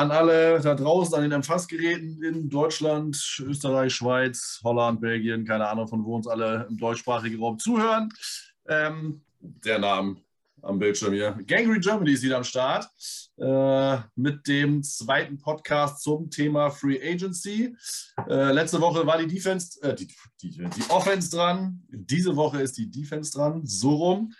An 0.00 0.10
alle 0.12 0.58
da 0.60 0.74
draußen 0.74 1.14
an 1.14 1.20
den 1.20 1.32
Empfangsgeräten 1.32 2.22
in 2.22 2.48
Deutschland, 2.48 3.18
Österreich, 3.40 3.94
Schweiz, 3.94 4.58
Holland, 4.64 5.02
Belgien, 5.02 5.44
keine 5.44 5.68
Ahnung, 5.68 5.88
von 5.88 6.02
wo 6.06 6.16
uns 6.16 6.26
alle 6.26 6.66
im 6.70 6.78
deutschsprachigen 6.78 7.38
Raum 7.38 7.58
zuhören. 7.58 8.08
Ähm, 8.66 9.20
der 9.40 9.78
Name 9.78 10.16
am 10.62 10.78
Bildschirm 10.78 11.12
hier. 11.12 11.38
Gangry 11.46 11.80
Germany 11.80 12.12
ist 12.12 12.22
wieder 12.22 12.38
am 12.38 12.44
Start 12.44 12.88
äh, 13.36 13.98
mit 14.14 14.48
dem 14.48 14.82
zweiten 14.82 15.36
Podcast 15.36 16.02
zum 16.02 16.30
Thema 16.30 16.70
Free 16.70 16.98
Agency. 16.98 17.76
Äh, 18.26 18.52
letzte 18.52 18.80
Woche 18.80 19.06
war 19.06 19.18
die 19.18 19.26
Defense, 19.26 19.82
äh, 19.82 19.94
die, 19.94 20.08
die, 20.40 20.50
die, 20.50 20.88
Offense 20.88 21.30
dran. 21.30 21.82
Diese 21.90 22.34
Woche 22.36 22.62
ist 22.62 22.78
die 22.78 22.90
Defense 22.90 23.32
dran, 23.32 23.66
so 23.66 23.96
rum. 23.96 24.32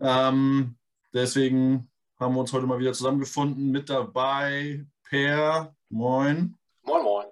Ähm, 0.00 0.74
deswegen 1.12 1.88
haben 2.18 2.34
wir 2.34 2.40
uns 2.40 2.52
heute 2.52 2.66
mal 2.66 2.80
wieder 2.80 2.94
zusammengefunden. 2.94 3.70
Mit 3.70 3.88
dabei 3.88 4.84
Per, 5.14 5.72
moin. 5.90 6.56
Moin, 6.82 7.04
moin. 7.04 7.26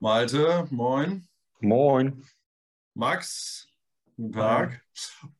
Malte, 0.00 0.68
moin. 0.70 1.26
Moin. 1.60 2.22
Max, 2.92 3.66
guten 4.16 4.32
Tag. 4.32 4.82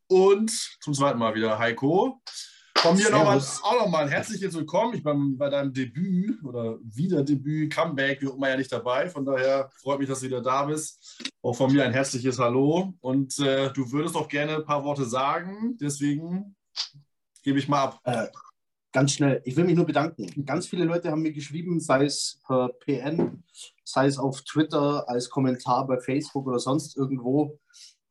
Und 0.06 0.50
zum 0.80 0.94
zweiten 0.94 1.18
Mal 1.18 1.34
wieder 1.34 1.58
Heiko. 1.58 2.22
Von 2.78 2.96
mir 2.96 3.10
nochmal, 3.10 3.36
auch 3.36 3.78
nochmal 3.78 4.04
ein 4.04 4.08
herzliches 4.08 4.54
Willkommen. 4.54 4.94
Ich 4.94 5.02
bin 5.02 5.36
bei 5.36 5.50
deinem 5.50 5.74
Debüt 5.74 6.42
oder 6.44 6.78
Wiederdebüt, 6.82 7.74
Comeback, 7.74 8.22
wie 8.22 8.28
auch 8.28 8.36
immer 8.36 8.48
ja 8.48 8.56
nicht 8.56 8.72
dabei. 8.72 9.10
Von 9.10 9.26
daher 9.26 9.68
freut 9.82 9.98
mich, 9.98 10.08
dass 10.08 10.20
du 10.20 10.26
wieder 10.28 10.40
da 10.40 10.64
bist. 10.64 11.30
Auch 11.42 11.56
von 11.56 11.70
mir 11.70 11.84
ein 11.84 11.92
herzliches 11.92 12.38
Hallo. 12.38 12.94
Und 13.00 13.38
äh, 13.40 13.70
du 13.74 13.92
würdest 13.92 14.16
auch 14.16 14.28
gerne 14.28 14.56
ein 14.56 14.64
paar 14.64 14.82
Worte 14.82 15.04
sagen. 15.04 15.76
Deswegen 15.78 16.56
gebe 17.42 17.58
ich 17.58 17.68
mal 17.68 17.82
ab. 17.82 18.00
Äh, 18.04 18.28
ganz 18.96 19.12
schnell, 19.12 19.42
ich 19.44 19.54
will 19.56 19.64
mich 19.64 19.76
nur 19.76 19.84
bedanken. 19.84 20.46
Ganz 20.46 20.68
viele 20.68 20.86
Leute 20.86 21.10
haben 21.10 21.20
mir 21.20 21.34
geschrieben, 21.34 21.80
sei 21.80 22.06
es 22.06 22.40
per 22.46 22.70
PN, 22.80 23.44
sei 23.84 24.06
es 24.06 24.16
auf 24.16 24.40
Twitter, 24.40 25.06
als 25.06 25.28
Kommentar 25.28 25.86
bei 25.86 25.98
Facebook 25.98 26.46
oder 26.46 26.58
sonst 26.58 26.96
irgendwo. 26.96 27.58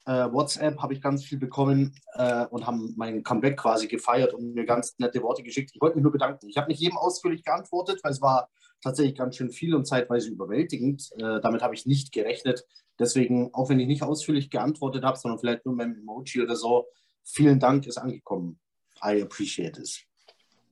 Äh, 0.06 0.32
WhatsApp 0.32 0.78
habe 0.78 0.94
ich 0.94 1.02
ganz 1.02 1.26
viel 1.26 1.40
bekommen 1.40 1.96
äh, 2.14 2.46
und 2.52 2.68
haben 2.68 2.94
mein 2.98 3.24
Comeback 3.24 3.58
quasi 3.58 3.88
gefeiert 3.88 4.36
und 4.36 4.54
mir 4.54 4.64
ganz 4.64 4.94
nette 5.00 5.24
Worte 5.24 5.42
geschickt. 5.42 5.72
Ich 5.74 5.82
wollte 5.82 5.96
mich 5.96 6.04
nur 6.04 6.12
bedanken. 6.12 6.48
Ich 6.50 6.58
habe 6.58 6.68
nicht 6.68 6.80
jedem 6.80 7.00
ausführlich 7.00 7.44
geantwortet, 7.44 8.02
weil 8.04 8.12
es 8.12 8.22
war 8.22 8.48
tatsächlich 8.80 9.16
ganz 9.16 9.38
schön 9.38 9.50
viel 9.50 9.74
und 9.74 9.88
zeitweise 9.88 10.30
überwältigend. 10.30 11.10
Äh, 11.18 11.42
damit 11.42 11.64
habe 11.64 11.74
ich 11.74 11.88
nicht 11.88 12.12
gerechnet. 12.12 12.64
Deswegen, 13.00 13.52
auch 13.56 13.70
wenn 13.70 13.80
ich 13.80 13.88
nicht 13.88 14.04
ausführlich 14.04 14.52
geantwortet 14.52 15.04
habe, 15.04 15.18
sondern 15.18 15.40
vielleicht 15.40 15.66
nur 15.66 15.74
mit 15.74 15.86
einem 15.88 15.98
Emoji 15.98 16.44
oder 16.44 16.56
so, 16.56 16.86
vielen 17.24 17.60
Dank, 17.60 17.88
ist 17.88 17.98
angekommen. 17.98 18.60
I 19.04 19.24
appreciate 19.24 19.80
it. 19.82 20.06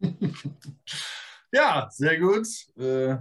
ja, 1.52 1.90
sehr 1.92 2.20
gut. 2.20 2.48
Äh, 2.78 3.18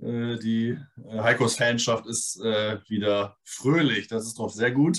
äh, 0.00 0.38
die 0.38 0.78
äh, 1.08 1.18
Heikos 1.18 1.56
Fanschaft 1.56 2.06
ist 2.06 2.40
äh, 2.42 2.78
wieder 2.88 3.36
fröhlich. 3.44 4.08
Das 4.08 4.24
ist 4.26 4.38
doch 4.38 4.50
sehr 4.50 4.70
gut. 4.70 4.98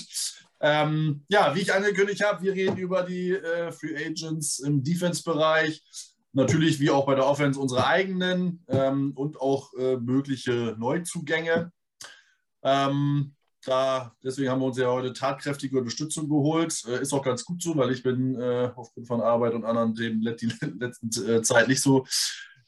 Ähm, 0.60 1.24
ja, 1.28 1.54
wie 1.54 1.60
ich 1.60 1.72
angekündigt 1.72 2.22
habe, 2.22 2.42
wir 2.42 2.52
reden 2.52 2.76
über 2.76 3.02
die 3.02 3.30
äh, 3.30 3.72
Free 3.72 3.96
Agents 3.96 4.58
im 4.58 4.82
Defense-Bereich. 4.82 5.82
Natürlich 6.32 6.78
wie 6.80 6.90
auch 6.90 7.06
bei 7.06 7.14
der 7.14 7.26
Offense 7.26 7.58
unsere 7.58 7.86
eigenen 7.86 8.64
ähm, 8.68 9.12
und 9.16 9.40
auch 9.40 9.72
äh, 9.74 9.96
mögliche 9.96 10.76
Neuzugänge. 10.78 11.72
Ähm, 12.62 13.34
da, 13.64 14.14
deswegen 14.24 14.50
haben 14.50 14.60
wir 14.60 14.66
uns 14.66 14.78
ja 14.78 14.88
heute 14.88 15.12
tatkräftige 15.12 15.78
Unterstützung 15.78 16.28
geholt. 16.28 16.82
Äh, 16.86 17.02
ist 17.02 17.12
auch 17.12 17.22
ganz 17.22 17.44
gut 17.44 17.62
so, 17.62 17.76
weil 17.76 17.92
ich 17.92 18.02
bin 18.02 18.34
äh, 18.40 18.70
aufgrund 18.74 19.06
von 19.06 19.20
Arbeit 19.20 19.54
und 19.54 19.64
anderen 19.64 19.94
Themen 19.94 20.20
die 20.20 20.46
letzten 20.78 21.28
äh, 21.28 21.42
Zeit 21.42 21.68
nicht 21.68 21.82
so 21.82 22.06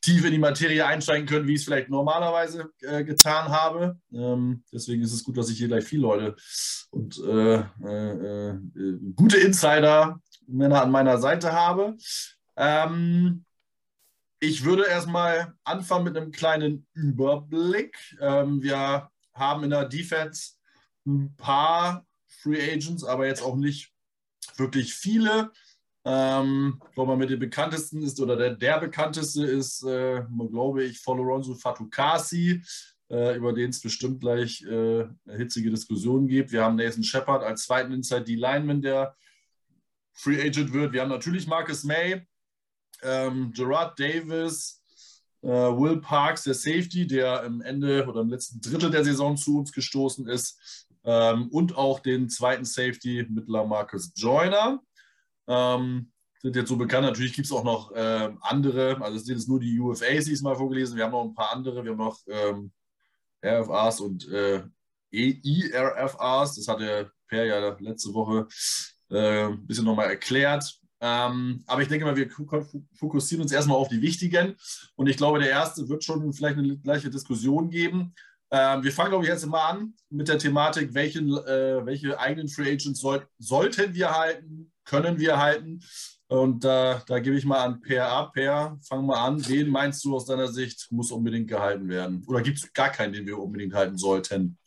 tief 0.02 0.24
in 0.24 0.32
die 0.32 0.38
Materie 0.38 0.84
einsteigen 0.84 1.26
können, 1.26 1.46
wie 1.46 1.54
ich 1.54 1.60
es 1.60 1.64
vielleicht 1.64 1.88
normalerweise 1.88 2.70
äh, 2.80 3.04
getan 3.04 3.48
habe. 3.48 3.96
Ähm, 4.12 4.64
deswegen 4.72 5.02
ist 5.02 5.12
es 5.12 5.22
gut, 5.22 5.38
dass 5.38 5.48
ich 5.48 5.58
hier 5.58 5.68
gleich 5.68 5.84
viele 5.84 6.02
Leute 6.02 6.36
und 6.90 7.18
äh, 7.18 7.60
äh, 7.60 8.58
gute 9.14 9.38
Insider, 9.38 10.20
Männer 10.46 10.82
an 10.82 10.90
meiner 10.90 11.18
Seite 11.18 11.52
habe. 11.52 11.96
Ähm, 12.56 13.44
ich 14.40 14.64
würde 14.64 14.86
erstmal 14.86 15.54
anfangen 15.62 16.04
mit 16.04 16.16
einem 16.16 16.32
kleinen 16.32 16.84
Überblick. 16.94 17.96
Ähm, 18.20 18.60
wir 18.60 19.08
haben 19.34 19.64
in 19.64 19.70
der 19.70 19.84
Defense 19.84 20.54
ein 21.06 21.34
paar 21.36 22.06
Free 22.26 22.72
Agents, 22.72 23.04
aber 23.04 23.26
jetzt 23.26 23.42
auch 23.42 23.56
nicht 23.56 23.92
wirklich 24.56 24.94
viele. 24.94 25.50
Ähm, 26.04 26.80
ich 26.88 26.94
glaube, 26.94 27.16
mit 27.16 27.30
den 27.30 27.38
bekanntesten 27.38 28.02
ist, 28.02 28.20
oder 28.20 28.36
der, 28.36 28.54
der 28.54 28.80
bekannteste 28.80 29.44
ist, 29.44 29.84
äh, 29.84 30.22
glaube 30.50 30.84
ich, 30.84 30.98
Foloronzo 30.98 31.54
Fatukasi, 31.54 32.62
äh, 33.10 33.36
über 33.36 33.52
den 33.52 33.70
es 33.70 33.80
bestimmt 33.80 34.20
gleich 34.20 34.62
äh, 34.62 35.06
hitzige 35.26 35.70
Diskussionen 35.70 36.26
gibt. 36.26 36.50
Wir 36.50 36.64
haben 36.64 36.76
Nathan 36.76 37.04
Shepard 37.04 37.44
als 37.44 37.64
zweiten 37.64 37.92
Inside 37.92 38.24
D-Lineman, 38.24 38.82
der 38.82 39.16
Free 40.12 40.40
Agent 40.40 40.72
wird. 40.72 40.92
Wir 40.92 41.02
haben 41.02 41.08
natürlich 41.08 41.46
Marcus 41.46 41.84
May, 41.84 42.26
ähm, 43.02 43.52
Gerard 43.52 43.98
Davis, 43.98 44.82
äh, 45.42 45.48
Will 45.48 46.00
Parks, 46.00 46.44
der 46.44 46.54
Safety, 46.54 47.06
der 47.06 47.44
im 47.44 47.60
Ende 47.60 48.06
oder 48.06 48.22
im 48.22 48.28
letzten 48.28 48.60
Drittel 48.60 48.90
der 48.90 49.04
Saison 49.04 49.36
zu 49.36 49.58
uns 49.58 49.72
gestoßen 49.72 50.26
ist 50.28 50.88
ähm, 51.04 51.48
und 51.48 51.76
auch 51.76 52.00
den 52.00 52.28
zweiten 52.28 52.64
Safety 52.64 53.26
mit 53.28 53.48
Lamarcus 53.48 54.12
Joyner. 54.14 54.80
Ähm, 55.48 56.12
sind 56.40 56.56
jetzt 56.56 56.68
so 56.68 56.76
bekannt. 56.76 57.06
Natürlich 57.06 57.34
gibt 57.34 57.46
es 57.46 57.52
auch 57.52 57.64
noch 57.64 57.92
äh, 57.92 58.30
andere. 58.40 59.00
Also 59.00 59.16
es 59.16 59.24
sind 59.24 59.36
jetzt 59.36 59.48
nur 59.48 59.60
die 59.60 59.78
UFAs, 59.78 60.24
die 60.24 60.32
ich 60.32 60.42
mal 60.42 60.56
vorgelesen. 60.56 60.96
Wir 60.96 61.04
haben 61.04 61.12
noch 61.12 61.24
ein 61.24 61.34
paar 61.34 61.52
andere. 61.52 61.84
Wir 61.84 61.92
haben 61.92 61.98
noch 61.98 62.18
ähm, 62.26 62.72
RFAs 63.44 64.00
und 64.00 64.28
äh, 64.28 64.62
EIRFAs. 65.12 66.56
Das 66.56 66.66
hat 66.68 66.80
der 66.80 67.10
Per 67.28 67.44
ja 67.44 67.76
letzte 67.78 68.12
Woche 68.12 68.48
äh, 69.10 69.46
ein 69.46 69.66
bisschen 69.66 69.84
nochmal 69.84 70.10
erklärt. 70.10 70.78
Ähm, 71.00 71.64
aber 71.66 71.82
ich 71.82 71.88
denke 71.88 72.04
mal, 72.04 72.16
wir 72.16 72.30
fokussieren 72.94 73.42
uns 73.42 73.52
erstmal 73.52 73.76
auf 73.76 73.88
die 73.88 74.02
wichtigen. 74.02 74.56
Und 74.96 75.08
ich 75.08 75.16
glaube, 75.16 75.38
der 75.38 75.50
erste 75.50 75.88
wird 75.88 76.04
schon 76.04 76.32
vielleicht 76.32 76.58
eine 76.58 76.76
gleiche 76.78 77.10
Diskussion 77.10 77.70
geben. 77.70 78.14
Ähm, 78.54 78.84
wir 78.84 78.92
fangen, 78.92 79.10
glaube 79.10 79.24
ich, 79.24 79.30
jetzt 79.30 79.46
mal 79.46 79.70
an 79.70 79.94
mit 80.10 80.28
der 80.28 80.38
Thematik, 80.38 80.92
welchen, 80.92 81.30
äh, 81.30 81.86
welche 81.86 82.20
eigenen 82.20 82.48
Free 82.48 82.70
Agents 82.70 83.00
soll, 83.00 83.26
sollten 83.38 83.94
wir 83.94 84.14
halten, 84.14 84.70
können 84.84 85.18
wir 85.18 85.38
halten. 85.38 85.82
Und 86.28 86.64
äh, 86.64 86.98
da 87.06 87.18
gebe 87.18 87.36
ich 87.36 87.46
mal 87.46 87.64
an 87.64 87.80
Per 87.80 88.06
ab. 88.06 88.34
Per, 88.34 88.78
fang 88.86 89.06
mal 89.06 89.24
an. 89.26 89.46
Wen 89.48 89.70
meinst 89.70 90.04
du 90.04 90.14
aus 90.14 90.26
deiner 90.26 90.48
Sicht 90.48 90.88
muss 90.90 91.10
unbedingt 91.12 91.48
gehalten 91.48 91.88
werden? 91.88 92.24
Oder 92.26 92.42
gibt 92.42 92.58
es 92.58 92.72
gar 92.74 92.90
keinen, 92.90 93.14
den 93.14 93.26
wir 93.26 93.38
unbedingt 93.38 93.74
halten 93.74 93.96
sollten? 93.96 94.58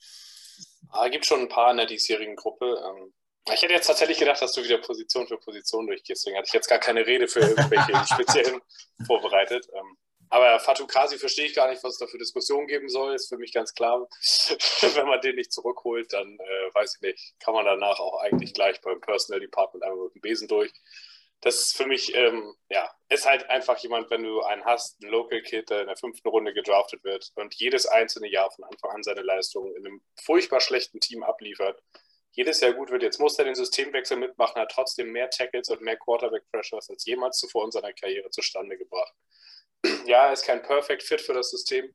Ah, 0.89 1.07
gibt 1.07 1.25
schon 1.25 1.42
ein 1.42 1.50
paar 1.50 1.69
in 1.71 1.77
der 1.77 1.86
diesjährigen 1.86 2.36
Gruppe. 2.36 2.65
Ähm, 2.65 3.13
ich 3.54 3.62
hätte 3.62 3.74
jetzt 3.74 3.88
tatsächlich 3.88 4.18
gedacht, 4.18 4.42
dass 4.42 4.54
du 4.54 4.63
wieder 4.63 4.80
Position 4.80 5.27
für 5.27 5.38
Position 5.38 5.86
durchgehst. 5.86 6.24
Deswegen 6.24 6.38
hatte 6.38 6.48
ich 6.48 6.54
jetzt 6.54 6.69
gar 6.69 6.80
keine 6.80 7.06
Rede 7.06 7.27
für 7.27 7.42
irgendwelche 7.42 7.94
speziellen 8.13 8.60
vorbereitet. 9.06 9.68
Ähm, 9.74 9.98
aber 10.30 10.60
Fatou 10.60 10.88
Kasi 10.88 11.18
verstehe 11.18 11.45
ich 11.45 11.56
gar 11.56 11.69
nicht, 11.69 11.83
was 11.83 11.94
es 11.94 12.00
da 12.00 12.07
für 12.07 12.18
Diskussionen 12.18 12.68
geben 12.68 12.89
soll. 12.89 13.13
Ist 13.16 13.30
für 13.30 13.38
mich 13.38 13.54
ganz 13.54 13.74
klar. 13.74 14.07
Wenn 14.95 15.07
man 15.07 15.22
den 15.22 15.36
nicht 15.36 15.51
zurückholt, 15.54 16.12
dann 16.13 16.38
äh, 16.39 16.74
weiß 16.74 16.95
ich 16.95 17.01
nicht, 17.01 17.33
kann 17.39 17.54
man 17.54 17.66
danach 17.66 18.00
auch 18.00 18.22
eigentlich 18.22 18.54
gleich 18.54 18.81
beim 18.81 19.01
Personal 19.01 19.39
Department 19.39 19.83
einmal 19.83 20.06
mit 20.06 20.16
dem 20.16 20.22
Besen 20.22 20.48
durch. 20.48 20.72
Das 21.42 21.62
ist 21.62 21.77
für 21.77 21.86
mich, 21.86 22.16
ähm, 22.16 22.56
ja, 22.69 22.89
ist 23.10 23.25
halt 23.25 23.50
einfach 23.50 23.77
jemand, 23.80 24.10
wenn 24.10 24.24
du 24.24 24.42
einen 24.42 24.66
hast, 24.66 25.01
einen 25.01 25.12
Local 25.12 25.42
Kid, 25.44 25.69
der 25.69 25.81
in 25.81 25.88
der 25.88 25.98
fünften 25.98 26.27
Runde 26.27 26.54
gedraftet 26.54 27.04
wird 27.04 27.31
und 27.36 27.54
jedes 27.56 27.86
einzelne 27.86 28.27
Jahr 28.30 28.50
von 28.51 28.63
Anfang 28.63 28.92
an 28.92 29.04
seine 29.04 29.22
Leistungen 29.22 29.75
in 29.75 29.86
einem 29.86 30.01
furchtbar 30.24 30.60
schlechten 30.60 31.00
Team 31.00 31.24
abliefert, 31.24 31.83
jedes 32.31 32.62
Jahr 32.62 32.74
gut 32.74 32.89
wird. 32.89 33.04
Jetzt 33.04 33.19
muss 33.19 33.38
er 33.38 33.45
den 33.45 33.54
Systemwechsel 33.54 34.18
mitmachen, 34.18 34.60
hat 34.60 34.72
trotzdem 34.72 35.12
mehr 35.12 35.30
Tackles 35.30 35.69
und 35.69 35.81
mehr 35.81 35.98
Quarterback-Pressures 35.98 36.89
als 36.89 37.06
jemals 37.06 37.38
zuvor 37.38 37.66
in 37.66 37.72
seiner 37.72 37.94
Karriere 37.94 38.30
zustande 38.31 38.77
gebracht 38.77 39.13
ja, 40.06 40.28
er 40.28 40.34
ist 40.34 40.46
kein 40.46 40.62
Perfect 40.62 41.04
Fit 41.04 41.22
für 41.22 41.34
das 41.34 41.50
System, 41.50 41.94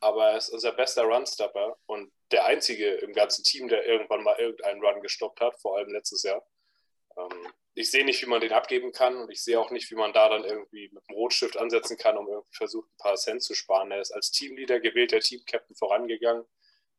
aber 0.00 0.30
er 0.30 0.38
ist 0.38 0.50
unser 0.50 0.72
bester 0.72 1.02
Runstopper 1.02 1.76
und 1.86 2.12
der 2.30 2.44
einzige 2.46 2.94
im 2.96 3.12
ganzen 3.12 3.44
Team, 3.44 3.68
der 3.68 3.86
irgendwann 3.86 4.22
mal 4.22 4.38
irgendeinen 4.38 4.84
Run 4.84 5.00
gestoppt 5.00 5.40
hat, 5.40 5.60
vor 5.60 5.76
allem 5.76 5.90
letztes 5.90 6.22
Jahr. 6.22 6.46
Ähm, 7.16 7.52
ich 7.74 7.90
sehe 7.90 8.04
nicht, 8.04 8.20
wie 8.22 8.28
man 8.28 8.40
den 8.40 8.52
abgeben 8.52 8.92
kann 8.92 9.16
und 9.16 9.30
ich 9.30 9.42
sehe 9.42 9.58
auch 9.58 9.70
nicht, 9.70 9.90
wie 9.90 9.94
man 9.94 10.12
da 10.12 10.28
dann 10.28 10.44
irgendwie 10.44 10.90
mit 10.92 11.02
dem 11.08 11.14
Rotstift 11.14 11.56
ansetzen 11.56 11.96
kann, 11.96 12.16
um 12.16 12.28
irgendwie 12.28 12.56
versucht, 12.56 12.88
ein 12.90 12.96
paar 12.98 13.16
Cent 13.16 13.42
zu 13.42 13.54
sparen. 13.54 13.92
Er 13.92 14.00
ist 14.00 14.10
als 14.10 14.30
Teamleader 14.32 14.80
gewählt, 14.80 15.12
der 15.12 15.20
Teamcaptain 15.20 15.76
vorangegangen, 15.76 16.44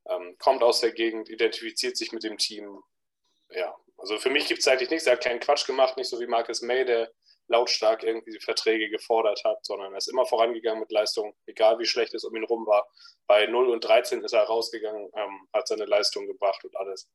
ähm, 0.08 0.38
kommt 0.40 0.64
aus 0.64 0.80
der 0.80 0.92
Gegend, 0.92 1.30
identifiziert 1.30 1.98
sich 1.98 2.12
mit 2.12 2.24
dem 2.24 2.38
Team. 2.38 2.82
Ja, 3.50 3.76
also 3.98 4.18
für 4.20 4.30
mich 4.30 4.48
gibt 4.48 4.62
es 4.62 4.68
eigentlich 4.68 4.90
nichts. 4.90 5.06
Er 5.06 5.14
hat 5.14 5.24
keinen 5.24 5.40
Quatsch 5.40 5.66
gemacht, 5.66 5.98
nicht 5.98 6.10
so 6.10 6.20
wie 6.20 6.28
Marcus 6.28 6.62
May, 6.62 6.86
der 6.86 7.12
lautstark 7.50 8.04
irgendwie 8.04 8.32
die 8.32 8.40
Verträge 8.40 8.90
gefordert 8.90 9.44
hat, 9.44 9.66
sondern 9.66 9.94
er 9.94 9.98
ist 9.98 10.08
immer 10.08 10.26
vorangegangen 10.26 10.80
mit 10.80 10.92
Leistung, 10.92 11.36
egal 11.46 11.80
wie 11.80 11.86
schlecht 11.86 12.14
es 12.14 12.24
um 12.24 12.36
ihn 12.36 12.44
rum 12.44 12.66
war. 12.66 12.88
Bei 13.28 13.46
0 13.46 13.70
und 13.70 13.84
13 13.84 14.24
ist 14.24 14.34
er 14.34 14.44
rausgegangen, 14.44 15.12
ähm, 15.16 15.48
hat 15.54 15.68
seine 15.68 15.86
Leistung 15.86 16.28
gebracht 16.28 16.64
und 16.64 16.76
alles. 16.78 17.10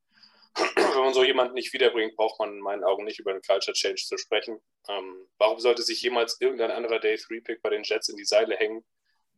Wenn 0.75 1.03
man 1.03 1.13
so 1.13 1.23
jemanden 1.23 1.53
nicht 1.53 1.73
wiederbringt, 1.73 2.15
braucht 2.15 2.39
man 2.39 2.53
in 2.53 2.59
meinen 2.59 2.83
Augen 2.83 3.03
nicht 3.03 3.19
über 3.19 3.31
einen 3.31 3.41
Culture 3.41 3.73
Change 3.73 4.01
zu 4.05 4.17
sprechen. 4.17 4.61
Ähm, 4.87 5.27
warum 5.37 5.59
sollte 5.59 5.83
sich 5.83 6.01
jemals 6.01 6.39
irgendein 6.39 6.71
anderer 6.71 6.99
Day 6.99 7.15
3-Pick 7.15 7.61
bei 7.61 7.69
den 7.69 7.83
Jets 7.83 8.07
in 8.07 8.15
die 8.15 8.25
Seile 8.25 8.55
hängen, 8.55 8.85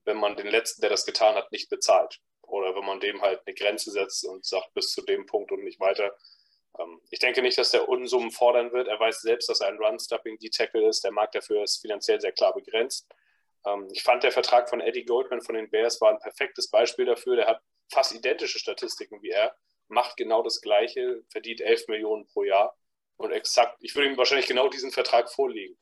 wenn 0.06 0.18
man 0.18 0.36
den 0.36 0.48
letzten, 0.48 0.82
der 0.82 0.90
das 0.90 1.06
getan 1.06 1.36
hat, 1.36 1.52
nicht 1.52 1.70
bezahlt. 1.70 2.20
Oder 2.44 2.76
wenn 2.76 2.86
man 2.86 3.00
dem 3.00 3.22
halt 3.22 3.42
eine 3.46 3.56
Grenze 3.56 3.92
setzt 3.92 4.26
und 4.26 4.46
sagt, 4.46 4.74
bis 4.74 4.92
zu 4.92 5.02
dem 5.02 5.26
Punkt 5.26 5.52
und 5.52 5.64
nicht 5.64 5.80
weiter. 5.80 6.16
Ähm, 6.80 7.02
ich 7.10 7.20
denke 7.20 7.42
nicht, 7.42 7.58
dass 7.58 7.72
der 7.72 7.88
Unsummen 7.88 8.32
fordern 8.32 8.72
wird. 8.72 8.88
Er 8.88 9.00
weiß 9.00 9.22
selbst, 9.22 9.50
dass 9.50 9.62
er 9.62 9.68
ein 9.68 9.78
Run-Stopping-D-Tackle 9.78 10.88
ist. 10.88 11.04
Der 11.04 11.12
Markt 11.12 11.36
dafür 11.36 11.64
ist 11.64 11.82
finanziell 11.82 12.20
sehr 12.20 12.32
klar 12.32 12.54
begrenzt. 12.54 13.08
Ähm, 13.66 13.88
ich 13.92 14.04
fand, 14.04 14.24
der 14.24 14.32
Vertrag 14.32 14.70
von 14.70 14.82
Eddie 14.82 15.06
Goldman 15.06 15.42
von 15.42 15.56
den 15.56 15.70
Bears 15.70 16.02
war 16.02 16.12
ein 16.12 16.20
perfektes 16.20 16.70
Beispiel 16.70 17.06
dafür. 17.06 17.36
Der 17.36 17.48
hat 17.48 17.62
fast 17.92 18.14
identische 18.14 18.60
Statistiken 18.60 19.22
wie 19.22 19.30
er, 19.30 19.56
macht 19.88 20.18
genau 20.18 20.44
das 20.44 20.62
Gleiche, 20.62 21.24
verdient 21.30 21.62
11 21.62 21.88
Millionen 21.88 22.28
pro 22.28 22.44
Jahr 22.44 22.76
und 23.18 23.32
exakt, 23.32 23.78
ich 23.82 23.96
würde 23.96 24.10
ihm 24.10 24.18
wahrscheinlich 24.18 24.48
genau 24.48 24.70
diesen 24.70 24.92
Vertrag 24.92 25.32
vorlegen. 25.32 25.78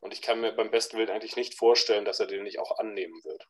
Und 0.00 0.12
ich 0.12 0.22
kann 0.22 0.40
mir 0.40 0.52
beim 0.52 0.70
besten 0.70 0.98
Willen 0.98 1.10
eigentlich 1.10 1.36
nicht 1.36 1.54
vorstellen, 1.54 2.04
dass 2.04 2.20
er 2.20 2.26
den 2.26 2.42
nicht 2.42 2.58
auch 2.58 2.78
annehmen 2.78 3.22
wird. 3.24 3.46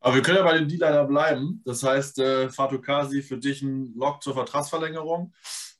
Aber 0.00 0.14
wir 0.14 0.22
können 0.22 0.38
ja 0.38 0.44
bei 0.44 0.58
den 0.58 0.68
D-Liner 0.68 1.04
bleiben. 1.04 1.62
Das 1.64 1.82
heißt, 1.82 2.18
äh, 2.18 2.48
Fatou 2.50 2.80
Kasi 2.80 3.22
für 3.22 3.38
dich 3.38 3.62
ein 3.62 3.94
Lock 3.96 4.22
zur 4.22 4.34
Vertragsverlängerung. 4.34 5.32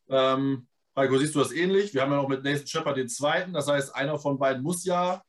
Ähm, 0.08 0.66
Heiko, 0.96 1.16
siehst 1.18 1.34
du 1.36 1.38
das 1.38 1.52
ähnlich? 1.52 1.94
Wir 1.94 2.02
haben 2.02 2.10
ja 2.10 2.16
noch 2.16 2.28
mit 2.28 2.42
Nathan 2.42 2.66
Shepard 2.66 2.96
den 2.96 3.08
zweiten. 3.08 3.52
Das 3.52 3.68
heißt, 3.68 3.94
einer 3.94 4.18
von 4.18 4.38
beiden 4.38 4.62
muss 4.62 4.84
ja 4.84 5.22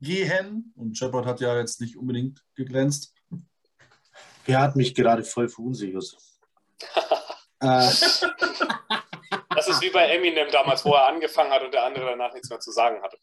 gehen. 0.00 0.72
Und 0.76 0.96
Shepard 0.96 1.26
hat 1.26 1.40
ja 1.40 1.58
jetzt 1.58 1.80
nicht 1.80 1.96
unbedingt 1.96 2.44
geglänzt. 2.54 3.12
Er 4.46 4.60
hat 4.60 4.76
mich 4.76 4.94
gerade 4.94 5.24
voll 5.24 5.48
verunsichert. 5.48 6.16
äh. 7.60 7.90
Das 9.58 9.66
ist 9.66 9.82
wie 9.82 9.90
bei 9.90 10.06
Eminem 10.08 10.46
damals, 10.52 10.84
wo 10.84 10.92
er 10.92 11.08
angefangen 11.08 11.50
hat 11.50 11.64
und 11.64 11.74
der 11.74 11.84
andere 11.84 12.06
danach 12.06 12.32
nichts 12.32 12.48
mehr 12.48 12.60
zu 12.60 12.70
sagen 12.70 13.02
hatte. 13.02 13.18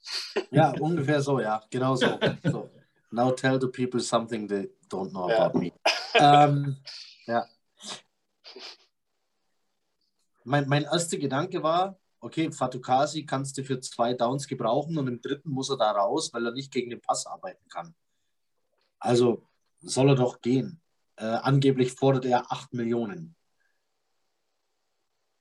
Ja, 0.51 0.73
ungefähr 0.79 1.21
so, 1.21 1.39
ja. 1.39 1.63
Genau 1.71 1.95
so. 1.95 2.19
so. 2.43 2.69
Now 3.09 3.31
tell 3.31 3.57
the 3.59 3.67
people 3.67 4.01
something 4.01 4.45
they 4.49 4.69
don't 4.89 5.11
know 5.11 5.29
ja. 5.29 5.45
about 5.45 5.59
me. 5.59 5.71
ähm, 6.15 6.77
ja. 7.25 7.45
Mein, 10.43 10.67
mein 10.67 10.83
erster 10.83 11.17
Gedanke 11.17 11.63
war, 11.63 11.97
okay, 12.19 12.51
Fatukasi 12.51 13.25
kannst 13.25 13.57
du 13.57 13.63
für 13.63 13.79
zwei 13.79 14.13
Downs 14.13 14.47
gebrauchen 14.47 14.97
und 14.97 15.07
im 15.07 15.21
dritten 15.21 15.49
muss 15.49 15.69
er 15.69 15.77
da 15.77 15.91
raus, 15.91 16.33
weil 16.33 16.45
er 16.45 16.51
nicht 16.51 16.71
gegen 16.71 16.89
den 16.89 17.01
Pass 17.01 17.25
arbeiten 17.25 17.67
kann. 17.69 17.95
Also 18.99 19.47
soll 19.79 20.09
er 20.09 20.15
doch 20.15 20.41
gehen. 20.41 20.81
Äh, 21.17 21.25
angeblich 21.25 21.93
fordert 21.93 22.25
er 22.25 22.51
8 22.51 22.73
Millionen. 22.73 23.35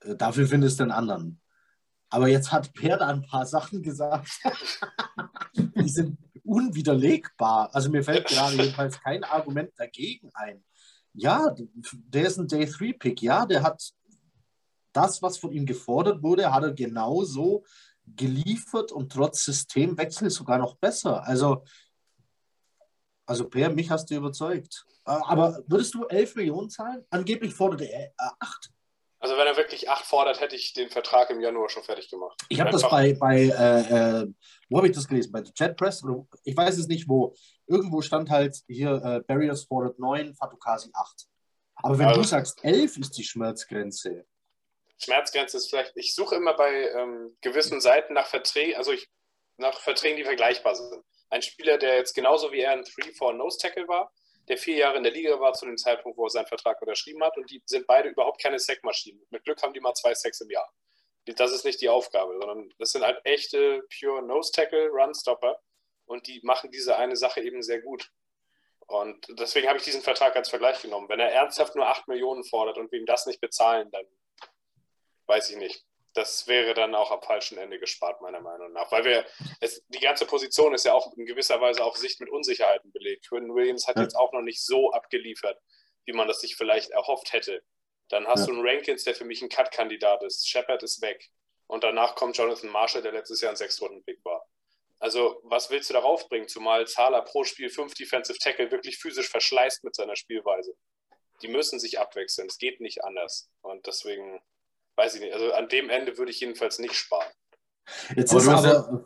Äh, 0.01 0.17
dafür 0.17 0.47
findest 0.47 0.79
du 0.79 0.85
einen 0.85 0.93
anderen. 0.93 1.41
Aber 2.11 2.29
jetzt 2.29 2.53
hat 2.53 2.73
Per 2.75 2.99
da 2.99 3.09
ein 3.09 3.27
paar 3.27 3.47
Sachen 3.47 3.83
gesagt, 3.83 4.31
die 5.55 5.89
sind 5.89 6.19
unwiderlegbar. 6.45 7.75
Also 7.75 7.91
mir 7.91 8.03
fällt 8.03 8.29
gerade 8.29 8.57
jedenfalls 8.57 9.01
kein 9.01 9.25
Argument 9.25 9.71
dagegen 9.77 10.31
ein. 10.35 10.63
Ja, 11.13 11.55
der 11.93 12.27
ist 12.27 12.39
ein 12.39 12.49
Day-3-Pick. 12.49 13.23
Ja, 13.23 13.47
der 13.47 13.63
hat 13.63 13.93
das, 14.93 15.23
was 15.23 15.39
von 15.39 15.53
ihm 15.53 15.67
gefordert 15.67 16.23
wurde, 16.23 16.53
hat 16.53 16.63
er 16.63 16.73
genauso 16.73 17.65
geliefert 18.07 18.93
und 18.93 19.13
trotz 19.13 19.45
Systemwechsel 19.45 20.31
sogar 20.31 20.59
noch 20.59 20.77
besser. 20.77 21.27
Also, 21.27 21.65
also 23.27 23.49
Per, 23.49 23.71
mich 23.71 23.91
hast 23.91 24.11
du 24.11 24.17
überzeugt. 24.17 24.85
Äh, 25.07 25.13
aber 25.13 25.63
würdest 25.67 25.95
du 25.95 26.05
11 26.05 26.37
Millionen 26.37 26.71
zahlen? 26.71 27.05
Angeblich 27.11 27.55
forderte 27.55 27.91
er 27.91 28.13
8. 28.19 28.71
Also 29.25 29.39
wenn 29.39 29.47
er 29.47 29.57
wirklich 29.57 29.89
acht 29.89 30.05
fordert, 30.05 30.43
hätte 30.43 30.55
ich 30.55 30.75
den 30.75 30.91
Vertrag 30.91 31.31
im 31.31 31.41
Januar 31.41 31.71
schon 31.71 31.83
fertig 31.83 32.11
gemacht. 32.11 32.39
Ich 32.51 32.61
habe 32.61 32.71
das 32.71 32.87
bei, 32.87 33.15
bei 33.15 33.45
äh, 33.45 34.21
äh, 34.21 34.27
wo 34.69 34.77
habe 34.77 34.89
ich 34.89 34.95
das 34.95 35.09
gelesen? 35.09 35.33
Bei 35.33 35.41
der 35.41 35.55
Chat 35.55 35.79
Press? 35.79 36.05
Ich 36.43 36.55
weiß 36.55 36.77
es 36.77 36.89
nicht 36.89 37.09
wo. 37.09 37.35
Irgendwo 37.67 38.03
stand 38.03 38.29
halt 38.29 38.55
hier, 38.69 39.01
äh, 39.03 39.21
Barriers 39.27 39.65
fordert 39.65 39.99
9, 39.99 40.35
Fatukasi 40.35 40.91
8. 40.93 41.27
Aber 41.77 41.99
wenn 41.99 42.09
also, 42.09 42.21
du 42.21 42.27
sagst, 42.27 42.63
11 42.63 42.99
ist 42.99 43.17
die 43.17 43.25
Schmerzgrenze. 43.25 44.27
Schmerzgrenze 44.99 45.57
ist 45.57 45.71
vielleicht, 45.71 45.93
ich 45.95 46.15
suche 46.15 46.35
immer 46.35 46.53
bei 46.53 46.91
ähm, 46.91 47.35
gewissen 47.41 47.81
Seiten 47.81 48.13
nach 48.13 48.27
Verträgen, 48.27 48.77
also 48.77 48.93
ich, 48.93 49.09
nach 49.57 49.81
Verträgen, 49.81 50.19
die 50.19 50.25
vergleichbar 50.25 50.75
sind. 50.75 51.03
Ein 51.31 51.41
Spieler, 51.41 51.79
der 51.79 51.97
jetzt 51.97 52.13
genauso 52.13 52.53
wie 52.53 52.61
er 52.61 52.73
ein 52.73 52.85
3-4 52.85 53.33
Nose 53.33 53.57
Tackle 53.57 53.89
war, 53.89 54.13
der 54.49 54.59
vier 54.59 54.77
Jahre 54.77 54.97
in 54.97 55.03
der 55.03 55.13
Liga 55.13 55.39
war 55.41 55.53
zu 55.53 55.67
dem 55.67 55.77
Zeitpunkt, 55.77 56.19
wo 56.19 56.27
er 56.27 56.31
seinen 56.31 56.47
Vertrag 56.47 56.81
unterschrieben 56.81 57.23
hat. 57.23 57.37
Und 57.37 57.51
die 57.51 57.63
sind 57.67 57.87
beide 57.87 58.09
überhaupt 58.09 58.43
keine 58.43 58.59
Sackmaschinen. 58.59 59.27
Mit 59.31 59.45
Glück 59.45 59.63
haben 59.63 59.73
die 59.73 59.81
mal 59.81 59.95
zwei 59.95 60.15
Sacks 60.15 60.41
im 60.41 60.51
Jahr. 60.51 60.71
Das 61.27 61.53
ist 61.53 61.65
nicht 61.65 61.81
die 61.81 61.89
Aufgabe, 61.89 62.37
sondern 62.39 62.73
das 62.79 62.91
sind 62.91 63.03
halt 63.03 63.21
echte 63.25 63.83
pure 63.99 64.23
Nose-Tackle, 64.23 64.91
Run-Stopper. 64.91 65.59
Und 66.07 66.27
die 66.27 66.41
machen 66.43 66.71
diese 66.71 66.97
eine 66.97 67.17
Sache 67.17 67.41
eben 67.41 67.63
sehr 67.63 67.81
gut. 67.81 68.11
Und 68.87 69.27
deswegen 69.39 69.69
habe 69.69 69.79
ich 69.79 69.85
diesen 69.85 70.03
Vertrag 70.03 70.37
als 70.37 70.51
Vergleich 70.51 70.83
genommen. 70.83 71.09
Wenn 71.09 71.21
er 71.21 71.33
ernsthaft 71.33 71.75
nur 71.75 71.87
8 71.87 72.09
Millionen 72.09 72.45
fordert 72.45 72.77
und 72.77 72.93
wir 72.93 72.99
ihm 72.99 73.07
das 73.07 73.25
nicht 73.25 73.41
bezahlen, 73.41 73.91
dann 73.91 74.05
weiß 75.27 75.49
ich 75.51 75.57
nicht 75.57 75.87
das 76.15 76.47
wäre 76.47 76.75
dann 76.75 76.95
auch 76.95 77.11
am 77.11 77.23
falschen 77.23 77.59
Ende 77.59 77.79
gespart, 77.79 78.21
meiner 78.23 78.41
Meinung 78.41 78.73
nach. 78.73 78.91
Weil 78.93 79.05
wir, 79.05 79.27
es, 79.61 79.85
die 79.89 79.99
ganze 79.99 80.27
Position 80.27 80.73
ist 80.73 80.85
ja 80.85 80.95
auch 80.95 81.13
in 81.17 81.27
gewisser 81.27 81.61
Weise 81.61 81.85
auf 81.85 81.97
Sicht 81.97 82.21
mit 82.21 82.31
Unsicherheiten 82.31 82.93
belegt. 82.93 83.29
Quinn 83.29 83.55
Williams 83.55 83.89
hat 83.89 83.97
ja. 83.97 84.03
jetzt 84.03 84.15
auch 84.15 84.33
noch 84.33 84.43
nicht 84.43 84.65
so 84.65 84.93
abgeliefert, 84.93 85.61
wie 86.07 86.13
man 86.13 86.29
das 86.29 86.41
sich 86.41 86.57
vielleicht 86.57 86.91
erhofft 86.91 87.33
hätte. 87.33 87.63
Dann 88.09 88.27
hast 88.27 88.41
ja. 88.41 88.47
du 88.47 88.53
einen 88.53 88.67
Rankins, 88.67 89.05
der 89.05 89.15
für 89.15 89.25
mich 89.25 89.43
ein 89.43 89.49
Cut-Kandidat 89.49 90.23
ist. 90.23 90.49
Shepard 90.49 90.83
ist 90.85 91.03
weg. 91.03 91.31
Und 91.67 91.83
danach 91.83 92.15
kommt 92.15 92.37
Jonathan 92.37 92.71
Marshall, 92.71 93.03
der 93.03 93.13
letztes 93.13 93.41
Jahr 93.41 93.51
ein 93.51 93.57
Sechs-Runden-Pick 93.57 94.25
war. 94.25 94.47
Also, 95.01 95.41
was 95.43 95.71
willst 95.71 95.91
du 95.91 95.95
darauf 95.95 96.29
bringen? 96.29 96.47
Zumal 96.47 96.87
Zahler 96.87 97.23
pro 97.23 97.43
Spiel 97.45 97.71
fünf 97.71 97.95
Defensive 97.95 98.39
Tackle 98.39 98.71
wirklich 98.71 98.99
physisch 98.99 99.29
verschleißt 99.29 99.83
mit 99.83 99.97
seiner 99.97 100.15
Spielweise. 100.15 100.77
Die 101.43 101.49
müssen 101.49 101.81
sich 101.81 101.99
abwechseln. 101.99 102.47
Es 102.47 102.59
geht 102.59 102.81
nicht 102.81 103.03
anders. 103.03 103.51
Und 103.63 103.87
deswegen 103.87 104.41
weiß 104.97 105.15
ich 105.17 105.21
nicht. 105.21 105.35
Also 105.35 105.53
an 105.53 105.69
dem 105.69 105.91
Ende 105.91 106.17
würde 106.19 106.31
ich 106.31 106.41
jedenfalls 106.41 106.79
nicht 106.79 106.95
sparen. 106.95 107.31
Jetzt 108.17 108.33
aber 108.33 108.41
ist 108.41 108.49
aber, 108.49 108.69
ja, 108.69 109.05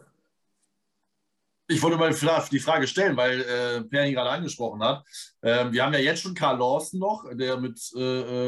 ich 1.70 1.82
wollte 1.82 1.98
mal 1.98 2.14
die 2.50 2.58
Frage 2.60 2.86
stellen, 2.86 3.16
weil 3.16 3.42
äh, 3.42 3.82
Per 3.82 4.06
ihn 4.06 4.14
gerade 4.14 4.30
angesprochen 4.30 4.82
hat. 4.82 5.04
Ähm, 5.42 5.70
wir 5.70 5.84
haben 5.84 5.92
ja 5.92 5.98
jetzt 5.98 6.22
schon 6.22 6.34
Karl 6.34 6.58
Lawson 6.58 6.98
noch, 6.98 7.26
der 7.34 7.58
mit, 7.58 7.78
äh, 7.94 8.00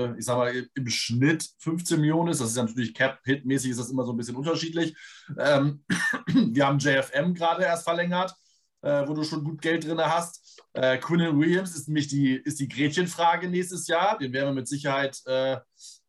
äh 0.06 0.18
ich 0.18 0.25
sag 0.25 0.38
mal, 0.38 0.66
im 0.75 0.88
Schnitt 0.88 1.47
15 1.59 2.00
Millionen 2.00 2.30
ist. 2.30 2.40
Das 2.40 2.50
ist 2.50 2.56
ja 2.56 2.64
natürlich 2.64 2.94
Cap-Hit-mäßig, 2.94 3.73
ist 3.73 3.80
das 3.80 3.90
immer 3.90 4.04
so 4.04 4.12
ein 4.12 4.16
bisschen 4.16 4.37
unterschiedlich. 4.37 4.97
Ähm, 5.38 5.85
wir 6.26 6.66
haben 6.66 6.78
JFM 6.78 7.35
gerade 7.35 7.64
erst 7.64 7.85
verlängert, 7.85 8.35
äh, 8.80 9.06
wo 9.06 9.12
du 9.12 9.23
schon 9.23 9.44
gut 9.44 9.61
Geld 9.61 9.87
drin 9.87 10.00
hast. 10.00 10.50
Äh, 10.73 10.99
Quinn 10.99 11.39
Williams 11.39 11.75
ist 11.75 11.89
nämlich 11.89 12.09
die, 12.09 12.35
ist 12.35 12.61
die 12.61 12.69
Gretchenfrage 12.69 13.49
nächstes 13.49 13.89
Jahr. 13.89 14.19
Den 14.19 14.33
werden 14.33 14.50
wir 14.50 14.55
mit 14.55 14.69
Sicherheit 14.69 15.21
äh, 15.27 15.59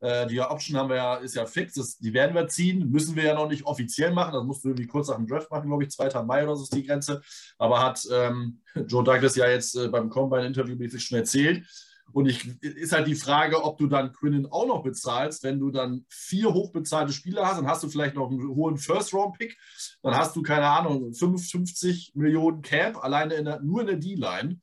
äh, 0.01 0.25
die 0.25 0.41
Option 0.41 0.77
haben 0.77 0.89
wir 0.89 0.95
ja, 0.95 1.15
ist 1.15 1.35
ja 1.35 1.45
fix, 1.45 1.75
das, 1.75 1.97
die 1.99 2.11
werden 2.11 2.33
wir 2.33 2.47
ziehen, 2.47 2.89
müssen 2.89 3.15
wir 3.15 3.23
ja 3.23 3.35
noch 3.35 3.47
nicht 3.47 3.65
offiziell 3.65 4.11
machen. 4.11 4.33
Das 4.33 4.43
musst 4.43 4.63
du 4.63 4.69
irgendwie 4.69 4.87
kurz 4.87 5.09
nach 5.09 5.15
dem 5.15 5.27
Draft 5.27 5.51
machen, 5.51 5.67
glaube 5.67 5.83
ich, 5.83 5.91
2. 5.91 6.23
Mai 6.23 6.43
oder 6.43 6.55
so 6.55 6.63
ist 6.63 6.75
die 6.75 6.83
Grenze. 6.83 7.21
Aber 7.59 7.81
hat 7.81 8.01
ähm, 8.11 8.61
Joe 8.87 9.03
Douglas 9.03 9.35
ja 9.35 9.47
jetzt 9.47 9.75
äh, 9.75 9.87
beim 9.89 10.09
Combine-Interview 10.09 10.75
schon 10.97 11.19
erzählt. 11.19 11.65
Und 12.13 12.27
ich, 12.27 12.47
ist 12.61 12.93
halt 12.93 13.07
die 13.07 13.15
Frage, 13.15 13.63
ob 13.63 13.77
du 13.77 13.87
dann 13.87 14.11
Quinnen 14.11 14.51
auch 14.51 14.67
noch 14.67 14.83
bezahlst. 14.83 15.43
Wenn 15.43 15.59
du 15.59 15.71
dann 15.71 16.05
vier 16.09 16.53
hochbezahlte 16.53 17.13
Spieler 17.13 17.45
hast, 17.45 17.57
dann 17.57 17.67
hast 17.67 17.83
du 17.83 17.89
vielleicht 17.89 18.15
noch 18.15 18.29
einen 18.29 18.47
hohen 18.55 18.77
First-Round-Pick. 18.77 19.57
Dann 20.01 20.15
hast 20.15 20.35
du, 20.35 20.41
keine 20.41 20.67
Ahnung, 20.67 21.13
55 21.13 22.13
Millionen 22.15 22.61
Cap, 22.61 23.03
alleine 23.03 23.35
in 23.35 23.45
der, 23.45 23.61
nur 23.61 23.81
in 23.81 23.87
der 23.87 23.97
D-Line. 23.97 24.59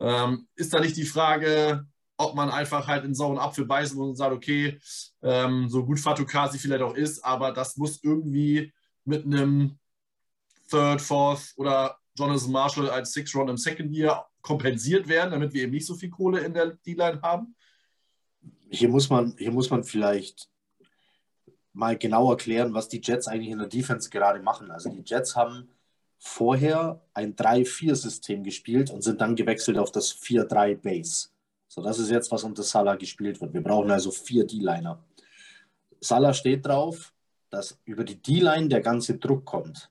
Ähm, 0.00 0.48
ist 0.56 0.72
da 0.72 0.80
nicht 0.80 0.96
die 0.96 1.04
Frage, 1.04 1.86
ob 2.16 2.34
man 2.34 2.50
einfach 2.50 2.86
halt 2.86 3.04
in 3.04 3.14
sauren 3.14 3.38
Apfel 3.38 3.64
beißen 3.64 3.96
muss 3.96 4.08
und 4.10 4.16
sagt, 4.16 4.32
okay, 4.32 4.78
ähm, 5.22 5.68
so 5.68 5.84
gut 5.84 5.98
Fatukasi 5.98 6.58
vielleicht 6.58 6.82
auch 6.82 6.94
ist, 6.94 7.24
aber 7.24 7.52
das 7.52 7.76
muss 7.76 8.02
irgendwie 8.02 8.72
mit 9.04 9.24
einem 9.24 9.78
Third, 10.70 11.00
Fourth 11.00 11.52
oder 11.56 11.96
Jonathan 12.14 12.52
Marshall 12.52 12.90
als 12.90 13.12
Six 13.12 13.34
Round 13.34 13.50
im 13.50 13.56
Second 13.56 13.92
Year 13.92 14.26
kompensiert 14.42 15.08
werden, 15.08 15.30
damit 15.30 15.52
wir 15.52 15.62
eben 15.62 15.72
nicht 15.72 15.86
so 15.86 15.94
viel 15.94 16.10
Kohle 16.10 16.40
in 16.40 16.54
der 16.54 16.74
D-Line 16.86 17.20
haben? 17.22 17.54
Hier 18.70 18.88
muss 18.88 19.10
man, 19.10 19.34
hier 19.36 19.52
muss 19.52 19.70
man 19.70 19.84
vielleicht 19.84 20.48
mal 21.72 21.96
genau 21.96 22.30
erklären, 22.30 22.74
was 22.74 22.88
die 22.88 23.00
Jets 23.02 23.28
eigentlich 23.28 23.50
in 23.50 23.58
der 23.58 23.68
Defense 23.68 24.10
gerade 24.10 24.40
machen. 24.40 24.70
Also 24.70 24.90
die 24.90 25.02
Jets 25.04 25.36
haben 25.36 25.68
vorher 26.18 27.00
ein 27.14 27.34
3-4-System 27.34 28.44
gespielt 28.44 28.90
und 28.90 29.02
sind 29.02 29.20
dann 29.20 29.36
gewechselt 29.36 29.78
auf 29.78 29.90
das 29.90 30.14
4-3 30.14 30.76
Base. 30.76 31.28
So, 31.68 31.82
das 31.82 31.98
ist 31.98 32.10
jetzt, 32.10 32.30
was 32.30 32.44
unter 32.44 32.62
Salah 32.62 32.96
gespielt 32.96 33.40
wird. 33.40 33.54
Wir 33.54 33.62
brauchen 33.62 33.90
also 33.90 34.10
vier 34.10 34.44
D-Liner. 34.44 35.02
Salah 36.00 36.34
steht 36.34 36.66
drauf, 36.66 37.14
dass 37.48 37.78
über 37.84 38.04
die 38.04 38.20
D-Line 38.20 38.68
der 38.68 38.80
ganze 38.80 39.18
Druck 39.18 39.44
kommt. 39.44 39.90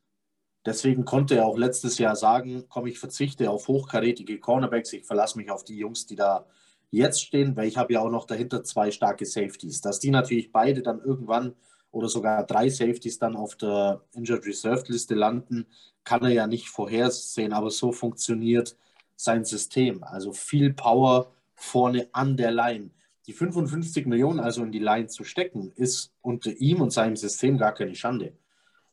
Deswegen 0.66 1.06
konnte 1.06 1.36
er 1.36 1.46
auch 1.46 1.58
letztes 1.58 1.98
Jahr 1.98 2.16
sagen, 2.16 2.66
komm, 2.68 2.88
ich 2.88 3.00
verzichte 3.00 3.50
auf 3.50 3.68
hochkarätige 3.68 4.39
Cornerbacks, 4.39 4.94
ich 4.94 5.06
verlasse 5.06 5.38
mich 5.38 5.50
auf 5.51 5.63
die 5.63 5.78
Jungs, 5.78 6.06
die 6.06 6.16
da 6.16 6.46
jetzt 6.92 7.22
stehen, 7.22 7.56
weil 7.56 7.68
ich 7.68 7.78
habe 7.78 7.94
ja 7.94 8.01
auch 8.01 8.10
noch 8.10 8.25
dahinter 8.25 8.63
zwei 8.63 8.92
starke 8.92 9.25
Safeties. 9.25 9.82
Dass 9.82 10.00
die 10.00 10.12
natürlich 10.12 10.51
beide 10.51 10.82
dann 10.82 11.00
irgendwann 11.00 11.56
oder 11.92 12.10
sogar 12.10 12.46
drei 12.46 12.70
Safeties 12.70 13.20
dann 13.20 13.36
auf 13.36 13.56
der 13.56 14.01
Injured 14.13 14.46
Reserved 14.46 14.89
Liste 14.89 15.16
landen, 15.16 15.66
kann 16.04 16.24
er 16.24 16.32
ja 16.32 16.48
nicht 16.48 16.70
vorhersehen, 16.70 17.54
aber 17.54 17.72
so 17.72 17.92
funktioniert 17.92 18.75
sein 19.16 19.46
System. 19.46 20.04
Also 20.04 20.34
viel 20.34 20.74
Power 20.74 21.32
vorne 21.56 22.10
an 22.12 22.38
der 22.38 22.51
Line. 22.51 22.92
Die 23.28 23.34
55 23.34 24.06
Millionen 24.08 24.39
also 24.39 24.63
in 24.63 24.72
die 24.72 24.80
Line 24.80 25.08
zu 25.08 25.24
stecken, 25.24 25.72
ist 25.75 26.13
unter 26.22 26.51
ihm 26.51 26.82
und 26.82 26.92
seinem 26.92 27.16
System 27.16 27.58
gar 27.58 27.74
keine 27.74 27.96
Schande. 27.96 28.34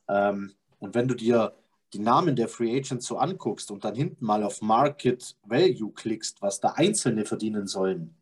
Ähm, 0.08 0.54
und 0.78 0.94
wenn 0.94 1.08
du 1.08 1.14
dir 1.14 1.54
die 1.92 1.98
Namen 1.98 2.36
der 2.36 2.48
Free 2.48 2.76
Agents 2.76 3.06
so 3.06 3.18
anguckst 3.18 3.70
und 3.70 3.84
dann 3.84 3.94
hinten 3.94 4.24
mal 4.24 4.42
auf 4.42 4.60
Market 4.60 5.36
Value 5.44 5.92
klickst, 5.92 6.42
was 6.42 6.60
da 6.60 6.70
Einzelne 6.70 7.24
verdienen 7.24 7.66
sollen, 7.66 8.14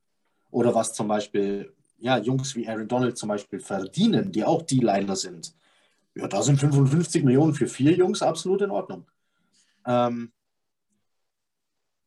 oder 0.50 0.74
was 0.74 0.92
zum 0.92 1.08
Beispiel 1.08 1.72
ja, 1.98 2.18
Jungs 2.18 2.54
wie 2.54 2.68
Aaron 2.68 2.86
Donald 2.86 3.16
zum 3.16 3.28
Beispiel 3.28 3.58
verdienen, 3.58 4.30
die 4.30 4.44
auch 4.44 4.62
D-Liner 4.62 5.16
sind, 5.16 5.54
ja, 6.14 6.28
da 6.28 6.42
sind 6.42 6.60
55 6.60 7.24
Millionen 7.24 7.54
für 7.54 7.66
vier 7.66 7.92
Jungs 7.92 8.22
absolut 8.22 8.62
in 8.62 8.70
Ordnung. 8.70 9.04
Ähm, 9.84 10.32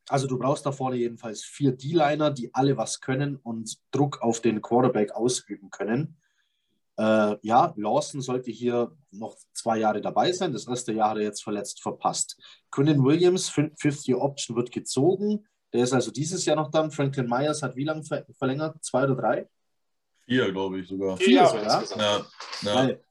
also 0.07 0.27
du 0.27 0.39
brauchst 0.39 0.65
da 0.65 0.71
vorne 0.71 0.95
jedenfalls 0.95 1.43
vier 1.43 1.73
D-Liner, 1.73 2.31
die 2.31 2.53
alle 2.53 2.77
was 2.77 3.01
können 3.01 3.35
und 3.35 3.77
Druck 3.91 4.21
auf 4.21 4.39
den 4.39 4.61
Quarterback 4.61 5.11
ausüben 5.11 5.69
können. 5.69 6.15
Äh, 6.97 7.37
ja, 7.43 7.73
Lawson 7.77 8.21
sollte 8.21 8.51
hier 8.51 8.91
noch 9.11 9.37
zwei 9.53 9.77
Jahre 9.77 10.01
dabei 10.01 10.31
sein. 10.31 10.51
Das 10.51 10.67
erste 10.67 10.93
Jahr 10.93 11.11
hat 11.11 11.17
er 11.17 11.23
jetzt 11.23 11.43
verletzt 11.43 11.81
verpasst. 11.81 12.37
Quinnen 12.71 13.03
Williams, 13.03 13.49
50 13.49 14.15
Option 14.15 14.57
wird 14.57 14.71
gezogen. 14.71 15.45
Der 15.73 15.83
ist 15.83 15.93
also 15.93 16.11
dieses 16.11 16.45
Jahr 16.45 16.55
noch 16.55 16.71
dann. 16.71 16.91
Franklin 16.91 17.27
Myers 17.27 17.61
hat 17.61 17.75
wie 17.75 17.83
lange 17.83 18.03
ver 18.03 18.25
verlängert? 18.37 18.83
Zwei 18.83 19.03
oder 19.03 19.15
drei? 19.15 19.49
Vier, 20.25 20.51
glaube 20.51 20.79
ich 20.79 20.87
sogar. 20.87 21.17
Vier 21.17 21.35
ja, 21.35 21.47
sogar. 21.47 21.83
Ja, 21.97 22.25
ja. 22.61 22.73
Geil. 22.73 23.03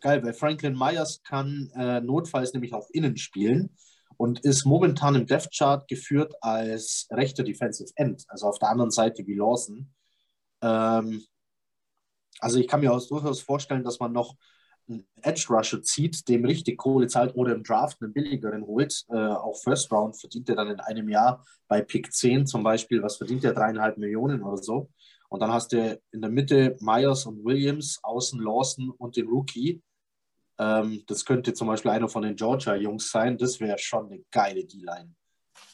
Geil, 0.00 0.24
weil 0.24 0.34
Franklin 0.34 0.76
Myers 0.76 1.22
kann 1.22 1.70
äh, 1.74 2.00
notfalls 2.00 2.52
nämlich 2.52 2.72
auch 2.72 2.88
innen 2.90 3.16
spielen 3.16 3.76
und 4.16 4.40
ist 4.40 4.64
momentan 4.64 5.14
im 5.14 5.26
Death 5.26 5.50
Chart 5.50 5.86
geführt 5.88 6.34
als 6.40 7.06
rechter 7.10 7.42
Defensive 7.42 7.90
End, 7.96 8.24
also 8.28 8.46
auf 8.46 8.58
der 8.58 8.68
anderen 8.70 8.90
Seite 8.90 9.26
wie 9.26 9.34
Lawson. 9.34 9.92
Ähm, 10.62 11.24
also 12.40 12.58
ich 12.58 12.68
kann 12.68 12.80
mir 12.80 12.92
auch 12.92 13.06
durchaus 13.06 13.40
vorstellen, 13.40 13.84
dass 13.84 14.00
man 14.00 14.12
noch 14.12 14.34
einen 14.88 15.06
Edge 15.22 15.46
Rusher 15.48 15.82
zieht, 15.82 16.28
dem 16.28 16.44
richtig 16.44 16.78
Kohle 16.78 17.06
zahlt 17.06 17.34
oder 17.36 17.54
im 17.54 17.62
Draft 17.62 18.02
einen 18.02 18.12
billigeren 18.12 18.66
holt. 18.66 19.04
Äh, 19.08 19.16
auch 19.16 19.56
First 19.62 19.92
Round 19.92 20.18
verdient 20.18 20.48
er 20.48 20.56
dann 20.56 20.70
in 20.70 20.80
einem 20.80 21.08
Jahr 21.08 21.44
bei 21.68 21.80
Pick 21.80 22.12
10 22.12 22.46
zum 22.46 22.62
Beispiel, 22.62 23.02
was 23.02 23.16
verdient 23.16 23.44
er? 23.44 23.54
Dreieinhalb 23.54 23.98
Millionen 23.98 24.42
oder 24.42 24.60
so. 24.60 24.90
Und 25.28 25.40
dann 25.40 25.52
hast 25.52 25.72
du 25.72 26.00
in 26.10 26.20
der 26.20 26.30
Mitte 26.30 26.76
Myers 26.80 27.24
und 27.26 27.44
Williams, 27.44 28.00
außen 28.02 28.40
Lawson 28.40 28.90
und 28.90 29.16
den 29.16 29.28
Rookie. 29.28 29.80
Ähm, 30.58 31.04
das 31.06 31.24
könnte 31.24 31.54
zum 31.54 31.68
Beispiel 31.68 31.92
einer 31.92 32.08
von 32.08 32.22
den 32.22 32.34
Georgia-Jungs 32.34 33.10
sein. 33.10 33.38
Das 33.38 33.60
wäre 33.60 33.78
schon 33.78 34.06
eine 34.06 34.24
geile 34.32 34.64
D-Line. 34.64 35.14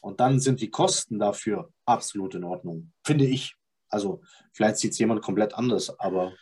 Und 0.03 0.21
dann 0.21 0.41
sind 0.41 0.61
die 0.61 0.71
Kosten 0.71 1.19
dafür 1.19 1.71
absolut 1.87 2.35
in 2.35 2.45
Ordnung, 2.45 2.93
finde 3.05 3.25
ich. 3.25 3.57
Also 3.89 4.21
vielleicht 4.53 4.77
sieht 4.79 4.93
es 4.93 4.99
jemand 4.99 5.23
komplett 5.23 5.55
anders, 5.55 5.99
aber 5.99 6.35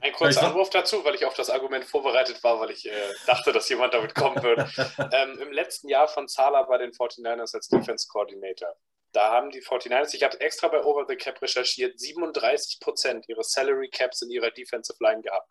ein 0.00 0.12
kurzer 0.12 0.44
Anruf 0.44 0.70
dazu, 0.70 1.04
weil 1.04 1.14
ich 1.14 1.24
auf 1.24 1.34
das 1.34 1.50
Argument 1.50 1.84
vorbereitet 1.84 2.42
war, 2.44 2.60
weil 2.60 2.70
ich 2.70 2.86
äh, 2.86 3.14
dachte, 3.26 3.52
dass 3.52 3.68
jemand 3.68 3.94
damit 3.94 4.14
kommen 4.14 4.42
würde. 4.42 4.70
ähm, 5.12 5.40
Im 5.40 5.52
letzten 5.52 5.88
Jahr 5.88 6.08
von 6.08 6.28
Zala 6.28 6.62
bei 6.62 6.78
den 6.78 6.92
49ers 6.92 7.54
als 7.54 7.68
Defense 7.68 8.06
Coordinator. 8.08 8.76
Da 9.12 9.30
haben 9.30 9.50
die 9.50 9.62
49ers, 9.62 10.14
ich 10.14 10.22
habe 10.22 10.40
extra 10.40 10.68
bei 10.68 10.84
Over 10.84 11.06
the 11.08 11.16
Cap 11.16 11.40
recherchiert, 11.42 11.98
37 11.98 12.78
Prozent 12.78 13.28
ihres 13.28 13.50
Salary 13.52 13.88
Caps 13.88 14.22
in 14.22 14.30
ihrer 14.30 14.50
Defensive 14.50 14.98
Line 15.00 15.22
gehabt. 15.22 15.50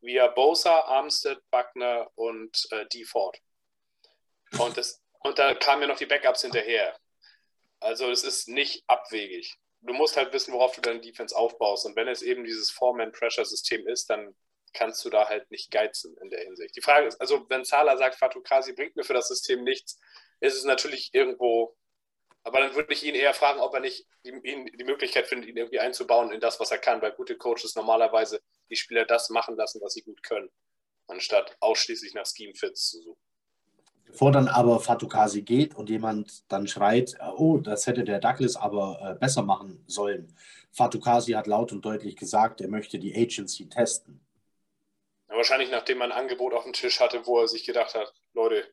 Via 0.00 0.26
Bosa, 0.28 0.80
Armstead, 0.80 1.38
Buckner 1.50 2.10
und 2.14 2.66
äh, 2.72 2.86
D. 2.86 3.04
Ford. 3.04 3.38
Und, 4.58 4.76
das, 4.76 5.02
und 5.20 5.38
da 5.38 5.54
kamen 5.54 5.82
ja 5.82 5.88
noch 5.88 5.98
die 5.98 6.06
Backups 6.06 6.42
hinterher. 6.42 6.96
Also 7.80 8.10
es 8.10 8.24
ist 8.24 8.48
nicht 8.48 8.82
abwegig 8.86 9.56
du 9.84 9.92
musst 9.92 10.16
halt 10.16 10.32
wissen, 10.32 10.52
worauf 10.52 10.74
du 10.74 10.80
deine 10.80 11.00
Defense 11.00 11.36
aufbaust. 11.36 11.86
Und 11.86 11.96
wenn 11.96 12.08
es 12.08 12.22
eben 12.22 12.44
dieses 12.44 12.70
Four-Man-Pressure-System 12.70 13.86
ist, 13.86 14.10
dann 14.10 14.34
kannst 14.72 15.04
du 15.04 15.10
da 15.10 15.28
halt 15.28 15.50
nicht 15.50 15.70
geizen 15.70 16.16
in 16.20 16.30
der 16.30 16.40
Hinsicht. 16.40 16.76
Die 16.76 16.82
Frage 16.82 17.06
ist, 17.06 17.20
also 17.20 17.48
wenn 17.48 17.64
Zala 17.64 17.96
sagt, 17.96 18.16
Fatou 18.16 18.40
Kasi 18.40 18.72
bringt 18.72 18.96
mir 18.96 19.04
für 19.04 19.14
das 19.14 19.28
System 19.28 19.62
nichts, 19.62 20.00
ist 20.40 20.56
es 20.56 20.64
natürlich 20.64 21.14
irgendwo, 21.14 21.76
aber 22.42 22.60
dann 22.60 22.74
würde 22.74 22.92
ich 22.92 23.04
ihn 23.04 23.14
eher 23.14 23.34
fragen, 23.34 23.60
ob 23.60 23.72
er 23.72 23.80
nicht 23.80 24.06
die, 24.24 24.30
ihn, 24.30 24.66
die 24.66 24.84
Möglichkeit 24.84 25.26
findet, 25.26 25.48
ihn 25.48 25.56
irgendwie 25.56 25.78
einzubauen 25.78 26.32
in 26.32 26.40
das, 26.40 26.58
was 26.60 26.70
er 26.70 26.78
kann, 26.78 27.00
weil 27.00 27.12
gute 27.12 27.36
Coaches 27.36 27.74
normalerweise 27.76 28.42
die 28.68 28.76
Spieler 28.76 29.04
das 29.04 29.30
machen 29.30 29.56
lassen, 29.56 29.80
was 29.80 29.94
sie 29.94 30.02
gut 30.02 30.22
können, 30.22 30.50
anstatt 31.06 31.56
ausschließlich 31.60 32.14
nach 32.14 32.26
Scheme-Fits 32.26 32.90
zu 32.90 33.00
suchen. 33.00 33.23
Bevor 34.06 34.30
dann 34.30 34.48
aber 34.48 34.78
Fatukasi 34.80 35.42
geht 35.42 35.74
und 35.74 35.90
jemand 35.90 36.50
dann 36.50 36.68
schreit, 36.68 37.16
oh, 37.36 37.58
das 37.58 37.86
hätte 37.86 38.04
der 38.04 38.20
Douglas 38.20 38.56
aber 38.56 38.98
äh, 39.02 39.18
besser 39.18 39.42
machen 39.42 39.82
sollen. 39.86 40.36
Fatukasi 40.70 41.32
hat 41.32 41.46
laut 41.46 41.72
und 41.72 41.84
deutlich 41.84 42.16
gesagt, 42.16 42.60
er 42.60 42.68
möchte 42.68 42.98
die 42.98 43.14
Agency 43.14 43.68
testen. 43.68 44.20
Ja, 45.28 45.36
wahrscheinlich 45.36 45.70
nachdem 45.70 45.98
man 45.98 46.12
ein 46.12 46.18
Angebot 46.18 46.52
auf 46.52 46.64
dem 46.64 46.72
Tisch 46.72 47.00
hatte, 47.00 47.26
wo 47.26 47.40
er 47.40 47.48
sich 47.48 47.64
gedacht 47.64 47.94
hat, 47.94 48.12
Leute, 48.34 48.64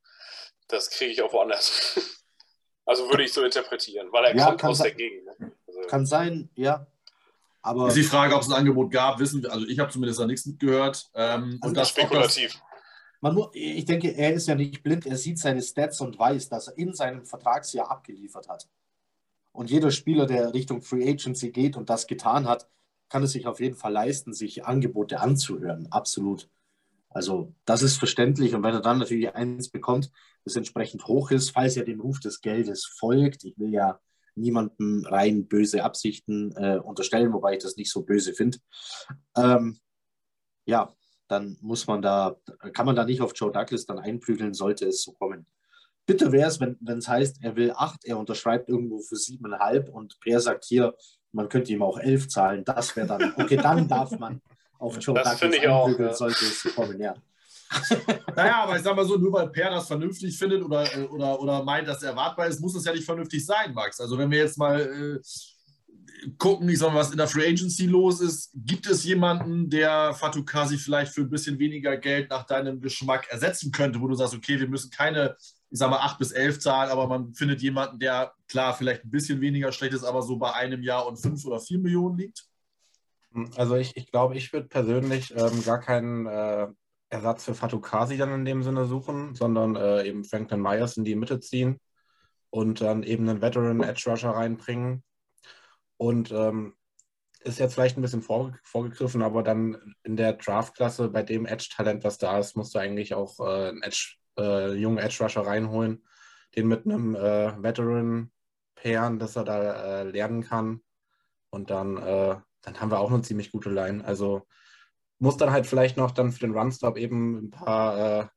das 0.67 0.89
kriege 0.89 1.11
ich 1.11 1.21
auch 1.21 1.33
woanders. 1.33 1.99
also 2.85 3.09
würde 3.09 3.23
ich 3.23 3.33
so 3.33 3.43
interpretieren, 3.43 4.11
weil 4.11 4.25
er 4.25 4.35
ja, 4.35 4.45
kommt 4.45 4.63
aus 4.63 4.79
der 4.79 4.91
Gegend. 4.91 5.25
Ne? 5.25 5.51
Also 5.67 5.81
kann 5.87 6.05
sein, 6.05 6.49
ja. 6.55 6.87
Aber 7.63 7.87
ist 7.87 7.97
die 7.97 8.03
Frage, 8.03 8.35
ob 8.35 8.41
es 8.41 8.47
ein 8.47 8.53
Angebot 8.53 8.91
gab, 8.91 9.19
wissen 9.19 9.43
wir, 9.43 9.51
also 9.51 9.67
ich 9.67 9.77
habe 9.79 9.91
zumindest 9.91 10.19
da 10.19 10.25
nichts 10.25 10.45
mitgehört. 10.45 11.09
Ähm, 11.13 11.59
also 11.61 11.69
und 11.69 11.77
das 11.77 11.89
spekulativ. 11.89 12.53
Das, 12.53 12.61
man 13.21 13.35
muss, 13.35 13.49
ich 13.53 13.85
denke, 13.85 14.09
er 14.09 14.33
ist 14.33 14.47
ja 14.47 14.55
nicht 14.55 14.83
blind, 14.83 15.05
er 15.05 15.17
sieht 15.17 15.39
seine 15.39 15.61
Stats 15.61 16.01
und 16.01 16.17
weiß, 16.17 16.49
dass 16.49 16.67
er 16.67 16.77
in 16.77 16.93
seinem 16.93 17.25
Vertragsjahr 17.25 17.89
abgeliefert 17.89 18.49
hat. 18.49 18.67
Und 19.51 19.69
jeder 19.69 19.91
Spieler, 19.91 20.25
der 20.25 20.53
Richtung 20.53 20.81
Free 20.81 21.07
Agency 21.09 21.51
geht 21.51 21.77
und 21.77 21.89
das 21.89 22.07
getan 22.07 22.47
hat, 22.47 22.69
kann 23.09 23.23
es 23.23 23.31
sich 23.31 23.45
auf 23.45 23.59
jeden 23.59 23.75
Fall 23.75 23.91
leisten, 23.91 24.33
sich 24.33 24.65
Angebote 24.65 25.19
anzuhören. 25.19 25.87
Absolut. 25.91 26.49
Also 27.09 27.53
das 27.65 27.83
ist 27.83 27.97
verständlich. 27.97 28.55
Und 28.55 28.63
wenn 28.63 28.73
er 28.73 28.81
dann 28.81 28.99
natürlich 28.99 29.35
eins 29.35 29.69
bekommt, 29.69 30.11
das 30.45 30.55
entsprechend 30.55 31.05
hoch 31.07 31.29
ist, 31.31 31.51
falls 31.51 31.75
er 31.75 31.83
dem 31.83 31.99
Ruf 31.99 32.19
des 32.19 32.41
Geldes 32.41 32.85
folgt, 32.85 33.43
ich 33.43 33.57
will 33.59 33.73
ja 33.73 33.99
niemandem 34.35 35.05
rein 35.05 35.47
böse 35.47 35.83
Absichten 35.83 36.55
äh, 36.55 36.79
unterstellen, 36.79 37.33
wobei 37.33 37.53
ich 37.53 37.63
das 37.63 37.75
nicht 37.75 37.91
so 37.91 38.03
böse 38.03 38.33
finde. 38.33 38.59
Ähm, 39.35 39.79
ja, 40.65 40.95
dann 41.31 41.57
muss 41.61 41.87
man 41.87 42.01
da, 42.01 42.35
kann 42.73 42.85
man 42.85 42.95
da 42.95 43.05
nicht 43.05 43.21
auf 43.21 43.31
Joe 43.35 43.51
Douglas 43.51 43.85
dann 43.85 43.99
einprügeln, 43.99 44.53
sollte 44.53 44.85
es 44.85 45.03
so 45.03 45.13
kommen. 45.13 45.45
Bitte 46.05 46.31
wäre 46.31 46.49
es, 46.49 46.59
wenn 46.59 46.77
es 46.97 47.07
heißt, 47.07 47.37
er 47.41 47.55
will 47.55 47.71
acht, 47.75 48.03
er 48.03 48.17
unterschreibt 48.17 48.67
irgendwo 48.67 48.99
für 48.99 49.15
siebeneinhalb 49.15 49.89
und 49.89 50.19
Per 50.19 50.39
sagt 50.41 50.65
hier, 50.65 50.93
man 51.31 51.47
könnte 51.47 51.71
ihm 51.71 51.83
auch 51.83 51.97
elf 51.97 52.27
zahlen. 52.27 52.65
Das 52.65 52.95
wäre 52.95 53.07
dann, 53.07 53.33
okay, 53.37 53.55
dann 53.55 53.87
darf 53.87 54.11
man 54.19 54.41
auf 54.77 54.97
Joe 54.99 55.15
das 55.15 55.39
Douglas 55.39 55.41
einprügeln, 55.43 55.71
auch, 55.71 55.99
ja. 55.99 56.13
sollte 56.13 56.45
es 56.45 56.63
so 56.63 56.69
kommen, 56.69 56.99
ja. 56.99 57.15
naja, 58.35 58.63
aber 58.63 58.75
ich 58.75 58.81
sag 58.81 58.95
mal 58.95 59.05
so, 59.05 59.15
nur 59.15 59.31
weil 59.31 59.49
Per 59.49 59.69
das 59.69 59.87
vernünftig 59.87 60.37
findet 60.37 60.61
oder, 60.61 60.85
oder, 61.09 61.39
oder 61.39 61.63
meint, 61.63 61.87
dass 61.87 62.03
er 62.03 62.09
erwartbar 62.09 62.47
ist, 62.47 62.59
muss 62.59 62.75
es 62.75 62.83
ja 62.83 62.91
nicht 62.91 63.05
vernünftig 63.05 63.45
sein, 63.45 63.73
Max. 63.73 64.01
Also 64.01 64.17
wenn 64.17 64.29
wir 64.29 64.39
jetzt 64.39 64.57
mal 64.57 64.81
äh, 64.81 65.19
gucken, 66.37 66.69
ich 66.69 66.79
sag 66.79 66.93
was 66.93 67.11
in 67.11 67.17
der 67.17 67.27
Free 67.27 67.47
Agency 67.47 67.85
los 67.85 68.21
ist. 68.21 68.51
Gibt 68.53 68.87
es 68.87 69.03
jemanden, 69.03 69.69
der 69.69 70.13
Fatukasi 70.13 70.77
vielleicht 70.77 71.13
für 71.13 71.21
ein 71.21 71.29
bisschen 71.29 71.57
weniger 71.59 71.97
Geld 71.97 72.29
nach 72.29 72.45
deinem 72.45 72.81
Geschmack 72.81 73.27
ersetzen 73.29 73.71
könnte, 73.71 73.99
wo 74.01 74.07
du 74.07 74.15
sagst, 74.15 74.35
okay, 74.35 74.59
wir 74.59 74.67
müssen 74.67 74.91
keine, 74.91 75.35
ich 75.69 75.79
sag 75.79 75.89
mal, 75.89 75.99
8 75.99 76.19
bis 76.19 76.31
11 76.31 76.59
zahlen, 76.59 76.91
aber 76.91 77.07
man 77.07 77.33
findet 77.33 77.61
jemanden, 77.61 77.99
der 77.99 78.33
klar 78.47 78.73
vielleicht 78.73 79.03
ein 79.03 79.11
bisschen 79.11 79.41
weniger 79.41 79.71
schlecht 79.71 79.93
ist, 79.93 80.03
aber 80.03 80.21
so 80.21 80.37
bei 80.37 80.53
einem 80.53 80.83
Jahr 80.83 81.07
und 81.07 81.17
5 81.17 81.45
oder 81.45 81.59
4 81.59 81.79
Millionen 81.79 82.17
liegt? 82.17 82.45
Also 83.55 83.75
ich, 83.75 83.95
ich 83.95 84.11
glaube, 84.11 84.35
ich 84.35 84.51
würde 84.51 84.67
persönlich 84.67 85.33
ähm, 85.35 85.63
gar 85.63 85.79
keinen 85.79 86.25
äh, 86.25 86.67
Ersatz 87.09 87.45
für 87.45 87.55
Fatukasi 87.55 88.17
dann 88.17 88.33
in 88.33 88.45
dem 88.45 88.63
Sinne 88.63 88.85
suchen, 88.85 89.35
sondern 89.35 89.75
äh, 89.75 90.07
eben 90.07 90.23
Franklin 90.23 90.61
Myers 90.61 90.97
in 90.97 91.05
die 91.05 91.15
Mitte 91.15 91.39
ziehen 91.39 91.79
und 92.49 92.81
dann 92.81 93.03
eben 93.03 93.27
einen 93.27 93.41
Veteran 93.41 93.81
Edge 93.81 94.09
Rusher 94.09 94.31
reinbringen, 94.31 95.03
und 96.01 96.31
ähm, 96.31 96.73
ist 97.41 97.59
jetzt 97.59 97.75
vielleicht 97.75 97.95
ein 97.95 98.01
bisschen 98.01 98.23
vor, 98.23 98.57
vorgegriffen, 98.63 99.21
aber 99.21 99.43
dann 99.43 99.93
in 100.01 100.17
der 100.17 100.33
Draftklasse 100.33 101.09
bei 101.09 101.21
dem 101.21 101.45
Edge-Talent, 101.45 102.03
was 102.03 102.17
da 102.17 102.39
ist, 102.39 102.57
musst 102.57 102.73
du 102.73 102.79
eigentlich 102.79 103.13
auch 103.13 103.39
äh, 103.39 103.69
einen 103.69 103.83
Edge, 103.83 104.15
äh, 104.35 104.73
jungen 104.73 104.97
Edge-Rusher 104.97 105.45
reinholen, 105.45 106.03
den 106.55 106.67
mit 106.67 106.85
einem 106.85 107.13
äh, 107.13 107.53
Veteran 107.61 108.31
pairen, 108.73 109.19
dass 109.19 109.35
er 109.35 109.43
da 109.43 109.99
äh, 109.99 110.03
lernen 110.05 110.41
kann. 110.41 110.81
Und 111.51 111.69
dann, 111.69 111.97
äh, 111.97 112.35
dann 112.63 112.81
haben 112.81 112.89
wir 112.89 112.99
auch 112.99 113.11
eine 113.11 113.21
ziemlich 113.21 113.51
gute 113.51 113.69
Line. 113.69 114.03
Also 114.03 114.47
muss 115.19 115.37
dann 115.37 115.51
halt 115.51 115.67
vielleicht 115.67 115.97
noch 115.97 116.09
dann 116.09 116.31
für 116.31 116.39
den 116.39 116.57
Runstop 116.57 116.97
eben 116.97 117.45
ein 117.45 117.51
paar 117.51 118.21
äh, 118.21 118.27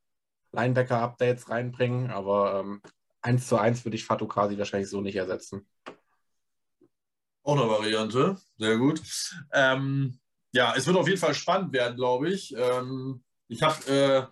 Linebacker-Updates 0.52 1.48
reinbringen, 1.48 2.10
aber 2.10 2.60
ähm, 2.60 2.82
eins 3.22 3.48
zu 3.48 3.56
eins 3.56 3.86
würde 3.86 3.96
ich 3.96 4.04
Fatukasi 4.04 4.58
wahrscheinlich 4.58 4.90
so 4.90 5.00
nicht 5.00 5.16
ersetzen. 5.16 5.66
Auch 7.44 7.56
eine 7.56 7.68
Variante, 7.68 8.36
sehr 8.58 8.78
gut. 8.78 9.00
Ähm, 9.52 10.18
ja, 10.52 10.74
es 10.76 10.86
wird 10.86 10.96
auf 10.96 11.06
jeden 11.06 11.20
Fall 11.20 11.34
spannend 11.34 11.72
werden, 11.72 11.96
glaube 11.96 12.30
ich. 12.30 12.54
Ähm, 12.56 13.22
ich 13.48 13.62
habe 13.62 13.86
äh, 13.86 14.22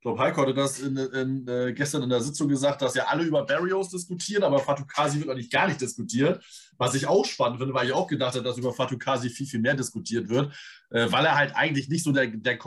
ich 0.00 0.02
glaube, 0.02 0.22
Heiko 0.22 0.40
hatte 0.40 0.54
das 0.54 0.80
in, 0.80 0.96
in, 0.96 1.46
äh, 1.46 1.74
gestern 1.74 2.02
in 2.02 2.08
der 2.08 2.22
Sitzung 2.22 2.48
gesagt, 2.48 2.80
dass 2.80 2.94
ja 2.94 3.04
alle 3.08 3.22
über 3.22 3.44
Barrios 3.44 3.90
diskutieren, 3.90 4.44
aber 4.44 4.58
Fatukasi 4.58 5.18
wird 5.18 5.28
eigentlich 5.28 5.50
gar 5.50 5.68
nicht 5.68 5.78
diskutiert. 5.78 6.42
Was 6.78 6.94
ich 6.94 7.06
auch 7.06 7.26
spannend 7.26 7.58
finde, 7.58 7.74
weil 7.74 7.86
ich 7.86 7.92
auch 7.92 8.06
gedacht 8.06 8.34
habe, 8.34 8.42
dass 8.42 8.56
über 8.56 8.72
Fatukasi 8.72 9.28
viel, 9.28 9.46
viel 9.46 9.60
mehr 9.60 9.74
diskutiert 9.74 10.30
wird, 10.30 10.54
äh, 10.88 11.12
weil 11.12 11.26
er 11.26 11.36
halt 11.36 11.54
eigentlich 11.54 11.90
nicht 11.90 12.02
so 12.02 12.12
der, 12.12 12.28
der 12.28 12.58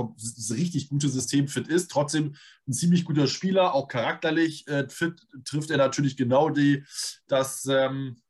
richtig 0.52 0.90
gute 0.90 1.10
Systemfit 1.10 1.68
ist. 1.68 1.90
Trotzdem 1.90 2.36
ein 2.68 2.74
ziemlich 2.74 3.04
guter 3.04 3.26
Spieler, 3.26 3.74
auch 3.74 3.88
charakterlich 3.88 4.68
äh, 4.68 4.88
fit, 4.88 5.20
trifft 5.44 5.72
er 5.72 5.78
natürlich 5.78 6.16
genau 6.16 6.52
die, 6.52 6.84
das, 7.28 7.66
ähm, 7.66 8.22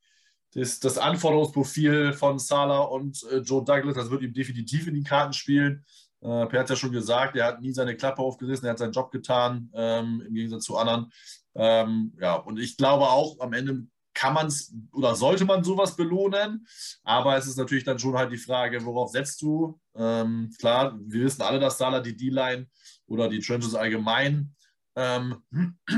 das, 0.56 0.80
das 0.80 0.98
Anforderungsprofil 0.98 2.14
von 2.14 2.40
Salah 2.40 2.82
und 2.82 3.24
äh, 3.32 3.38
Joe 3.38 3.64
Douglas. 3.64 3.96
Das 3.96 4.10
wird 4.10 4.22
ihm 4.22 4.34
definitiv 4.34 4.88
in 4.88 4.96
die 4.96 5.04
Karten 5.04 5.34
spielen. 5.34 5.84
Äh, 6.22 6.46
per 6.46 6.62
hat 6.62 6.70
ja 6.70 6.76
schon 6.76 6.92
gesagt, 6.92 7.36
er 7.36 7.48
hat 7.48 7.62
nie 7.62 7.74
seine 7.74 7.98
Klappe 7.98 8.22
aufgerissen, 8.22 8.66
er 8.66 8.72
hat 8.72 8.80
seinen 8.80 8.94
Job 8.94 9.12
getan, 9.12 9.70
ähm, 9.74 10.24
im 10.26 10.34
Gegensatz 10.34 10.64
zu 10.64 10.78
anderen. 10.78 11.12
Ähm, 11.56 12.14
ja, 12.20 12.36
und 12.36 12.60
ich 12.60 12.78
glaube 12.78 13.06
auch, 13.06 13.40
am 13.40 13.54
Ende 13.54 13.86
kann 14.14 14.34
man 14.34 14.48
es 14.48 14.74
oder 14.92 15.16
sollte 15.16 15.44
man 15.44 15.64
sowas 15.64 15.96
belohnen, 15.96 16.68
aber 17.04 17.36
es 17.36 17.48
ist 17.48 17.58
natürlich 17.58 17.84
dann 17.84 18.00
schon 18.00 18.16
halt 18.16 18.32
die 18.32 18.38
Frage, 18.38 18.86
worauf 18.86 19.10
setzt 19.10 19.42
du? 19.42 19.80
Ähm, 19.96 20.52
klar, 20.60 20.98
wir 21.04 21.26
wissen 21.26 21.42
alle, 21.42 21.60
dass 21.60 21.78
Salah 21.78 22.00
die 22.00 22.16
D-Line 22.16 22.68
oder 23.08 23.28
die 23.28 23.40
Trenches 23.40 23.76
allgemein 23.76 24.56
ähm, 24.96 25.44
äh, 25.52 25.96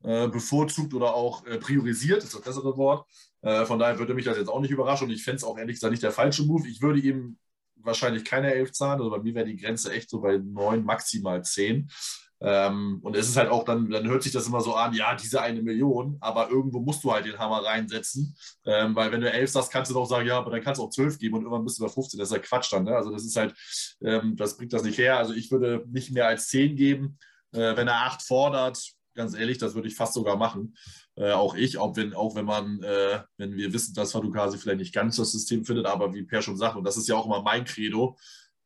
bevorzugt 0.00 0.94
oder 0.94 1.14
auch 1.14 1.44
äh, 1.46 1.58
priorisiert, 1.58 2.22
ist 2.22 2.34
das 2.34 2.42
bessere 2.42 2.76
Wort. 2.76 3.06
Äh, 3.42 3.64
von 3.64 3.78
daher 3.78 3.98
würde 3.98 4.14
mich 4.14 4.24
das 4.24 4.36
jetzt 4.36 4.48
auch 4.48 4.60
nicht 4.60 4.70
überraschen 4.70 5.08
und 5.08 5.14
ich 5.14 5.24
fände 5.24 5.36
es 5.36 5.44
auch 5.44 5.58
ehrlich 5.58 5.76
gesagt 5.76 5.90
nicht 5.90 6.02
der 6.02 6.12
falsche 6.12 6.44
Move. 6.44 6.68
Ich 6.68 6.82
würde 6.82 7.00
ihm 7.00 7.38
wahrscheinlich 7.76 8.24
keine 8.24 8.52
elf 8.54 8.72
zahlen. 8.72 8.98
Also 8.98 9.10
bei 9.10 9.18
mir 9.18 9.34
wäre 9.34 9.46
die 9.46 9.56
Grenze 9.56 9.92
echt 9.92 10.10
so 10.10 10.20
bei 10.20 10.38
neun, 10.38 10.84
maximal 10.84 11.42
zehn. 11.44 11.90
Ähm, 12.40 13.00
und 13.02 13.16
es 13.16 13.28
ist 13.28 13.36
halt 13.36 13.50
auch 13.50 13.64
dann, 13.64 13.90
dann 13.90 14.06
hört 14.06 14.22
sich 14.22 14.32
das 14.32 14.46
immer 14.46 14.60
so 14.60 14.74
an, 14.74 14.94
ja, 14.94 15.16
diese 15.16 15.42
eine 15.42 15.60
Million, 15.60 16.18
aber 16.20 16.50
irgendwo 16.50 16.78
musst 16.78 17.02
du 17.02 17.12
halt 17.12 17.26
den 17.26 17.36
Hammer 17.36 17.64
reinsetzen, 17.64 18.36
ähm, 18.64 18.94
weil 18.94 19.10
wenn 19.10 19.20
du 19.20 19.30
elf 19.30 19.50
sagst, 19.50 19.72
kannst 19.72 19.90
du 19.90 19.94
doch 19.94 20.06
sagen, 20.06 20.28
ja, 20.28 20.38
aber 20.38 20.52
dann 20.52 20.62
kannst 20.62 20.78
du 20.78 20.84
auch 20.84 20.90
zwölf 20.90 21.18
geben 21.18 21.34
und 21.34 21.42
irgendwann 21.42 21.64
bist 21.64 21.80
du 21.80 21.82
bei 21.82 21.90
15, 21.90 22.16
das 22.16 22.28
ist 22.28 22.36
ja 22.36 22.40
Quatsch 22.40 22.72
dann, 22.72 22.84
ne? 22.84 22.94
also 22.94 23.10
das 23.10 23.24
ist 23.24 23.34
halt, 23.34 23.56
ähm, 24.02 24.36
das 24.36 24.56
bringt 24.56 24.72
das 24.72 24.84
nicht 24.84 24.98
her, 24.98 25.18
also 25.18 25.34
ich 25.34 25.50
würde 25.50 25.84
nicht 25.88 26.12
mehr 26.12 26.28
als 26.28 26.46
zehn 26.46 26.76
geben, 26.76 27.18
äh, 27.50 27.76
wenn 27.76 27.88
er 27.88 28.06
acht 28.06 28.22
fordert, 28.22 28.78
ganz 29.18 29.34
ehrlich, 29.34 29.58
das 29.58 29.74
würde 29.74 29.88
ich 29.88 29.96
fast 29.96 30.14
sogar 30.14 30.36
machen. 30.36 30.74
Äh, 31.16 31.32
auch 31.32 31.54
ich, 31.54 31.76
auch 31.76 31.96
wenn, 31.96 32.14
auch 32.14 32.36
wenn 32.36 32.46
man, 32.46 32.82
äh, 32.82 33.20
wenn 33.36 33.54
wir 33.56 33.72
wissen, 33.74 33.92
dass 33.92 34.12
Fadukasi 34.12 34.56
vielleicht 34.56 34.78
nicht 34.78 34.94
ganz 34.94 35.16
das 35.16 35.32
System 35.32 35.64
findet, 35.64 35.86
aber 35.86 36.14
wie 36.14 36.22
Per 36.22 36.40
schon 36.40 36.56
sagt, 36.56 36.76
und 36.76 36.84
das 36.84 36.96
ist 36.96 37.08
ja 37.08 37.16
auch 37.16 37.26
immer 37.26 37.42
mein 37.42 37.64
Credo, 37.64 38.16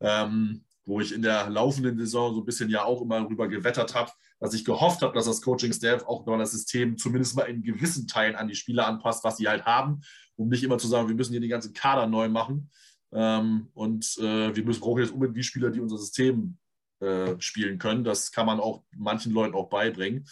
ähm, 0.01 0.65
wo 0.85 1.01
ich 1.01 1.13
in 1.13 1.23
der 1.23 1.49
laufenden 1.49 1.99
Saison 1.99 2.35
so 2.35 2.41
ein 2.41 2.45
bisschen 2.45 2.69
ja 2.69 2.85
auch 2.85 3.01
immer 3.03 3.27
rüber 3.29 3.49
gewettert 3.49 3.95
habe, 3.95 4.13
dass 4.41 4.55
ich 4.55 4.65
gehofft 4.65 5.03
habe, 5.03 5.15
dass 5.15 5.27
das 5.27 5.41
Coaching-Staff 5.41 6.05
auch 6.05 6.25
das 6.27 6.53
System 6.53 6.99
zumindest 6.99 7.35
mal 7.35 7.45
in 7.45 7.63
gewissen 7.63 8.07
Teilen 8.07 8.37
an 8.37 8.49
die 8.49 8.55
Spieler 8.55 8.87
anpasst, 8.87 9.25
was 9.25 9.39
sie 9.39 9.49
halt 9.49 9.65
haben, 9.65 10.03
um 10.37 10.49
nicht 10.49 10.65
immer 10.65 10.79
zu 10.79 10.89
sagen, 10.89 11.09
wir 11.09 11.15
müssen 11.15 11.33
hier 11.33 11.41
den 11.41 11.51
ganzen 11.51 11.73
Kader 11.73 12.07
neu 12.07 12.29
machen. 12.29 12.71
Ähm, 13.13 13.69
und 13.75 14.19
äh, 14.19 14.55
wir 14.55 14.65
müssen, 14.65 14.81
brauchen 14.81 15.03
jetzt 15.03 15.13
unbedingt 15.13 15.37
die 15.37 15.45
Spieler, 15.45 15.71
die 15.71 15.81
unser 15.81 15.99
System 15.99 16.59
äh, 17.03 17.41
spielen 17.41 17.79
können. 17.79 18.05
Das 18.05 18.33
kann 18.33 18.47
man 18.47 18.61
auch 18.61 18.85
manchen 18.97 19.33
Leuten 19.33 19.55
auch 19.55 19.69
beibringen. 19.69 20.27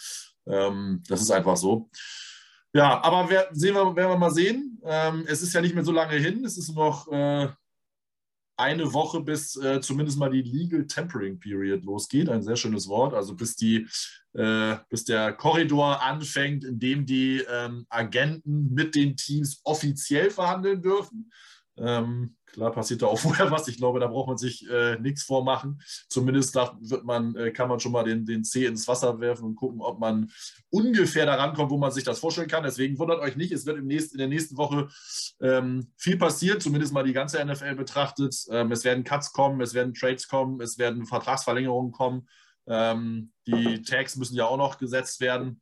Ähm, 0.47 1.03
das 1.07 1.21
ist 1.21 1.31
einfach 1.31 1.57
so. 1.57 1.89
Ja, 2.73 3.03
aber 3.03 3.29
wer, 3.29 3.49
sehen 3.51 3.75
wir, 3.75 3.95
werden 3.95 4.11
wir 4.11 4.17
mal 4.17 4.31
sehen. 4.31 4.79
Ähm, 4.83 5.25
es 5.27 5.41
ist 5.41 5.53
ja 5.53 5.61
nicht 5.61 5.75
mehr 5.75 5.83
so 5.83 5.91
lange 5.91 6.15
hin. 6.15 6.45
Es 6.45 6.57
ist 6.57 6.73
noch 6.73 7.11
äh, 7.11 7.49
eine 8.55 8.93
Woche, 8.93 9.21
bis 9.21 9.57
äh, 9.57 9.81
zumindest 9.81 10.17
mal 10.17 10.29
die 10.29 10.41
Legal 10.41 10.87
Tempering 10.87 11.39
Period 11.39 11.83
losgeht. 11.83 12.29
Ein 12.29 12.43
sehr 12.43 12.55
schönes 12.55 12.87
Wort. 12.87 13.13
Also 13.13 13.35
bis, 13.35 13.55
die, 13.55 13.87
äh, 14.33 14.77
bis 14.89 15.03
der 15.03 15.33
Korridor 15.33 16.01
anfängt, 16.01 16.63
in 16.63 16.79
dem 16.79 17.05
die 17.05 17.43
ähm, 17.49 17.85
Agenten 17.89 18.73
mit 18.73 18.95
den 18.95 19.17
Teams 19.17 19.59
offiziell 19.65 20.29
verhandeln 20.29 20.81
dürfen. 20.81 21.31
Ähm, 21.77 22.37
klar 22.51 22.71
passiert 22.71 23.01
da 23.01 23.07
auch 23.07 23.19
vorher 23.19 23.51
was. 23.51 23.67
Ich 23.67 23.77
glaube, 23.77 23.99
da 23.99 24.07
braucht 24.07 24.27
man 24.27 24.37
sich 24.37 24.69
äh, 24.69 24.97
nichts 24.99 25.23
vormachen. 25.23 25.81
Zumindest 26.09 26.55
da 26.55 26.77
wird 26.81 27.03
man, 27.03 27.35
äh, 27.35 27.51
kann 27.51 27.69
man 27.69 27.79
schon 27.79 27.91
mal 27.91 28.03
den, 28.03 28.25
den 28.25 28.43
Zeh 28.43 28.65
ins 28.65 28.87
Wasser 28.87 29.19
werfen 29.19 29.45
und 29.45 29.55
gucken, 29.55 29.81
ob 29.81 29.99
man 29.99 30.31
ungefähr 30.69 31.25
daran 31.25 31.53
kommt, 31.53 31.71
wo 31.71 31.77
man 31.77 31.91
sich 31.91 32.03
das 32.03 32.19
vorstellen 32.19 32.47
kann. 32.47 32.63
Deswegen 32.63 32.97
wundert 32.99 33.19
euch 33.21 33.35
nicht, 33.35 33.51
es 33.51 33.65
wird 33.65 33.77
im 33.77 33.87
nächsten, 33.87 34.15
in 34.15 34.19
der 34.19 34.27
nächsten 34.27 34.57
Woche 34.57 34.87
ähm, 35.41 35.91
viel 35.97 36.17
passieren, 36.17 36.59
zumindest 36.59 36.93
mal 36.93 37.03
die 37.03 37.13
ganze 37.13 37.43
NFL 37.43 37.75
betrachtet. 37.75 38.35
Ähm, 38.51 38.71
es 38.71 38.83
werden 38.83 39.03
Cuts 39.03 39.33
kommen, 39.33 39.61
es 39.61 39.73
werden 39.73 39.93
Trades 39.93 40.27
kommen, 40.27 40.61
es 40.61 40.77
werden 40.77 41.05
Vertragsverlängerungen 41.05 41.91
kommen. 41.91 42.27
Ähm, 42.67 43.31
die 43.47 43.81
Tags 43.81 44.15
müssen 44.15 44.35
ja 44.35 44.45
auch 44.45 44.57
noch 44.57 44.77
gesetzt 44.77 45.19
werden. 45.19 45.61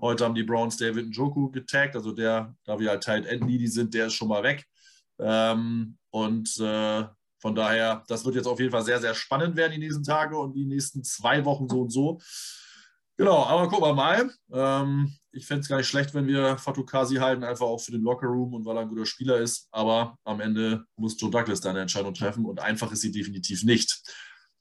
Heute 0.00 0.24
haben 0.24 0.34
die 0.34 0.42
Browns 0.42 0.76
David 0.76 1.08
Njoku 1.08 1.50
getaggt, 1.50 1.96
also 1.96 2.12
der, 2.12 2.54
da 2.64 2.78
wir 2.78 2.90
halt 2.90 3.02
Tight 3.02 3.24
End 3.24 3.46
Needy 3.46 3.68
sind, 3.68 3.94
der 3.94 4.06
ist 4.06 4.14
schon 4.14 4.28
mal 4.28 4.42
weg. 4.42 4.66
Ähm, 5.18 5.98
und 6.10 6.58
äh, 6.60 7.04
von 7.40 7.54
daher, 7.54 8.04
das 8.08 8.24
wird 8.24 8.34
jetzt 8.34 8.46
auf 8.46 8.58
jeden 8.58 8.72
Fall 8.72 8.84
sehr, 8.84 9.00
sehr 9.00 9.14
spannend 9.14 9.56
werden 9.56 9.72
die 9.72 9.78
nächsten 9.78 10.02
Tage 10.02 10.36
und 10.36 10.54
die 10.54 10.66
nächsten 10.66 11.04
zwei 11.04 11.44
Wochen 11.44 11.68
so 11.68 11.82
und 11.82 11.90
so. 11.90 12.20
Genau, 13.16 13.44
aber 13.44 13.68
gucken 13.68 13.88
wir 13.88 13.94
mal. 13.94 14.30
Ähm, 14.52 15.12
ich 15.32 15.46
fände 15.46 15.62
es 15.62 15.68
gar 15.68 15.76
nicht 15.76 15.88
schlecht, 15.88 16.14
wenn 16.14 16.26
wir 16.26 16.56
Fatukasi 16.56 17.16
halten, 17.16 17.42
einfach 17.42 17.66
auch 17.66 17.80
für 17.80 17.92
den 17.92 18.02
Lockerroom 18.02 18.54
und 18.54 18.64
weil 18.64 18.76
er 18.76 18.82
ein 18.82 18.88
guter 18.88 19.06
Spieler 19.06 19.38
ist. 19.38 19.68
Aber 19.72 20.16
am 20.24 20.40
Ende 20.40 20.84
muss 20.96 21.20
Joe 21.20 21.30
Douglas 21.30 21.60
da 21.60 21.70
eine 21.70 21.80
Entscheidung 21.80 22.14
treffen 22.14 22.46
und 22.46 22.60
einfach 22.60 22.92
ist 22.92 23.00
sie 23.00 23.12
definitiv 23.12 23.64
nicht. 23.64 24.00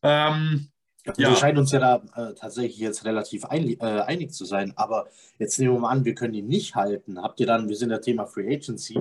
Ähm, 0.01 0.69
also 1.05 1.21
ja. 1.21 1.29
Wir 1.29 1.35
scheinen 1.35 1.59
uns 1.59 1.71
ja 1.71 1.79
da 1.79 1.95
äh, 2.15 2.33
tatsächlich 2.33 2.79
jetzt 2.79 3.05
relativ 3.05 3.45
ein, 3.45 3.79
äh, 3.79 4.01
einig 4.01 4.33
zu 4.33 4.45
sein. 4.45 4.73
Aber 4.75 5.07
jetzt 5.39 5.57
nehmen 5.59 5.73
wir 5.73 5.79
mal 5.79 5.91
an, 5.91 6.05
wir 6.05 6.15
können 6.15 6.33
ihn 6.33 6.47
nicht 6.47 6.75
halten. 6.75 7.21
Habt 7.21 7.39
ihr 7.39 7.47
dann, 7.47 7.69
wir 7.69 7.75
sind 7.75 7.91
ja 7.91 7.99
Thema 7.99 8.25
Free 8.25 8.53
Agency, 8.53 8.99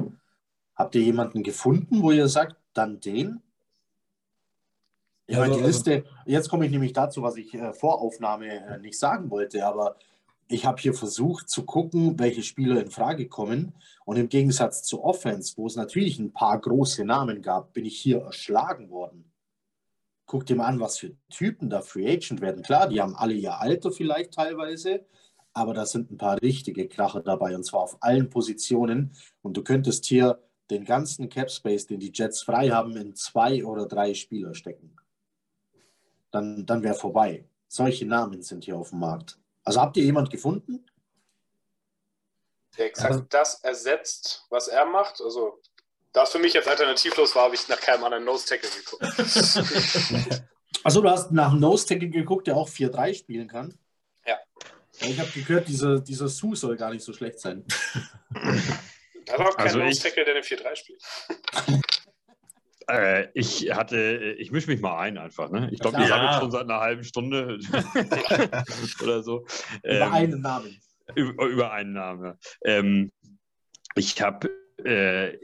Habt 0.76 0.94
ihr 0.94 1.02
jemanden 1.02 1.42
gefunden, 1.42 2.02
wo 2.02 2.12
ihr 2.12 2.28
sagt, 2.28 2.56
dann 2.74 3.00
den? 3.00 3.42
Ja, 5.28 5.40
also, 5.40 5.58
die 5.58 5.64
Liste, 5.64 6.04
jetzt 6.24 6.48
komme 6.48 6.66
ich 6.66 6.70
nämlich 6.70 6.92
dazu, 6.92 7.22
was 7.22 7.36
ich 7.36 7.52
äh, 7.54 7.72
vor 7.72 8.00
Aufnahme 8.00 8.46
äh, 8.46 8.78
nicht 8.78 8.98
sagen 8.98 9.30
wollte, 9.30 9.66
aber 9.66 9.96
ich 10.48 10.64
habe 10.64 10.80
hier 10.80 10.94
versucht 10.94 11.48
zu 11.48 11.64
gucken, 11.64 12.18
welche 12.18 12.42
Spieler 12.42 12.80
in 12.80 12.90
Frage 12.90 13.26
kommen. 13.26 13.74
Und 14.04 14.16
im 14.16 14.28
Gegensatz 14.28 14.84
zu 14.84 15.02
Offense, 15.02 15.56
wo 15.56 15.66
es 15.66 15.74
natürlich 15.74 16.20
ein 16.20 16.32
paar 16.32 16.60
große 16.60 17.04
Namen 17.04 17.42
gab, 17.42 17.72
bin 17.72 17.84
ich 17.84 17.98
hier 17.98 18.20
erschlagen 18.20 18.90
worden. 18.90 19.32
Guckt 20.26 20.48
dir 20.48 20.56
mal 20.56 20.66
an, 20.66 20.78
was 20.78 20.98
für 20.98 21.16
Typen 21.30 21.70
da 21.70 21.82
Free 21.82 22.08
Agent 22.08 22.40
werden. 22.40 22.62
Klar, 22.62 22.88
die 22.88 23.00
haben 23.00 23.16
alle 23.16 23.34
ihr 23.34 23.58
Alter 23.60 23.90
vielleicht 23.90 24.34
teilweise, 24.34 25.04
aber 25.52 25.74
da 25.74 25.86
sind 25.86 26.12
ein 26.12 26.18
paar 26.18 26.40
richtige 26.40 26.86
Kracher 26.86 27.22
dabei 27.22 27.56
und 27.56 27.64
zwar 27.64 27.80
auf 27.80 27.96
allen 28.00 28.30
Positionen. 28.30 29.12
Und 29.42 29.56
du 29.56 29.62
könntest 29.64 30.04
hier 30.06 30.40
den 30.70 30.84
ganzen 30.84 31.28
Cap 31.28 31.50
Space, 31.50 31.86
den 31.86 32.00
die 32.00 32.12
Jets 32.12 32.42
frei 32.42 32.70
haben, 32.70 32.96
in 32.96 33.14
zwei 33.14 33.64
oder 33.64 33.86
drei 33.86 34.14
Spieler 34.14 34.54
stecken. 34.54 34.96
Dann, 36.30 36.66
dann 36.66 36.82
wäre 36.82 36.94
vorbei. 36.94 37.48
Solche 37.68 38.06
Namen 38.06 38.42
sind 38.42 38.64
hier 38.64 38.76
auf 38.76 38.90
dem 38.90 39.00
Markt. 39.00 39.38
Also 39.64 39.80
habt 39.80 39.96
ihr 39.96 40.04
jemand 40.04 40.30
gefunden? 40.30 40.86
Der 42.76 42.86
exakt 42.86 43.12
also, 43.12 43.24
das 43.28 43.60
ersetzt, 43.62 44.44
was 44.50 44.68
er 44.68 44.84
macht. 44.84 45.20
Also, 45.20 45.60
da 46.12 46.24
es 46.24 46.30
für 46.30 46.38
mich 46.38 46.52
jetzt 46.52 46.68
alternativlos 46.68 47.34
war, 47.34 47.44
habe 47.44 47.54
ich 47.54 47.66
nach 47.68 47.80
keinem 47.80 48.04
anderen 48.04 48.24
Nose 48.24 48.46
Tackle 48.46 48.68
geguckt. 48.70 49.02
also, 50.84 51.00
du 51.00 51.10
hast 51.10 51.32
nach 51.32 51.50
einem 51.50 51.60
Nose 51.60 51.86
Tackle 51.86 52.10
geguckt, 52.10 52.46
der 52.46 52.56
auch 52.56 52.68
4-3 52.68 53.14
spielen 53.14 53.48
kann? 53.48 53.78
Ja. 54.26 54.38
Ich 55.00 55.18
habe 55.18 55.30
gehört, 55.30 55.68
dieser, 55.68 56.00
dieser 56.00 56.28
Sue 56.28 56.54
soll 56.54 56.76
gar 56.76 56.90
nicht 56.90 57.04
so 57.04 57.12
schlecht 57.12 57.40
sein. 57.40 57.64
Hat 59.30 59.40
auch 59.40 59.56
keinen 59.56 59.66
also 59.66 59.78
Nose-Tackle, 59.80 60.24
der 60.24 60.34
eine 60.34 60.44
4-3 60.44 60.76
spielt. 60.76 61.02
Äh, 62.88 63.28
ich 63.34 63.74
hatte, 63.74 64.36
ich 64.38 64.52
mische 64.52 64.70
mich 64.70 64.80
mal 64.80 64.96
ein 64.98 65.18
einfach. 65.18 65.50
Ne? 65.50 65.68
Ich 65.72 65.80
glaube, 65.80 65.98
wir 65.98 66.06
ja. 66.06 66.20
haben 66.20 66.40
schon 66.40 66.50
seit 66.52 66.62
einer 66.62 66.78
halben 66.78 67.02
Stunde 67.02 67.58
oder 69.02 69.24
so. 69.24 69.44
Über 69.82 70.06
ähm, 70.06 70.12
einen 70.12 70.40
Namen. 70.40 70.80
Über, 71.16 71.46
über 71.46 71.72
einen 71.72 71.94
Namen. 71.94 72.38
Ähm, 72.64 73.10
ich 73.96 74.22
habe 74.22 74.50
äh, 74.84 75.36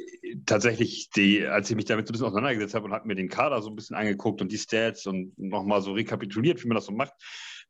tatsächlich, 0.46 1.10
die, 1.10 1.44
als 1.44 1.68
ich 1.68 1.74
mich 1.74 1.86
damit 1.86 2.06
so 2.06 2.10
ein 2.10 2.12
bisschen 2.12 2.26
auseinandergesetzt 2.26 2.74
habe 2.74 2.84
und 2.84 2.92
habe 2.92 3.08
mir 3.08 3.16
den 3.16 3.28
Kader 3.28 3.60
so 3.60 3.70
ein 3.70 3.76
bisschen 3.76 3.96
angeguckt 3.96 4.40
und 4.40 4.52
die 4.52 4.58
Stats 4.58 5.06
und 5.06 5.36
nochmal 5.36 5.82
so 5.82 5.92
rekapituliert, 5.94 6.62
wie 6.62 6.68
man 6.68 6.76
das 6.76 6.86
so 6.86 6.92
macht, 6.92 7.14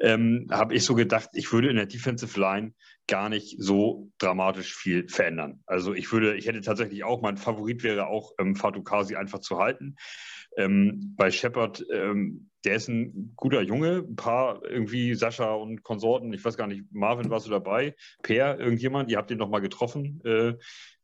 ähm, 0.03 0.49
habe 0.51 0.75
ich 0.75 0.85
so 0.85 0.95
gedacht, 0.95 1.31
ich 1.33 1.53
würde 1.53 1.71
in 1.71 1.77
der 1.77 1.87
Defensive 1.87 2.39
Line 2.39 2.75
gar 3.07 3.29
nicht 3.29 3.57
so 3.59 4.11
dramatisch 4.19 4.75
viel 4.75 5.09
verändern. 5.09 5.63
Also 5.65 5.95
ich 5.95 6.13
würde, 6.13 6.37
ich 6.37 6.47
hätte 6.47 6.61
tatsächlich 6.61 7.05
auch, 7.05 7.23
mein 7.23 7.37
Favorit 7.37 7.83
wäre 7.83 8.09
auch 8.09 8.33
ähm, 8.39 8.57
Fatukasi 8.57 9.15
einfach 9.15 9.39
zu 9.39 9.59
halten. 9.59 9.97
Ähm, 10.57 11.15
bei 11.17 11.31
Shepard, 11.31 11.85
ähm, 11.93 12.51
der 12.65 12.77
ist 12.77 12.89
ein 12.89 13.33
guter 13.37 13.63
Junge, 13.63 14.05
ein 14.09 14.17
paar 14.17 14.65
irgendwie 14.65 15.15
Sascha 15.15 15.53
und 15.53 15.83
Konsorten, 15.83 16.33
ich 16.33 16.45
weiß 16.45 16.57
gar 16.57 16.67
nicht, 16.67 16.85
Marvin 16.93 17.31
warst 17.31 17.47
du 17.47 17.51
dabei, 17.51 17.95
Per, 18.23 18.59
irgendjemand, 18.59 19.11
ihr 19.11 19.19
habt 19.19 19.31
ihn 19.31 19.39
noch 19.39 19.49
mal 19.49 19.61
getroffen 19.61 20.21
äh, 20.25 20.55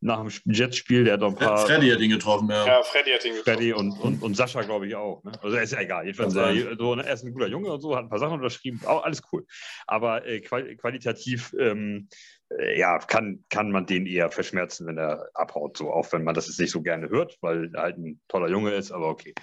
nach 0.00 0.22
dem 0.22 0.30
Jets-Spiel, 0.44 1.04
der 1.04 1.14
hat 1.14 1.22
doch 1.22 1.30
ein 1.30 1.34
paar. 1.34 1.58
Freddy 1.58 1.90
hat 1.90 2.00
ihn 2.00 2.10
getroffen, 2.10 2.48
ja. 2.50 2.66
Ja, 2.66 2.82
Freddy 2.82 3.10
hat 3.10 3.24
ihn 3.24 3.34
getroffen. 3.34 3.58
Freddy 3.58 3.72
und, 3.72 3.92
und, 3.98 4.22
und 4.22 4.36
Sascha, 4.36 4.62
glaube 4.62 4.86
ich, 4.86 4.94
auch. 4.94 5.24
Ne? 5.24 5.32
Also 5.42 5.56
ist 5.56 5.72
ja 5.72 5.80
egal. 5.80 6.04
Jedenfalls, 6.04 6.36
äh, 6.36 6.76
so, 6.78 6.94
ne, 6.94 7.04
er 7.04 7.14
ist 7.14 7.24
ein 7.24 7.32
guter 7.32 7.48
Junge 7.48 7.72
und 7.72 7.80
so, 7.80 7.96
hat 7.96 8.04
ein 8.04 8.08
paar 8.08 8.20
Sachen 8.20 8.34
unterschrieben, 8.34 8.80
auch 8.86 9.02
alles 9.02 9.22
cool. 9.32 9.44
Aber 9.86 10.24
äh, 10.24 10.40
qual 10.40 10.76
qualitativ 10.76 11.54
ähm, 11.58 12.08
äh, 12.50 12.78
ja, 12.78 12.98
kann, 12.98 13.44
kann 13.50 13.70
man 13.70 13.86
den 13.86 14.06
eher 14.06 14.30
verschmerzen, 14.30 14.86
wenn 14.86 14.98
er 14.98 15.28
abhaut, 15.34 15.76
so 15.76 15.92
auch 15.92 16.12
wenn 16.12 16.24
man 16.24 16.34
das 16.34 16.46
jetzt 16.46 16.60
nicht 16.60 16.70
so 16.70 16.80
gerne 16.80 17.08
hört, 17.08 17.36
weil 17.40 17.74
er 17.74 17.82
halt 17.82 17.98
ein 17.98 18.20
toller 18.28 18.48
Junge 18.48 18.74
ist, 18.74 18.90
aber 18.90 19.08
okay. 19.08 19.34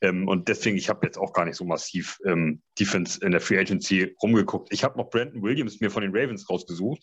Ähm, 0.00 0.28
und 0.28 0.48
deswegen, 0.48 0.76
ich 0.76 0.88
habe 0.88 1.06
jetzt 1.06 1.18
auch 1.18 1.32
gar 1.32 1.44
nicht 1.44 1.56
so 1.56 1.59
massiv 1.64 2.18
ähm, 2.24 2.62
Defense 2.78 3.24
in 3.24 3.32
der 3.32 3.40
Free 3.40 3.58
Agency 3.58 4.14
rumgeguckt. 4.22 4.72
Ich 4.72 4.84
habe 4.84 4.98
noch 4.98 5.10
Brandon 5.10 5.42
Williams 5.42 5.80
mir 5.80 5.90
von 5.90 6.02
den 6.02 6.14
Ravens 6.14 6.48
rausgesucht. 6.48 7.02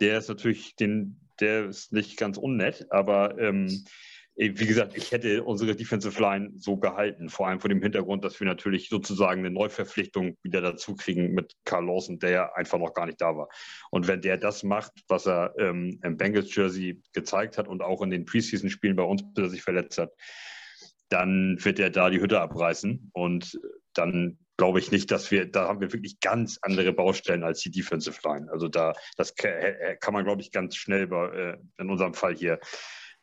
Der 0.00 0.18
ist 0.18 0.28
natürlich, 0.28 0.76
den, 0.76 1.20
der 1.40 1.66
ist 1.66 1.92
nicht 1.92 2.16
ganz 2.16 2.38
unnett, 2.38 2.86
aber 2.90 3.38
ähm, 3.38 3.84
wie 4.36 4.66
gesagt, 4.66 4.96
ich 4.96 5.12
hätte 5.12 5.44
unsere 5.44 5.76
Defensive 5.76 6.20
Line 6.20 6.52
so 6.56 6.78
gehalten, 6.78 7.28
vor 7.28 7.48
allem 7.48 7.60
vor 7.60 7.68
dem 7.68 7.82
Hintergrund, 7.82 8.24
dass 8.24 8.40
wir 8.40 8.46
natürlich 8.46 8.88
sozusagen 8.88 9.40
eine 9.40 9.50
Neuverpflichtung 9.50 10.38
wieder 10.42 10.62
dazu 10.62 10.94
kriegen 10.94 11.34
mit 11.34 11.56
Carl 11.66 11.84
Lawson, 11.84 12.18
der 12.18 12.56
einfach 12.56 12.78
noch 12.78 12.94
gar 12.94 13.04
nicht 13.04 13.20
da 13.20 13.36
war. 13.36 13.48
Und 13.90 14.08
wenn 14.08 14.22
der 14.22 14.38
das 14.38 14.62
macht, 14.62 14.92
was 15.08 15.26
er 15.26 15.54
ähm, 15.58 16.00
im 16.02 16.16
Bengals 16.16 16.54
Jersey 16.54 17.02
gezeigt 17.12 17.58
hat 17.58 17.68
und 17.68 17.82
auch 17.82 18.00
in 18.00 18.08
den 18.08 18.24
Preseason-Spielen 18.24 18.96
bei 18.96 19.02
uns, 19.02 19.22
bis 19.34 19.44
er 19.44 19.50
sich 19.50 19.62
verletzt 19.62 19.98
hat, 19.98 20.10
dann 21.10 21.62
wird 21.62 21.78
er 21.78 21.90
da 21.90 22.08
die 22.08 22.20
Hütte 22.20 22.40
abreißen. 22.40 23.10
Und 23.12 23.60
dann 23.92 24.38
glaube 24.56 24.78
ich 24.78 24.90
nicht, 24.90 25.10
dass 25.10 25.30
wir, 25.30 25.46
da 25.50 25.68
haben 25.68 25.80
wir 25.80 25.92
wirklich 25.92 26.20
ganz 26.20 26.58
andere 26.62 26.92
Baustellen 26.92 27.44
als 27.44 27.60
die 27.60 27.70
Defensive 27.70 28.18
Line. 28.24 28.48
Also 28.50 28.68
da, 28.68 28.94
das 29.16 29.34
kann 29.34 30.14
man, 30.14 30.24
glaube 30.24 30.42
ich, 30.42 30.52
ganz 30.52 30.76
schnell 30.76 31.06
bei, 31.06 31.28
äh, 31.28 31.58
in 31.78 31.90
unserem 31.90 32.14
Fall 32.14 32.34
hier 32.34 32.58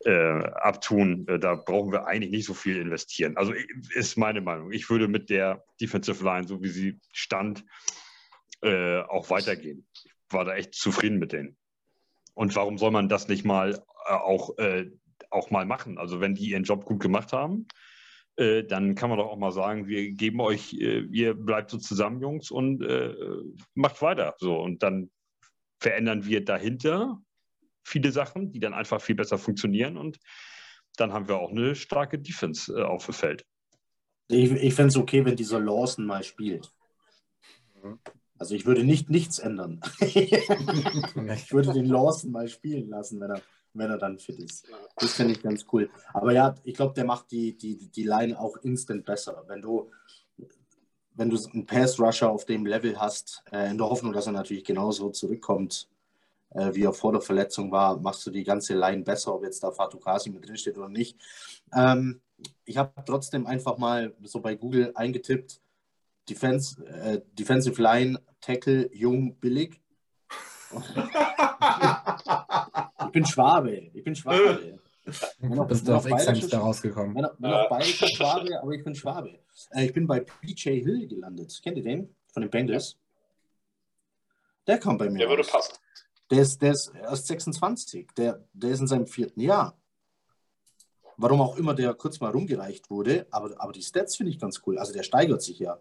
äh, 0.05 0.43
abtun. 0.43 1.25
Äh, 1.27 1.39
da 1.39 1.55
brauchen 1.55 1.91
wir 1.91 2.05
eigentlich 2.05 2.31
nicht 2.31 2.45
so 2.45 2.53
viel 2.53 2.77
investieren. 2.77 3.37
Also 3.37 3.53
ist 3.93 4.17
meine 4.17 4.41
Meinung. 4.41 4.71
Ich 4.71 4.89
würde 4.89 5.07
mit 5.07 5.29
der 5.29 5.63
Defensive 5.79 6.23
Line, 6.23 6.47
so 6.47 6.61
wie 6.61 6.69
sie 6.69 6.99
stand, 7.11 7.63
äh, 8.61 8.99
auch 8.99 9.29
weitergehen. 9.29 9.87
Ich 9.93 10.11
war 10.29 10.45
da 10.45 10.55
echt 10.55 10.73
zufrieden 10.73 11.19
mit 11.19 11.31
denen. 11.31 11.57
Und 12.33 12.55
warum 12.55 12.77
soll 12.77 12.91
man 12.91 13.09
das 13.09 13.27
nicht 13.27 13.45
mal 13.45 13.83
äh, 14.07 14.13
auch, 14.13 14.57
äh, 14.57 14.91
auch 15.29 15.49
mal 15.49 15.65
machen? 15.65 15.97
Also 15.97 16.19
wenn 16.19 16.35
die 16.35 16.49
ihren 16.49 16.63
Job 16.63 16.85
gut 16.85 16.99
gemacht 16.99 17.33
haben, 17.33 17.67
äh, 18.35 18.63
dann 18.63 18.95
kann 18.95 19.09
man 19.09 19.19
doch 19.19 19.27
auch 19.27 19.37
mal 19.37 19.51
sagen, 19.51 19.87
wir 19.87 20.11
geben 20.11 20.39
euch, 20.41 20.73
ihr 20.73 21.33
bleibt 21.33 21.71
so 21.71 21.77
zusammen, 21.77 22.21
Jungs, 22.21 22.51
und 22.51 22.85
macht 23.73 24.01
weiter. 24.01 24.35
So, 24.37 24.59
und 24.59 24.83
dann 24.83 25.09
verändern 25.79 26.25
wir 26.25 26.43
dahinter 26.43 27.21
viele 27.87 28.11
Sachen, 28.11 28.51
die 28.51 28.59
dann 28.59 28.73
einfach 28.73 29.01
viel 29.01 29.15
besser 29.15 29.37
funktionieren 29.37 29.97
und 29.97 30.19
dann 30.97 31.13
haben 31.13 31.27
wir 31.27 31.37
auch 31.37 31.51
eine 31.51 31.75
starke 31.75 32.19
Defense 32.19 32.73
äh, 32.73 32.83
auf 32.83 33.05
dem 33.05 33.13
Feld. 33.13 33.45
Ich, 34.27 34.51
ich 34.51 34.73
fände 34.73 34.89
es 34.89 34.97
okay, 34.97 35.23
wenn 35.23 35.35
dieser 35.35 35.59
Lawson 35.59 36.05
mal 36.05 36.23
spielt. 36.23 36.71
Mhm. 37.81 37.99
Also 38.37 38.55
ich 38.55 38.65
würde 38.65 38.83
nicht 38.83 39.09
nichts 39.09 39.39
ändern. 39.39 39.79
ich 40.01 41.53
würde 41.53 41.73
den 41.73 41.85
Lawson 41.85 42.31
mal 42.31 42.47
spielen 42.47 42.89
lassen, 42.89 43.19
wenn 43.19 43.31
er, 43.31 43.41
wenn 43.77 43.91
er 43.91 43.97
dann 43.97 44.19
fit 44.19 44.39
ist. 44.39 44.65
Das 44.95 45.13
fände 45.13 45.33
ich 45.33 45.41
ganz 45.41 45.65
cool. 45.71 45.89
Aber 46.13 46.31
ja, 46.33 46.55
ich 46.63 46.75
glaube, 46.75 46.93
der 46.93 47.05
macht 47.05 47.31
die, 47.31 47.57
die, 47.57 47.89
die 47.89 48.03
Line 48.03 48.39
auch 48.39 48.57
instant 48.57 49.05
besser. 49.05 49.43
Wenn 49.47 49.61
du, 49.61 49.91
wenn 51.13 51.29
du 51.29 51.37
einen 51.53 51.65
Pass-Rusher 51.65 52.29
auf 52.29 52.45
dem 52.45 52.65
Level 52.65 52.99
hast, 52.99 53.43
äh, 53.51 53.69
in 53.69 53.77
der 53.77 53.89
Hoffnung, 53.89 54.13
dass 54.13 54.27
er 54.27 54.33
natürlich 54.33 54.63
genauso 54.63 55.09
zurückkommt, 55.09 55.89
äh, 56.51 56.73
wie 56.73 56.83
er 56.83 56.93
vor 56.93 57.11
der 57.11 57.21
Verletzung 57.21 57.71
war, 57.71 57.99
machst 57.99 58.25
du 58.25 58.31
die 58.31 58.43
ganze 58.43 58.73
Line 58.73 59.03
besser, 59.03 59.35
ob 59.35 59.43
jetzt 59.43 59.63
da 59.63 59.71
Fatukasi 59.71 60.29
mit 60.29 60.47
drin 60.47 60.57
steht 60.57 60.77
oder 60.77 60.89
nicht. 60.89 61.17
Ähm, 61.73 62.21
ich 62.65 62.77
habe 62.77 62.91
trotzdem 63.05 63.45
einfach 63.45 63.77
mal 63.77 64.13
so 64.23 64.39
bei 64.39 64.55
Google 64.55 64.91
eingetippt, 64.95 65.59
Defense, 66.29 66.83
äh, 66.85 67.21
Defensive 67.33 67.81
Line, 67.81 68.19
Tackle, 68.41 68.89
jung, 68.93 69.35
billig. 69.37 69.81
Ich 73.05 73.11
bin 73.11 73.25
Schwabe, 73.25 73.71
ich 73.93 74.03
bin 74.03 74.15
Schwabe. 74.15 74.79
Du 75.39 75.65
bist 75.65 75.89
auf 75.89 76.05
X 76.05 76.47
da 76.49 76.59
rausgekommen. 76.59 77.15
Wenn, 77.15 77.27
wenn 77.39 77.53
auch 77.53 77.69
beide 77.69 77.85
Schwabe, 77.85 78.61
aber 78.61 78.71
ich 78.71 78.83
bin 78.83 78.93
Schwabe. 78.93 79.39
Äh, 79.71 79.85
ich 79.85 79.93
bin 79.93 80.05
bei 80.05 80.19
PJ 80.19 80.81
Hill 80.81 81.07
gelandet. 81.07 81.59
Kennt 81.63 81.77
ihr 81.77 81.83
den? 81.83 82.13
Von 82.33 82.41
den 82.41 82.49
Bengals? 82.49 82.97
Der 84.67 84.79
kommt 84.79 84.99
bei 84.99 85.09
mir. 85.09 85.19
Der 85.19 85.29
würde 85.29 85.43
passen. 85.43 85.75
Der 86.29 86.41
ist, 86.41 86.61
der 86.61 86.73
ist 86.73 86.91
erst 86.93 87.27
26. 87.27 88.09
Der, 88.17 88.43
der 88.51 88.71
ist 88.71 88.81
in 88.81 88.87
seinem 88.87 89.07
vierten 89.07 89.39
Jahr. 89.39 89.77
Warum 91.15 91.41
auch 91.41 91.57
immer 91.57 91.73
der 91.73 91.93
kurz 91.93 92.19
mal 92.19 92.31
rumgereicht 92.31 92.89
wurde, 92.91 93.25
aber, 93.31 93.55
aber 93.57 93.71
die 93.71 93.81
Stats 93.81 94.17
finde 94.17 94.31
ich 94.31 94.39
ganz 94.39 94.61
cool. 94.67 94.77
Also 94.77 94.93
der 94.93 95.03
steigert 95.03 95.41
sich 95.41 95.57
ja. 95.59 95.79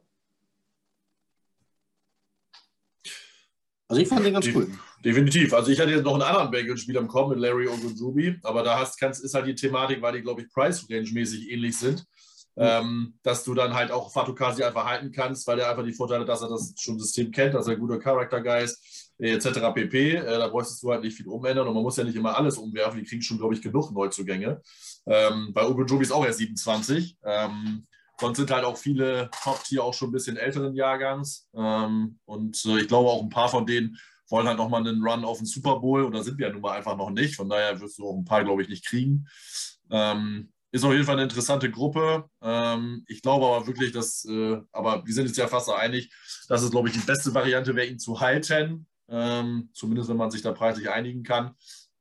Also 3.89 4.03
ich 4.03 4.09
fand 4.09 4.25
den 4.25 4.33
ganz 4.33 4.49
cool. 4.55 4.69
Definitiv. 5.05 5.55
Also 5.55 5.71
ich 5.71 5.79
hatte 5.79 5.91
jetzt 5.91 6.05
noch 6.05 6.15
einen 6.15 6.23
anderen 6.23 6.51
Bengals-Spieler 6.51 7.01
im 7.01 7.09
Kommen 7.09 7.31
mit 7.31 7.39
Larry 7.39 7.69
Ogunjubi, 7.69 8.41
aber 8.43 8.63
da 8.63 8.81
hast, 8.81 8.99
kannst, 8.99 9.23
ist 9.23 9.35
halt 9.35 9.47
die 9.47 9.55
Thematik, 9.55 10.03
weil 10.03 10.15
die, 10.15 10.23
glaube 10.23 10.43
ich, 10.43 10.49
Price-Range-mäßig 10.51 11.51
ähnlich 11.51 11.77
sind, 11.77 12.01
mhm. 12.57 12.63
ähm, 12.63 13.15
dass 13.23 13.45
du 13.45 13.55
dann 13.55 13.75
halt 13.75 13.93
auch 13.93 14.13
Fatukasi 14.13 14.65
einfach 14.65 14.87
halten 14.87 15.13
kannst, 15.13 15.47
weil 15.47 15.61
er 15.61 15.71
einfach 15.71 15.85
die 15.85 15.93
Vorteile, 15.93 16.25
dass 16.25 16.43
er 16.43 16.49
das 16.49 16.75
schon 16.79 16.99
System 16.99 17.31
kennt, 17.31 17.55
dass 17.55 17.69
er 17.69 17.75
ein 17.75 17.81
guter 17.81 17.99
Character-Guy 17.99 18.65
ist 18.65 19.07
etc. 19.19 19.73
pp. 19.75 20.15
Äh, 20.17 20.25
da 20.25 20.49
bräuchtest 20.49 20.83
du 20.83 20.91
halt 20.91 21.03
nicht 21.03 21.17
viel 21.17 21.29
umändern 21.29 21.67
und 21.67 21.75
man 21.75 21.83
muss 21.83 21.97
ja 21.97 22.05
nicht 22.05 22.17
immer 22.17 22.37
alles 22.37 22.59
umwerfen. 22.59 22.99
Die 22.99 23.07
kriegen 23.07 23.23
schon, 23.23 23.39
glaube 23.39 23.55
ich, 23.55 23.63
genug 23.63 23.93
Neuzugänge. 23.93 24.61
Ähm, 25.07 25.53
bei 25.53 25.67
Ogunjobi 25.67 26.03
ist 26.03 26.13
auch 26.13 26.25
erst 26.25 26.39
27. 26.39 27.17
Ähm, 27.25 27.87
sonst 28.21 28.39
sind 28.39 28.51
halt 28.51 28.65
auch 28.65 28.77
viele 28.77 29.31
Top-Tier 29.43 29.85
auch 29.85 29.95
schon 29.95 30.09
ein 30.09 30.13
bisschen 30.13 30.37
älteren 30.37 30.75
Jahrgangs. 30.75 31.49
Ähm, 31.55 32.19
und 32.25 32.65
äh, 32.65 32.81
ich 32.81 32.89
glaube 32.89 33.11
auch 33.11 33.23
ein 33.23 33.29
paar 33.29 33.49
von 33.49 33.67
denen 33.67 33.99
wollen 34.29 34.49
halt 34.49 34.59
nochmal 34.59 34.81
einen 34.81 35.07
Run 35.07 35.25
auf 35.25 35.39
den 35.39 35.47
Super 35.47 35.79
Bowl 35.79 36.03
und 36.05 36.13
da 36.13 36.23
sind 36.23 36.39
wir 36.39 36.49
ja 36.49 36.53
nun 36.53 36.63
mal 36.63 36.77
einfach 36.77 36.97
noch 36.97 37.11
nicht. 37.11 37.37
Von 37.37 37.49
daher 37.49 37.81
wirst 37.81 37.99
du 37.99 38.09
auch 38.09 38.17
ein 38.17 38.25
paar, 38.25 38.43
glaube 38.43 38.63
ich, 38.63 38.69
nicht 38.69 38.85
kriegen. 38.85 39.29
Ähm, 39.91 40.53
ist 40.73 40.85
auf 40.85 40.93
jeden 40.93 41.05
Fall 41.05 41.15
eine 41.15 41.23
interessante 41.23 41.71
Gruppe. 41.71 42.29
Ähm, 42.43 43.05
ich 43.07 43.23
glaube 43.23 43.47
aber 43.47 43.67
wirklich, 43.69 43.93
dass, 43.93 44.25
äh, 44.25 44.61
aber 44.73 45.07
wir 45.07 45.15
sind 45.15 45.29
uns 45.29 45.37
ja 45.37 45.47
fast 45.47 45.71
einig, 45.71 46.13
dass 46.49 46.63
es, 46.63 46.73
glaube 46.73 46.89
ich, 46.89 46.95
die 46.95 47.07
beste 47.07 47.33
Variante 47.33 47.77
wäre, 47.77 47.87
ihn 47.87 48.01
zu 48.01 48.21
halten 48.21 48.87
ähm, 49.09 49.71
zumindest 49.73 50.09
wenn 50.09 50.17
man 50.17 50.31
sich 50.31 50.43
da 50.43 50.53
preislich 50.53 50.91
einigen 50.91 51.23
kann. 51.23 51.55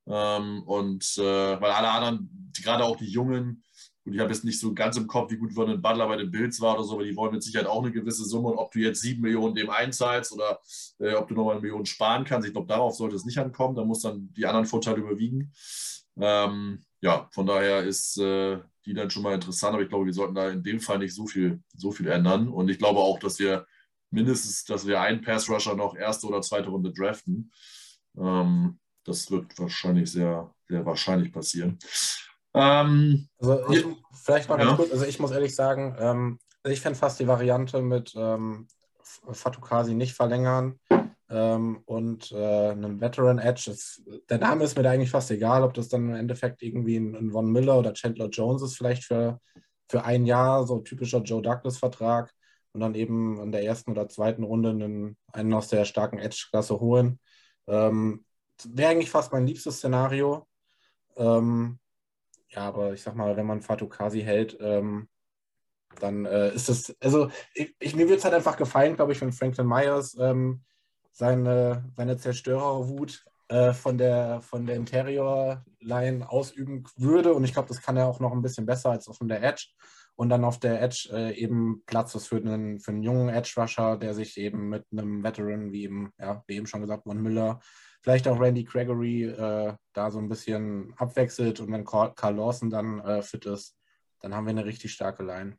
Ähm, 0.08 0.64
und 0.64 1.18
äh, 1.18 1.62
weil 1.62 1.72
alle 1.72 1.90
anderen, 1.90 2.52
gerade 2.62 2.84
auch 2.84 2.96
die 2.96 3.10
Jungen, 3.10 3.64
und 4.06 4.14
ich 4.14 4.20
habe 4.20 4.32
jetzt 4.32 4.46
nicht 4.46 4.60
so 4.60 4.74
ganz 4.74 4.98
im 4.98 5.08
Kopf, 5.08 5.32
wie 5.32 5.38
gut 5.38 5.54
Vernon 5.54 5.82
Butler 5.82 6.08
bei 6.08 6.16
den 6.16 6.30
Bills 6.30 6.62
war 6.62 6.76
oder 6.76 6.84
so, 6.84 6.94
aber 6.94 7.04
die 7.04 7.16
wollen 7.16 7.34
mit 7.34 7.42
Sicherheit 7.42 7.68
auch 7.68 7.82
eine 7.82 7.92
gewisse 7.92 8.24
Summe. 8.24 8.50
Und 8.50 8.60
ob 8.60 8.72
du 8.72 8.80
jetzt 8.80 9.02
sieben 9.02 9.22
Millionen 9.22 9.56
dem 9.56 9.72
einzahlst 9.72 10.32
oder 10.32 10.60
äh, 11.00 11.14
ob 11.14 11.28
du 11.28 11.34
nochmal 11.34 11.54
eine 11.54 11.62
Million 11.62 11.88
sparen 11.88 12.24
kannst, 12.24 12.48
ich 12.48 12.54
glaube, 12.54 12.68
darauf 12.68 12.96
sollte 12.96 13.16
es 13.16 13.26
nicht 13.26 13.40
ankommen. 13.40 13.76
Da 13.76 13.84
muss 13.84 14.02
dann 14.02 14.32
die 14.34 14.46
anderen 14.46 14.68
Vorteile 14.68 14.98
überwiegen. 14.98 15.52
Ähm, 16.18 16.84
ja, 17.02 17.28
von 17.32 17.48
daher 17.48 17.84
ist 17.84 18.18
äh, 18.20 18.60
die 18.86 18.94
dann 18.94 19.10
schon 19.10 19.24
mal 19.24 19.34
interessant, 19.34 19.74
aber 19.74 19.82
ich 19.82 19.90
glaube, 19.90 20.06
wir 20.06 20.14
sollten 20.14 20.36
da 20.36 20.50
in 20.50 20.62
dem 20.62 20.80
Fall 20.80 21.00
nicht 21.00 21.16
so 21.16 21.26
viel, 21.26 21.64
so 21.76 21.92
viel 21.92 22.08
ändern. 22.08 22.48
Und 22.48 22.70
ich 22.70 22.78
glaube 22.78 23.00
auch, 23.00 23.18
dass 23.18 23.40
wir 23.40 23.66
mindestens, 24.12 24.66
dass 24.66 24.86
wir 24.86 25.02
einen 25.02 25.22
Pass-Rusher 25.22 25.76
noch 25.76 25.96
erste 25.96 26.28
oder 26.28 26.42
zweite 26.42 26.70
Runde 26.70 26.94
draften. 26.94 27.52
Ähm, 28.16 28.80
das 29.04 29.32
wird 29.32 29.58
wahrscheinlich 29.58 30.12
sehr, 30.12 30.54
sehr 30.68 30.86
wahrscheinlich 30.86 31.32
passieren. 31.32 31.80
Ähm, 32.56 33.28
also 33.38 33.70
ich, 33.70 33.86
vielleicht 34.14 34.50
mal 34.50 34.58
ganz 34.58 34.72
ja. 34.72 34.76
kurz, 34.78 34.92
also 34.92 35.06
ich 35.06 35.20
muss 35.20 35.32
ehrlich 35.32 35.54
sagen, 35.54 35.96
ähm, 36.00 36.40
ich 36.64 36.82
fände 36.82 36.98
fast 36.98 37.20
die 37.20 37.28
Variante 37.28 37.82
mit 37.82 38.14
ähm, 38.16 38.68
Fatukasi 39.04 39.94
nicht 39.94 40.14
verlängern 40.14 40.80
ähm, 41.30 41.82
und 41.86 42.32
äh, 42.32 42.70
einem 42.70 43.02
Veteran 43.02 43.40
Edge. 43.40 43.72
Ist, 43.72 44.04
der 44.30 44.40
Name 44.40 44.64
ist 44.64 44.78
mir 44.78 44.84
da 44.84 44.92
eigentlich 44.92 45.12
fast 45.12 45.30
egal, 45.32 45.64
ob 45.64 45.74
das 45.74 45.90
dann 45.90 46.10
im 46.10 46.16
Endeffekt 46.16 46.64
irgendwie 46.64 46.98
ein, 46.98 47.16
ein 47.16 47.32
Von 47.32 47.52
Miller 47.52 47.78
oder 47.78 47.94
Chandler 47.94 48.30
Jones 48.30 48.62
ist, 48.62 48.78
vielleicht 48.78 49.04
für, 49.04 49.40
für 49.90 50.04
ein 50.06 50.26
Jahr, 50.26 50.66
so 50.66 50.80
typischer 50.80 51.22
Joe 51.22 51.42
Douglas-Vertrag 51.42 52.34
und 52.74 52.80
dann 52.80 52.96
eben 52.96 53.40
in 53.42 53.52
der 53.52 53.64
ersten 53.64 53.92
oder 53.92 54.08
zweiten 54.08 54.44
Runde 54.44 54.70
einen, 54.70 55.18
einen 55.32 55.54
aus 55.54 55.68
der 55.68 55.86
starken 55.86 56.20
Edge-Klasse 56.20 56.80
holen. 56.80 57.20
Ähm, 57.68 58.26
Wäre 58.64 58.92
eigentlich 58.92 59.10
fast 59.12 59.34
mein 59.34 59.46
liebstes 59.46 59.78
Szenario. 59.78 60.48
Ähm, 61.18 61.80
ja, 62.56 62.62
aber 62.64 62.94
ich 62.94 63.02
sag 63.02 63.16
mal, 63.16 63.36
wenn 63.38 63.46
man 63.46 63.62
Fatukasi 63.62 64.22
hält, 64.22 64.58
ähm, 64.60 65.08
dann 66.00 66.26
äh, 66.26 66.54
ist 66.54 66.70
es, 66.70 66.96
also 67.02 67.30
ich, 67.54 67.76
ich, 67.80 67.96
mir 67.96 68.08
wird 68.10 68.20
es 68.20 68.26
halt 68.26 68.34
einfach 68.34 68.58
gefallen, 68.58 68.96
glaube 68.96 69.12
ich, 69.12 69.22
wenn 69.22 69.32
Franklin 69.32 69.68
Myers 69.68 70.18
ähm, 70.20 70.64
seine, 71.12 71.86
seine 71.96 72.18
Zerstörerwut 72.18 73.24
äh, 73.48 73.74
von 73.74 73.98
der, 73.98 74.42
von 74.42 74.66
der 74.66 74.76
Interior-Line 74.76 76.30
ausüben 76.30 76.84
würde. 76.98 77.34
Und 77.34 77.44
ich 77.44 77.54
glaube, 77.54 77.70
das 77.70 77.82
kann 77.82 77.98
er 77.98 78.08
auch 78.08 78.20
noch 78.20 78.32
ein 78.32 78.42
bisschen 78.42 78.66
besser 78.66 78.92
als 78.92 79.08
auf 79.08 79.20
der 79.22 79.44
Edge 79.44 79.68
und 80.16 80.30
dann 80.30 80.44
auf 80.44 80.60
der 80.60 80.82
Edge 80.82 81.10
äh, 81.12 81.34
eben 81.38 81.84
Platz 81.86 82.16
ist 82.16 82.28
für 82.28 82.38
einen, 82.38 82.80
für 82.80 82.92
einen 82.92 83.04
jungen 83.04 83.30
Edge-Rusher, 83.30 83.98
der 83.98 84.14
sich 84.14 84.38
eben 84.38 84.70
mit 84.70 84.86
einem 84.92 85.24
Veteran, 85.24 85.72
wie 85.72 85.84
eben, 85.84 86.12
ja, 86.18 86.44
wie 86.48 86.56
eben 86.56 86.68
schon 86.68 86.82
gesagt, 86.82 87.04
Von 87.04 87.22
Müller, 87.22 87.60
vielleicht 88.06 88.28
auch 88.28 88.40
Randy 88.40 88.64
Gregory 88.64 89.24
äh, 89.24 89.74
da 89.94 90.12
so 90.12 90.20
ein 90.20 90.30
bisschen 90.30 90.94
abwechselt 90.98 91.60
und 91.60 91.72
wenn 91.72 91.84
Carl 91.84 92.36
Lawson 92.36 92.70
dann 92.70 93.00
äh, 93.00 93.24
fit 93.24 93.48
ist, 93.48 93.76
dann 94.20 94.36
haben 94.36 94.46
wir 94.46 94.52
eine 94.52 94.64
richtig 94.64 94.94
starke 94.94 95.24
Line. 95.24 95.58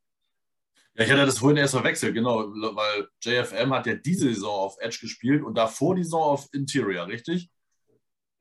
Ja, 0.95 1.05
ich 1.05 1.11
hatte 1.11 1.27
das 1.27 1.39
vorhin 1.39 1.57
erst 1.57 1.75
verwechselt, 1.75 2.15
genau, 2.15 2.45
weil 2.47 3.09
JFM 3.21 3.75
hat 3.75 3.89
ja 3.89 3.97
diese 3.97 4.33
Saison 4.33 4.55
auf 4.55 4.77
Edge 4.79 4.99
gespielt 5.01 5.43
und 5.43 5.59
davor 5.59 5.97
die 5.97 6.05
Saison 6.05 6.23
auf 6.23 6.47
Interior, 6.53 7.09
richtig? 7.09 7.51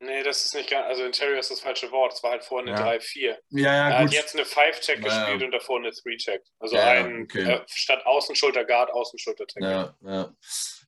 Nee, 0.06 0.24
das 0.24 0.46
ist 0.46 0.54
nicht 0.56 0.70
ganz, 0.70 0.86
also 0.88 1.04
Interior 1.04 1.40
ist 1.40 1.50
das 1.52 1.60
falsche 1.62 1.92
Wort. 1.92 2.14
Es 2.14 2.22
war 2.24 2.32
halt 2.32 2.44
vorher 2.44 2.68
eine 2.76 2.80
Ja. 2.80 2.86
3-4. 2.94 3.38
Ja, 3.50 3.62
ja, 3.74 3.90
Er 3.90 4.00
gut. 4.02 4.08
hat 4.08 4.14
jetzt 4.14 4.36
eine 4.36 4.46
5-Check 4.46 5.00
Ja, 5.04 5.08
ja. 5.08 5.20
gespielt 5.26 5.44
und 5.44 5.52
davor 5.52 5.80
eine 5.80 5.90
3-Check. 5.90 6.42
Also 6.60 6.76
Ja, 6.76 6.94
ja, 6.96 7.04
ein 7.06 7.24
okay. 7.24 7.42
äh, 7.44 7.62
statt 7.68 8.06
Außenschulter 8.06 8.66
Guard, 8.66 8.92
Außenschulter 8.92 9.48
Tackle. 9.48 9.70
Ja, 9.70 9.96
ja. 10.12 10.36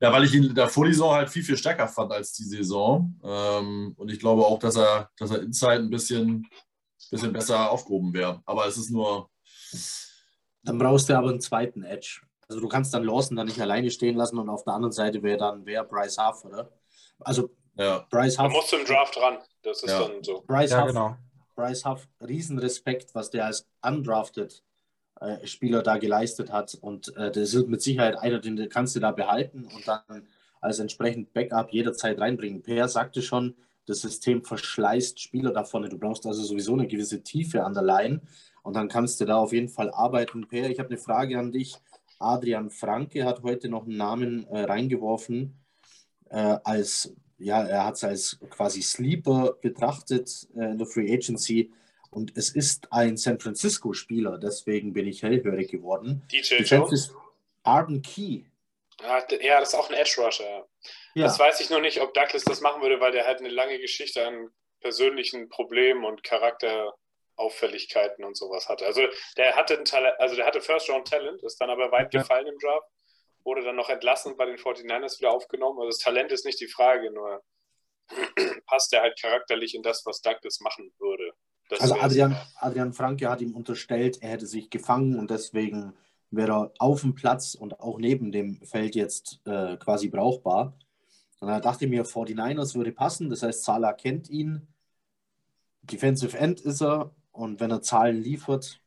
ja, 0.01 0.11
weil 0.13 0.23
ich 0.23 0.33
ihn 0.33 0.53
davor 0.53 0.85
die 0.85 0.93
Saison 0.93 1.13
halt 1.15 1.29
viel, 1.29 1.43
viel 1.43 1.57
stärker 1.57 1.87
fand 1.87 2.11
als 2.11 2.33
die 2.33 2.43
Saison. 2.43 3.19
Ähm, 3.23 3.93
und 3.97 4.11
ich 4.11 4.19
glaube 4.19 4.45
auch, 4.45 4.59
dass 4.59 4.75
er, 4.75 5.09
dass 5.17 5.31
er 5.31 5.41
Inside 5.41 5.73
ein 5.83 5.89
bisschen, 5.89 6.47
bisschen 7.09 7.33
besser 7.33 7.71
aufgehoben 7.71 8.13
wäre. 8.13 8.41
Aber 8.45 8.65
es 8.67 8.77
ist 8.77 8.89
nur. 8.91 9.29
Dann 10.63 10.77
brauchst 10.77 11.09
du 11.09 11.17
aber 11.17 11.29
einen 11.29 11.41
zweiten 11.41 11.83
Edge. 11.83 12.21
Also 12.49 12.61
du 12.61 12.67
kannst 12.67 12.93
dann 12.93 13.03
Lawson 13.03 13.35
dann 13.37 13.47
nicht 13.47 13.59
alleine 13.61 13.89
stehen 13.91 14.15
lassen 14.15 14.37
und 14.37 14.49
auf 14.49 14.63
der 14.63 14.73
anderen 14.73 14.91
Seite 14.93 15.21
wäre 15.23 15.37
dann 15.37 15.65
wer 15.65 15.83
Bryce 15.83 16.17
Huff, 16.17 16.45
oder? 16.45 16.71
Also 17.19 17.49
Ja, 17.77 18.05
Bryce 18.09 18.35
Da 18.37 18.45
Huff, 18.45 18.53
musst 18.53 18.71
du 18.71 18.77
im 18.77 18.85
Draft 18.85 19.17
ran. 19.21 19.37
Das 19.63 19.83
ist 19.83 19.89
Ja. 19.91 20.07
dann 20.07 20.23
so. 20.23 20.43
Bryce 20.47 20.71
Ja, 20.71 20.81
Huff, 20.81 20.87
genau. 20.87 21.15
Bryce 21.55 21.85
Huff, 21.85 22.07
Riesenrespekt, 22.21 23.13
was 23.15 23.29
der 23.29 23.45
als 23.45 23.67
undrafted 23.81 24.63
äh, 25.19 25.45
Spieler 25.47 25.81
da 25.83 25.97
geleistet 25.97 26.51
hat. 26.51 26.75
Und 26.79 27.15
äh, 27.17 27.31
das 27.31 27.53
ist 27.53 27.67
mit 27.67 27.81
Sicherheit 27.81 28.17
einer, 28.17 28.39
den 28.39 28.69
kannst 28.69 28.95
du 28.95 28.99
da 28.99 29.11
behalten 29.11 29.67
und 29.73 29.87
dann 29.87 30.27
als 30.61 30.79
entsprechend 30.79 31.33
Backup 31.33 31.71
jederzeit 31.71 32.19
reinbringen. 32.19 32.61
Per 32.61 32.87
sagte 32.87 33.21
schon, 33.21 33.55
das 33.85 34.01
System 34.01 34.43
verschleißt 34.43 35.19
Spieler 35.19 35.51
da 35.53 35.63
vorne. 35.63 35.89
Du 35.89 35.97
brauchst 35.97 36.25
also 36.25 36.43
sowieso 36.43 36.73
eine 36.73 36.87
gewisse 36.87 37.23
Tiefe 37.23 37.63
an 37.63 37.73
der 37.73 37.83
Line 37.83 38.21
und 38.63 38.75
dann 38.75 38.89
kannst 38.89 39.21
du 39.21 39.25
da 39.25 39.37
auf 39.37 39.53
jeden 39.53 39.69
Fall 39.69 39.91
arbeiten. 39.91 40.47
Per, 40.47 40.69
ich 40.69 40.79
habe 40.79 40.89
eine 40.89 40.97
Frage 40.97 41.39
an 41.39 41.51
dich. 41.51 41.75
Adrian 42.19 42.69
Franke 42.69 43.23
hat 43.25 43.43
heute 43.43 43.69
noch 43.69 43.85
einen 43.85 43.97
Namen 43.97 44.45
äh, 44.47 44.61
reingeworfen 44.63 45.63
äh, 46.29 46.57
als 46.63 47.13
ja, 47.37 47.63
er 47.63 47.85
hat 47.85 47.95
es 47.95 48.03
als 48.03 48.39
quasi 48.49 48.81
Sleeper 48.81 49.53
betrachtet 49.61 50.47
äh, 50.55 50.71
in 50.71 50.77
der 50.77 50.87
Free 50.87 51.13
Agency 51.13 51.71
und 52.09 52.35
es 52.35 52.49
ist 52.49 52.91
ein 52.91 53.17
San 53.17 53.39
Francisco-Spieler, 53.39 54.37
deswegen 54.37 54.93
bin 54.93 55.07
ich 55.07 55.23
hellhörig 55.23 55.69
geworden. 55.69 56.23
DJ 56.31 56.63
Jones. 56.63 57.13
Arden 57.63 58.01
Key. 58.01 58.43
Ja, 59.01 59.59
das 59.59 59.69
ist 59.69 59.75
auch 59.75 59.89
ein 59.89 59.95
Edge 59.95 60.15
Rusher. 60.17 60.67
ja. 61.13 61.25
Das 61.25 61.37
weiß 61.37 61.59
ich 61.59 61.69
nur 61.69 61.81
nicht, 61.81 62.01
ob 62.01 62.13
Douglas 62.13 62.43
das 62.43 62.61
machen 62.61 62.81
würde, 62.81 62.99
weil 62.99 63.11
der 63.11 63.27
halt 63.27 63.39
eine 63.39 63.49
lange 63.49 63.79
Geschichte 63.79 64.25
an 64.25 64.49
persönlichen 64.79 65.49
Problemen 65.49 66.05
und 66.05 66.23
Charakterauffälligkeiten 66.23 68.23
und 68.23 68.37
sowas 68.37 68.69
hatte. 68.69 68.85
Also 68.85 69.01
der 69.35 69.55
hatte 69.55 69.77
ein 69.77 69.85
Talent, 69.85 70.15
also 70.19 70.35
der 70.35 70.45
hatte 70.45 70.61
First 70.61 70.89
Round 70.89 71.07
Talent, 71.07 71.43
ist 71.43 71.59
dann 71.61 71.69
aber 71.69 71.91
weit 71.91 72.11
gefallen 72.11 72.47
im 72.47 72.57
Draft, 72.57 72.87
wurde 73.47 73.63
dann 73.63 73.77
noch 73.77 73.89
entlassen 73.89 74.35
bei 74.35 74.45
den 74.45 74.57
49ers 74.57 75.19
wieder 75.19 75.31
aufgenommen. 75.31 75.79
Also 75.79 75.89
das 75.89 75.99
Talent 75.99 76.31
ist 76.33 76.45
nicht 76.45 76.59
die 76.59 76.67
Frage, 76.67 77.09
nur 77.11 77.41
passt 78.67 78.93
er 78.93 79.01
halt 79.01 79.19
charakterlich 79.19 79.73
in 79.73 79.81
das, 79.81 80.05
was 80.05 80.21
Douglas 80.21 80.59
machen 80.59 80.91
würde. 80.99 81.31
Das 81.69 81.79
also. 81.79 81.95
Adrian, 81.95 82.35
Adrian 82.57 82.93
Franke 82.93 83.29
hat 83.29 83.41
ihm 83.41 83.55
unterstellt, 83.55 84.21
er 84.21 84.31
hätte 84.31 84.45
sich 84.45 84.69
gefangen 84.69 85.17
und 85.17 85.31
deswegen 85.31 85.93
wäre 86.29 86.51
er 86.51 86.71
auf 86.79 87.01
dem 87.01 87.15
Platz 87.15 87.55
und 87.55 87.79
auch 87.79 87.99
neben 87.99 88.33
dem 88.33 88.61
Feld 88.65 88.95
jetzt 88.95 89.39
äh, 89.45 89.77
quasi 89.77 90.09
brauchbar. 90.09 90.77
Und 91.39 91.47
da 91.47 91.61
dachte 91.61 91.85
ich 91.85 91.91
mir, 91.91 92.05
49ers 92.05 92.75
würde 92.75 92.91
passen, 92.91 93.29
das 93.29 93.43
heißt, 93.43 93.63
Salah 93.63 93.93
kennt 93.93 94.29
ihn, 94.29 94.67
Defensive 95.83 96.37
End 96.37 96.59
ist 96.59 96.81
er 96.81 97.15
und 97.31 97.61
wenn 97.61 97.71
er 97.71 97.81
Zahlen 97.81 98.21
liefert. 98.21 98.81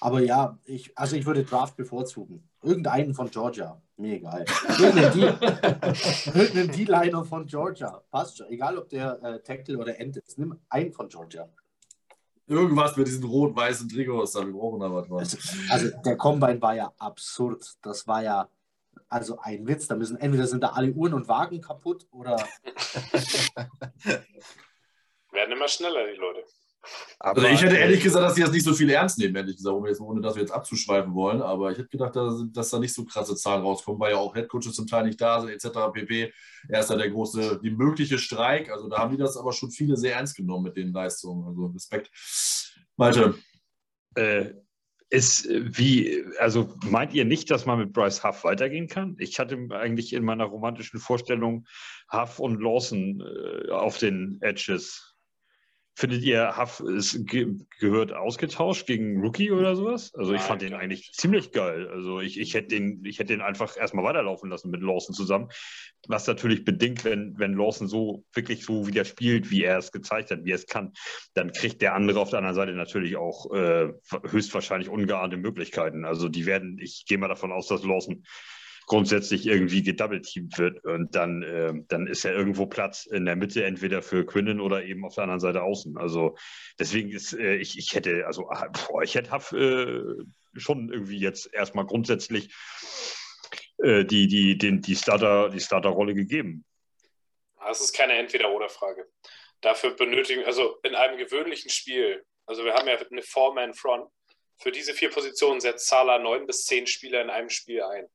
Aber 0.00 0.20
ja, 0.20 0.58
ich, 0.64 0.96
also 0.98 1.14
ich 1.14 1.26
würde 1.26 1.44
Draft 1.44 1.76
bevorzugen. 1.76 2.48
Irgendeinen 2.64 3.14
von 3.14 3.30
Georgia, 3.30 3.80
mir 3.96 4.14
egal. 4.14 4.44
Irgendeinen 4.78 6.72
D-Liner 6.72 7.24
von 7.30 7.46
Georgia, 7.46 8.02
passt 8.10 8.38
schon. 8.38 8.48
Egal, 8.48 8.78
ob 8.78 8.88
der 8.88 9.22
äh, 9.22 9.40
Tackle 9.40 9.78
oder 9.78 10.00
End 10.00 10.16
ist. 10.16 10.38
Nimm 10.38 10.58
einen 10.68 10.92
von 10.92 11.08
Georgia. 11.08 11.48
irgendwas 12.46 12.96
mit 12.96 13.06
diesen 13.06 13.24
rot-weißen 13.24 13.88
Trikots, 13.88 14.32
da 14.32 14.44
wir 14.44 14.52
brauchen 14.52 14.80
da 14.80 14.92
was. 14.92 15.10
Also, 15.10 15.38
also 15.70 15.90
der 16.04 16.16
Combine 16.16 16.60
war 16.62 16.74
ja 16.74 16.92
absurd. 16.98 17.64
Das 17.82 18.06
war 18.06 18.22
ja 18.22 18.48
also 19.08 19.38
ein 19.40 19.66
Witz. 19.66 19.86
Da 19.86 19.96
müssen 19.96 20.16
entweder 20.16 20.46
sind 20.46 20.62
da 20.62 20.70
alle 20.70 20.92
Uhren 20.92 21.14
und 21.14 21.28
Wagen 21.28 21.60
kaputt 21.60 22.06
oder 22.10 22.36
Werden 25.32 25.52
immer 25.52 25.68
schneller, 25.68 26.06
die 26.06 26.16
Leute. 26.18 26.44
Aber, 27.18 27.42
Also 27.42 27.54
ich 27.54 27.62
hätte 27.62 27.76
äh, 27.76 27.80
ehrlich 27.80 28.02
gesagt, 28.02 28.24
dass 28.24 28.34
die 28.34 28.42
das 28.42 28.52
nicht 28.52 28.64
so 28.64 28.74
viel 28.74 28.90
ernst 28.90 29.18
nehmen, 29.18 29.36
ehrlich 29.36 29.56
gesagt, 29.56 29.74
ohne, 29.74 29.88
jetzt, 29.88 30.00
ohne 30.00 30.20
dass 30.20 30.34
wir 30.34 30.42
jetzt 30.42 30.52
abzuschweifen 30.52 31.14
wollen. 31.14 31.42
Aber 31.42 31.70
ich 31.70 31.78
hätte 31.78 31.88
gedacht, 31.88 32.16
dass, 32.16 32.44
dass 32.52 32.70
da 32.70 32.78
nicht 32.78 32.94
so 32.94 33.04
krasse 33.04 33.36
Zahlen 33.36 33.62
rauskommen, 33.62 34.00
weil 34.00 34.12
ja 34.12 34.18
auch 34.18 34.34
Headcoaches 34.34 34.74
zum 34.74 34.86
Teil 34.86 35.04
nicht 35.04 35.20
da 35.20 35.40
sind, 35.40 35.50
etc. 35.50 35.92
pp. 35.92 36.32
Er 36.68 36.80
ist 36.80 36.90
da 36.90 36.96
der 36.96 37.10
große, 37.10 37.60
die 37.62 37.70
mögliche 37.70 38.18
Streik. 38.18 38.70
Also 38.70 38.88
da 38.88 38.98
haben 38.98 39.12
die 39.12 39.18
das 39.18 39.36
aber 39.36 39.52
schon 39.52 39.70
viele 39.70 39.96
sehr 39.96 40.14
ernst 40.16 40.36
genommen 40.36 40.64
mit 40.64 40.76
den 40.76 40.92
Leistungen. 40.92 41.46
Also 41.46 41.66
Respekt. 41.66 42.10
Malte. 42.96 43.34
Äh, 44.14 44.52
ist 45.10 45.46
äh, 45.46 45.76
wie, 45.76 46.24
also 46.38 46.74
meint 46.84 47.14
ihr 47.14 47.24
nicht, 47.24 47.50
dass 47.50 47.66
man 47.66 47.78
mit 47.78 47.92
Bryce 47.92 48.24
Huff 48.24 48.44
weitergehen 48.44 48.88
kann? 48.88 49.16
Ich 49.18 49.38
hatte 49.38 49.56
eigentlich 49.70 50.12
in 50.12 50.24
meiner 50.24 50.44
romantischen 50.44 50.98
Vorstellung 50.98 51.66
Huff 52.12 52.38
und 52.38 52.60
Lawson 52.60 53.20
äh, 53.20 53.70
auf 53.70 53.98
den 53.98 54.38
Edges. 54.40 55.13
Findet 55.96 56.24
ihr, 56.24 56.56
Huff 56.56 56.80
ist, 56.80 57.24
ge 57.28 57.54
gehört 57.78 58.12
ausgetauscht 58.12 58.84
gegen 58.86 59.20
Rookie 59.20 59.52
oder 59.52 59.76
sowas? 59.76 60.12
Also 60.14 60.34
ich 60.34 60.40
fand 60.40 60.60
den 60.62 60.74
eigentlich 60.74 61.12
ziemlich 61.12 61.52
geil. 61.52 61.88
Also 61.88 62.18
ich, 62.18 62.40
ich 62.40 62.54
hätte 62.54 62.68
den, 62.68 63.04
ich 63.04 63.20
hätte 63.20 63.32
den 63.32 63.40
einfach 63.40 63.76
erstmal 63.76 64.04
weiterlaufen 64.04 64.50
lassen 64.50 64.70
mit 64.70 64.82
Lawson 64.82 65.14
zusammen. 65.14 65.50
Was 66.08 66.26
natürlich 66.26 66.64
bedingt, 66.64 67.04
wenn, 67.04 67.38
wenn 67.38 67.54
Lawson 67.54 67.86
so 67.86 68.24
wirklich 68.32 68.64
so 68.64 68.88
wieder 68.88 69.04
spielt, 69.04 69.52
wie 69.52 69.62
er 69.62 69.78
es 69.78 69.92
gezeigt 69.92 70.32
hat, 70.32 70.44
wie 70.44 70.50
er 70.50 70.56
es 70.56 70.66
kann, 70.66 70.94
dann 71.34 71.52
kriegt 71.52 71.80
der 71.80 71.94
andere 71.94 72.18
auf 72.18 72.30
der 72.30 72.40
anderen 72.40 72.56
Seite 72.56 72.72
natürlich 72.72 73.16
auch 73.16 73.54
äh, 73.54 73.92
höchstwahrscheinlich 74.28 74.88
ungeahnte 74.88 75.36
Möglichkeiten. 75.36 76.04
Also 76.04 76.28
die 76.28 76.44
werden, 76.44 76.78
ich 76.80 77.04
gehe 77.06 77.18
mal 77.18 77.28
davon 77.28 77.52
aus, 77.52 77.68
dass 77.68 77.84
Lawson 77.84 78.24
grundsätzlich 78.86 79.46
irgendwie 79.46 79.82
gedoubleteamt 79.82 80.58
wird 80.58 80.84
und 80.84 81.14
dann, 81.14 81.42
äh, 81.42 81.72
dann 81.88 82.06
ist 82.06 82.22
ja 82.24 82.32
irgendwo 82.32 82.66
Platz 82.66 83.06
in 83.06 83.24
der 83.24 83.36
Mitte, 83.36 83.64
entweder 83.64 84.02
für 84.02 84.26
Quinnen 84.26 84.60
oder 84.60 84.84
eben 84.84 85.04
auf 85.04 85.14
der 85.14 85.24
anderen 85.24 85.40
Seite 85.40 85.62
außen. 85.62 85.96
Also 85.96 86.36
deswegen 86.78 87.10
ist, 87.10 87.32
äh, 87.32 87.56
ich, 87.56 87.78
ich 87.78 87.94
hätte, 87.94 88.26
also 88.26 88.48
ah, 88.50 88.68
boah, 88.68 89.02
ich 89.02 89.14
hätte 89.14 89.34
äh, 89.56 90.58
schon 90.58 90.92
irgendwie 90.92 91.18
jetzt 91.18 91.52
erstmal 91.52 91.86
grundsätzlich 91.86 92.54
äh, 93.78 94.04
die, 94.04 94.28
die, 94.28 94.58
den, 94.58 94.80
die 94.82 94.96
Starter, 94.96 95.48
die 95.48 95.60
Starterrolle 95.60 96.14
gegeben. 96.14 96.64
Das 97.58 97.80
ist 97.80 97.94
keine 97.94 98.14
Entweder-Oder-Frage. 98.14 99.06
Dafür 99.62 99.96
benötigen, 99.96 100.44
also 100.44 100.78
in 100.82 100.94
einem 100.94 101.16
gewöhnlichen 101.16 101.70
Spiel, 101.70 102.22
also 102.44 102.64
wir 102.64 102.74
haben 102.74 102.86
ja 102.86 102.98
eine 102.98 103.22
Four-Man-Front, 103.22 104.10
für 104.58 104.70
diese 104.70 104.92
vier 104.94 105.10
Positionen 105.10 105.60
setzt 105.60 105.88
Salah 105.88 106.18
neun 106.18 106.46
bis 106.46 106.64
zehn 106.64 106.86
Spieler 106.86 107.22
in 107.22 107.30
einem 107.30 107.48
Spiel 107.48 107.82
ein. 107.82 108.06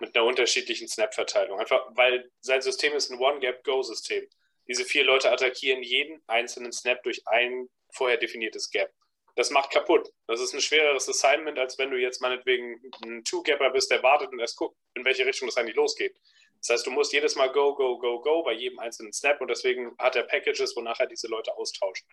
Mit 0.00 0.14
einer 0.14 0.24
unterschiedlichen 0.24 0.88
Snap-Verteilung. 0.88 1.58
Einfach, 1.58 1.84
weil 1.90 2.30
sein 2.40 2.62
System 2.62 2.92
ist 2.94 3.10
ein 3.10 3.18
One-Gap-Go-System. 3.18 4.28
Diese 4.68 4.84
vier 4.84 5.04
Leute 5.04 5.30
attackieren 5.30 5.82
jeden 5.82 6.22
einzelnen 6.26 6.72
Snap 6.72 7.02
durch 7.02 7.26
ein 7.26 7.68
vorher 7.92 8.18
definiertes 8.18 8.70
Gap. 8.70 8.92
Das 9.34 9.50
macht 9.50 9.70
kaputt. 9.70 10.12
Das 10.26 10.40
ist 10.40 10.52
ein 10.52 10.60
schwereres 10.60 11.08
Assignment, 11.08 11.58
als 11.58 11.78
wenn 11.78 11.90
du 11.90 11.96
jetzt 11.96 12.20
meinetwegen 12.20 12.80
ein 13.04 13.24
Two-Gapper 13.24 13.70
bist, 13.70 13.90
der 13.90 14.02
wartet 14.02 14.32
und 14.32 14.40
erst 14.40 14.56
guckt, 14.56 14.76
in 14.94 15.04
welche 15.04 15.24
Richtung 15.24 15.48
das 15.48 15.56
eigentlich 15.56 15.76
losgeht. 15.76 16.16
Das 16.60 16.70
heißt, 16.70 16.86
du 16.86 16.90
musst 16.90 17.12
jedes 17.12 17.36
Mal 17.36 17.50
go, 17.52 17.74
go, 17.74 17.98
go, 17.98 18.20
go 18.20 18.42
bei 18.42 18.52
jedem 18.52 18.78
einzelnen 18.80 19.12
Snap 19.12 19.40
und 19.40 19.48
deswegen 19.48 19.96
hat 19.98 20.16
er 20.16 20.24
Packages, 20.24 20.74
wonach 20.76 20.98
er 20.98 21.06
diese 21.06 21.28
Leute 21.28 21.56
austauscht. 21.56 22.04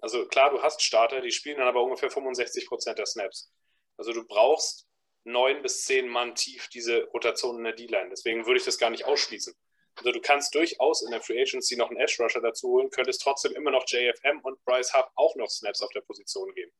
Also 0.00 0.26
klar, 0.26 0.50
du 0.50 0.62
hast 0.62 0.82
Starter, 0.82 1.20
die 1.20 1.32
spielen 1.32 1.58
dann 1.58 1.68
aber 1.68 1.82
ungefähr 1.82 2.10
65% 2.10 2.94
der 2.94 3.06
Snaps. 3.06 3.50
Also 3.96 4.12
du 4.12 4.26
brauchst 4.26 4.86
neun 5.26 5.60
bis 5.62 5.84
zehn 5.84 6.08
Mann 6.08 6.34
tief 6.34 6.68
diese 6.68 7.04
Rotation 7.12 7.58
in 7.58 7.64
der 7.64 7.72
D-Line. 7.72 8.08
Deswegen 8.10 8.46
würde 8.46 8.58
ich 8.58 8.64
das 8.64 8.78
gar 8.78 8.90
nicht 8.90 9.04
ausschließen. 9.04 9.54
Also 9.96 10.12
du 10.12 10.20
kannst 10.20 10.54
durchaus 10.54 11.02
in 11.02 11.10
der 11.10 11.20
Free 11.20 11.40
Agency 11.40 11.76
noch 11.76 11.90
einen 11.90 11.98
Edge 11.98 12.16
Rusher 12.20 12.40
dazu 12.40 12.68
holen, 12.68 12.90
könntest 12.90 13.22
trotzdem 13.22 13.52
immer 13.52 13.70
noch 13.70 13.84
JFM 13.86 14.40
und 14.42 14.62
Bryce 14.64 14.94
Huff 14.94 15.06
auch 15.16 15.34
noch 15.36 15.48
Snaps 15.48 15.82
auf 15.82 15.90
der 15.90 16.02
Position 16.02 16.52
geben. 16.54 16.70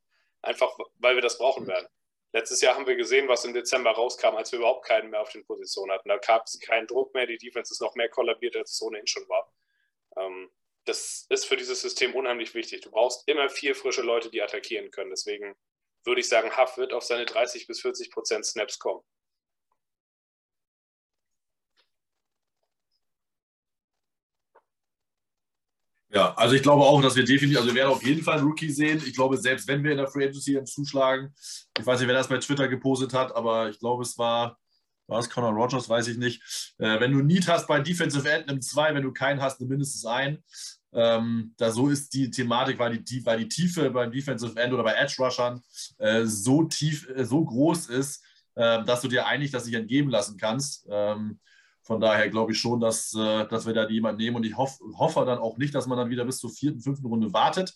Einfach, 0.42 0.78
weil 0.98 1.14
wir 1.14 1.22
das 1.22 1.38
brauchen 1.38 1.66
werden. 1.66 1.88
Letztes 2.32 2.60
Jahr 2.60 2.74
haben 2.74 2.86
wir 2.86 2.96
gesehen, 2.96 3.28
was 3.28 3.44
im 3.44 3.54
Dezember 3.54 3.92
rauskam, 3.92 4.36
als 4.36 4.52
wir 4.52 4.58
überhaupt 4.58 4.84
keinen 4.84 5.10
mehr 5.10 5.22
auf 5.22 5.32
den 5.32 5.44
Positionen 5.44 5.90
hatten. 5.92 6.08
Da 6.08 6.18
gab 6.18 6.44
es 6.46 6.60
keinen 6.60 6.86
Druck 6.86 7.14
mehr, 7.14 7.26
die 7.26 7.38
Defense 7.38 7.72
ist 7.72 7.80
noch 7.80 7.94
mehr 7.94 8.10
kollabiert, 8.10 8.54
als 8.56 8.72
es 8.72 8.82
ohnehin 8.82 9.06
schon 9.06 9.26
war. 9.28 9.50
Ähm, 10.18 10.50
das 10.84 11.26
ist 11.30 11.46
für 11.46 11.56
dieses 11.56 11.80
System 11.80 12.14
unheimlich 12.14 12.54
wichtig. 12.54 12.82
Du 12.82 12.90
brauchst 12.90 13.26
immer 13.26 13.48
vier 13.48 13.74
frische 13.74 14.02
Leute, 14.02 14.30
die 14.30 14.42
attackieren 14.42 14.90
können. 14.90 15.10
Deswegen 15.10 15.56
würde 16.06 16.20
ich 16.20 16.28
sagen, 16.28 16.56
Huff 16.56 16.76
wird 16.76 16.92
auf 16.92 17.02
seine 17.02 17.26
30 17.26 17.66
bis 17.66 17.80
40 17.80 18.10
Prozent 18.10 18.46
Snaps 18.46 18.78
kommen. 18.78 19.02
Ja, 26.16 26.32
also 26.34 26.54
ich 26.54 26.62
glaube 26.62 26.84
auch, 26.84 27.02
dass 27.02 27.16
wir 27.16 27.24
definitiv, 27.24 27.58
also 27.58 27.68
wir 27.68 27.74
werden 27.74 27.90
auf 27.92 28.02
jeden 28.02 28.22
Fall 28.22 28.38
einen 28.38 28.46
Rookie 28.46 28.70
sehen. 28.70 29.02
Ich 29.04 29.14
glaube, 29.14 29.36
selbst 29.36 29.68
wenn 29.68 29.82
wir 29.84 29.90
in 29.90 29.98
der 29.98 30.06
Free 30.06 30.24
Agency 30.24 30.62
zuschlagen, 30.64 31.34
ich 31.78 31.84
weiß 31.84 31.98
nicht, 32.00 32.08
wer 32.08 32.14
das 32.14 32.28
bei 32.28 32.38
Twitter 32.38 32.68
gepostet 32.68 33.12
hat, 33.12 33.34
aber 33.34 33.68
ich 33.68 33.78
glaube, 33.80 34.02
es 34.02 34.16
war, 34.16 34.58
war 35.08 35.18
es 35.18 35.28
Conor 35.28 35.52
Rogers, 35.52 35.88
weiß 35.88 36.08
ich 36.08 36.16
nicht. 36.16 36.40
Äh, 36.78 37.00
wenn 37.00 37.12
du 37.12 37.22
Need 37.22 37.48
hast 37.48 37.66
bei 37.66 37.80
Defensive 37.80 38.28
End, 38.30 38.46
nimm 38.46 38.62
zwei, 38.62 38.94
wenn 38.94 39.02
du 39.02 39.12
keinen 39.12 39.42
hast, 39.42 39.60
nimm 39.60 39.68
mindestens 39.68 40.06
einen. 40.06 40.42
Ähm, 40.92 41.54
da 41.56 41.70
so 41.70 41.88
ist 41.88 42.14
die 42.14 42.30
Thematik, 42.30 42.78
weil 42.78 42.98
die, 42.98 43.26
weil 43.26 43.38
die 43.38 43.48
Tiefe 43.48 43.90
beim 43.90 44.10
Defensive 44.10 44.58
End 44.58 44.72
oder 44.72 44.84
bei 44.84 44.94
Edge 44.94 45.16
Rushern 45.18 45.60
äh, 45.98 46.24
so 46.24 46.64
tief, 46.64 47.08
äh, 47.08 47.24
so 47.24 47.44
groß 47.44 47.88
ist, 47.88 48.24
äh, 48.54 48.84
dass 48.84 49.02
du 49.02 49.08
dir 49.08 49.26
eigentlich 49.26 49.50
das 49.50 49.66
nicht 49.66 49.74
entgeben 49.74 50.10
lassen 50.10 50.36
kannst. 50.38 50.86
Ähm, 50.88 51.38
von 51.82 52.00
daher 52.00 52.28
glaube 52.30 52.52
ich 52.52 52.58
schon, 52.58 52.80
dass, 52.80 53.14
äh, 53.14 53.46
dass 53.46 53.66
wir 53.66 53.74
da 53.74 53.88
jemanden 53.88 54.20
nehmen 54.20 54.36
und 54.36 54.44
ich 54.44 54.56
hoff, 54.56 54.78
hoffe 54.98 55.24
dann 55.24 55.38
auch 55.38 55.58
nicht, 55.58 55.74
dass 55.74 55.86
man 55.86 55.98
dann 55.98 56.10
wieder 56.10 56.24
bis 56.24 56.38
zur 56.38 56.50
vierten, 56.50 56.80
fünften 56.80 57.06
Runde 57.06 57.32
wartet. 57.32 57.74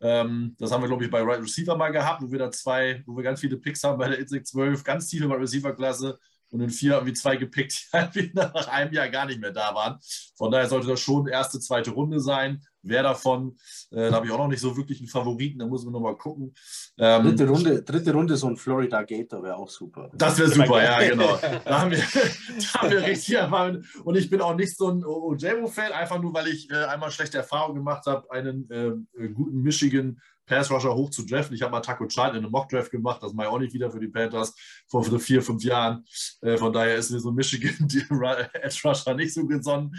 Ähm, 0.00 0.56
das 0.58 0.72
haben 0.72 0.82
wir, 0.82 0.88
glaube 0.88 1.04
ich, 1.04 1.10
bei 1.10 1.22
Right 1.22 1.40
Receiver 1.40 1.76
mal 1.76 1.90
gehabt, 1.90 2.22
wo 2.22 2.30
wir 2.32 2.38
da 2.38 2.50
zwei, 2.50 3.04
wo 3.06 3.16
wir 3.16 3.22
ganz 3.22 3.40
viele 3.40 3.56
Picks 3.56 3.84
haben 3.84 3.98
bei 3.98 4.08
der 4.08 4.18
INSEC 4.18 4.46
12, 4.46 4.82
ganz 4.82 5.06
tiefe 5.06 5.28
Right 5.28 5.40
Receiver-Klasse 5.40 6.18
und 6.52 6.60
in 6.60 6.70
vier 6.70 6.96
haben 6.96 7.06
wir 7.06 7.14
zwei 7.14 7.36
gepickt, 7.36 7.88
die 8.14 8.30
nach 8.34 8.68
einem 8.68 8.92
Jahr 8.92 9.08
gar 9.08 9.26
nicht 9.26 9.40
mehr 9.40 9.52
da 9.52 9.74
waren. 9.74 9.98
Von 10.36 10.50
daher 10.50 10.68
sollte 10.68 10.86
das 10.86 11.00
schon 11.00 11.26
erste, 11.26 11.58
zweite 11.58 11.90
Runde 11.90 12.20
sein. 12.20 12.62
Wer 12.82 13.02
davon, 13.04 13.56
äh, 13.90 14.10
da 14.10 14.16
habe 14.16 14.26
ich 14.26 14.32
auch 14.32 14.38
noch 14.38 14.48
nicht 14.48 14.60
so 14.60 14.76
wirklich 14.76 14.98
einen 14.98 15.08
Favoriten, 15.08 15.60
da 15.60 15.66
muss 15.66 15.84
man 15.84 15.92
nochmal 15.92 16.16
gucken. 16.16 16.52
Ähm, 16.98 17.22
dritte, 17.22 17.48
Runde, 17.48 17.82
dritte 17.82 18.12
Runde, 18.12 18.36
so 18.36 18.48
ein 18.48 18.56
Florida 18.56 19.02
Gator 19.02 19.42
wäre 19.42 19.56
auch 19.56 19.70
super. 19.70 20.10
Das 20.14 20.36
wäre 20.38 20.50
super, 20.50 20.82
ja, 20.82 21.08
genau. 21.08 21.38
Da 21.64 21.80
haben 21.80 21.90
wir, 21.92 21.98
da 22.02 22.80
haben 22.80 22.90
wir 22.90 23.02
richtig 23.02 23.34
erfahren. 23.36 23.86
Und 24.04 24.16
ich 24.16 24.28
bin 24.28 24.40
auch 24.40 24.56
nicht 24.56 24.76
so 24.76 24.90
ein 24.90 25.04
Ojabo-Fan, 25.04 25.92
einfach 25.92 26.20
nur, 26.20 26.34
weil 26.34 26.48
ich 26.48 26.70
äh, 26.70 26.84
einmal 26.84 27.12
schlechte 27.12 27.38
Erfahrungen 27.38 27.76
gemacht 27.76 28.04
habe, 28.06 28.30
einen 28.30 28.68
äh, 28.70 29.28
guten 29.28 29.62
Michigan 29.62 30.20
Pass 30.52 30.70
Rusher 30.70 30.94
hoch 30.94 31.08
zu 31.08 31.24
draften. 31.24 31.54
Ich 31.54 31.62
habe 31.62 31.72
mal 31.72 31.80
Taco 31.80 32.06
Child 32.06 32.32
in 32.32 32.36
einem 32.38 32.50
Mock 32.50 32.68
Draft 32.68 32.90
gemacht, 32.90 33.22
das 33.22 33.32
mache 33.32 33.46
ich 33.46 33.52
auch 33.54 33.58
nicht 33.58 33.72
wieder 33.72 33.90
für 33.90 34.00
die 34.00 34.08
Panthers 34.08 34.54
vor 34.86 35.02
vier, 35.02 35.40
fünf 35.40 35.64
Jahren. 35.64 36.04
Äh, 36.42 36.58
von 36.58 36.70
daher 36.74 36.96
ist 36.96 37.10
mir 37.10 37.20
so 37.20 37.32
Michigan 37.32 37.74
die 37.88 38.00
Edge 38.00 38.80
Rusher 38.84 39.14
nicht 39.14 39.32
so 39.32 39.46
gesonnen. 39.46 39.94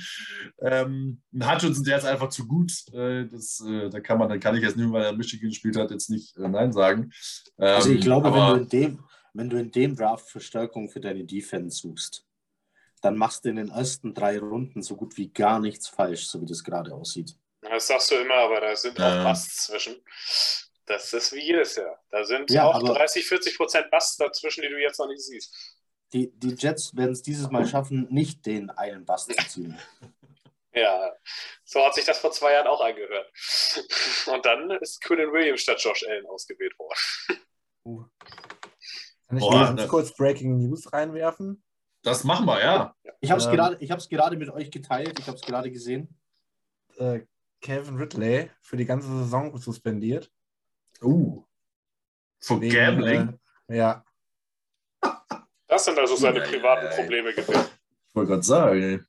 Ähm, 0.62 1.24
ein 1.34 1.52
Hutchinson, 1.52 1.84
der 1.84 1.98
ist 1.98 2.06
einfach 2.06 2.30
zu 2.30 2.48
gut. 2.48 2.72
Äh, 2.94 3.26
das, 3.26 3.63
äh, 3.68 3.89
da 3.89 4.00
kann 4.00 4.20
man, 4.20 4.30
dann 4.30 4.39
kann 4.39 4.56
ich 4.56 4.62
jetzt 4.62 4.78
nicht, 4.78 4.92
weil 4.92 5.06
er 5.06 5.13
Michigan 5.13 5.50
gespielt 5.50 5.76
hat, 5.76 5.89
jetzt 5.89 6.12
nicht 6.12 6.38
äh, 6.38 6.48
Nein 6.48 6.72
sagen. 6.72 7.12
Ähm, 7.58 7.76
also 7.76 7.89
ich 7.89 8.02
glaube, 8.02 8.28
aber, 8.28 8.54
wenn, 8.54 8.58
du 8.58 8.62
in 8.62 8.70
dem, 8.70 9.00
wenn 9.34 9.50
du 9.50 9.58
in 9.58 9.72
dem 9.72 9.96
Draft 9.96 10.30
Verstärkung 10.30 10.88
für 10.88 11.00
deine 11.00 11.24
Defense 11.24 11.80
suchst, 11.80 12.28
dann 13.02 13.18
machst 13.18 13.44
du 13.44 13.50
in 13.50 13.56
den 13.56 13.70
ersten 13.70 14.13
drei 14.13 14.38
Runden 14.38 14.84
so 14.84 14.96
gut 14.96 15.18
wie 15.18 15.30
gar 15.30 15.60
nichts 15.60 15.88
falsch, 15.88 16.28
so 16.28 16.39
wie 16.42 16.46
das 16.46 16.63
gerade 16.63 16.94
aussieht. 16.94 17.36
Das 17.69 17.88
sagst 17.88 18.12
du 18.12 18.15
immer, 18.15 18.36
aber 18.36 18.62
da 18.62 18.76
sind 18.76 18.99
auch 18.99 19.23
Busts 19.23 19.67
zwischen. 19.67 19.95
Das 20.86 21.13
ist 21.13 21.32
wie 21.32 21.41
jedes 21.41 21.76
Jahr. 21.78 22.04
Da 22.10 22.26
sind 22.26 22.52
ja, 22.52 22.65
auch 22.65 22.82
30, 22.84 23.26
40 23.26 23.58
Prozent 23.58 23.89
Busts 23.89 24.17
dazwischen, 24.17 24.62
die 24.62 24.69
du 24.69 24.82
jetzt 24.82 24.99
noch 24.99 25.08
nicht 25.08 25.21
siehst. 25.21 25.56
Die, 26.12 26.32
die 26.36 26.56
Jets 26.56 26.95
werden 26.95 27.13
es 27.13 27.21
dieses 27.21 27.49
Mal 27.49 27.65
schaffen, 27.65 28.08
nicht 28.12 28.45
den 28.45 28.69
einen 28.69 29.06
Bust 29.06 29.34
zu 29.34 29.47
ziehen. 29.47 29.80
Ja, 30.76 31.12
so 31.63 31.86
hat 31.86 31.93
sich 31.93 32.04
das 32.04 32.17
vor 32.17 32.32
zwei 32.32 32.54
Jahren 32.54 32.65
auch 32.65 32.82
angehört. 32.82 33.32
Und 34.26 34.43
dann 34.43 34.71
ist 34.82 35.04
Quillen 35.04 35.32
Williams 35.32 35.62
statt 35.62 35.80
Josh 35.80 36.04
Allen 36.08 36.26
ausgewählt 36.26 36.73
worden. 36.80 36.97
Uh. 37.86 38.06
Kann 39.28 39.38
ich 39.38 39.43
Boah, 39.43 39.76
ganz 39.76 39.88
kurz 39.88 40.15
Breaking 40.15 40.58
News 40.58 40.91
reinwerfen? 40.91 41.63
Das 42.02 42.23
machen 42.23 42.47
wir, 42.47 42.60
ja. 42.60 42.95
Ich 43.21 43.30
habe 43.30 43.39
es 43.39 43.45
ähm, 43.45 43.54
gerade, 43.54 43.78
gerade 43.78 44.36
mit 44.36 44.49
euch 44.49 44.71
geteilt, 44.71 45.19
ich 45.19 45.28
habe 45.28 45.38
es 45.38 45.43
gerade 45.43 45.69
gesehen. 45.69 46.19
Äh, 46.97 47.21
Kevin 47.63 47.95
Ridley 47.95 48.52
für 48.62 48.78
die 48.78 48.86
ganze 48.86 49.08
Saison 49.08 49.58
suspendiert. 49.58 50.30
Uh. 51.02 51.43
Für 52.39 52.60
Gambling? 52.60 53.39
Äh, 53.67 53.78
ja. 53.78 54.06
Das 55.65 55.86
sind 55.86 55.97
also 55.97 56.15
seine 56.15 56.41
privaten 56.41 56.88
Probleme 56.95 57.34
gewesen. 57.34 57.65
Ich 58.08 58.13
wollte 58.13 58.30
gerade 58.30 58.43
sagen. 58.43 59.08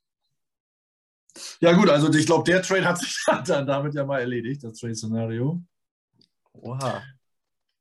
Ja, 1.60 1.72
gut, 1.74 1.90
also 1.90 2.10
ich 2.10 2.24
glaube, 2.24 2.50
der 2.50 2.62
Trade 2.62 2.86
hat 2.86 2.98
sich 2.98 3.22
dann 3.44 3.66
damit 3.66 3.92
ja 3.92 4.06
mal 4.06 4.20
erledigt, 4.20 4.64
das 4.64 4.78
Trade-Szenario. 4.78 5.62
Oha. 6.54 7.02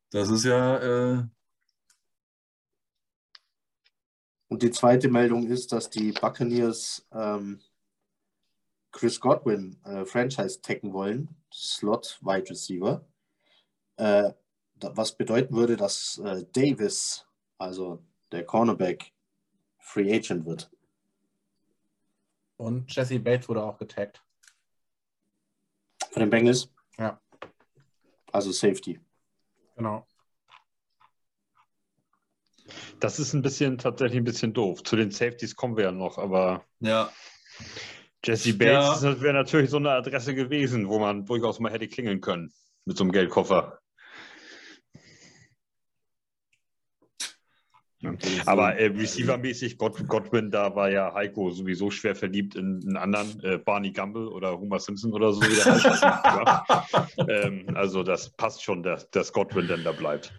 Das 0.10 0.30
ist 0.30 0.44
ja. 0.44 0.80
Äh... 0.80 1.24
Und 4.50 4.62
die 4.62 4.72
zweite 4.72 5.08
Meldung 5.08 5.48
ist, 5.48 5.72
dass 5.72 5.90
die 5.90 6.12
Buccaneers 6.12 7.08
ähm, 7.14 7.62
Chris 8.94 9.20
Godwin 9.20 9.78
äh, 9.84 10.06
Franchise 10.06 10.62
taggen 10.62 10.94
wollen, 10.94 11.36
Slot 11.52 12.20
Wide 12.22 12.50
Receiver, 12.50 13.06
äh, 13.98 14.32
was 14.80 15.18
bedeuten 15.18 15.56
würde, 15.56 15.76
dass 15.76 16.20
äh, 16.20 16.46
Davis, 16.54 17.26
also 17.58 18.02
der 18.32 18.46
Cornerback, 18.46 19.12
Free 19.80 20.14
Agent 20.14 20.46
wird. 20.46 20.72
Und 22.58 22.96
Jesse 22.96 23.20
Bates 23.20 23.50
wurde 23.50 23.64
auch 23.64 23.78
getaggt. 23.78 24.24
Von 26.12 26.22
den 26.22 26.30
Bengals? 26.30 26.70
Ja. 26.98 27.20
Also 28.32 28.52
Safety. 28.52 29.00
Genau. 29.76 30.08
Das 33.00 33.20
ist 33.20 33.34
ein 33.34 33.42
bisschen 33.42 33.78
tatsächlich 33.78 34.18
ein 34.18 34.24
bisschen 34.24 34.54
doof. 34.54 34.84
Zu 34.84 34.96
den 34.96 35.12
Safeties 35.12 35.56
kommen 35.56 35.76
wir 35.76 35.86
ja 35.86 35.92
noch, 35.92 36.18
aber. 36.18 36.64
Ja. 36.80 37.12
Jesse 38.24 38.54
Bates 38.58 39.04
ja. 39.04 39.22
wäre 39.22 39.34
natürlich 39.34 39.70
so 39.70 39.78
eine 39.78 39.92
Adresse 39.92 40.34
gewesen, 40.34 40.88
wo 40.88 41.00
man 41.00 41.26
durchaus 41.26 41.60
mal 41.60 41.72
hätte 41.72 41.88
klingeln 41.88 42.22
können 42.22 42.54
mit 42.86 42.98
so 42.98 43.04
einem 43.04 43.12
Geldkoffer. 43.12 43.80
Aber 48.46 48.76
äh, 48.76 48.88
Receiver-mäßig, 48.88 49.78
God, 49.78 50.08
Godwin, 50.08 50.52
da 50.52 50.76
war 50.76 50.90
ja 50.90 51.14
Heiko 51.14 51.52
sowieso 51.52 51.90
schwer 51.90 52.16
verliebt 52.16 52.56
in 52.56 52.82
einen 52.84 52.98
anderen, 52.98 53.42
äh, 53.44 53.58
Barney 53.58 53.92
Gumble 53.92 54.28
oder 54.28 54.60
Homer 54.60 54.80
Simpson 54.80 55.14
oder 55.14 55.32
so, 55.32 55.42
wie 55.42 55.56
der 55.56 55.66
heißt. 55.66 57.18
ähm, 57.30 57.68
also 57.76 58.04
das 58.04 58.30
passt 58.32 58.62
schon, 58.62 58.84
dass, 58.84 59.10
dass 59.12 59.32
Godwin 59.32 59.68
dann 59.68 59.84
da 59.86 59.94
bleibt. 59.94 60.34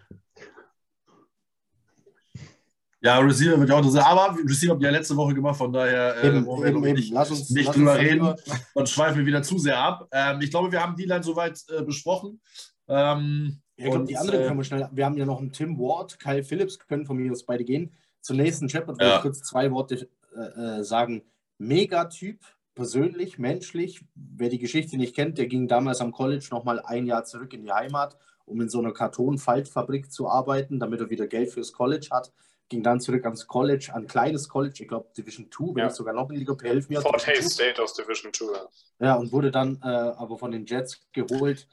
Ja, 3.05 3.19
Receiver 3.19 3.59
wird 3.59 3.69
ja 3.69 3.75
auch 3.75 3.79
interessant. 3.79 4.07
Aber 4.07 4.35
Receiver 4.43 4.71
habt 4.71 4.81
ihr 4.81 4.89
ja 4.89 4.97
letzte 4.97 5.15
Woche 5.15 5.35
gemacht, 5.35 5.57
von 5.57 5.71
daher 5.71 6.15
äh, 6.23 6.27
eben, 6.27 6.43
wir 6.43 6.65
eben, 6.65 6.81
nicht, 6.81 7.13
lass 7.13 7.29
uns, 7.29 7.51
nicht 7.51 7.73
drüber 7.75 7.99
reden. 7.99 8.33
Dann 8.73 8.87
schweifen 8.87 9.19
wir 9.19 9.25
wieder 9.27 9.43
zu 9.43 9.59
sehr 9.59 9.77
ab. 9.77 10.07
Ähm, 10.11 10.41
ich 10.41 10.49
glaube, 10.49 10.71
wir 10.71 10.81
haben 10.81 10.95
die 10.95 11.05
Line 11.05 11.21
soweit 11.21 11.63
äh, 11.69 11.83
besprochen. 11.83 12.41
Ähm, 12.87 13.61
ja, 13.77 13.91
und, 13.91 14.09
die 14.09 14.17
anderen 14.17 14.41
äh, 14.41 14.47
können 14.47 14.59
wir 14.59 14.63
schnell. 14.63 14.89
Wir 14.91 15.05
haben 15.05 15.17
ja 15.17 15.25
noch 15.25 15.39
einen 15.39 15.51
Tim 15.51 15.77
Ward, 15.77 16.17
Kyle 16.19 16.43
Phillips, 16.43 16.79
können 16.79 17.05
von 17.05 17.17
mir 17.17 17.31
aus 17.31 17.45
beide 17.45 17.63
gehen. 17.63 17.93
Zum 18.21 18.37
nächsten 18.37 18.69
Shepard 18.69 18.99
ja. 18.99 19.07
will 19.07 19.15
ich 19.17 19.21
kurz 19.21 19.43
zwei 19.43 19.71
Worte 19.71 20.09
äh, 20.35 20.79
äh, 20.79 20.83
sagen. 20.83 21.21
Megatyp, 21.59 22.43
persönlich, 22.73 23.37
menschlich. 23.37 24.03
Wer 24.15 24.49
die 24.49 24.57
Geschichte 24.57 24.97
nicht 24.97 25.15
kennt, 25.15 25.37
der 25.37 25.45
ging 25.45 25.67
damals 25.67 26.01
am 26.01 26.11
College 26.11 26.47
nochmal 26.49 26.79
ein 26.79 27.05
Jahr 27.05 27.23
zurück 27.23 27.53
in 27.53 27.65
die 27.65 27.71
Heimat, 27.71 28.17
um 28.45 28.59
in 28.61 28.69
so 28.69 28.79
einer 28.79 28.93
Kartonfaltfabrik 28.93 30.11
zu 30.11 30.27
arbeiten, 30.27 30.79
damit 30.79 31.01
er 31.01 31.11
wieder 31.11 31.27
Geld 31.27 31.51
fürs 31.51 31.71
College 31.71 32.07
hat 32.09 32.31
ging 32.69 32.81
dann 32.81 32.99
zurück 32.99 33.23
ans 33.25 33.45
College, 33.47 33.91
an 33.93 34.03
ein 34.03 34.07
kleines 34.07 34.49
College, 34.49 34.79
ich 34.81 34.87
glaube 34.87 35.09
Division 35.15 35.51
2, 35.51 35.67
wenn 35.67 35.77
ja. 35.77 35.85
nicht 35.85 35.95
sogar 35.95 36.13
noch 36.13 36.29
in 36.29 36.37
Liga 36.37 36.55
helfen 36.61 36.93
mir. 36.93 37.01
Fort 37.01 37.25
Hays 37.27 37.53
State 37.53 37.81
aus 37.81 37.93
Division 37.93 38.33
2. 38.33 38.45
Ja. 38.45 38.69
ja, 38.99 39.15
und 39.15 39.31
wurde 39.31 39.51
dann 39.51 39.79
äh, 39.83 39.87
aber 39.87 40.37
von 40.37 40.51
den 40.51 40.65
Jets 40.65 41.05
geholt. 41.11 41.67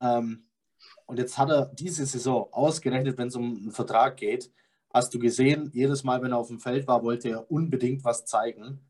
Ähm, 0.00 0.46
und 1.06 1.18
jetzt 1.18 1.36
hat 1.36 1.50
er 1.50 1.66
diese 1.66 2.06
Saison 2.06 2.48
ausgerechnet, 2.52 3.18
wenn 3.18 3.28
es 3.28 3.36
um 3.36 3.56
einen 3.56 3.72
Vertrag 3.72 4.16
geht, 4.16 4.50
hast 4.92 5.12
du 5.12 5.18
gesehen, 5.18 5.70
jedes 5.74 6.04
Mal, 6.04 6.22
wenn 6.22 6.32
er 6.32 6.38
auf 6.38 6.48
dem 6.48 6.60
Feld 6.60 6.86
war, 6.86 7.02
wollte 7.02 7.28
er 7.28 7.50
unbedingt 7.50 8.04
was 8.04 8.24
zeigen. 8.24 8.80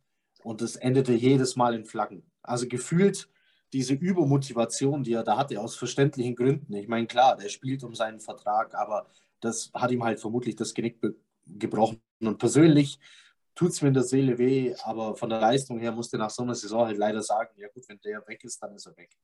Und 0.42 0.60
es 0.60 0.76
endete 0.76 1.14
jedes 1.14 1.56
Mal 1.56 1.74
in 1.74 1.86
Flaggen. 1.86 2.30
Also 2.42 2.68
gefühlt 2.68 3.28
diese 3.72 3.94
Übermotivation, 3.94 5.02
die 5.02 5.14
er 5.14 5.24
da 5.24 5.38
hatte, 5.38 5.58
aus 5.60 5.74
verständlichen 5.74 6.36
Gründen. 6.36 6.74
Ich 6.74 6.86
meine, 6.86 7.06
klar, 7.06 7.36
der 7.36 7.48
spielt 7.48 7.82
um 7.82 7.94
seinen 7.94 8.20
Vertrag, 8.20 8.74
aber 8.74 9.06
das 9.44 9.70
hat 9.74 9.90
ihm 9.90 10.02
halt 10.02 10.20
vermutlich 10.20 10.56
das 10.56 10.74
Genick 10.74 10.98
gebrochen. 11.46 12.00
Und 12.20 12.38
persönlich 12.38 12.98
tut 13.54 13.70
es 13.70 13.82
mir 13.82 13.88
in 13.88 13.94
der 13.94 14.02
Seele 14.02 14.38
weh, 14.38 14.74
aber 14.82 15.14
von 15.16 15.28
der 15.28 15.40
Leistung 15.40 15.78
her 15.78 15.92
musste 15.92 16.18
nach 16.18 16.30
so 16.30 16.42
einer 16.42 16.54
Saison 16.54 16.86
halt 16.86 16.98
leider 16.98 17.22
sagen, 17.22 17.54
ja 17.56 17.68
gut, 17.68 17.88
wenn 17.88 18.00
der 18.00 18.26
weg 18.26 18.42
ist, 18.44 18.62
dann 18.62 18.74
ist 18.74 18.86
er 18.86 18.96
weg. 18.96 19.16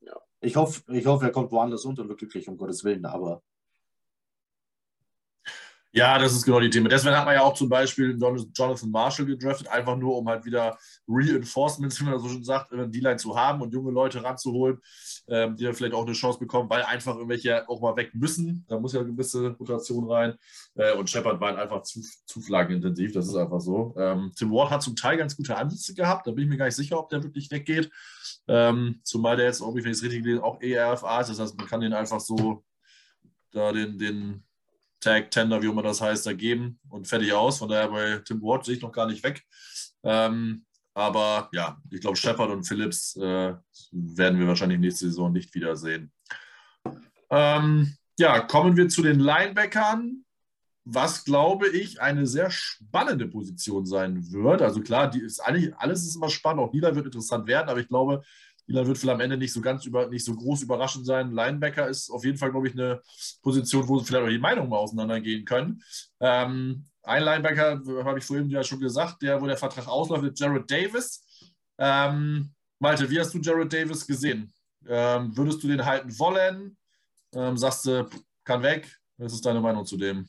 Ja. 0.00 0.20
Ich 0.40 0.56
hoffe, 0.56 0.82
ich 0.92 1.06
hoffe, 1.06 1.26
er 1.26 1.32
kommt 1.32 1.52
woanders 1.52 1.84
unter 1.84 2.02
und 2.02 2.08
wird 2.08 2.18
glücklich, 2.18 2.48
um 2.48 2.56
Gottes 2.56 2.84
Willen, 2.84 3.04
aber 3.04 3.42
Ja, 5.92 6.18
das 6.18 6.32
ist 6.32 6.44
genau 6.44 6.60
die 6.60 6.68
Thema. 6.68 6.90
Deswegen 6.90 7.16
hat 7.16 7.24
man 7.24 7.34
ja 7.34 7.42
auch 7.42 7.54
zum 7.54 7.70
Beispiel 7.70 8.18
Jonathan 8.18 8.90
Marshall 8.90 9.24
gedraftet, 9.24 9.68
einfach 9.68 9.96
nur, 9.96 10.18
um 10.18 10.28
halt 10.28 10.44
wieder 10.44 10.76
Reinforcements, 11.08 11.98
wie 12.00 12.04
man 12.04 12.18
so 12.18 12.28
schon 12.28 12.44
sagt, 12.44 12.70
die 12.70 13.00
Line 13.00 13.16
zu 13.16 13.34
haben 13.34 13.62
und 13.62 13.72
junge 13.72 13.92
Leute 13.92 14.22
ranzuholen, 14.22 14.78
ähm, 15.28 15.56
die 15.56 15.64
dann 15.64 15.74
vielleicht 15.74 15.94
auch 15.94 16.04
eine 16.04 16.12
Chance 16.12 16.38
bekommen, 16.38 16.68
weil 16.68 16.82
einfach 16.82 17.14
irgendwelche 17.14 17.66
auch 17.68 17.80
mal 17.80 17.96
weg 17.96 18.10
müssen. 18.14 18.66
Da 18.68 18.78
muss 18.78 18.92
ja 18.92 19.00
eine 19.00 19.10
gewisse 19.10 19.48
Rotation 19.58 20.10
rein. 20.10 20.34
Äh, 20.74 20.92
und 20.92 21.08
Shepard 21.08 21.40
war 21.40 21.48
halt 21.48 21.60
einfach 21.60 21.82
zu, 21.82 22.02
zu 22.26 22.42
flaggenintensiv, 22.42 23.12
das 23.12 23.28
ist 23.28 23.36
einfach 23.36 23.60
so. 23.60 23.94
Ähm, 23.96 24.32
Tim 24.36 24.52
Ward 24.52 24.70
hat 24.70 24.82
zum 24.82 24.96
Teil 24.96 25.16
ganz 25.16 25.34
gute 25.34 25.56
Ansätze 25.56 25.94
gehabt, 25.94 26.26
da 26.26 26.32
bin 26.32 26.44
ich 26.44 26.50
mir 26.50 26.58
gar 26.58 26.66
nicht 26.66 26.76
sicher, 26.76 26.98
ob 26.98 27.08
der 27.08 27.22
wirklich 27.22 27.50
weggeht. 27.50 27.90
Ähm, 28.48 29.00
zumal 29.02 29.36
der 29.36 29.46
jetzt, 29.46 29.62
wenn 29.62 29.78
ich 29.78 29.86
es 29.86 30.02
richtig 30.02 30.22
gelesen 30.22 30.42
auch 30.42 30.60
ERFA 30.60 31.20
ist, 31.22 31.30
das 31.30 31.40
heißt, 31.40 31.56
man 31.56 31.66
kann 31.66 31.80
den 31.80 31.94
einfach 31.94 32.20
so 32.20 32.64
da 33.52 33.72
den, 33.72 33.98
den 33.98 34.45
Tag, 35.00 35.30
Tender, 35.30 35.62
wie 35.62 35.66
immer 35.66 35.82
das 35.82 36.00
heißt, 36.00 36.26
da 36.26 36.32
geben 36.32 36.78
und 36.88 37.06
fertig 37.06 37.32
aus. 37.32 37.58
Von 37.58 37.68
daher 37.68 37.88
bei 37.88 38.18
Tim 38.24 38.42
Ward 38.42 38.64
sehe 38.64 38.76
ich 38.76 38.82
noch 38.82 38.92
gar 38.92 39.06
nicht 39.06 39.22
weg. 39.22 39.42
Ähm, 40.02 40.64
aber 40.94 41.50
ja, 41.52 41.76
ich 41.90 42.00
glaube, 42.00 42.16
Shepard 42.16 42.50
und 42.50 42.64
Phillips 42.64 43.16
äh, 43.16 43.54
werden 43.92 44.38
wir 44.38 44.48
wahrscheinlich 44.48 44.78
nächste 44.78 45.06
Saison 45.06 45.30
nicht 45.30 45.54
wiedersehen. 45.54 46.10
Ähm, 47.28 47.96
ja, 48.18 48.40
kommen 48.40 48.76
wir 48.76 48.88
zu 48.88 49.02
den 49.02 49.20
Linebackern, 49.20 50.24
was 50.84 51.24
glaube 51.24 51.68
ich 51.68 52.00
eine 52.00 52.26
sehr 52.26 52.50
spannende 52.50 53.26
Position 53.26 53.84
sein 53.84 54.32
wird. 54.32 54.62
Also 54.62 54.80
klar, 54.80 55.10
die 55.10 55.20
ist 55.20 55.40
eigentlich, 55.40 55.76
alles 55.76 56.06
ist 56.06 56.16
immer 56.16 56.30
spannend, 56.30 56.62
auch 56.62 56.72
Nieder 56.72 56.94
wird 56.94 57.06
interessant 57.06 57.46
werden, 57.46 57.68
aber 57.68 57.80
ich 57.80 57.88
glaube, 57.88 58.22
Milan 58.66 58.86
wird 58.86 58.98
vielleicht 58.98 59.14
am 59.14 59.20
Ende 59.20 59.36
nicht 59.36 59.52
so 59.52 59.60
ganz 59.60 59.84
über, 59.86 60.08
nicht 60.08 60.24
so 60.24 60.34
groß 60.34 60.62
überraschend 60.62 61.06
sein. 61.06 61.32
Linebacker 61.32 61.88
ist 61.88 62.10
auf 62.10 62.24
jeden 62.24 62.38
Fall, 62.38 62.50
glaube 62.50 62.68
ich, 62.68 62.74
eine 62.74 63.00
Position, 63.42 63.86
wo 63.88 64.00
vielleicht 64.00 64.24
auch 64.24 64.28
die 64.28 64.38
Meinungen 64.38 64.68
mal 64.68 64.78
auseinandergehen 64.78 65.44
können. 65.44 65.82
Ähm, 66.20 66.84
ein 67.02 67.22
Linebacker, 67.22 67.80
habe 68.04 68.18
ich 68.18 68.24
vorhin 68.24 68.50
ja 68.50 68.64
schon 68.64 68.80
gesagt, 68.80 69.22
der, 69.22 69.40
wo 69.40 69.46
der 69.46 69.56
Vertrag 69.56 69.86
ausläuft, 69.86 70.24
ist 70.24 70.40
Jared 70.40 70.68
Davis. 70.68 71.24
Ähm, 71.78 72.52
Malte, 72.78 73.08
wie 73.08 73.20
hast 73.20 73.32
du 73.32 73.38
Jared 73.38 73.72
Davis 73.72 74.06
gesehen? 74.06 74.52
Ähm, 74.86 75.36
würdest 75.36 75.62
du 75.62 75.68
den 75.68 75.84
halten 75.84 76.18
wollen? 76.18 76.76
Ähm, 77.34 77.56
sagst 77.56 77.86
du, 77.86 78.08
kann 78.44 78.62
weg? 78.62 78.90
Was 79.18 79.32
ist 79.32 79.46
deine 79.46 79.60
Meinung 79.60 79.86
zu 79.86 79.96
dem? 79.96 80.28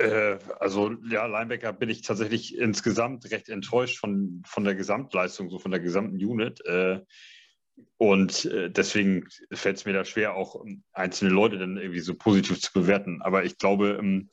Äh, 0.00 0.38
also 0.58 0.92
ja, 1.10 1.26
Linebacker 1.26 1.72
bin 1.74 1.90
ich 1.90 2.00
tatsächlich 2.00 2.56
insgesamt 2.56 3.30
recht 3.30 3.50
enttäuscht 3.50 3.98
von, 3.98 4.42
von 4.46 4.64
der 4.64 4.74
Gesamtleistung, 4.74 5.50
so 5.50 5.58
von 5.58 5.70
der 5.70 5.80
gesamten 5.80 6.16
Unit. 6.16 6.64
Äh, 6.64 7.00
und 7.98 8.46
äh, 8.46 8.70
deswegen 8.70 9.28
fällt 9.52 9.76
es 9.76 9.84
mir 9.84 9.92
da 9.92 10.04
schwer, 10.04 10.34
auch 10.34 10.64
einzelne 10.92 11.30
Leute 11.30 11.58
dann 11.58 11.76
irgendwie 11.76 12.00
so 12.00 12.14
positiv 12.14 12.60
zu 12.60 12.72
bewerten. 12.72 13.20
Aber 13.20 13.44
ich 13.44 13.58
glaube, 13.58 13.98
ähm, 14.00 14.30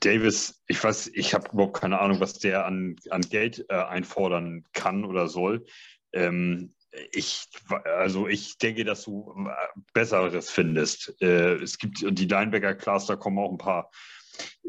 Davis, 0.00 0.62
ich 0.66 0.82
weiß, 0.82 1.10
ich 1.14 1.34
habe 1.34 1.50
überhaupt 1.52 1.80
keine 1.80 2.00
Ahnung, 2.00 2.20
was 2.20 2.38
der 2.38 2.64
an, 2.64 2.96
an 3.10 3.22
Geld 3.22 3.68
einfordern 3.70 4.64
kann 4.72 5.04
oder 5.04 5.26
soll. 5.28 5.66
Ähm, 6.12 6.74
ich, 7.12 7.48
also 7.84 8.28
ich 8.28 8.58
denke, 8.58 8.84
dass 8.84 9.04
du 9.04 9.48
Besseres 9.92 10.50
findest. 10.50 11.20
es 11.20 11.78
gibt 11.78 12.04
die 12.08 12.26
Linebacker-Class, 12.26 13.06
da 13.06 13.16
kommen 13.16 13.38
auch 13.38 13.50
ein 13.50 13.58
paar 13.58 13.90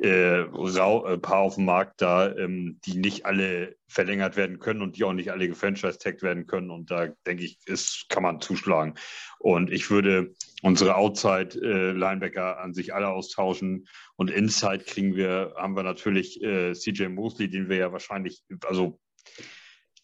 äh, 0.01 0.41
äh, 0.41 1.17
paar 1.17 1.39
auf 1.39 1.55
dem 1.55 1.65
Markt 1.65 2.01
da, 2.01 2.33
ähm, 2.35 2.79
die 2.85 2.97
nicht 2.97 3.25
alle 3.25 3.75
verlängert 3.87 4.37
werden 4.37 4.59
können 4.59 4.81
und 4.81 4.97
die 4.97 5.03
auch 5.03 5.13
nicht 5.13 5.31
alle 5.31 5.47
gefranchise-tagged 5.47 6.21
werden 6.21 6.47
können. 6.47 6.69
Und 6.69 6.91
da 6.91 7.07
denke 7.25 7.43
ich, 7.43 7.59
ist, 7.65 8.05
kann 8.09 8.23
man 8.23 8.39
zuschlagen. 8.39 8.95
Und 9.39 9.71
ich 9.71 9.89
würde 9.89 10.33
unsere 10.61 10.95
Outside-Linebacker 10.95 12.57
äh, 12.57 12.61
an 12.61 12.73
sich 12.73 12.93
alle 12.93 13.09
austauschen. 13.09 13.87
Und 14.15 14.31
Inside 14.31 14.85
kriegen 14.85 15.15
wir, 15.15 15.53
haben 15.57 15.75
wir 15.75 15.83
natürlich 15.83 16.41
äh, 16.41 16.73
CJ 16.73 17.07
Mosley, 17.07 17.49
den 17.49 17.69
wir 17.69 17.77
ja 17.77 17.91
wahrscheinlich, 17.91 18.43
also 18.65 18.99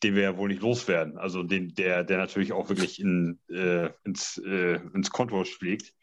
den 0.04 0.16
wir 0.16 0.24
ja 0.24 0.38
wohl 0.38 0.50
nicht 0.50 0.62
loswerden. 0.62 1.18
Also 1.18 1.44
den, 1.44 1.74
der, 1.74 2.04
der 2.04 2.18
natürlich 2.18 2.54
auch 2.54 2.70
wirklich 2.70 3.00
in, 3.00 3.40
äh, 3.50 3.90
ins, 4.04 4.38
äh, 4.46 4.80
ins 4.94 5.10
Konto 5.10 5.44
schlägt. 5.46 5.94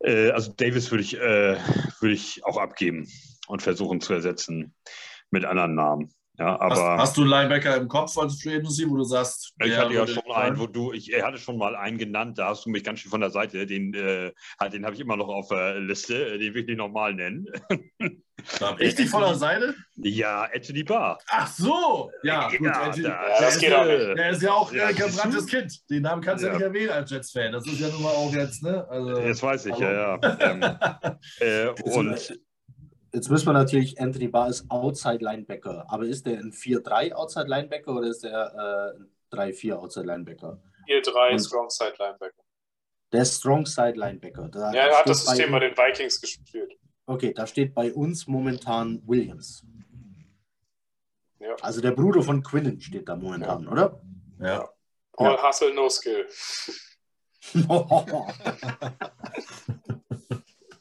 Äh, 0.00 0.30
also 0.30 0.52
Davis 0.52 0.90
würde 0.90 1.02
ich, 1.02 1.16
äh, 1.16 1.56
würd 2.00 2.12
ich 2.12 2.44
auch 2.44 2.58
abgeben 2.58 3.08
und 3.46 3.62
versuchen 3.62 4.00
zu 4.00 4.12
ersetzen 4.12 4.74
mit 5.30 5.44
anderen 5.44 5.74
Namen. 5.74 6.12
Ja, 6.40 6.58
aber 6.58 6.74
hast, 6.74 7.02
hast, 7.02 7.16
du 7.18 7.20
einen 7.20 7.30
Linebacker 7.30 7.76
im 7.76 7.86
Kopf 7.86 8.16
als 8.16 8.40
Free 8.40 8.56
Agency, 8.56 8.88
wo 8.88 8.96
du 8.96 9.04
sagst, 9.04 9.52
ich 9.62 9.76
hatte 9.76 9.92
ja 9.92 10.06
schon 10.06 10.22
einen, 10.32 10.58
wo 10.58 10.66
du, 10.66 10.90
ich 10.90 11.12
er 11.12 11.26
hatte 11.26 11.36
schon 11.36 11.58
mal 11.58 11.76
einen 11.76 11.98
genannt, 11.98 12.38
da 12.38 12.48
hast 12.48 12.64
du 12.64 12.70
mich 12.70 12.82
ganz 12.82 13.00
schön 13.00 13.10
von 13.10 13.20
der 13.20 13.28
Seite, 13.28 13.66
den, 13.66 13.92
äh, 13.92 14.32
den 14.72 14.86
habe 14.86 14.94
ich 14.94 15.00
immer 15.00 15.18
noch 15.18 15.28
auf 15.28 15.48
der 15.48 15.78
Liste, 15.80 16.38
den 16.38 16.54
will 16.54 16.62
ich 16.62 16.66
nicht 16.66 16.78
nochmal 16.78 17.12
nennen. 17.12 17.46
Richtig 18.78 19.10
von 19.10 19.20
der 19.20 19.34
Seite? 19.34 19.74
Ja, 19.96 20.48
Anthony 20.54 20.82
Barr. 20.82 21.18
Ach 21.28 21.46
so! 21.46 22.10
Ja, 22.22 22.48
gut, 22.48 22.62
ja, 22.62 22.72
Anthony, 22.84 23.02
da, 23.02 23.20
das 23.38 23.58
geht 23.58 23.74
auch 23.74 23.84
nicht. 23.84 24.16
Der 24.16 24.30
ist 24.30 24.40
ja 24.40 24.52
auch 24.54 24.72
ja, 24.72 24.86
ein 24.86 24.94
gebranntes 24.94 25.46
Kind. 25.46 25.90
Den 25.90 26.04
Namen 26.04 26.22
kannst 26.22 26.42
du 26.42 26.48
ja. 26.48 26.54
nicht 26.54 26.62
erwähnen 26.62 26.88
als 26.88 27.10
Jets-Fan. 27.10 27.52
Das 27.52 27.66
ist 27.66 27.78
ja 27.78 27.88
nun 27.88 28.02
mal 28.02 28.12
auch 28.14 28.32
jetzt, 28.32 28.62
ne? 28.62 28.88
Also, 28.88 29.14
das 29.20 29.42
weiß 29.42 29.66
ich, 29.66 29.76
ja, 29.76 29.92
ja. 29.92 30.38
ähm, 30.40 30.62
äh, 31.40 31.68
und 31.82 32.40
Jetzt 33.12 33.28
müssen 33.28 33.46
wir 33.46 33.52
natürlich, 33.52 34.00
Anthony 34.00 34.28
Barr 34.28 34.48
ist 34.48 34.70
Outside 34.70 35.24
Linebacker, 35.24 35.84
aber 35.88 36.04
ist 36.04 36.26
der 36.26 36.38
ein 36.38 36.52
4-3 36.52 37.12
Outside 37.12 37.48
Linebacker 37.48 37.96
oder 37.96 38.08
ist 38.08 38.22
der 38.22 38.94
äh, 39.32 39.36
3-4 39.36 39.74
Outside 39.74 40.06
Linebacker? 40.06 40.62
4-3 40.88 41.46
Strong 41.46 41.70
Side 41.70 41.94
Linebacker. 41.98 42.42
Der 43.12 43.22
ist 43.22 43.38
Strong 43.38 43.66
Side 43.66 43.98
Linebacker. 43.98 44.48
Da 44.48 44.72
ja, 44.72 44.86
er 44.86 44.98
hat 44.98 45.08
das 45.08 45.24
System 45.24 45.50
bei 45.50 45.58
den 45.60 45.76
Vikings 45.76 46.20
gespielt. 46.20 46.74
Okay, 47.06 47.32
da 47.34 47.46
steht 47.46 47.74
bei 47.74 47.92
uns 47.92 48.28
momentan 48.28 49.02
Williams. 49.06 49.64
Ja. 51.40 51.56
Also 51.60 51.80
der 51.80 51.90
Bruder 51.92 52.22
von 52.22 52.42
Quinnen 52.42 52.80
steht 52.80 53.08
da 53.08 53.16
momentan, 53.16 53.64
ja. 53.64 53.70
oder? 53.70 54.00
Ja. 54.38 54.68
All 55.16 55.32
ja. 55.32 55.48
Hustle, 55.48 55.74
no 55.74 55.88
skill. 55.88 56.26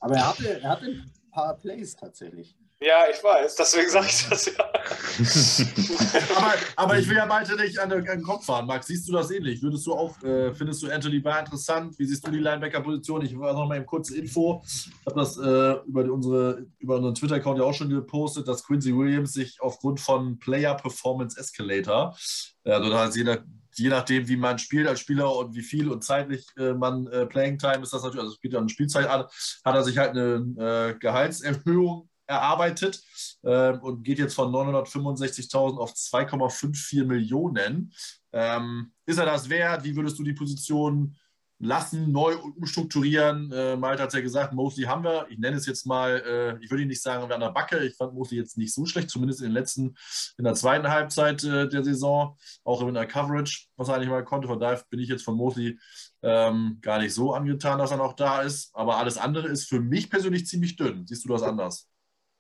Aber 0.02 0.16
er 0.16 0.28
hatte, 0.30 0.62
er 0.62 0.70
hatte 0.70 1.04
paar 1.30 1.58
Plays 1.58 1.96
tatsächlich. 1.96 2.58
Ja, 2.82 3.04
ich 3.12 3.22
weiß, 3.22 3.58
deswegen 3.58 3.90
sage 3.90 4.08
ich 4.08 4.30
das 4.30 4.46
ja. 4.46 4.64
aber, 6.38 6.54
aber 6.78 6.98
ich 6.98 7.10
will 7.10 7.18
ja 7.18 7.26
Malte 7.26 7.58
nicht 7.58 7.78
an 7.78 7.90
den, 7.90 8.24
Kopf 8.24 8.46
fahren. 8.46 8.68
Max, 8.68 8.88
siehst 8.88 9.06
du 9.10 9.12
das 9.12 9.32
ähnlich? 9.32 9.62
Würdest 9.62 9.86
du 9.86 9.94
auch, 9.94 10.22
äh, 10.24 10.54
findest 10.54 10.82
du 10.82 10.90
Anthony 10.90 11.20
Barr 11.20 11.42
interessant? 11.42 12.00
Wie 12.00 12.06
siehst 12.06 12.26
du 12.26 12.32
die 12.32 12.40
Linebacker-Position? 12.40 13.26
Ich 13.26 13.38
war 13.38 13.52
noch 13.52 13.68
mal 13.68 13.76
eben 13.76 13.86
kurze 13.86 14.18
Info. 14.18 14.64
Ich 14.66 15.06
habe 15.06 15.20
das 15.20 15.38
äh, 15.38 15.88
über, 15.90 16.06
die, 16.06 16.10
unsere, 16.10 16.68
über 16.80 16.96
unseren 16.96 17.16
Twitter-Account 17.16 17.60
ja 17.60 17.66
auch 17.66 17.74
schon 17.74 17.90
gepostet, 17.90 18.48
dass 18.48 18.64
Quincy 18.64 18.96
Williams 18.96 19.34
sich 19.34 19.60
aufgrund 19.60 20.00
von 20.00 20.40
Player 20.40 20.76
Performance 20.76 21.38
Escalator, 21.38 22.16
äh, 22.64 22.72
also 22.72 22.90
da 22.90 23.10
jeder 23.10 23.44
je 23.74 23.90
nachdem, 23.90 24.28
wie 24.28 24.38
man 24.38 24.60
spielt 24.60 24.88
als 24.88 25.00
Spieler 25.00 25.36
und 25.36 25.56
wie 25.56 25.62
viel 25.62 25.90
und 25.90 26.04
zeitlich 26.04 26.46
äh, 26.58 26.74
man 26.74 27.08
äh, 27.08 27.26
Playing 27.26 27.58
Time 27.58 27.82
ist 27.82 27.94
das 27.94 28.04
natürlich, 28.04 28.24
also 28.24 28.36
spielt 28.36 28.54
ja 28.54 28.60
eine 28.60 28.70
Spielzeit 28.70 29.08
an, 29.08 29.26
hat 29.66 29.76
er 29.76 29.84
sich 29.84 29.98
halt 29.98 30.12
eine 30.12 30.94
äh, 30.94 31.00
Gehaltserhöhung 31.00 32.10
erarbeitet 32.30 33.02
äh, 33.42 33.72
und 33.72 34.04
geht 34.04 34.20
jetzt 34.20 34.36
von 34.36 34.52
965.000 34.52 35.78
auf 35.78 35.94
2,54 35.94 37.04
Millionen. 37.06 37.92
Ähm, 38.32 38.92
ist 39.06 39.18
er 39.18 39.26
das 39.26 39.50
wert? 39.50 39.84
Wie 39.84 39.96
würdest 39.96 40.20
du 40.20 40.24
die 40.24 40.34
Position 40.34 41.16
lassen, 41.60 42.12
neu 42.12 42.38
umstrukturieren. 42.38 43.52
Äh, 43.52 43.76
Malte 43.76 44.04
hat 44.04 44.14
ja 44.14 44.22
gesagt, 44.22 44.54
Mosley 44.54 44.86
haben 44.86 45.04
wir. 45.04 45.28
Ich 45.30 45.38
nenne 45.38 45.58
es 45.58 45.66
jetzt 45.66 45.86
mal, 45.86 46.24
äh, 46.26 46.64
ich 46.64 46.72
würde 46.72 46.86
nicht 46.86 47.02
sagen, 47.02 47.28
wir 47.28 47.36
an 47.36 47.42
der 47.42 47.52
Backe. 47.52 47.80
Ich 47.86 47.96
fand 47.96 48.14
Mosley 48.14 48.40
jetzt 48.40 48.58
nicht 48.58 48.74
so 48.74 48.86
schlecht, 48.86 49.10
zumindest 49.10 49.42
in 49.42 49.48
den 49.48 49.54
letzten, 49.54 49.96
in 50.38 50.46
der 50.46 50.54
zweiten 50.56 50.88
Halbzeit 50.88 51.44
äh, 51.44 51.68
der 51.68 51.84
Saison, 51.84 52.38
auch 52.64 52.82
in 52.82 52.94
der 52.94 53.06
Coverage, 53.06 53.68
was 53.76 53.90
er 53.90 53.96
eigentlich 53.96 54.10
mal 54.10 54.24
konnte. 54.24 54.48
Von 54.48 54.60
daher 54.60 54.82
bin 54.90 55.00
ich 55.00 55.10
jetzt 55.10 55.24
von 55.24 55.36
Mosley 55.36 55.78
ähm, 56.22 56.80
gar 56.82 57.00
nicht 57.00 57.14
so 57.14 57.34
angetan, 57.34 57.78
dass 57.78 57.92
er 57.92 57.98
noch 57.98 58.14
da 58.14 58.42
ist. 58.42 58.70
Aber 58.74 58.98
alles 58.98 59.18
andere 59.18 59.50
ist 59.50 59.68
für 59.68 59.82
mich 59.82 60.10
persönlich 60.10 60.48
ziemlich 60.48 60.78
dünn. 60.78 61.06
Siehst 61.06 61.26
du 61.26 61.30
das 61.30 61.44
anders? 61.44 61.90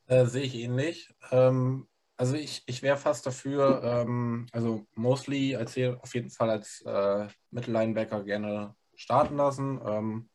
Äh, 0.07 0.25
sehe 0.25 0.43
ich 0.43 0.55
ähnlich. 0.55 1.13
Ähm, 1.31 1.87
also 2.15 2.35
ich, 2.35 2.63
ich 2.65 2.83
wäre 2.83 2.97
fast 2.97 3.25
dafür, 3.25 3.81
ähm, 3.83 4.47
also 4.51 4.85
Mosley 4.95 5.55
als 5.55 5.77
auf 5.77 6.13
jeden 6.13 6.29
Fall 6.29 6.49
als 6.49 6.81
äh, 6.85 7.27
Mittellinebacker 7.51 8.23
gerne 8.23 8.75
starten 8.99 9.37
lassen. 9.37 9.79
Ähm, 9.85 10.29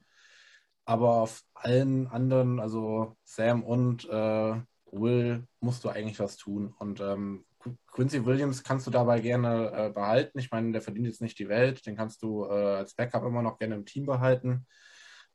aber 0.85 1.11
auf 1.15 1.43
allen 1.55 2.09
anderen, 2.09 2.61
also 2.61 3.17
Sam 3.25 3.63
und 3.63 4.09
äh, 4.09 4.61
Will, 4.93 5.47
musst 5.61 5.85
du 5.85 5.89
eigentlich 5.89 6.21
was 6.21 6.37
tun. 6.37 6.75
Und 6.79 7.01
ähm, 7.01 7.45
Quincy 7.93 8.25
Williams 8.25 8.63
kannst 8.63 8.87
du 8.87 8.91
dabei 8.91 9.21
gerne 9.21 9.73
äh, 9.73 9.91
behalten. 9.91 10.39
Ich 10.39 10.51
meine, 10.51 10.73
der 10.73 10.83
verdient 10.83 11.07
jetzt 11.07 11.23
nicht 11.23 11.39
die 11.39 11.49
Welt. 11.49 11.85
Den 11.87 11.97
kannst 11.97 12.23
du 12.23 12.45
äh, 12.45 12.77
als 12.77 12.95
Backup 12.95 13.25
immer 13.25 13.43
noch 13.43 13.59
gerne 13.59 13.75
im 13.75 13.87
Team 13.87 14.07
behalten. 14.07 14.67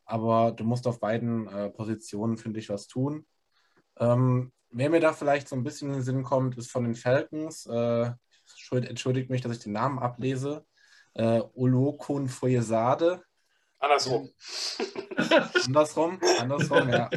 Aber 0.05 0.51
du 0.51 0.63
musst 0.63 0.87
auf 0.87 0.99
beiden 0.99 1.47
äh, 1.47 1.69
Positionen, 1.69 2.37
finde 2.37 2.59
ich, 2.59 2.69
was 2.69 2.87
tun. 2.87 3.25
Ähm, 3.97 4.51
wer 4.69 4.89
mir 4.89 5.01
da 5.01 5.13
vielleicht 5.13 5.49
so 5.49 5.55
ein 5.55 5.63
bisschen 5.63 5.89
in 5.89 5.95
den 5.95 6.03
Sinn 6.03 6.23
kommt, 6.23 6.57
ist 6.57 6.71
von 6.71 6.83
den 6.83 6.95
Falcons. 6.95 7.65
Äh, 7.65 8.11
entschuldigt 8.71 9.29
mich, 9.29 9.41
dass 9.41 9.51
ich 9.51 9.63
den 9.63 9.73
Namen 9.73 9.99
ablese 9.99 10.65
äh, 11.13 11.41
Olokun 11.53 12.27
Foyesade. 12.27 13.23
Andersrum. 13.79 14.29
andersrum, 15.65 16.19
andersrum, 16.39 16.89
ja. 16.89 17.09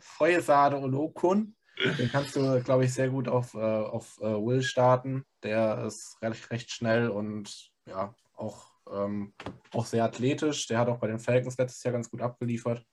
Feuersade 0.00 0.78
Olokun. 0.78 1.56
Den 1.98 2.10
kannst 2.10 2.34
du, 2.34 2.60
glaube 2.62 2.84
ich, 2.84 2.92
sehr 2.92 3.08
gut 3.08 3.28
auf, 3.28 3.54
äh, 3.54 3.58
auf 3.58 4.18
äh, 4.20 4.24
Will 4.24 4.62
starten. 4.62 5.24
Der 5.42 5.84
ist 5.86 6.16
recht, 6.22 6.50
recht 6.50 6.70
schnell 6.70 7.08
und 7.08 7.70
ja, 7.86 8.14
auch, 8.34 8.72
ähm, 8.90 9.34
auch 9.72 9.86
sehr 9.86 10.04
athletisch. 10.04 10.66
Der 10.66 10.78
hat 10.78 10.88
auch 10.88 10.98
bei 10.98 11.06
den 11.06 11.20
Falcons 11.20 11.56
letztes 11.56 11.82
Jahr 11.84 11.92
ganz 11.92 12.10
gut 12.10 12.20
abgeliefert. 12.20 12.84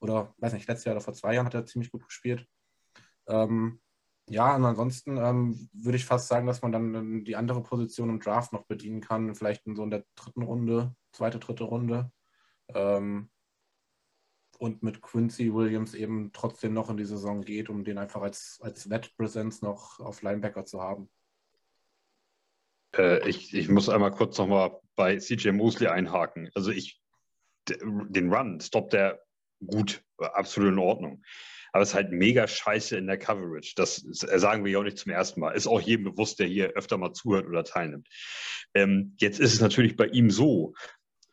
Oder, 0.00 0.34
weiß 0.38 0.54
nicht, 0.54 0.68
letztes 0.68 0.84
Jahr 0.84 0.94
oder 0.94 1.04
vor 1.04 1.14
zwei 1.14 1.34
Jahren 1.34 1.46
hat 1.46 1.54
er 1.54 1.66
ziemlich 1.66 1.90
gut 1.90 2.04
gespielt. 2.04 2.46
Ähm, 3.26 3.80
ja, 4.28 4.56
und 4.56 4.64
ansonsten 4.64 5.18
ähm, 5.18 5.68
würde 5.72 5.96
ich 5.96 6.06
fast 6.06 6.28
sagen, 6.28 6.46
dass 6.46 6.62
man 6.62 6.72
dann 6.72 7.24
die 7.24 7.36
andere 7.36 7.62
Position 7.62 8.08
im 8.08 8.20
Draft 8.20 8.52
noch 8.52 8.64
bedienen 8.64 9.00
kann. 9.00 9.34
Vielleicht 9.34 9.66
in 9.66 9.76
so 9.76 9.84
in 9.84 9.90
der 9.90 10.04
dritten 10.14 10.42
Runde, 10.42 10.94
zweite, 11.12 11.38
dritte 11.38 11.64
Runde. 11.64 12.10
Ähm, 12.74 13.30
und 14.58 14.82
mit 14.82 15.02
Quincy 15.02 15.52
Williams 15.52 15.94
eben 15.94 16.32
trotzdem 16.32 16.72
noch 16.72 16.88
in 16.88 16.96
die 16.96 17.04
Saison 17.04 17.42
geht, 17.42 17.68
um 17.68 17.84
den 17.84 17.98
einfach 17.98 18.22
als, 18.22 18.58
als 18.62 18.88
Wettpräsenz 18.88 19.60
noch 19.60 20.00
auf 20.00 20.22
Linebacker 20.22 20.64
zu 20.64 20.80
haben. 20.80 21.10
Äh, 22.96 23.28
ich, 23.28 23.52
ich 23.52 23.68
muss 23.68 23.88
einmal 23.90 24.12
kurz 24.12 24.38
nochmal 24.38 24.80
bei 24.96 25.18
CJ 25.18 25.50
Mosley 25.50 25.88
einhaken. 25.88 26.50
Also 26.54 26.70
ich, 26.70 27.02
den 27.68 28.32
Run 28.32 28.60
stoppt 28.60 28.94
er 28.94 29.20
gut, 29.66 30.02
absolut 30.18 30.72
in 30.72 30.78
Ordnung. 30.78 31.22
Aber 31.74 31.82
es 31.82 31.88
ist 31.88 31.94
halt 31.96 32.12
mega 32.12 32.46
scheiße 32.46 32.96
in 32.96 33.08
der 33.08 33.18
Coverage. 33.18 33.72
Das 33.74 33.96
sagen 33.96 34.64
wir 34.64 34.70
ja 34.70 34.78
auch 34.78 34.84
nicht 34.84 34.96
zum 34.96 35.10
ersten 35.10 35.40
Mal. 35.40 35.56
Ist 35.56 35.66
auch 35.66 35.80
jedem 35.80 36.04
bewusst, 36.04 36.38
der 36.38 36.46
hier 36.46 36.68
öfter 36.68 36.98
mal 36.98 37.12
zuhört 37.12 37.48
oder 37.48 37.64
teilnimmt. 37.64 38.06
Ähm, 38.74 39.16
jetzt 39.18 39.40
ist 39.40 39.54
es 39.54 39.60
natürlich 39.60 39.96
bei 39.96 40.06
ihm 40.06 40.30
so, 40.30 40.74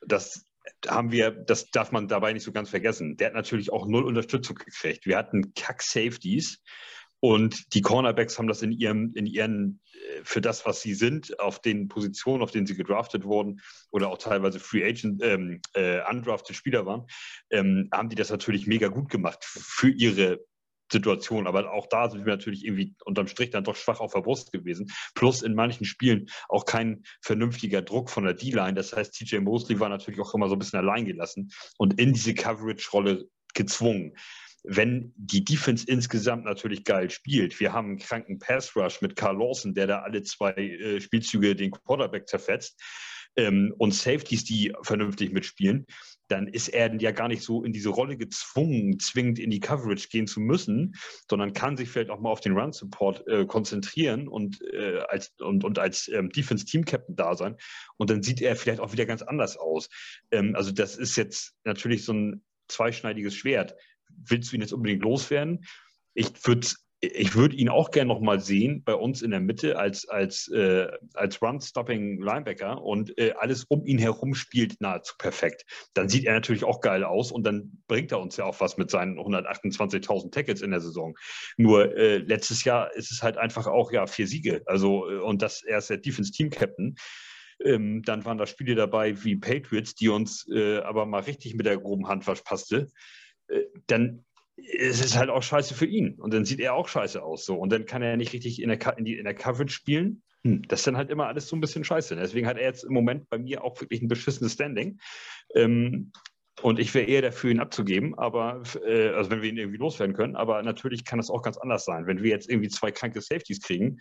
dass 0.01 0.47
haben 0.87 1.11
wir, 1.11 1.29
das 1.29 1.69
darf 1.69 1.91
man 1.91 2.07
dabei 2.07 2.33
nicht 2.33 2.41
so 2.41 2.51
ganz 2.51 2.71
vergessen. 2.71 3.17
Der 3.17 3.27
hat 3.27 3.33
natürlich 3.35 3.71
auch 3.71 3.85
null 3.85 4.03
Unterstützung 4.03 4.55
gekriegt. 4.55 5.05
Wir 5.05 5.15
hatten 5.15 5.53
Kack-Safeties 5.53 6.59
und 7.21 7.75
die 7.75 7.81
Cornerbacks 7.81 8.37
haben 8.37 8.47
das 8.47 8.63
in 8.63 8.71
ihrem, 8.71 9.13
in 9.13 9.27
ihren, 9.27 9.79
äh, 9.93 10.21
für 10.23 10.41
das, 10.41 10.65
was 10.65 10.81
sie 10.81 10.95
sind, 10.95 11.39
auf 11.39 11.59
den 11.59 11.87
Positionen, 11.87 12.41
auf 12.41 12.49
denen 12.49 12.65
sie 12.65 12.75
gedraftet 12.75 13.23
wurden 13.23 13.61
oder 13.91 14.09
auch 14.09 14.17
teilweise 14.17 14.59
Free 14.59 14.83
Agent, 14.83 15.21
ähm, 15.23 15.61
äh, 15.73 16.01
undrafted 16.09 16.55
Spieler 16.55 16.85
waren, 16.87 17.05
ähm, 17.51 17.89
haben 17.93 18.09
die 18.09 18.15
das 18.15 18.31
natürlich 18.31 18.65
mega 18.65 18.87
gut 18.87 19.09
gemacht 19.09 19.45
für 19.45 19.89
ihre 19.89 20.43
Situation. 20.91 21.45
Aber 21.45 21.71
auch 21.71 21.85
da 21.87 22.09
sind 22.09 22.25
wir 22.25 22.33
natürlich 22.33 22.65
irgendwie 22.65 22.95
unterm 23.05 23.27
Strich 23.27 23.51
dann 23.51 23.63
doch 23.63 23.75
schwach 23.75 23.99
auf 23.99 24.13
der 24.13 24.21
Brust 24.21 24.51
gewesen. 24.51 24.91
Plus 25.13 25.43
in 25.43 25.53
manchen 25.53 25.85
Spielen 25.85 26.27
auch 26.49 26.65
kein 26.65 27.03
vernünftiger 27.21 27.83
Druck 27.83 28.09
von 28.09 28.23
der 28.23 28.33
D-Line. 28.33 28.73
Das 28.73 28.93
heißt, 28.93 29.13
TJ 29.13 29.37
Mosley 29.37 29.79
war 29.79 29.89
natürlich 29.89 30.19
auch 30.19 30.33
immer 30.33 30.49
so 30.49 30.55
ein 30.55 30.59
bisschen 30.59 30.79
allein 30.79 31.05
gelassen 31.05 31.51
und 31.77 31.99
in 31.99 32.13
diese 32.13 32.33
Coverage-Rolle 32.33 33.29
gezwungen 33.53 34.15
wenn 34.63 35.13
die 35.15 35.43
Defense 35.43 35.85
insgesamt 35.87 36.45
natürlich 36.45 36.83
geil 36.83 37.09
spielt, 37.09 37.59
wir 37.59 37.73
haben 37.73 37.89
einen 37.89 37.97
kranken 37.97 38.39
Pass 38.39 38.75
Rush 38.75 39.01
mit 39.01 39.15
Carl 39.15 39.37
Lawson, 39.37 39.73
der 39.73 39.87
da 39.87 39.99
alle 39.99 40.23
zwei 40.23 40.53
äh, 40.53 41.01
Spielzüge 41.01 41.55
den 41.55 41.71
Quarterback 41.71 42.27
zerfetzt, 42.27 42.79
ähm, 43.35 43.73
und 43.77 43.93
Safeties, 43.93 44.43
die 44.43 44.73
vernünftig 44.83 45.31
mitspielen, 45.31 45.85
dann 46.27 46.47
ist 46.47 46.69
er 46.69 46.93
ja 47.01 47.11
gar 47.11 47.27
nicht 47.27 47.43
so 47.43 47.63
in 47.63 47.73
diese 47.73 47.89
Rolle 47.89 48.17
gezwungen, 48.17 48.99
zwingend 48.99 49.39
in 49.39 49.49
die 49.49 49.59
Coverage 49.59 50.07
gehen 50.09 50.27
zu 50.27 50.39
müssen, 50.39 50.93
sondern 51.29 51.53
kann 51.53 51.77
sich 51.77 51.89
vielleicht 51.89 52.09
auch 52.09 52.19
mal 52.19 52.31
auf 52.31 52.41
den 52.41 52.57
Run-Support 52.57 53.27
äh, 53.27 53.45
konzentrieren 53.45 54.27
und, 54.27 54.61
äh, 54.73 54.99
als, 55.09 55.33
und, 55.39 55.63
und 55.63 55.77
als 55.77 56.07
ähm, 56.07 56.29
Defense-Team-Captain 56.29 57.15
da 57.15 57.35
sein. 57.35 57.57
Und 57.97 58.09
dann 58.09 58.23
sieht 58.23 58.41
er 58.41 58.55
vielleicht 58.55 58.79
auch 58.79 58.93
wieder 58.93 59.05
ganz 59.05 59.21
anders 59.21 59.57
aus. 59.57 59.89
Ähm, 60.31 60.55
also 60.55 60.71
das 60.71 60.95
ist 60.95 61.15
jetzt 61.17 61.53
natürlich 61.65 62.05
so 62.05 62.13
ein 62.13 62.43
zweischneidiges 62.69 63.35
Schwert. 63.35 63.75
Willst 64.25 64.51
du 64.51 64.55
ihn 64.55 64.61
jetzt 64.61 64.73
unbedingt 64.73 65.03
loswerden? 65.03 65.65
Ich 66.13 66.45
würde 66.45 66.67
ich 67.03 67.33
würde 67.35 67.55
ihn 67.55 67.69
auch 67.69 67.89
gerne 67.89 68.09
noch 68.09 68.21
mal 68.21 68.39
sehen 68.39 68.83
bei 68.83 68.93
uns 68.93 69.23
in 69.23 69.31
der 69.31 69.39
Mitte 69.39 69.79
als, 69.79 70.07
als, 70.07 70.47
äh, 70.49 70.87
als 71.15 71.41
Run-Stopping-Linebacker 71.41 72.79
und 72.79 73.17
äh, 73.17 73.33
alles 73.39 73.63
um 73.63 73.83
ihn 73.85 73.97
herum 73.97 74.35
spielt 74.35 74.79
nahezu 74.81 75.15
perfekt. 75.17 75.65
Dann 75.95 76.09
sieht 76.09 76.25
er 76.25 76.33
natürlich 76.33 76.63
auch 76.63 76.79
geil 76.79 77.03
aus 77.03 77.31
und 77.31 77.43
dann 77.43 77.81
bringt 77.87 78.11
er 78.11 78.19
uns 78.19 78.37
ja 78.37 78.45
auch 78.45 78.59
was 78.61 78.77
mit 78.77 78.91
seinen 78.91 79.17
128.000 79.17 80.31
Tackles 80.31 80.61
in 80.61 80.69
der 80.69 80.79
Saison. 80.81 81.17
Nur 81.57 81.97
äh, 81.97 82.17
letztes 82.17 82.63
Jahr 82.65 82.93
ist 82.93 83.11
es 83.11 83.23
halt 83.23 83.37
einfach 83.37 83.65
auch 83.65 83.91
ja 83.91 84.05
vier 84.05 84.27
Siege. 84.27 84.61
Also 84.67 85.09
äh, 85.09 85.17
und 85.17 85.41
das 85.41 85.63
er 85.63 85.79
ist 85.79 85.89
der 85.89 85.97
Defense-Team-Captain. 85.97 86.97
Ähm, 87.65 88.03
dann 88.03 88.25
waren 88.25 88.37
da 88.37 88.45
Spiele 88.45 88.75
dabei 88.75 89.23
wie 89.23 89.37
Patriots, 89.37 89.95
die 89.95 90.09
uns 90.09 90.47
äh, 90.53 90.77
aber 90.79 91.07
mal 91.07 91.21
richtig 91.21 91.55
mit 91.55 91.65
der 91.65 91.77
groben 91.79 92.07
Hand 92.07 92.25
verpasste. 92.25 92.77
Äh, 92.77 93.20
dann 93.87 94.23
es 94.77 95.03
ist 95.03 95.17
halt 95.17 95.29
auch 95.29 95.43
scheiße 95.43 95.73
für 95.73 95.85
ihn. 95.85 96.15
Und 96.15 96.33
dann 96.33 96.45
sieht 96.45 96.59
er 96.59 96.73
auch 96.73 96.87
scheiße 96.87 97.21
aus. 97.21 97.45
So. 97.45 97.55
Und 97.55 97.71
dann 97.71 97.85
kann 97.85 98.01
er 98.01 98.11
ja 98.11 98.17
nicht 98.17 98.33
richtig 98.33 98.61
in 98.61 98.69
der, 98.69 98.97
in 98.97 99.05
die, 99.05 99.17
in 99.17 99.23
der 99.23 99.33
Coverage 99.33 99.73
spielen. 99.73 100.23
Hm, 100.43 100.63
das 100.67 100.81
ist 100.81 100.87
dann 100.87 100.97
halt 100.97 101.09
immer 101.09 101.27
alles 101.27 101.47
so 101.47 101.55
ein 101.55 101.61
bisschen 101.61 101.83
scheiße. 101.83 102.15
Deswegen 102.15 102.47
hat 102.47 102.57
er 102.57 102.63
jetzt 102.63 102.83
im 102.83 102.93
Moment 102.93 103.29
bei 103.29 103.37
mir 103.37 103.63
auch 103.63 103.79
wirklich 103.81 104.01
ein 104.01 104.07
beschissenes 104.07 104.53
Standing. 104.53 104.99
Ähm, 105.55 106.11
und 106.61 106.79
ich 106.79 106.93
wäre 106.93 107.07
eher 107.07 107.21
dafür, 107.21 107.49
ihn 107.49 107.59
abzugeben, 107.59 108.17
aber 108.19 108.61
äh, 108.85 109.09
also 109.09 109.31
wenn 109.31 109.41
wir 109.41 109.49
ihn 109.49 109.57
irgendwie 109.57 109.79
loswerden 109.79 110.15
können. 110.15 110.35
Aber 110.35 110.61
natürlich 110.61 111.05
kann 111.05 111.17
das 111.17 111.29
auch 111.29 111.41
ganz 111.41 111.57
anders 111.57 111.85
sein. 111.85 112.05
Wenn 112.05 112.21
wir 112.21 112.29
jetzt 112.29 112.49
irgendwie 112.49 112.69
zwei 112.69 112.91
kranke 112.91 113.21
Safeties 113.21 113.61
kriegen 113.61 113.99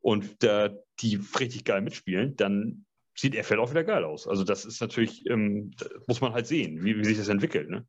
und 0.00 0.42
äh, 0.44 0.70
die 1.00 1.20
richtig 1.38 1.64
geil 1.64 1.80
mitspielen, 1.80 2.36
dann 2.36 2.84
sieht 3.14 3.34
er 3.34 3.44
vielleicht 3.44 3.62
auch 3.62 3.70
wieder 3.70 3.84
geil 3.84 4.04
aus. 4.04 4.28
Also 4.28 4.44
das 4.44 4.66
ist 4.66 4.80
natürlich, 4.80 5.24
ähm, 5.30 5.70
muss 6.06 6.20
man 6.20 6.34
halt 6.34 6.46
sehen, 6.46 6.84
wie, 6.84 6.98
wie 6.98 7.04
sich 7.04 7.16
das 7.16 7.28
entwickelt. 7.28 7.70
Ne? 7.70 7.86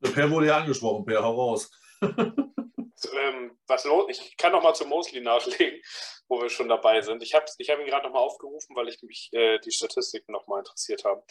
Per 0.00 0.30
wurde 0.30 0.46
ja 0.46 0.58
angesprochen, 0.58 1.04
Per, 1.04 1.22
hau 1.22 1.34
raus. 1.34 1.70
ähm, 2.02 3.58
was 3.66 3.84
los? 3.84 4.06
Ich 4.08 4.36
kann 4.36 4.52
noch 4.52 4.62
mal 4.62 4.74
zu 4.74 4.86
Mosley 4.86 5.20
nachlegen, 5.20 5.80
wo 6.28 6.40
wir 6.40 6.48
schon 6.48 6.68
dabei 6.68 7.00
sind. 7.02 7.22
Ich 7.22 7.34
habe 7.34 7.46
ich 7.58 7.70
hab 7.70 7.78
ihn 7.78 7.86
gerade 7.86 8.06
noch 8.06 8.14
mal 8.14 8.20
aufgerufen, 8.20 8.74
weil 8.76 8.88
ich 8.88 9.02
mich 9.02 9.28
äh, 9.32 9.58
die 9.60 9.72
Statistiken 9.72 10.32
noch 10.32 10.46
mal 10.46 10.60
interessiert 10.60 11.04
haben. 11.04 11.22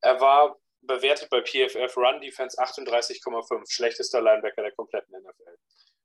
Er 0.00 0.20
war 0.20 0.58
bewertet 0.82 1.28
bei 1.30 1.42
PFF 1.42 1.96
Run 1.96 2.20
Defense 2.20 2.58
38,5, 2.58 3.70
schlechtester 3.70 4.20
Linebacker 4.20 4.62
der 4.62 4.72
kompletten 4.72 5.14
NFL. 5.14 5.58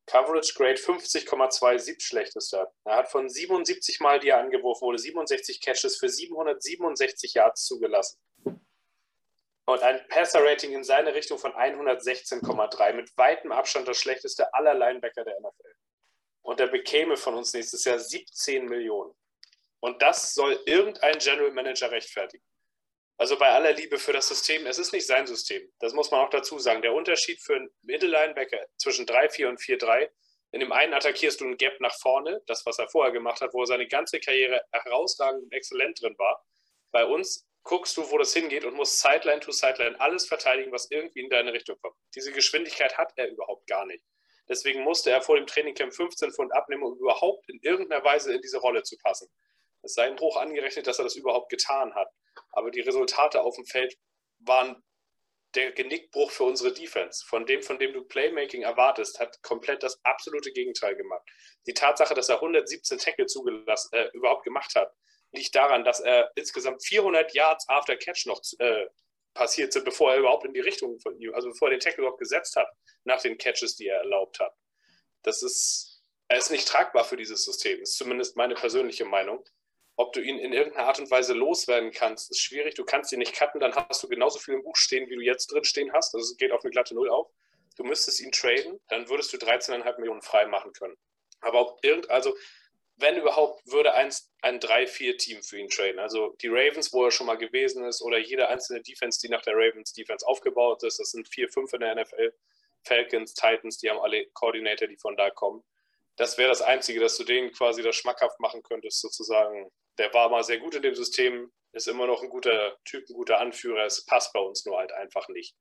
Coverage 0.05 0.53
Grade 0.53 0.76
50,2, 0.76 1.99
schlechtester. 1.99 2.72
Er 2.84 2.97
hat 2.97 3.09
von 3.09 3.28
77 3.28 3.99
Mal, 4.01 4.20
die 4.20 4.30
er 4.30 4.38
angeworfen 4.39 4.86
wurde, 4.86 4.99
67 4.99 5.61
Catches 5.61 5.97
für 5.97 6.09
767 6.09 7.34
Yards 7.34 7.66
zugelassen 7.66 8.20
und 9.66 9.82
ein 9.82 10.07
Passer-Rating 10.07 10.74
in 10.74 10.84
seine 10.84 11.13
Richtung 11.13 11.39
von 11.39 11.53
116,3, 11.53 12.93
mit 12.93 13.18
weitem 13.18 13.51
Abstand 13.51 13.88
das 13.88 13.97
schlechteste 13.97 14.53
aller 14.53 14.74
Linebacker 14.74 15.24
der 15.24 15.39
NFL. 15.39 15.76
Und 16.41 16.59
er 16.59 16.68
bekäme 16.68 17.18
von 17.18 17.34
uns 17.34 17.53
nächstes 17.53 17.84
Jahr 17.86 17.97
17 17.97 18.66
Millionen. 18.66 19.13
Und 19.80 20.01
das 20.01 20.34
soll 20.34 20.59
irgendein 20.66 21.18
General 21.18 21.51
Manager 21.51 21.91
rechtfertigen. 21.91 22.45
Also 23.18 23.38
bei 23.38 23.49
aller 23.49 23.72
Liebe 23.72 23.97
für 23.97 24.13
das 24.13 24.28
System, 24.28 24.66
es 24.68 24.78
ist 24.78 24.91
nicht 24.91 25.07
sein 25.07 25.26
System. 25.26 25.72
Das 25.80 25.93
muss 25.93 26.11
man 26.11 26.20
auch 26.20 26.30
dazu 26.30 26.59
sagen. 26.59 26.82
Der 26.82 26.93
Unterschied 26.93 27.41
für 27.41 27.55
einen 27.55 27.70
Mittellinebacker 27.82 28.66
zwischen 28.78 29.05
3-4 29.05 29.47
und 29.47 29.59
4-3, 29.59 30.09
in 30.51 30.59
dem 30.59 30.72
einen 30.72 30.93
attackierst 30.93 31.41
du 31.41 31.45
einen 31.45 31.57
Gap 31.57 31.80
nach 31.80 31.95
vorne, 31.99 32.41
das, 32.45 32.66
was 32.66 32.78
er 32.78 32.89
vorher 32.89 33.13
gemacht 33.13 33.41
hat, 33.41 33.53
wo 33.53 33.61
er 33.61 33.68
seine 33.68 33.88
ganze 33.88 34.20
Karriere 34.20 34.61
herausragend 34.72 35.43
und 35.43 35.53
exzellent 35.53 36.01
drin 36.01 36.16
war. 36.18 36.45
Bei 36.91 37.05
uns 37.05 37.45
guckst 37.66 37.97
du, 37.97 38.09
wo 38.09 38.18
das 38.18 38.34
hingeht 38.34 38.63
und 38.63 38.76
musst 38.76 39.01
Sideline 39.01 39.41
to 39.41 39.51
Sideline 39.51 39.99
alles 39.99 40.28
verteidigen, 40.28 40.72
was 40.72 40.89
irgendwie 40.91 41.20
in 41.20 41.30
deine 41.30 41.51
Richtung 41.51 41.78
kommt. 41.82 41.95
Diese 42.16 42.32
Geschwindigkeit 42.32 42.97
hat 42.97 43.11
er 43.18 43.28
überhaupt 43.28 43.68
gar 43.68 43.86
nicht. 43.86 44.03
Deswegen 44.47 44.84
musste 44.84 45.09
er 45.09 45.22
vor 45.22 45.36
dem 45.36 45.47
Trainingcamp 45.47 45.93
15 45.93 46.32
Pfund 46.32 46.53
abnehmen, 46.53 46.84
um 46.84 46.97
überhaupt 46.97 47.49
in 47.49 47.59
irgendeiner 47.61 48.03
Weise 48.05 48.34
in 48.34 48.41
diese 48.41 48.59
Rolle 48.59 48.84
zu 48.84 48.95
passen. 48.97 49.28
Es 49.82 49.95
sei 49.95 50.07
ihm 50.07 50.20
hoch 50.20 50.38
angerechnet, 50.38 50.86
dass 50.86 50.99
er 50.99 51.03
das 51.03 51.16
überhaupt 51.16 51.49
getan 51.49 51.93
hat. 51.95 52.09
Aber 52.51 52.70
die 52.70 52.82
Resultate 52.82 53.41
auf 53.41 53.55
dem 53.55 53.66
Feld 53.66 53.95
waren 54.39 54.84
der 55.55 55.72
Genickbruch 55.72 56.30
für 56.30 56.43
unsere 56.43 56.72
Defense. 56.72 57.26
Von 57.26 57.47
dem, 57.47 57.63
von 57.63 57.80
dem 57.80 57.93
du 57.93 58.03
Playmaking 58.03 58.61
erwartest, 58.61 59.20
hat 59.20 59.41
komplett 59.41 59.82
das 59.82 59.99
absolute 60.03 60.51
Gegenteil 60.51 60.95
gemacht. 60.95 61.24
Die 61.66 61.74
Tatsache, 61.74 62.13
dass 62.13 62.30
er 62.30 62.36
117 62.36 62.99
Tackle 62.99 63.26
zugelassen, 63.26 63.89
äh, 63.93 64.09
überhaupt 64.13 64.43
gemacht 64.43 64.76
hat, 64.76 64.93
liegt 65.36 65.55
daran, 65.55 65.83
dass 65.83 65.99
er 65.99 66.31
insgesamt 66.36 66.83
400 66.86 67.33
Yards 67.33 67.67
after 67.69 67.95
Catch 67.95 68.25
noch 68.25 68.41
äh, 68.59 68.88
passiert 69.33 69.73
sind, 69.73 69.86
bevor 69.86 70.13
er 70.13 70.19
überhaupt 70.19 70.45
in 70.45 70.53
die 70.53 70.61
Richtung 70.61 70.99
von 70.99 71.19
ihm, 71.19 71.33
also 71.36 71.49
bevor 71.49 71.67
er 71.67 71.71
den 71.75 71.79
Tackle 71.79 72.03
überhaupt 72.03 72.19
gesetzt 72.19 72.55
hat, 72.55 72.67
nach 73.03 73.21
den 73.21 73.38
Catches, 73.38 73.75
die 73.75 73.88
er 73.88 73.99
erlaubt 73.99 74.39
hat. 74.39 74.53
Das 75.21 75.43
ist, 75.43 76.03
er 76.27 76.38
ist 76.38 76.51
nicht 76.51 76.67
tragbar 76.67 77.03
für 77.03 77.17
dieses 77.17 77.43
System, 77.43 77.81
ist 77.81 77.97
zumindest 77.97 78.38
meine 78.38 78.55
persönliche 78.55 79.05
Meinung. 79.05 79.43
Ob 79.97 80.13
du 80.13 80.21
ihn 80.21 80.39
in 80.39 80.51
irgendeiner 80.51 80.88
Art 80.88 80.99
und 80.99 81.09
Weise 81.11 81.33
loswerden 81.33 81.91
kannst, 81.91 82.29
ist 82.31 82.41
schwierig. 82.41 82.75
Du 82.75 82.83
kannst 82.83 83.13
ihn 83.13 83.19
nicht 83.19 83.33
cutten, 83.33 83.61
dann 83.61 83.75
hast 83.75 84.03
du 84.03 84.09
genauso 84.09 84.39
viel 84.39 84.55
im 84.55 84.63
Buch 84.63 84.75
stehen, 84.75 85.09
wie 85.09 85.15
du 85.15 85.21
jetzt 85.21 85.51
drin 85.51 85.63
stehen 85.63 85.93
hast. 85.93 86.13
Also 86.13 86.31
es 86.31 86.38
geht 86.38 86.51
auf 86.51 86.63
eine 86.63 86.71
glatte 86.71 86.95
Null 86.95 87.09
auf. 87.09 87.31
Du 87.77 87.83
müsstest 87.83 88.19
ihn 88.21 88.31
traden, 88.31 88.79
dann 88.89 89.09
würdest 89.09 89.31
du 89.33 89.38
13,5 89.38 89.99
Millionen 89.99 90.21
frei 90.21 90.47
machen 90.47 90.73
können. 90.73 90.97
Aber 91.41 91.61
ob 91.61 91.83
irgend, 91.83 92.09
also 92.09 92.36
wenn 92.97 93.17
überhaupt, 93.17 93.61
würde 93.69 93.93
eins, 93.93 94.31
ein 94.41 94.59
3-4-Team 94.59 95.43
für 95.43 95.59
ihn 95.59 95.69
traden. 95.69 95.99
Also 95.99 96.35
die 96.41 96.47
Ravens, 96.47 96.93
wo 96.93 97.05
er 97.05 97.11
schon 97.11 97.27
mal 97.27 97.37
gewesen 97.37 97.85
ist, 97.85 98.01
oder 98.01 98.17
jede 98.17 98.47
einzelne 98.47 98.81
Defense, 98.81 99.19
die 99.19 99.29
nach 99.29 99.41
der 99.41 99.55
Ravens 99.55 99.93
Defense 99.93 100.25
aufgebaut 100.25 100.83
ist. 100.83 100.99
Das 100.99 101.11
sind 101.11 101.27
4, 101.27 101.49
5 101.49 101.73
in 101.73 101.79
der 101.81 101.95
NFL. 101.95 102.33
Falcons, 102.83 103.33
Titans, 103.33 103.79
die 103.79 103.89
haben 103.89 103.99
alle 103.99 104.27
Koordinator, 104.33 104.87
die 104.87 104.97
von 104.97 105.17
da 105.17 105.29
kommen. 105.29 105.63
Das 106.15 106.37
wäre 106.37 106.49
das 106.49 106.61
Einzige, 106.61 106.99
dass 106.99 107.17
du 107.17 107.23
denen 107.23 107.51
quasi 107.51 107.81
das 107.81 107.95
schmackhaft 107.95 108.39
machen 108.39 108.63
könntest, 108.63 109.01
sozusagen. 109.01 109.71
Der 109.97 110.13
war 110.13 110.29
mal 110.29 110.43
sehr 110.43 110.59
gut 110.59 110.75
in 110.75 110.83
dem 110.83 110.95
System, 110.95 111.51
ist 111.73 111.87
immer 111.87 112.07
noch 112.07 112.23
ein 112.23 112.29
guter 112.29 112.77
Typ, 112.85 113.09
ein 113.09 113.13
guter 113.13 113.39
Anführer. 113.39 113.85
Es 113.85 114.05
passt 114.05 114.31
bei 114.31 114.39
uns 114.39 114.65
nur 114.65 114.77
halt 114.77 114.93
einfach 114.93 115.27
nicht. 115.27 115.55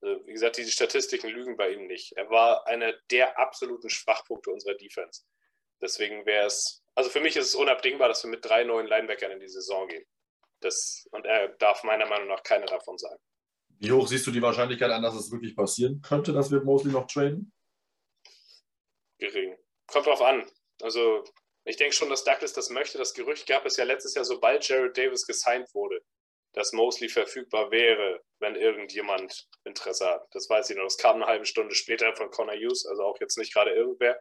Also, 0.00 0.24
wie 0.26 0.32
gesagt, 0.32 0.58
diese 0.58 0.70
Statistiken 0.70 1.28
lügen 1.28 1.56
bei 1.56 1.70
ihm 1.70 1.86
nicht. 1.86 2.12
Er 2.16 2.30
war 2.30 2.66
einer 2.68 2.92
der 3.10 3.38
absoluten 3.38 3.90
Schwachpunkte 3.90 4.50
unserer 4.50 4.74
Defense. 4.74 5.22
Deswegen 5.80 6.26
wäre 6.26 6.46
es, 6.46 6.82
also 6.94 7.10
für 7.10 7.20
mich 7.20 7.36
ist 7.36 7.46
es 7.46 7.54
unabdingbar, 7.54 8.08
dass 8.08 8.24
wir 8.24 8.30
mit 8.30 8.44
drei 8.44 8.64
neuen 8.64 8.86
Linebackern 8.86 9.30
in 9.30 9.40
die 9.40 9.48
Saison 9.48 9.86
gehen. 9.88 10.04
Das, 10.60 11.06
und 11.12 11.24
er 11.24 11.48
darf 11.48 11.84
meiner 11.84 12.06
Meinung 12.06 12.28
nach 12.28 12.42
keiner 12.42 12.66
davon 12.66 12.98
sein. 12.98 13.16
Wie 13.78 13.92
hoch 13.92 14.08
siehst 14.08 14.26
du 14.26 14.32
die 14.32 14.42
Wahrscheinlichkeit 14.42 14.90
an, 14.90 15.02
dass 15.02 15.14
es 15.14 15.30
wirklich 15.30 15.54
passieren 15.54 16.02
könnte, 16.02 16.32
dass 16.32 16.50
wir 16.50 16.60
Mosley 16.62 16.92
noch 16.92 17.06
traden? 17.06 17.52
Gering. 19.18 19.56
Kommt 19.86 20.06
drauf 20.06 20.20
an. 20.20 20.50
Also 20.82 21.22
ich 21.64 21.76
denke 21.76 21.94
schon, 21.94 22.10
dass 22.10 22.24
Douglas 22.24 22.52
das 22.52 22.70
möchte. 22.70 22.98
Das 22.98 23.14
Gerücht 23.14 23.46
gab 23.46 23.64
es 23.66 23.76
ja 23.76 23.84
letztes 23.84 24.14
Jahr, 24.14 24.24
sobald 24.24 24.66
Jared 24.66 24.96
Davis 24.96 25.26
gesigned 25.26 25.72
wurde, 25.74 26.00
dass 26.54 26.72
Mosley 26.72 27.08
verfügbar 27.08 27.70
wäre, 27.70 28.20
wenn 28.40 28.56
irgendjemand 28.56 29.48
Interesse 29.62 30.06
hat. 30.06 30.26
Das 30.32 30.50
weiß 30.50 30.70
ich 30.70 30.76
noch. 30.76 30.84
Das 30.84 30.98
kam 30.98 31.16
eine 31.16 31.26
halbe 31.26 31.46
Stunde 31.46 31.74
später 31.76 32.16
von 32.16 32.30
Connor 32.30 32.56
Hughes, 32.56 32.84
also 32.84 33.04
auch 33.04 33.20
jetzt 33.20 33.38
nicht 33.38 33.52
gerade 33.52 33.70
irgendwer 33.70 34.20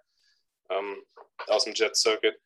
ähm, 0.70 1.03
aus 1.47 1.65
dem 1.65 1.74
Jet 1.74 1.95
Circuit. 1.95 2.39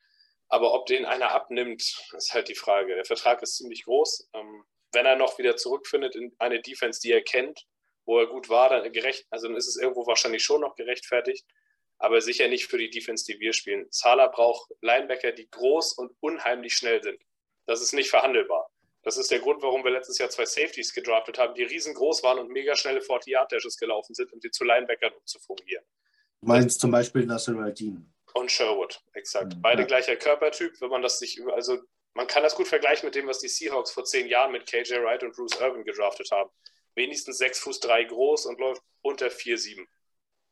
Aber 0.47 0.73
ob 0.73 0.85
den 0.85 1.05
einer 1.05 1.31
abnimmt, 1.31 1.81
ist 2.15 2.33
halt 2.33 2.49
die 2.49 2.55
Frage. 2.55 2.95
Der 2.95 3.05
Vertrag 3.05 3.41
ist 3.41 3.55
ziemlich 3.55 3.85
groß. 3.85 4.29
Ähm, 4.33 4.65
wenn 4.91 5.05
er 5.05 5.15
noch 5.15 5.37
wieder 5.37 5.55
zurückfindet 5.55 6.15
in 6.15 6.35
eine 6.39 6.61
Defense, 6.61 6.99
die 6.99 7.11
er 7.11 7.21
kennt, 7.21 7.65
wo 8.05 8.19
er 8.19 8.27
gut 8.27 8.49
war, 8.49 8.69
dann 8.69 8.91
gerecht, 8.91 9.25
also 9.29 9.47
dann 9.47 9.55
ist 9.55 9.67
es 9.67 9.77
irgendwo 9.77 10.05
wahrscheinlich 10.05 10.43
schon 10.43 10.61
noch 10.61 10.75
gerechtfertigt, 10.75 11.45
aber 11.97 12.19
sicher 12.19 12.47
nicht 12.47 12.65
für 12.65 12.77
die 12.77 12.89
Defense, 12.89 13.25
die 13.25 13.39
wir 13.39 13.53
spielen. 13.53 13.87
Salah 13.91 14.27
braucht 14.27 14.71
Linebacker, 14.81 15.31
die 15.31 15.49
groß 15.49 15.93
und 15.93 16.11
unheimlich 16.19 16.73
schnell 16.73 17.01
sind. 17.01 17.21
Das 17.67 17.81
ist 17.81 17.93
nicht 17.93 18.09
verhandelbar. 18.09 18.69
Das 19.03 19.17
ist 19.17 19.31
der 19.31 19.39
Grund, 19.39 19.63
warum 19.63 19.83
wir 19.83 19.91
letztes 19.91 20.17
Jahr 20.17 20.29
zwei 20.29 20.45
Safeties 20.45 20.93
gedraftet 20.93 21.37
haben, 21.37 21.55
die 21.55 21.63
riesengroß 21.63 22.23
waren 22.23 22.39
und 22.39 22.49
mega 22.49 22.75
schnelle 22.75 22.99
40-Yard-Dashes 22.99 23.77
gelaufen 23.77 24.13
sind, 24.13 24.31
um 24.33 24.41
sie 24.41 24.51
zu 24.51 24.63
Linebackern 24.63 25.13
umzufungieren. 25.13 25.85
Du 26.41 26.47
meinst 26.47 26.81
zum 26.81 26.91
Beispiel 26.91 27.25
Nasser 27.25 27.55
Al-Din. 27.57 28.11
Und 28.33 28.51
Sherwood, 28.51 28.99
exakt. 29.13 29.55
Mhm. 29.55 29.61
Beide 29.61 29.81
ja. 29.81 29.87
gleicher 29.87 30.15
Körpertyp, 30.15 30.79
wenn 30.81 30.89
man 30.89 31.01
das 31.01 31.19
sich 31.19 31.37
über, 31.37 31.53
also 31.53 31.77
man 32.13 32.27
kann 32.27 32.43
das 32.43 32.55
gut 32.55 32.67
vergleichen 32.67 33.05
mit 33.05 33.15
dem, 33.15 33.27
was 33.27 33.39
die 33.39 33.47
Seahawks 33.47 33.91
vor 33.91 34.05
zehn 34.05 34.27
Jahren 34.27 34.51
mit 34.51 34.65
KJ 34.65 34.95
Wright 35.03 35.23
und 35.23 35.35
Bruce 35.35 35.59
Irvin 35.59 35.83
gedraftet 35.83 36.29
haben. 36.31 36.49
Wenigstens 36.95 37.37
6 37.37 37.59
Fuß 37.59 37.79
3 37.81 38.05
groß 38.05 38.47
und 38.47 38.59
läuft 38.59 38.81
unter 39.01 39.27
4,7. 39.27 39.85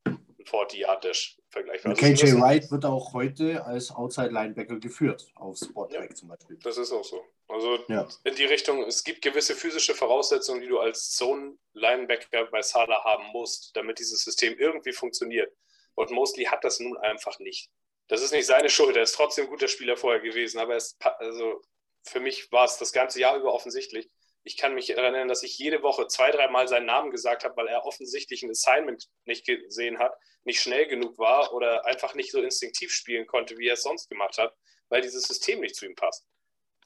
Ein 0.06 0.46
40-Yard-Dash 0.46 1.38
vergleichbar. 1.50 1.92
Also 1.92 2.02
KJ 2.02 2.40
Wright 2.40 2.72
wird 2.72 2.86
auch 2.86 3.14
heute 3.14 3.66
als 3.66 3.92
Outside-Linebacker 3.92 4.80
geführt, 4.80 5.28
auf 5.36 5.58
Sporttrack 5.58 6.10
ja, 6.10 6.16
zum 6.16 6.30
Beispiel. 6.30 6.58
Das 6.64 6.78
ist 6.78 6.92
auch 6.92 7.04
so. 7.04 7.24
Also 7.48 7.80
ja. 7.88 8.08
in 8.24 8.36
die 8.36 8.46
Richtung, 8.46 8.84
es 8.84 9.04
gibt 9.04 9.22
gewisse 9.22 9.56
physische 9.56 9.96
Voraussetzungen, 9.96 10.62
die 10.62 10.68
du 10.68 10.80
als 10.80 11.12
Zone-Linebacker 11.12 12.46
bei 12.46 12.62
Salah 12.62 13.04
haben 13.04 13.26
musst, 13.34 13.76
damit 13.76 14.00
dieses 14.00 14.24
System 14.24 14.58
irgendwie 14.58 14.94
funktioniert. 14.94 15.52
Und 16.00 16.12
Mosley 16.12 16.45
hat 16.45 16.64
das 16.64 16.80
nun 16.80 16.97
einfach 16.97 17.39
nicht. 17.39 17.70
Das 18.08 18.22
ist 18.22 18.32
nicht 18.32 18.45
seine 18.45 18.70
Schuld, 18.70 18.95
er 18.95 19.04
ist 19.04 19.16
trotzdem 19.16 19.45
ein 19.45 19.50
guter 19.50 19.68
Spieler 19.68 19.97
vorher 19.97 20.22
gewesen, 20.22 20.58
aber 20.58 20.78
es, 20.78 20.97
also 21.02 21.62
für 22.04 22.22
mich 22.22 22.50
war 22.54 22.64
es 22.64 22.78
das 22.78 22.93
ganze 22.93 23.20
Jahr 23.20 23.36
über 23.36 23.54
offensichtlich. 23.54 24.10
Ich 24.43 24.56
kann 24.56 24.74
mich 24.74 24.91
erinnern, 24.91 25.28
dass 25.28 25.43
ich 25.43 25.58
jede 25.58 25.84
Woche 25.84 26.08
zwei, 26.08 26.32
dreimal 26.32 26.70
seinen 26.70 26.86
Namen 26.86 27.12
gesagt 27.12 27.43
habe, 27.43 27.58
weil 27.58 27.68
er 27.68 27.84
offensichtlich 27.84 28.43
ein 28.43 28.50
Assignment 28.50 29.10
nicht 29.26 29.45
gesehen 29.45 30.00
hat, 30.00 30.16
nicht 30.45 30.62
schnell 30.62 30.88
genug 30.88 31.18
war 31.18 31.52
oder 31.52 31.86
einfach 31.86 32.16
nicht 32.16 32.32
so 32.32 32.41
instinktiv 32.41 32.93
spielen 32.93 33.28
konnte, 33.28 33.58
wie 33.58 33.68
er 33.68 33.74
es 33.74 33.82
sonst 33.82 34.08
gemacht 34.08 34.38
hat, 34.38 34.56
weil 34.88 35.02
dieses 35.02 35.24
System 35.24 35.60
nicht 35.60 35.76
zu 35.76 35.86
ihm 35.86 35.95
passt. 35.95 36.26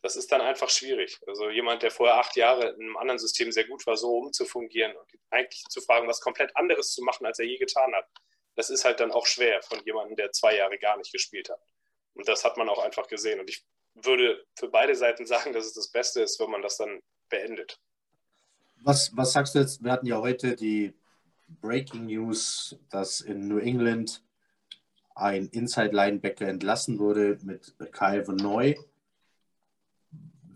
Das 0.02 0.16
ist 0.16 0.32
dann 0.32 0.42
einfach 0.42 0.72
schwierig. 0.72 1.20
Also 1.28 1.52
jemand, 1.52 1.84
der 1.84 1.92
vorher 1.92 2.16
acht 2.16 2.36
Jahre 2.36 2.70
in 2.70 2.82
einem 2.82 2.98
anderen 2.98 3.20
System 3.20 3.52
sehr 3.52 3.68
gut 3.68 3.86
war, 3.86 3.96
so 3.96 4.10
umzufungieren 4.18 4.98
und 4.98 5.08
eigentlich 5.30 5.64
zu 5.70 5.82
fragen, 5.82 6.08
was 6.08 6.20
komplett 6.20 6.58
anderes 6.58 6.92
zu 6.94 7.04
machen, 7.04 7.28
als 7.28 7.38
er 7.38 7.46
je 7.46 7.60
getan 7.60 7.94
hat 7.94 8.08
das 8.56 8.70
ist 8.70 8.86
halt 8.86 9.00
dann 9.00 9.12
auch 9.12 9.26
schwer 9.26 9.62
von 9.64 9.80
jemandem, 9.86 10.16
der 10.16 10.32
zwei 10.32 10.56
Jahre 10.58 10.78
gar 10.78 10.98
nicht 10.98 11.12
gespielt 11.12 11.50
hat. 11.50 11.60
Und 12.14 12.28
das 12.28 12.44
hat 12.44 12.58
man 12.58 12.70
auch 12.70 12.84
einfach 12.84 13.08
gesehen. 13.08 13.40
Und 13.40 13.50
ich 13.50 13.66
würde 13.96 14.44
für 14.56 14.70
beide 14.70 14.96
Seiten 14.96 15.26
sagen, 15.26 15.54
dass 15.54 15.66
es 15.66 15.74
das 15.74 15.90
Beste 15.90 16.22
ist, 16.22 16.40
wenn 16.40 16.52
man 16.52 16.62
das 16.62 16.78
dann 16.78 17.02
beendet. 17.30 17.80
Was, 18.82 19.16
was 19.16 19.34
sagst 19.34 19.56
du 19.56 19.60
jetzt? 19.60 19.84
Wir 19.84 19.92
hatten 19.92 20.08
ja 20.08 20.20
heute 20.20 20.56
die 20.56 20.94
Breaking 21.48 22.06
News, 22.08 22.78
dass 22.90 23.22
in 23.22 23.48
New 23.48 23.60
England 23.60 24.24
ein 25.16 25.48
Inside-Linebacker 25.48 26.48
entlassen 26.48 27.00
wurde 27.00 27.38
mit 27.44 27.76
Kyle 27.92 28.28
Van 28.28 28.36
Noy. 28.36 28.78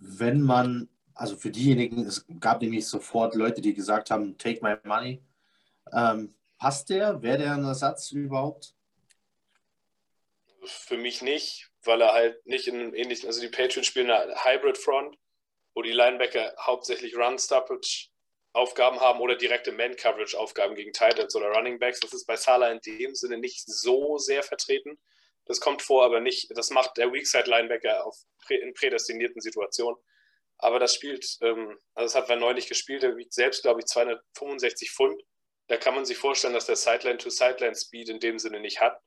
Wenn 0.01 0.41
man, 0.41 0.89
also 1.13 1.35
für 1.35 1.51
diejenigen, 1.51 2.05
es 2.05 2.25
gab 2.39 2.61
nämlich 2.61 2.87
sofort 2.87 3.35
Leute, 3.35 3.61
die 3.61 3.73
gesagt 3.73 4.09
haben, 4.09 4.37
take 4.37 4.61
my 4.63 4.75
money. 4.83 5.21
Ähm, 5.93 6.33
Passt 6.57 6.89
der? 6.89 7.21
Wäre 7.21 7.37
der 7.37 7.53
ein 7.53 7.63
Ersatz 7.63 8.11
überhaupt? 8.11 8.73
Für 10.63 10.97
mich 10.97 11.21
nicht, 11.21 11.69
weil 11.83 12.01
er 12.01 12.13
halt 12.13 12.45
nicht 12.45 12.67
in 12.67 12.75
einem 12.75 12.95
ähnlichen, 12.95 13.27
also 13.27 13.41
die 13.41 13.47
Patriots 13.47 13.87
spielen 13.87 14.09
eine 14.09 14.43
Hybrid 14.43 14.77
Front, 14.77 15.17
wo 15.75 15.81
die 15.81 15.91
Linebacker 15.91 16.55
hauptsächlich 16.59 17.15
Run 17.15 17.37
Stoppage 17.37 18.09
Aufgaben 18.53 18.99
haben 18.99 19.19
oder 19.19 19.35
direkte 19.35 19.71
Man 19.71 19.95
Coverage 19.95 20.37
Aufgaben 20.37 20.73
gegen 20.73 20.91
Titans 20.91 21.35
oder 21.35 21.49
Running 21.49 21.77
Backs. 21.77 21.99
Das 21.99 22.13
ist 22.13 22.25
bei 22.25 22.35
Salah 22.35 22.71
in 22.71 22.79
dem 22.81 23.13
Sinne 23.13 23.37
nicht 23.37 23.63
so 23.67 24.17
sehr 24.17 24.41
vertreten. 24.41 24.97
Das 25.45 25.59
kommt 25.61 25.83
vor, 25.83 26.03
aber 26.03 26.19
nicht, 26.19 26.49
das 26.57 26.71
macht 26.71 26.97
der 26.97 27.13
Weakside 27.13 27.49
Linebacker 27.49 28.05
auf, 28.05 28.17
in 28.49 28.73
prädestinierten 28.73 29.41
Situationen. 29.41 29.97
Aber 30.57 30.79
das 30.79 30.95
spielt, 30.95 31.37
ähm, 31.41 31.77
also 31.93 32.05
das 32.05 32.15
hat 32.15 32.29
Van 32.29 32.39
neulich 32.39 32.67
gespielt, 32.67 33.03
der 33.03 33.15
wiegt 33.15 33.33
selbst, 33.33 33.61
glaube 33.61 33.81
ich, 33.81 33.85
265 33.85 34.91
Pfund 34.91 35.21
da 35.67 35.77
kann 35.77 35.95
man 35.95 36.05
sich 36.05 36.17
vorstellen, 36.17 36.53
dass 36.53 36.65
der 36.65 36.75
Sideline-to-Sideline-Speed 36.75 38.09
in 38.09 38.19
dem 38.19 38.39
Sinne 38.39 38.59
nicht 38.59 38.79
hat. 38.81 38.99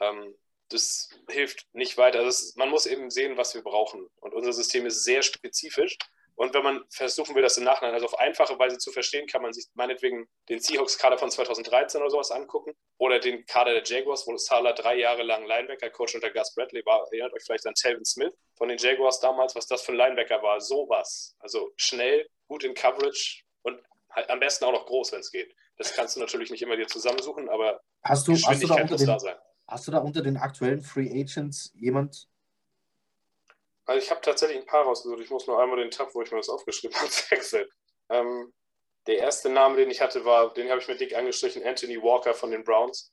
Ähm, 0.00 0.34
das 0.68 1.08
hilft 1.28 1.66
nicht 1.72 1.96
weiter. 1.96 2.18
Also 2.18 2.28
es, 2.28 2.56
man 2.56 2.68
muss 2.68 2.86
eben 2.86 3.10
sehen, 3.10 3.36
was 3.36 3.54
wir 3.54 3.62
brauchen. 3.62 4.08
Und 4.20 4.34
unser 4.34 4.52
System 4.52 4.86
ist 4.86 5.04
sehr 5.04 5.22
spezifisch. 5.22 5.96
Und 6.38 6.54
wenn 6.54 6.62
man 6.62 6.84
versuchen 6.90 7.34
will, 7.34 7.42
das 7.42 7.56
im 7.56 7.64
Nachhinein 7.64 7.94
also 7.94 8.06
auf 8.06 8.16
einfache 8.16 8.56
Weise 8.60 8.78
zu 8.78 8.92
verstehen, 8.92 9.26
kann 9.26 9.42
man 9.42 9.52
sich 9.52 9.66
meinetwegen 9.74 10.28
den 10.48 10.60
Seahawks-Kader 10.60 11.18
von 11.18 11.32
2013 11.32 12.00
oder 12.00 12.10
sowas 12.10 12.30
angucken 12.30 12.74
oder 12.96 13.18
den 13.18 13.44
Kader 13.44 13.72
der 13.72 13.82
Jaguars, 13.82 14.24
wo 14.24 14.36
Salah 14.36 14.72
drei 14.72 14.98
Jahre 14.98 15.24
lang 15.24 15.46
Linebacker-Coach 15.46 16.14
unter 16.14 16.30
Gus 16.30 16.54
Bradley 16.54 16.86
war. 16.86 17.04
Erinnert 17.10 17.32
euch 17.32 17.42
vielleicht 17.44 17.66
an 17.66 17.74
Telvin 17.74 18.04
Smith 18.04 18.32
von 18.56 18.68
den 18.68 18.78
Jaguars 18.78 19.18
damals, 19.18 19.56
was 19.56 19.66
das 19.66 19.82
für 19.82 19.90
ein 19.90 19.98
Linebacker 19.98 20.40
war. 20.40 20.60
Sowas. 20.60 21.34
Also 21.40 21.72
schnell, 21.74 22.28
gut 22.46 22.62
in 22.62 22.74
Coverage 22.74 23.42
und 23.62 23.82
halt 24.10 24.30
am 24.30 24.38
besten 24.38 24.64
auch 24.64 24.72
noch 24.72 24.86
groß, 24.86 25.10
wenn 25.10 25.20
es 25.20 25.32
geht. 25.32 25.52
Das 25.78 25.94
kannst 25.94 26.16
du 26.16 26.20
natürlich 26.20 26.50
nicht 26.50 26.62
immer 26.62 26.76
dir 26.76 26.88
zusammensuchen, 26.88 27.48
aber 27.48 27.80
hast 28.02 28.26
du, 28.26 28.32
hast 28.32 28.62
du 28.62 28.66
da 28.66 28.84
muss 28.84 28.98
den, 28.98 29.06
da 29.06 29.18
sein. 29.18 29.36
Hast 29.68 29.86
du 29.86 29.92
da 29.92 29.98
unter 29.98 30.22
den 30.22 30.36
aktuellen 30.36 30.82
Free 30.82 31.10
Agents 31.10 31.72
jemand? 31.74 32.28
Also 33.84 34.02
ich 34.02 34.10
habe 34.10 34.20
tatsächlich 34.20 34.58
ein 34.58 34.66
paar 34.66 34.84
rausgesucht. 34.84 35.20
Ich 35.20 35.30
muss 35.30 35.46
nur 35.46 35.62
einmal 35.62 35.78
den 35.78 35.90
Tab, 35.90 36.14
wo 36.14 36.22
ich 36.22 36.30
mir 36.30 36.38
das 36.38 36.48
aufgeschrieben 36.48 36.96
habe, 37.00 37.10
wechseln. 37.30 37.68
Ähm, 38.10 38.52
der 39.06 39.18
erste 39.18 39.48
Name, 39.48 39.76
den 39.76 39.90
ich 39.90 40.00
hatte, 40.00 40.24
war, 40.24 40.52
den 40.52 40.68
habe 40.68 40.80
ich 40.80 40.88
mit 40.88 41.00
dick 41.00 41.16
angestrichen, 41.16 41.64
Anthony 41.64 42.00
Walker 42.02 42.34
von 42.34 42.50
den 42.50 42.64
Browns. 42.64 43.12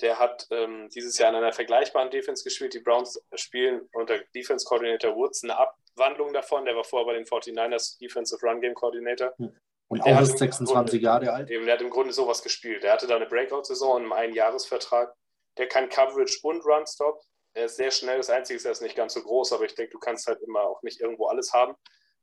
Der 0.00 0.18
hat 0.18 0.46
ähm, 0.50 0.88
dieses 0.94 1.18
Jahr 1.18 1.30
in 1.30 1.36
einer 1.36 1.52
vergleichbaren 1.52 2.10
Defense 2.10 2.44
gespielt. 2.44 2.74
Die 2.74 2.80
Browns 2.80 3.20
spielen 3.34 3.88
unter 3.92 4.18
Defense 4.34 4.64
Coordinator 4.66 5.14
Woods 5.14 5.44
eine 5.44 5.56
Abwandlung 5.56 6.32
davon. 6.32 6.64
Der 6.64 6.76
war 6.76 6.84
vorher 6.84 7.06
bei 7.06 7.14
den 7.14 7.24
49ers 7.24 7.98
Defensive 7.98 8.44
Run 8.44 8.60
Game 8.60 8.74
Coordinator. 8.74 9.32
Hm. 9.38 9.56
Und 9.88 10.02
auch 10.02 10.20
ist 10.20 10.38
26 10.38 11.02
Jahre 11.02 11.32
alt. 11.32 11.50
Eben, 11.50 11.66
der 11.66 11.74
hat 11.74 11.82
im 11.82 11.90
Grunde 11.90 12.12
sowas 12.12 12.42
gespielt. 12.42 12.82
Der 12.82 12.92
hatte 12.92 13.06
da 13.06 13.16
eine 13.16 13.26
Breakout-Saison 13.26 14.04
und 14.04 14.12
einen 14.12 14.34
Jahresvertrag. 14.34 15.14
Der 15.58 15.68
kann 15.68 15.88
Coverage 15.88 16.38
und 16.42 16.64
Run-Stop. 16.64 17.20
Er 17.52 17.66
ist 17.66 17.76
sehr 17.76 17.90
schnell. 17.90 18.16
Das 18.16 18.30
Einzige 18.30 18.56
ist, 18.56 18.64
er 18.64 18.72
ist 18.72 18.82
nicht 18.82 18.96
ganz 18.96 19.14
so 19.14 19.22
groß, 19.22 19.52
aber 19.52 19.64
ich 19.64 19.74
denke, 19.74 19.92
du 19.92 19.98
kannst 19.98 20.26
halt 20.26 20.40
immer 20.42 20.62
auch 20.62 20.82
nicht 20.82 21.00
irgendwo 21.00 21.26
alles 21.26 21.52
haben. 21.52 21.74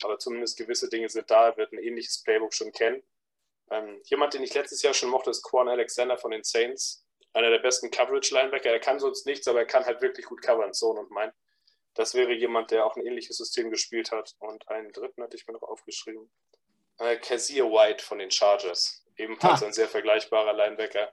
Aber 0.04 0.18
zumindest 0.20 0.58
gewisse 0.58 0.90
Dinge 0.90 1.08
sind 1.10 1.30
da. 1.30 1.50
Er 1.50 1.58
wird 1.58 1.72
ein 1.72 1.80
ähnliches 1.80 2.24
Playbook 2.24 2.54
schon 2.54 2.72
kennen. 2.72 3.02
Ähm, 3.70 4.02
jemand, 4.06 4.34
den 4.34 4.44
ich 4.44 4.54
letztes 4.54 4.82
Jahr 4.82 4.94
schon 4.94 5.10
mochte, 5.10 5.30
ist 5.30 5.44
Quan 5.44 5.70
Alexander 5.70 6.18
von 6.18 6.32
den 6.32 6.44
Saints. 6.44 7.06
Einer 7.34 7.50
der 7.50 7.60
besten 7.60 7.90
Coverage-Linebacker. 7.92 8.70
Er 8.70 8.80
kann 8.80 9.00
sonst 9.00 9.26
nichts, 9.26 9.48
aber 9.48 9.60
er 9.60 9.66
kann 9.66 9.86
halt 9.86 10.02
wirklich 10.02 10.26
gut 10.26 10.42
covern, 10.42 10.74
Zone 10.74 11.00
und 11.00 11.12
mein. 11.12 11.32
Das 11.94 12.14
wäre 12.14 12.34
jemand, 12.34 12.72
der 12.72 12.86
auch 12.86 12.98
ein 12.98 13.06
ähnliches 13.06 13.38
System 13.38 13.70
gespielt 13.70 14.12
hat. 14.12 14.36
Und 14.40 14.68
einen 14.68 14.92
dritten 14.92 15.24
hatte 15.24 15.38
ich 15.38 15.48
mir 15.48 15.54
noch 15.54 15.64
aufgeschrieben. 15.64 16.30
Äh, 17.02 17.20
White 17.20 18.04
von 18.04 18.20
den 18.20 18.30
Chargers. 18.30 19.04
Ebenfalls 19.18 19.62
ha. 19.62 19.66
ein 19.66 19.74
sehr 19.74 19.90
vergleichbarer 19.90 20.54
Linebacker. 20.54 21.12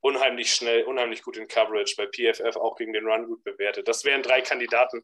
unheimlich 0.00 0.52
schnell, 0.52 0.84
unheimlich 0.84 1.22
gut 1.22 1.36
in 1.36 1.48
Coverage, 1.48 1.94
bei 1.96 2.06
PFF 2.06 2.56
auch 2.56 2.76
gegen 2.76 2.92
den 2.92 3.06
Run 3.06 3.26
gut 3.26 3.42
bewertet. 3.42 3.88
Das 3.88 4.04
wären 4.04 4.22
drei 4.22 4.40
Kandidaten, 4.40 5.02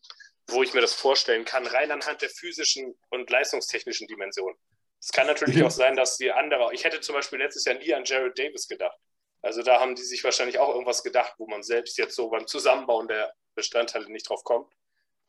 wo 0.49 0.63
ich 0.63 0.75
mir 0.75 0.81
das 0.81 0.95
vorstellen 0.95 1.45
kann, 1.45 1.67
rein 1.67 1.91
anhand 1.91 2.23
der 2.23 2.31
physischen 2.31 2.95
und 3.11 3.29
leistungstechnischen 3.29 4.07
Dimension. 4.07 4.55
Es 5.01 5.11
kann 5.11 5.27
natürlich 5.27 5.63
auch 5.65 5.71
sein, 5.71 5.97
dass 5.97 6.19
die 6.19 6.31
andere, 6.31 6.73
ich 6.73 6.85
hätte 6.85 7.01
zum 7.01 7.17
Beispiel 7.17 7.41
letztes 7.41 7.65
Jahr 7.65 7.77
nie 7.77 7.93
an 7.93 8.05
Jared 8.05 8.39
Davis 8.39 8.69
gedacht. 8.69 8.97
Also 9.41 9.63
da 9.63 9.81
haben 9.81 9.97
die 9.97 10.03
sich 10.03 10.23
wahrscheinlich 10.23 10.59
auch 10.59 10.69
irgendwas 10.69 11.03
gedacht, 11.03 11.35
wo 11.39 11.49
man 11.49 11.65
selbst 11.65 11.99
jetzt 11.99 12.15
so 12.15 12.31
beim 12.31 12.47
Zusammenbauen 12.47 13.09
der 13.09 13.35
Bestandteile 13.57 14.09
nicht 14.09 14.29
drauf 14.29 14.45
kommt. 14.45 14.73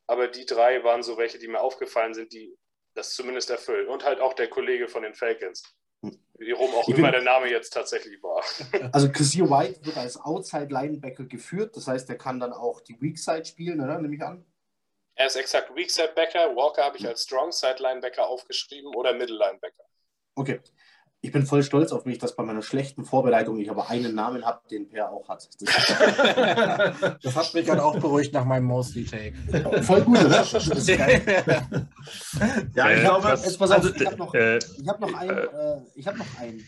Aber 0.06 0.28
die 0.28 0.46
drei 0.46 0.84
waren 0.84 1.02
so 1.02 1.18
welche, 1.18 1.40
die 1.40 1.48
mir 1.48 1.62
aufgefallen 1.62 2.14
sind, 2.14 2.32
die 2.32 2.56
das 2.94 3.14
zumindest 3.14 3.50
erfüllen. 3.50 3.88
Und 3.88 4.04
halt 4.04 4.20
auch 4.20 4.34
der 4.34 4.50
Kollege 4.50 4.88
von 4.88 5.04
den 5.04 5.14
Falcons. 5.14 5.64
Wie 6.38 6.52
rum 6.52 6.74
auch 6.74 6.88
ich 6.88 6.98
immer 6.98 7.12
der 7.12 7.22
Name 7.22 7.50
jetzt 7.50 7.72
tatsächlich 7.72 8.22
war. 8.22 8.44
Also 8.92 9.10
Kazir 9.10 9.50
White 9.50 9.86
wird 9.86 9.98
als 9.98 10.18
Outside 10.20 10.68
Linebacker 10.70 11.24
geführt, 11.24 11.78
das 11.78 11.88
heißt, 11.88 12.10
er 12.10 12.18
kann 12.18 12.40
dann 12.40 12.52
auch 12.52 12.82
die 12.82 13.00
Weak 13.02 13.18
Side 13.18 13.46
spielen, 13.46 13.80
oder? 13.80 13.98
Nehme 14.00 14.16
ich 14.16 14.22
an. 14.22 14.46
Er 15.16 15.28
ist 15.28 15.36
exakt 15.36 15.74
Weak 15.76 15.92
Side 15.92 16.14
Backer. 16.16 16.56
Walker 16.56 16.84
habe 16.84 16.98
ich 16.98 17.08
als 17.08 17.24
Strong 17.24 17.52
Side 17.52 17.78
Linebacker 17.80 18.28
aufgeschrieben 18.28 18.94
oder 18.96 19.14
Middle 19.14 19.38
Linebacker. 19.38 19.84
Okay. 20.36 20.60
Ich 21.26 21.32
bin 21.32 21.46
voll 21.46 21.64
stolz 21.64 21.94
auf 21.94 22.04
mich, 22.04 22.18
dass 22.18 22.36
bei 22.36 22.44
meiner 22.44 22.62
schlechten 22.62 23.06
Vorbereitung 23.06 23.58
ich 23.58 23.72
aber 23.72 23.90
einen 23.90 24.14
Namen 24.14 24.44
habe, 24.44 24.60
den 24.70 24.90
Per 24.90 25.10
auch 25.10 25.30
hat. 25.30 25.48
Das, 25.62 27.18
das 27.24 27.36
hat 27.38 27.54
mich 27.54 27.66
dann 27.66 27.80
auch 27.80 27.98
beruhigt 27.98 28.34
nach 28.34 28.44
meinem 28.44 28.66
Mostly-Take. 28.66 29.84
Voll 29.84 30.02
gut, 30.02 30.20
oder? 30.20 30.46
Das 30.46 30.54
ist 30.54 30.98
geil. 30.98 31.22
ja, 32.76 32.92
ich 32.92 32.98
äh, 32.98 33.02
glaube, 33.04 33.30
jetzt 33.30 33.58
pass 33.58 33.72
auf, 33.72 33.78
also, 33.78 33.96
ich 33.96 34.06
habe 34.06 34.18
noch, 34.18 34.36
äh, 34.36 34.60
hab 34.86 35.00
noch 35.00 35.14
einen. 35.14 35.38
Äh, 35.38 35.82
ich 35.96 36.06
habe 36.06 36.18
noch 36.18 36.40
einen. 36.42 36.62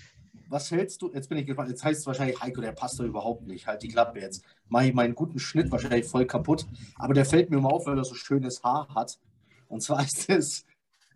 Was 0.48 0.72
hältst 0.72 1.02
du? 1.02 1.12
Jetzt 1.14 1.28
bin 1.28 1.38
ich 1.38 1.46
gespannt. 1.46 1.68
Jetzt 1.68 1.84
heißt 1.84 2.00
es 2.00 2.08
wahrscheinlich, 2.08 2.40
Heiko, 2.40 2.62
der 2.62 2.72
passt 2.72 2.98
doch 2.98 3.04
überhaupt 3.04 3.46
nicht. 3.46 3.68
Halt 3.68 3.84
die 3.84 3.90
Klappe 3.90 4.22
jetzt. 4.22 4.42
Mache 4.70 4.88
ich 4.88 4.94
meinen 4.94 5.16
guten 5.16 5.38
Schnitt 5.38 5.70
wahrscheinlich 5.70 6.06
voll 6.06 6.28
kaputt. 6.28 6.66
Aber 6.96 7.14
der 7.14 7.26
fällt 7.26 7.50
mir 7.50 7.58
immer 7.58 7.74
auf, 7.74 7.88
weil 7.88 7.98
er 7.98 8.06
so 8.06 8.16
schönes 8.16 8.64
Haar 8.64 8.88
hat. 8.96 9.20
Und 9.68 9.82
zwar 9.82 10.02
ist 10.06 10.30
es 10.30 10.66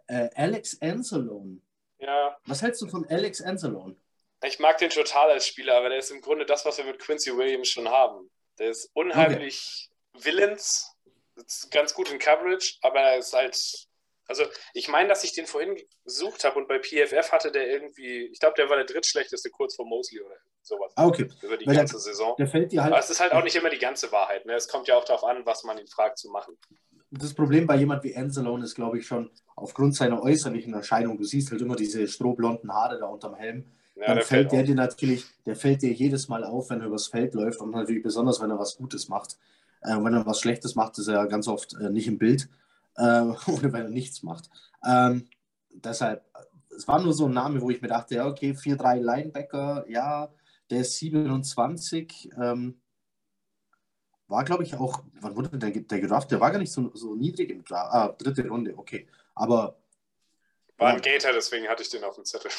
äh, 0.08 0.28
Alex 0.36 0.82
Anzalone. 0.82 1.62
Ja. 2.00 2.38
Was 2.46 2.62
hältst 2.62 2.82
du 2.82 2.88
von 2.88 3.06
Alex 3.10 3.42
Anzalone? 3.42 3.96
Ich 4.44 4.60
mag 4.60 4.78
den 4.78 4.90
total 4.90 5.32
als 5.32 5.48
Spieler, 5.48 5.76
aber 5.76 5.90
der 5.90 6.00
ist 6.00 6.12
im 6.12 6.22
Grunde 6.22 6.46
das, 6.46 6.66
was 6.66 6.78
wir 6.78 6.86
mit 6.86 7.00
Quincy 7.00 7.36
Williams 7.36 7.68
schon 7.68 7.90
haben. 7.90 8.30
Der 8.58 8.70
ist 8.70 8.90
unheimlich 8.94 9.90
okay. 10.14 10.26
willens, 10.26 10.96
ist 11.36 11.72
ganz 11.72 11.94
gut 11.94 12.12
in 12.12 12.20
Coverage, 12.20 12.78
aber 12.82 13.00
er 13.00 13.18
ist 13.18 13.34
halt. 13.34 13.58
Also, 14.28 14.46
ich 14.76 14.88
meine, 14.88 15.10
dass 15.10 15.24
ich 15.24 15.34
den 15.34 15.48
vorhin 15.48 15.76
gesucht 16.06 16.44
habe 16.44 16.60
und 16.60 16.68
bei 16.68 16.80
PFF 16.80 17.32
hatte 17.32 17.52
der 17.52 17.68
irgendwie, 17.68 18.28
ich 18.28 18.40
glaube, 18.40 18.54
der 18.58 18.70
war 18.70 18.76
der 18.76 18.86
drittschlechteste 18.86 19.50
kurz 19.50 19.76
vor 19.76 19.88
Mosley 19.88 20.22
oder 20.22 20.36
sowas. 20.62 20.94
Ah, 20.96 21.08
okay. 21.08 21.28
Über 21.42 21.58
die 21.58 21.66
Weil 21.66 21.76
ganze 21.76 21.96
der, 21.96 22.02
Saison. 22.02 22.36
Der 22.38 22.46
fällt 22.46 22.72
dir 22.72 22.84
halt. 22.84 22.94
Aber 22.94 23.02
es 23.02 23.10
ist 23.10 23.20
halt 23.20 23.32
auch 23.32 23.44
nicht 23.44 23.56
immer 23.56 23.72
die 23.72 23.80
ganze 23.80 24.12
Wahrheit. 24.12 24.46
Ne? 24.46 24.54
Es 24.54 24.68
kommt 24.68 24.88
ja 24.88 24.96
auch 24.96 25.04
darauf 25.04 25.24
an, 25.24 25.48
was 25.48 25.64
man 25.64 25.80
ihn 25.80 25.88
fragt 25.88 26.20
zu 26.20 26.30
machen 26.30 26.60
das 27.12 27.34
Problem 27.34 27.66
bei 27.66 27.76
jemand 27.76 28.04
wie 28.04 28.16
Anzalone 28.16 28.64
ist, 28.64 28.76
glaube 28.76 29.00
ich, 29.00 29.08
schon 29.08 29.32
aufgrund 29.62 29.96
seiner 29.96 30.22
äußerlichen 30.22 30.74
Erscheinung. 30.74 31.18
Du 31.18 31.24
siehst 31.24 31.52
halt 31.52 31.62
immer 31.62 31.76
diese 31.76 32.08
strohblonden 32.08 32.74
Haare 32.74 33.00
da 33.00 33.06
unterm 33.06 33.36
Helm. 33.36 33.66
Ja, 33.96 34.08
dann 34.08 34.16
der 34.18 34.26
fällt 34.26 34.52
der 34.52 34.64
dir 34.64 34.76
natürlich, 34.76 35.26
der 35.46 35.56
fällt 35.56 35.82
dir 35.82 35.92
jedes 35.92 36.30
Mal 36.30 36.44
auf, 36.44 36.70
wenn 36.70 36.80
er 36.80 36.88
übers 36.88 37.08
Feld 37.08 37.34
läuft 37.34 37.60
und 37.60 37.72
natürlich 37.72 38.04
besonders, 38.04 38.42
wenn 38.42 38.50
er 38.50 38.60
was 38.60 38.78
Gutes 38.78 39.10
macht. 39.10 39.38
Äh, 39.82 39.98
wenn 40.02 40.14
er 40.14 40.26
was 40.26 40.40
Schlechtes 40.40 40.76
macht, 40.76 40.98
ist 40.98 41.08
er 41.08 41.28
ganz 41.28 41.48
oft 41.48 41.74
äh, 41.76 41.90
nicht 41.90 42.08
im 42.08 42.18
Bild 42.18 42.50
äh, 42.96 43.22
oder 43.48 43.74
wenn 43.74 43.84
er 43.84 43.90
nichts 43.90 44.24
macht. 44.24 44.50
Ähm, 44.86 45.28
deshalb, 45.74 46.24
es 46.76 46.88
war 46.88 47.02
nur 47.02 47.14
so 47.14 47.26
ein 47.26 47.34
Name, 47.34 47.62
wo 47.62 47.70
ich 47.70 47.82
mir 47.82 47.88
dachte, 47.88 48.16
ja, 48.16 48.28
okay, 48.28 48.52
4-3 48.52 49.00
Linebacker, 49.00 49.86
ja, 49.90 50.30
der 50.70 50.82
ist 50.82 50.98
27. 50.98 52.30
Ähm, 52.42 52.80
war, 54.28 54.46
glaube 54.46 54.64
ich, 54.64 54.76
auch, 54.76 55.04
wann 55.22 55.36
wurde 55.36 55.58
der, 55.58 55.72
der 55.72 56.00
gedraft? 56.00 56.32
Der 56.32 56.40
war 56.40 56.52
gar 56.52 56.60
nicht 56.60 56.72
so, 56.72 56.92
so 56.94 57.16
niedrig 57.16 57.50
im 57.50 57.66
Draft. 57.66 57.92
Ah, 57.92 58.16
dritte 58.18 58.48
Runde, 58.48 58.78
okay. 58.78 59.08
Aber. 59.40 59.76
War 60.78 60.94
ein 60.94 61.02
Gator, 61.02 61.34
deswegen 61.34 61.68
hatte 61.68 61.84
ich 61.84 61.90
den 61.90 62.06
auf 62.06 62.16
dem 62.16 62.24
Zettel. 62.24 62.50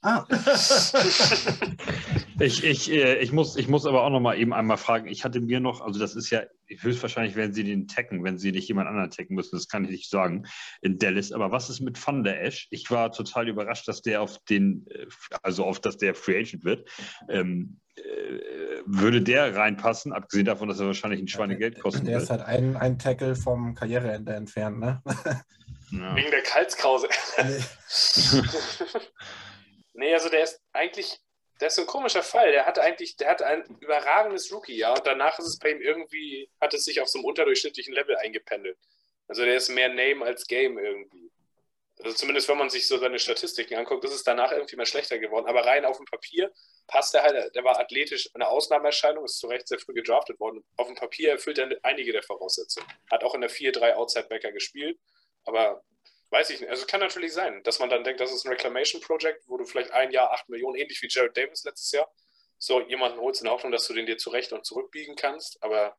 Ah. 0.00 0.24
ich, 2.40 2.64
ich, 2.64 2.90
äh, 2.90 3.18
ich, 3.18 3.30
muss, 3.30 3.56
ich 3.56 3.68
muss 3.68 3.84
aber 3.84 4.04
auch 4.04 4.10
noch 4.10 4.20
mal 4.20 4.38
eben 4.38 4.54
einmal 4.54 4.78
fragen. 4.78 5.06
Ich 5.06 5.22
hatte 5.22 5.40
mir 5.40 5.60
noch, 5.60 5.82
also 5.82 6.00
das 6.00 6.16
ist 6.16 6.30
ja, 6.30 6.44
höchstwahrscheinlich 6.66 7.36
werden 7.36 7.52
sie 7.52 7.62
den 7.62 7.88
tacken, 7.88 8.24
wenn 8.24 8.38
sie 8.38 8.52
nicht 8.52 8.68
jemand 8.68 8.88
anderen 8.88 9.10
tacken 9.10 9.36
müssen, 9.36 9.56
das 9.56 9.68
kann 9.68 9.84
ich 9.84 9.90
nicht 9.90 10.10
sagen, 10.10 10.46
in 10.80 10.98
Dallas. 10.98 11.30
Aber 11.30 11.52
was 11.52 11.68
ist 11.68 11.80
mit 11.80 12.04
Van 12.04 12.24
der 12.24 12.42
Esch? 12.42 12.68
Ich 12.70 12.90
war 12.90 13.12
total 13.12 13.48
überrascht, 13.48 13.86
dass 13.86 14.00
der 14.00 14.22
auf 14.22 14.38
den, 14.48 14.86
äh, 14.88 15.06
also 15.42 15.64
auf, 15.64 15.78
dass 15.78 15.98
der 15.98 16.14
Free 16.14 16.38
Agent 16.38 16.64
wird. 16.64 16.88
Ähm, 17.28 17.80
äh, 17.96 18.02
würde 18.86 19.20
der 19.20 19.54
reinpassen, 19.54 20.12
abgesehen 20.12 20.46
davon, 20.46 20.68
dass 20.68 20.80
er 20.80 20.86
wahrscheinlich 20.86 21.20
ein 21.20 21.28
Schweinegeld 21.28 21.80
kosten 21.80 22.06
Der 22.06 22.14
wird. 22.14 22.22
ist 22.22 22.30
halt 22.30 22.42
ein, 22.42 22.76
ein 22.76 22.98
Tackle 22.98 23.36
vom 23.36 23.74
Karriereende 23.74 24.32
entfernt, 24.32 24.80
ne? 24.80 25.02
Ja. 25.92 26.16
Wegen 26.16 26.30
der 26.30 26.42
Kaltskrause. 26.42 27.08
Nee. 29.94 30.14
also 30.14 30.30
der 30.30 30.42
ist 30.44 30.58
eigentlich, 30.72 31.18
der 31.60 31.68
ist 31.68 31.74
so 31.74 31.82
ein 31.82 31.86
komischer 31.86 32.22
Fall. 32.22 32.50
Der 32.50 32.64
hatte 32.64 32.80
eigentlich, 32.80 33.16
der 33.18 33.28
hatte 33.28 33.46
ein 33.46 33.62
überragendes 33.80 34.50
Rookie-Jahr 34.50 34.96
und 34.96 35.06
danach 35.06 35.38
ist 35.38 35.46
es 35.46 35.58
bei 35.58 35.70
ihm 35.70 35.82
irgendwie, 35.82 36.50
hat 36.60 36.72
es 36.72 36.86
sich 36.86 37.00
auf 37.02 37.08
so 37.08 37.18
einem 37.18 37.26
unterdurchschnittlichen 37.26 37.92
Level 37.92 38.16
eingependelt. 38.16 38.78
Also 39.28 39.44
der 39.44 39.54
ist 39.56 39.68
mehr 39.68 39.90
Name 39.90 40.24
als 40.24 40.46
Game 40.46 40.78
irgendwie. 40.78 41.30
Also 42.02 42.16
zumindest 42.16 42.48
wenn 42.48 42.58
man 42.58 42.70
sich 42.70 42.88
so 42.88 42.96
seine 42.98 43.18
Statistiken 43.18 43.74
anguckt, 43.74 44.04
ist 44.04 44.14
es 44.14 44.24
danach 44.24 44.50
irgendwie 44.50 44.76
mal 44.76 44.86
schlechter 44.86 45.18
geworden. 45.18 45.46
Aber 45.46 45.64
rein 45.66 45.84
auf 45.84 45.98
dem 45.98 46.06
Papier 46.06 46.50
passt 46.86 47.14
er 47.14 47.22
halt, 47.22 47.54
der 47.54 47.64
war 47.64 47.78
athletisch 47.78 48.30
eine 48.34 48.48
Ausnahmeerscheinung, 48.48 49.24
ist 49.24 49.38
zu 49.38 49.46
Recht 49.46 49.68
sehr 49.68 49.78
früh 49.78 49.92
gedraftet 49.92 50.40
worden. 50.40 50.64
Auf 50.76 50.86
dem 50.86 50.96
Papier 50.96 51.32
erfüllt 51.32 51.58
er 51.58 51.68
einige 51.82 52.12
der 52.12 52.22
Voraussetzungen. 52.22 52.86
Hat 53.10 53.22
auch 53.24 53.34
in 53.34 53.42
der 53.42 53.50
4-3 53.50 53.92
Outside-Backer 53.92 54.52
gespielt, 54.52 54.98
aber 55.44 55.82
weiß 56.30 56.50
ich 56.50 56.60
nicht. 56.60 56.70
Also 56.70 56.86
kann 56.86 57.00
natürlich 57.00 57.32
sein, 57.32 57.62
dass 57.62 57.78
man 57.78 57.90
dann 57.90 58.04
denkt, 58.04 58.20
das 58.20 58.32
ist 58.32 58.44
ein 58.44 58.52
Reclamation 58.52 59.00
Project, 59.00 59.48
wo 59.48 59.58
du 59.58 59.64
vielleicht 59.64 59.90
ein 59.92 60.10
Jahr 60.10 60.32
8 60.32 60.48
Millionen, 60.48 60.76
ähnlich 60.76 61.00
wie 61.02 61.08
Jared 61.08 61.36
Davis 61.36 61.64
letztes 61.64 61.92
Jahr, 61.92 62.10
so 62.58 62.80
jemanden 62.80 63.20
holst 63.20 63.40
in 63.40 63.46
der 63.46 63.54
Hoffnung, 63.54 63.72
dass 63.72 63.86
du 63.86 63.92
den 63.92 64.06
dir 64.06 64.16
zurecht 64.16 64.52
und 64.52 64.64
zurückbiegen 64.64 65.16
kannst. 65.16 65.62
Aber 65.62 65.96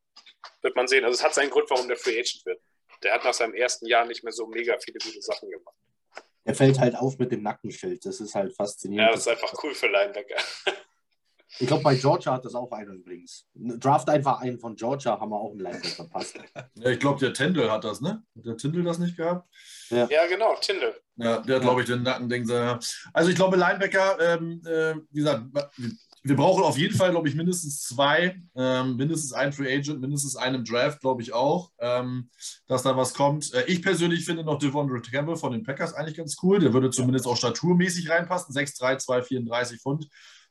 wird 0.62 0.74
man 0.76 0.88
sehen. 0.88 1.04
Also 1.04 1.14
es 1.14 1.22
hat 1.22 1.34
seinen 1.34 1.50
Grund, 1.50 1.70
warum 1.70 1.88
der 1.88 1.96
Free 1.96 2.18
Agent 2.18 2.44
wird. 2.46 2.60
Der 3.02 3.12
hat 3.12 3.24
nach 3.24 3.34
seinem 3.34 3.54
ersten 3.54 3.86
Jahr 3.86 4.06
nicht 4.06 4.24
mehr 4.24 4.32
so 4.32 4.46
mega 4.46 4.76
viele 4.78 4.98
gute 4.98 5.20
Sachen 5.20 5.50
gemacht. 5.50 5.76
Er 6.44 6.54
fällt 6.54 6.78
halt 6.78 6.96
auf 6.96 7.18
mit 7.18 7.32
dem 7.32 7.42
Nackenschild. 7.42 8.04
Das 8.04 8.20
ist 8.20 8.34
halt 8.34 8.54
faszinierend. 8.54 9.08
Ja, 9.08 9.12
das 9.12 9.26
ist 9.26 9.28
einfach 9.28 9.52
cool 9.62 9.74
für 9.74 9.88
Linebacker. 9.88 10.36
Ich 11.58 11.66
glaube, 11.66 11.82
bei 11.82 11.94
Georgia 11.94 12.32
hat 12.32 12.44
das 12.44 12.54
auch 12.54 12.70
einen 12.72 12.96
übrigens. 12.96 13.46
Draft 13.54 14.08
einfach 14.08 14.40
einen 14.40 14.58
von 14.58 14.74
Georgia, 14.74 15.18
haben 15.20 15.30
wir 15.30 15.36
auch 15.36 15.50
einen 15.50 15.60
Linebacker 15.60 15.88
verpasst. 15.88 16.38
Ja, 16.76 16.90
ich 16.90 16.98
glaube, 16.98 17.20
der 17.20 17.32
Tindall 17.32 17.70
hat 17.70 17.84
das, 17.84 18.00
ne? 18.00 18.22
Hat 18.36 18.44
der 18.44 18.56
Tindall 18.56 18.82
das 18.82 18.98
nicht 18.98 19.16
gehabt? 19.16 19.48
Ja, 19.90 20.08
ja 20.10 20.26
genau, 20.26 20.54
Tindall. 20.60 20.94
Ja, 21.16 21.38
der 21.38 21.56
hat, 21.56 21.62
glaube 21.62 21.80
ich, 21.82 21.86
den 21.86 22.02
Nackending. 22.02 22.50
Also 23.12 23.30
ich 23.30 23.36
glaube, 23.36 23.56
Linebacker, 23.56 24.18
ähm, 24.20 24.60
äh, 24.66 24.96
wie 25.10 25.20
gesagt, 25.20 25.44
wir 26.26 26.36
brauchen 26.36 26.64
auf 26.64 26.78
jeden 26.78 26.96
Fall, 26.96 27.10
glaube 27.10 27.28
ich, 27.28 27.34
mindestens 27.34 27.82
zwei, 27.82 28.40
ähm, 28.56 28.96
mindestens 28.96 29.34
ein 29.34 29.52
Free 29.52 29.72
Agent, 29.72 30.00
mindestens 30.00 30.36
einen 30.36 30.64
Draft, 30.64 31.00
glaube 31.00 31.20
ich 31.20 31.34
auch, 31.34 31.70
ähm, 31.78 32.30
dass 32.66 32.82
da 32.82 32.96
was 32.96 33.12
kommt. 33.12 33.52
Äh, 33.52 33.64
ich 33.66 33.82
persönlich 33.82 34.24
finde 34.24 34.42
noch 34.42 34.58
Devondre 34.58 35.02
Campbell 35.02 35.36
von 35.36 35.52
den 35.52 35.62
Packers 35.62 35.92
eigentlich 35.92 36.16
ganz 36.16 36.36
cool. 36.42 36.60
Der 36.60 36.72
würde 36.72 36.90
zumindest 36.90 37.26
auch 37.26 37.36
staturmäßig 37.36 38.08
reinpassen. 38.08 38.54
6'3, 38.54 38.96
234 38.96 39.80
Pfund. 39.80 40.08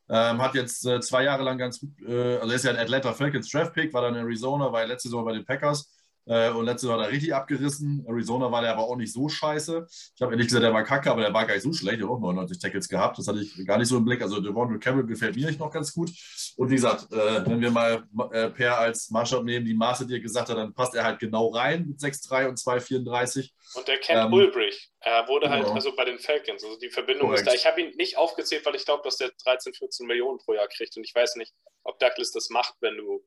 Ähm, 0.09 0.41
hat 0.41 0.53
jetzt 0.53 0.85
äh, 0.85 0.99
zwei 0.99 1.23
Jahre 1.23 1.43
lang 1.43 1.57
ganz 1.57 1.79
gut, 1.79 1.91
äh, 2.07 2.37
also 2.37 2.53
ist 2.53 2.65
ja 2.65 2.71
ein 2.71 2.77
Atlanta 2.77 3.13
Falcons 3.13 3.49
Draft 3.49 3.73
Pick, 3.73 3.93
war 3.93 4.01
dann 4.01 4.15
in 4.15 4.21
Arizona, 4.21 4.71
war 4.71 4.85
letzte 4.85 5.07
Saison 5.09 5.23
bei 5.23 5.33
den 5.33 5.45
Packers. 5.45 5.89
Äh, 6.25 6.51
und 6.51 6.65
letztes 6.65 6.89
Jahr 6.89 6.99
hat 6.99 7.07
er 7.07 7.11
richtig 7.11 7.33
abgerissen. 7.33 8.05
Arizona 8.07 8.51
war 8.51 8.61
der 8.61 8.71
aber 8.71 8.83
auch 8.83 8.95
nicht 8.95 9.11
so 9.11 9.27
scheiße. 9.27 9.85
Ich 10.15 10.21
habe 10.21 10.31
ehrlich 10.33 10.47
gesagt, 10.47 10.63
der 10.63 10.73
war 10.73 10.83
kacke, 10.83 11.11
aber 11.11 11.21
der 11.21 11.33
war 11.33 11.45
gar 11.45 11.53
nicht 11.53 11.63
so 11.63 11.73
schlecht. 11.73 11.99
Er 11.99 12.05
hat 12.05 12.11
auch 12.11 12.19
99 12.19 12.59
Tackles 12.59 12.87
gehabt. 12.87 13.17
Das 13.17 13.27
hatte 13.27 13.39
ich 13.39 13.65
gar 13.65 13.77
nicht 13.77 13.89
so 13.89 13.97
im 13.97 14.05
Blick. 14.05 14.21
Also 14.21 14.39
Devon 14.39 14.79
Campbell 14.79 15.05
gefällt 15.05 15.35
mir 15.35 15.47
nicht 15.47 15.59
noch 15.59 15.71
ganz 15.71 15.93
gut. 15.93 16.11
Und 16.55 16.69
wie 16.69 16.75
gesagt, 16.75 17.11
äh, 17.11 17.45
wenn 17.45 17.59
wir 17.59 17.71
mal 17.71 18.03
äh, 18.31 18.49
Per 18.49 18.77
als 18.77 19.09
Maßstab 19.09 19.43
nehmen, 19.43 19.65
die 19.65 19.73
Maße, 19.73 20.07
die 20.07 20.13
er 20.13 20.19
gesagt 20.19 20.49
hat, 20.49 20.57
dann 20.57 20.73
passt 20.73 20.95
er 20.95 21.03
halt 21.03 21.19
genau 21.19 21.49
rein 21.49 21.87
mit 21.87 21.99
6'3 21.99 22.47
und 22.47 22.57
2'34. 22.57 23.51
Und 23.75 23.87
der 23.87 23.97
kennt 23.97 24.25
ähm, 24.25 24.33
Ulbrich. 24.33 24.91
Er 24.99 25.27
wurde 25.27 25.49
halt 25.49 25.63
genau. 25.63 25.75
also 25.75 25.93
bei 25.95 26.05
den 26.05 26.19
Falcons. 26.19 26.63
Also 26.63 26.77
die 26.77 26.89
Verbindung 26.89 27.27
Correct. 27.27 27.41
ist 27.41 27.51
da. 27.51 27.53
Ich 27.53 27.65
habe 27.65 27.81
ihn 27.81 27.95
nicht 27.97 28.17
aufgezählt, 28.17 28.65
weil 28.65 28.75
ich 28.75 28.85
glaube, 28.85 29.03
dass 29.03 29.17
der 29.17 29.31
13, 29.43 29.73
14 29.73 30.07
Millionen 30.07 30.37
pro 30.37 30.53
Jahr 30.53 30.67
kriegt. 30.67 30.95
Und 30.95 31.03
ich 31.03 31.13
weiß 31.13 31.35
nicht, 31.35 31.53
ob 31.83 31.99
Douglas 31.99 32.31
das 32.31 32.49
macht, 32.49 32.75
wenn 32.79 32.95
du 32.95 33.25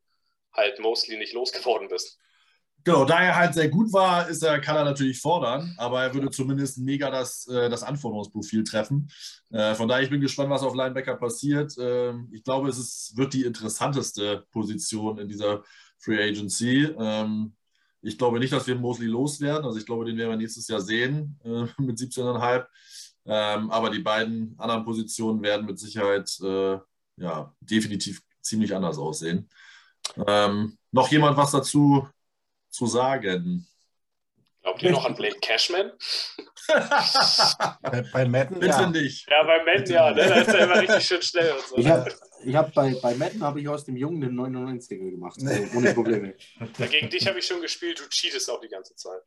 halt 0.54 0.78
mostly 0.78 1.18
nicht 1.18 1.34
losgeworden 1.34 1.88
bist. 1.88 2.18
Genau, 2.86 3.04
da 3.04 3.20
er 3.20 3.34
halt 3.34 3.52
sehr 3.52 3.68
gut 3.68 3.92
war, 3.92 4.28
ist 4.28 4.44
er, 4.44 4.60
kann 4.60 4.76
er 4.76 4.84
natürlich 4.84 5.20
fordern, 5.20 5.74
aber 5.76 6.04
er 6.04 6.14
würde 6.14 6.30
zumindest 6.30 6.78
mega 6.78 7.10
das, 7.10 7.44
äh, 7.48 7.68
das 7.68 7.82
Anforderungsprofil 7.82 8.62
treffen. 8.62 9.10
Äh, 9.50 9.74
von 9.74 9.88
daher, 9.88 10.04
ich 10.04 10.10
bin 10.10 10.20
gespannt, 10.20 10.50
was 10.50 10.62
auf 10.62 10.76
Linebacker 10.76 11.16
passiert. 11.16 11.74
Ähm, 11.80 12.28
ich 12.30 12.44
glaube, 12.44 12.68
es 12.68 12.78
ist, 12.78 13.16
wird 13.16 13.34
die 13.34 13.42
interessanteste 13.42 14.46
Position 14.52 15.18
in 15.18 15.26
dieser 15.26 15.64
Free 15.98 16.28
Agency. 16.28 16.84
Ähm, 16.96 17.56
ich 18.02 18.16
glaube 18.16 18.38
nicht, 18.38 18.52
dass 18.52 18.68
wir 18.68 18.76
Mosley 18.76 19.08
loswerden. 19.08 19.64
Also 19.64 19.80
ich 19.80 19.86
glaube, 19.86 20.04
den 20.04 20.16
werden 20.16 20.30
wir 20.30 20.36
nächstes 20.36 20.68
Jahr 20.68 20.80
sehen 20.80 21.40
äh, 21.42 21.64
mit 21.82 21.98
17,5. 21.98 22.66
Ähm, 23.24 23.68
aber 23.68 23.90
die 23.90 23.98
beiden 23.98 24.54
anderen 24.60 24.84
Positionen 24.84 25.42
werden 25.42 25.66
mit 25.66 25.80
Sicherheit 25.80 26.30
ja, 27.18 27.52
definitiv 27.60 28.22
ziemlich 28.40 28.72
anders 28.72 28.98
aussehen. 28.98 29.48
Noch 30.16 31.10
jemand 31.10 31.36
was 31.36 31.50
dazu 31.50 32.06
zu 32.76 32.86
sagen? 32.86 33.66
Glaubt 34.62 34.82
ihr 34.82 34.90
noch 34.90 35.04
an 35.04 35.14
Blake 35.14 35.38
Cashman? 35.40 35.92
Bei, 37.82 38.02
bei 38.12 38.26
Madden, 38.26 38.58
Bitte 38.58 38.66
ja. 38.66 38.90
nicht. 38.90 39.30
Ja, 39.30 39.44
bei 39.44 39.64
Madden 39.64 39.92
ja, 39.92 40.10
ne? 40.10 40.26
da 40.26 40.34
ist 40.34 40.48
er 40.48 40.64
immer 40.64 40.80
richtig 40.80 41.06
schön 41.06 41.22
schnell 41.22 41.52
und 41.52 41.68
so. 41.68 41.76
Ich 41.76 41.86
habe 41.86 42.12
ich 42.44 42.54
hab 42.54 42.74
bei, 42.74 42.94
bei 43.00 43.14
Madden 43.14 43.42
habe 43.42 43.60
ich 43.60 43.68
aus 43.68 43.84
dem 43.84 43.96
Jungen 43.96 44.20
den 44.20 44.34
99er 44.34 45.10
gemacht. 45.10 45.40
Also 45.40 45.62
ohne 45.76 45.94
Probleme. 45.94 46.34
Gegen 46.90 47.08
dich 47.08 47.26
habe 47.28 47.38
ich 47.38 47.46
schon 47.46 47.60
gespielt, 47.60 48.00
du 48.00 48.08
cheatest 48.08 48.50
auch 48.50 48.60
die 48.60 48.68
ganze 48.68 48.94
Zeit. 48.96 49.22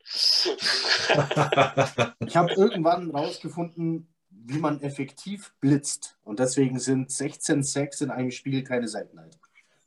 Ich 2.26 2.36
habe 2.36 2.52
irgendwann 2.52 3.10
rausgefunden, 3.10 4.12
wie 4.28 4.58
man 4.58 4.82
effektiv 4.82 5.52
blitzt. 5.60 6.16
Und 6.22 6.38
deswegen 6.38 6.78
sind 6.78 7.10
16 7.10 7.64
Sacks 7.64 8.02
in 8.02 8.10
einem 8.10 8.30
Spiel 8.30 8.62
keine 8.62 8.86
Seltenheit. 8.86 9.38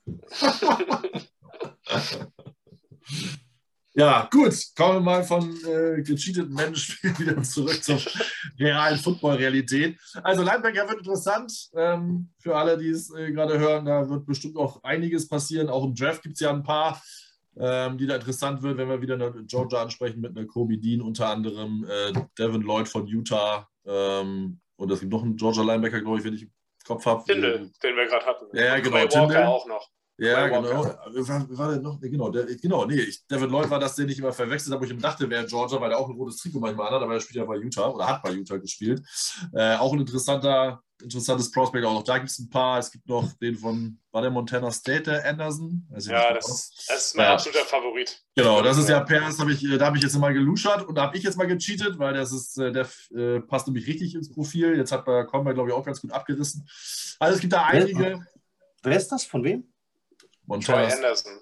Ja, 3.95 4.27
gut. 4.31 4.55
Kommen 4.75 4.95
wir 4.95 5.01
mal 5.01 5.23
von 5.23 5.55
äh, 5.65 6.01
gecheateten 6.01 6.53
Menschen 6.53 6.97
wieder 7.19 7.41
zurück 7.43 7.83
zur 7.83 7.99
realen 8.59 8.97
Football-Realität. 8.97 9.99
Also 10.23 10.41
Linebacker 10.41 10.87
wird 10.89 10.99
interessant. 10.99 11.69
Ähm, 11.75 12.29
für 12.39 12.55
alle, 12.55 12.77
die 12.77 12.89
es 12.89 13.13
äh, 13.13 13.31
gerade 13.31 13.59
hören, 13.59 13.85
da 13.85 14.09
wird 14.09 14.25
bestimmt 14.25 14.57
auch 14.57 14.83
einiges 14.83 15.27
passieren. 15.27 15.69
Auch 15.69 15.83
im 15.83 15.93
Draft 15.93 16.23
gibt 16.23 16.35
es 16.35 16.39
ja 16.41 16.49
ein 16.49 16.63
paar, 16.63 17.01
ähm, 17.55 17.99
die 17.99 18.07
da 18.07 18.15
interessant 18.15 18.63
wird, 18.63 18.77
wenn 18.77 18.89
wir 18.89 18.99
wieder 18.99 19.13
eine 19.13 19.31
Georgia 19.45 19.83
ansprechen 19.83 20.21
mit 20.21 20.35
einer 20.35 20.47
Kobe 20.47 20.79
Dean 20.79 21.01
unter 21.01 21.27
anderem, 21.27 21.85
äh, 21.87 22.13
Devin 22.39 22.61
Lloyd 22.61 22.87
von 22.87 23.05
Utah 23.05 23.69
ähm, 23.85 24.59
und 24.75 24.91
es 24.91 25.01
gibt 25.01 25.11
noch 25.11 25.21
einen 25.21 25.35
Georgia 25.35 25.63
Linebacker, 25.63 26.01
glaube 26.01 26.17
ich, 26.17 26.23
wenn 26.25 26.33
ich 26.33 26.43
im 26.43 26.51
Kopf 26.85 27.05
habe. 27.05 27.23
Tindall, 27.25 27.69
den 27.83 27.95
wir 27.95 28.07
gerade 28.07 28.25
hatten. 28.25 28.57
Ja, 28.57 28.79
genau, 28.79 29.05
Tindall. 29.05 29.45
auch 29.45 29.67
noch. 29.67 29.87
Ja, 30.17 30.47
genau. 30.47 30.63
Walker. 30.63 30.99
War, 31.05 31.57
war 31.57 31.69
der 31.71 31.81
noch? 31.81 31.99
Nee, 31.99 32.09
Genau, 32.09 32.29
der, 32.29 32.45
genau, 32.57 32.85
nee, 32.85 32.99
ich, 33.01 33.25
David 33.27 33.49
Lloyd 33.49 33.69
war 33.69 33.79
das, 33.79 33.95
den 33.95 34.07
ich 34.09 34.19
immer 34.19 34.31
verwechselt 34.31 34.71
habe, 34.71 34.81
wo 34.81 34.85
ich 34.85 34.91
ihm 34.91 35.01
dachte, 35.01 35.27
wäre 35.29 35.45
Georgia, 35.45 35.81
weil 35.81 35.91
er 35.91 35.97
auch 35.97 36.07
ein 36.07 36.15
rotes 36.15 36.37
Trikot 36.37 36.59
manchmal 36.59 36.87
anhat, 36.87 37.01
aber 37.01 37.13
er 37.15 37.19
spielt 37.19 37.37
ja 37.37 37.45
bei 37.45 37.55
Utah 37.57 37.87
oder 37.89 38.07
hat 38.07 38.21
bei 38.21 38.31
Utah 38.31 38.57
gespielt. 38.57 39.01
Äh, 39.53 39.75
auch 39.77 39.91
ein 39.91 39.99
interessanter, 39.99 40.83
interessantes 41.01 41.49
Prospect 41.49 41.83
auch 41.83 41.93
noch. 41.95 42.03
Da 42.03 42.19
gibt 42.19 42.29
es 42.29 42.37
ein 42.37 42.49
paar. 42.49 42.77
Es 42.77 42.91
gibt 42.91 43.07
noch 43.09 43.33
den 43.41 43.57
von, 43.57 43.97
war 44.11 44.21
der 44.21 44.29
Montana 44.29 44.71
State, 44.71 45.03
der 45.03 45.25
Anderson? 45.25 45.87
Ja, 45.89 45.95
das, 45.95 46.05
genau. 46.05 46.33
das 46.35 46.81
ist 46.95 47.15
mein 47.15 47.25
Ja. 47.25 47.33
absoluter 47.33 47.65
Favorit. 47.65 48.21
Genau, 48.35 48.61
das 48.61 48.77
ist 48.77 48.89
ja 48.89 48.99
Pers, 48.99 49.39
hab 49.39 49.49
ich, 49.49 49.63
äh, 49.65 49.77
da 49.79 49.87
habe 49.87 49.97
ich 49.97 50.03
jetzt 50.03 50.15
mal 50.17 50.33
geluschert 50.33 50.87
und 50.87 50.95
da 50.95 51.03
habe 51.07 51.17
ich 51.17 51.23
jetzt 51.23 51.37
mal 51.37 51.47
gecheatet, 51.47 51.97
weil 51.97 52.13
das 52.13 52.31
ist, 52.31 52.57
äh, 52.59 52.71
der 52.71 52.87
äh, 53.15 53.39
passt 53.41 53.65
nämlich 53.65 53.87
richtig 53.87 54.13
ins 54.13 54.31
Profil. 54.31 54.77
Jetzt 54.77 54.91
hat 54.91 55.05
bei 55.05 55.23
Combat, 55.23 55.55
glaube 55.55 55.69
ich, 55.69 55.75
auch 55.75 55.83
ganz 55.83 55.99
gut 56.01 56.11
abgerissen. 56.11 56.69
Also 57.19 57.35
es 57.35 57.41
gibt 57.41 57.53
da 57.53 57.65
einige. 57.65 58.25
Wer 58.83 58.97
ist 58.97 59.09
das? 59.09 59.25
Von 59.25 59.43
wem? 59.43 59.72
Troy 60.47 60.55
Montana, 60.57 60.93
Anderson. 60.93 61.39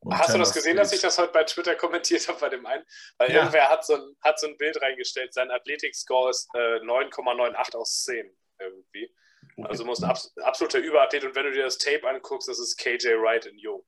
Montana 0.00 0.22
Hast 0.22 0.34
du 0.34 0.38
das 0.38 0.52
gesehen, 0.52 0.72
State. 0.72 0.76
dass 0.76 0.92
ich 0.92 1.00
das 1.00 1.18
heute 1.18 1.32
bei 1.32 1.44
Twitter 1.44 1.74
kommentiert 1.76 2.28
habe 2.28 2.38
bei 2.38 2.48
dem 2.50 2.64
einen? 2.66 2.84
Weil 3.18 3.30
Ja. 3.30 3.36
irgendwer 3.38 3.68
hat 3.70 3.84
so, 3.86 3.94
ein, 3.94 4.16
hat 4.22 4.38
so 4.38 4.46
ein 4.46 4.56
Bild 4.58 4.80
reingestellt, 4.82 5.32
sein 5.32 5.50
Athletik-Score 5.50 6.30
ist 6.30 6.48
äh, 6.54 6.80
9,98 6.80 7.74
aus 7.76 8.02
10 8.04 8.36
irgendwie. 8.60 9.14
Also 9.62 9.84
muss 9.84 10.02
ein 10.02 10.10
abs 10.10 10.32
absoluter 10.38 10.78
Überathlet 10.78 11.24
und 11.24 11.34
wenn 11.34 11.44
du 11.46 11.52
dir 11.52 11.64
das 11.64 11.78
Tape 11.78 12.08
anguckst, 12.08 12.48
das 12.48 12.58
ist 12.58 12.76
KJ 12.76 13.08
Wright 13.20 13.46
in 13.46 13.58
Jung. 13.58 13.84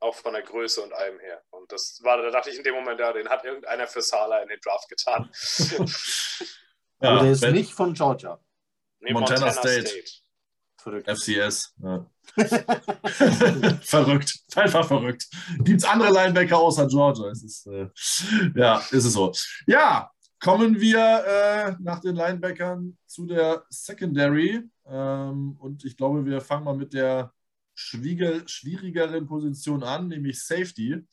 Auch 0.00 0.14
von 0.14 0.34
der 0.34 0.42
Größe 0.42 0.82
und 0.82 0.92
allem 0.92 1.18
her. 1.20 1.42
Und 1.50 1.72
das 1.72 2.00
war, 2.02 2.18
da 2.20 2.30
dachte 2.30 2.50
ich 2.50 2.58
in 2.58 2.64
dem 2.64 2.74
Moment, 2.74 3.00
ja, 3.00 3.12
den 3.14 3.28
hat 3.30 3.44
irgendeiner 3.44 3.86
für 3.86 4.02
Sala 4.02 4.42
in 4.42 4.48
den 4.48 4.60
Draft 4.60 4.88
getan. 4.88 5.30
Ja, 7.02 7.10
Aber 7.10 7.22
der 7.24 7.32
ist 7.32 7.42
nicht 7.42 7.72
von 7.74 7.92
Georgia. 7.92 8.42
Nee, 9.00 9.12
Montana 9.12 9.52
State. 9.52 9.90
Verrückt. 10.80 11.06
FCS. 11.10 11.74
Ja. 11.82 12.10
verrückt. 13.82 14.40
Einfach 14.54 14.86
verrückt. 14.86 15.26
Gibt 15.64 15.82
es 15.82 15.88
andere 15.88 16.12
Linebacker 16.12 16.58
außer 16.58 16.86
Georgia? 16.86 17.30
Es 17.30 17.42
ist, 17.42 17.66
äh, 17.66 17.88
ja, 18.54 18.78
ist 18.78 19.04
es 19.04 19.12
so. 19.12 19.32
Ja, 19.66 20.10
kommen 20.40 20.80
wir 20.80 21.24
äh, 21.26 21.74
nach 21.80 22.00
den 22.00 22.16
Linebackern 22.16 22.96
zu 23.06 23.26
der 23.26 23.64
Secondary. 23.70 24.62
Ähm, 24.86 25.56
und 25.58 25.84
ich 25.84 25.96
glaube, 25.96 26.24
wir 26.24 26.40
fangen 26.40 26.64
mal 26.64 26.76
mit 26.76 26.92
der 26.92 27.32
schwieger, 27.74 28.46
schwierigeren 28.46 29.26
Position 29.26 29.82
an, 29.82 30.08
nämlich 30.08 30.42
Safety. 30.42 31.04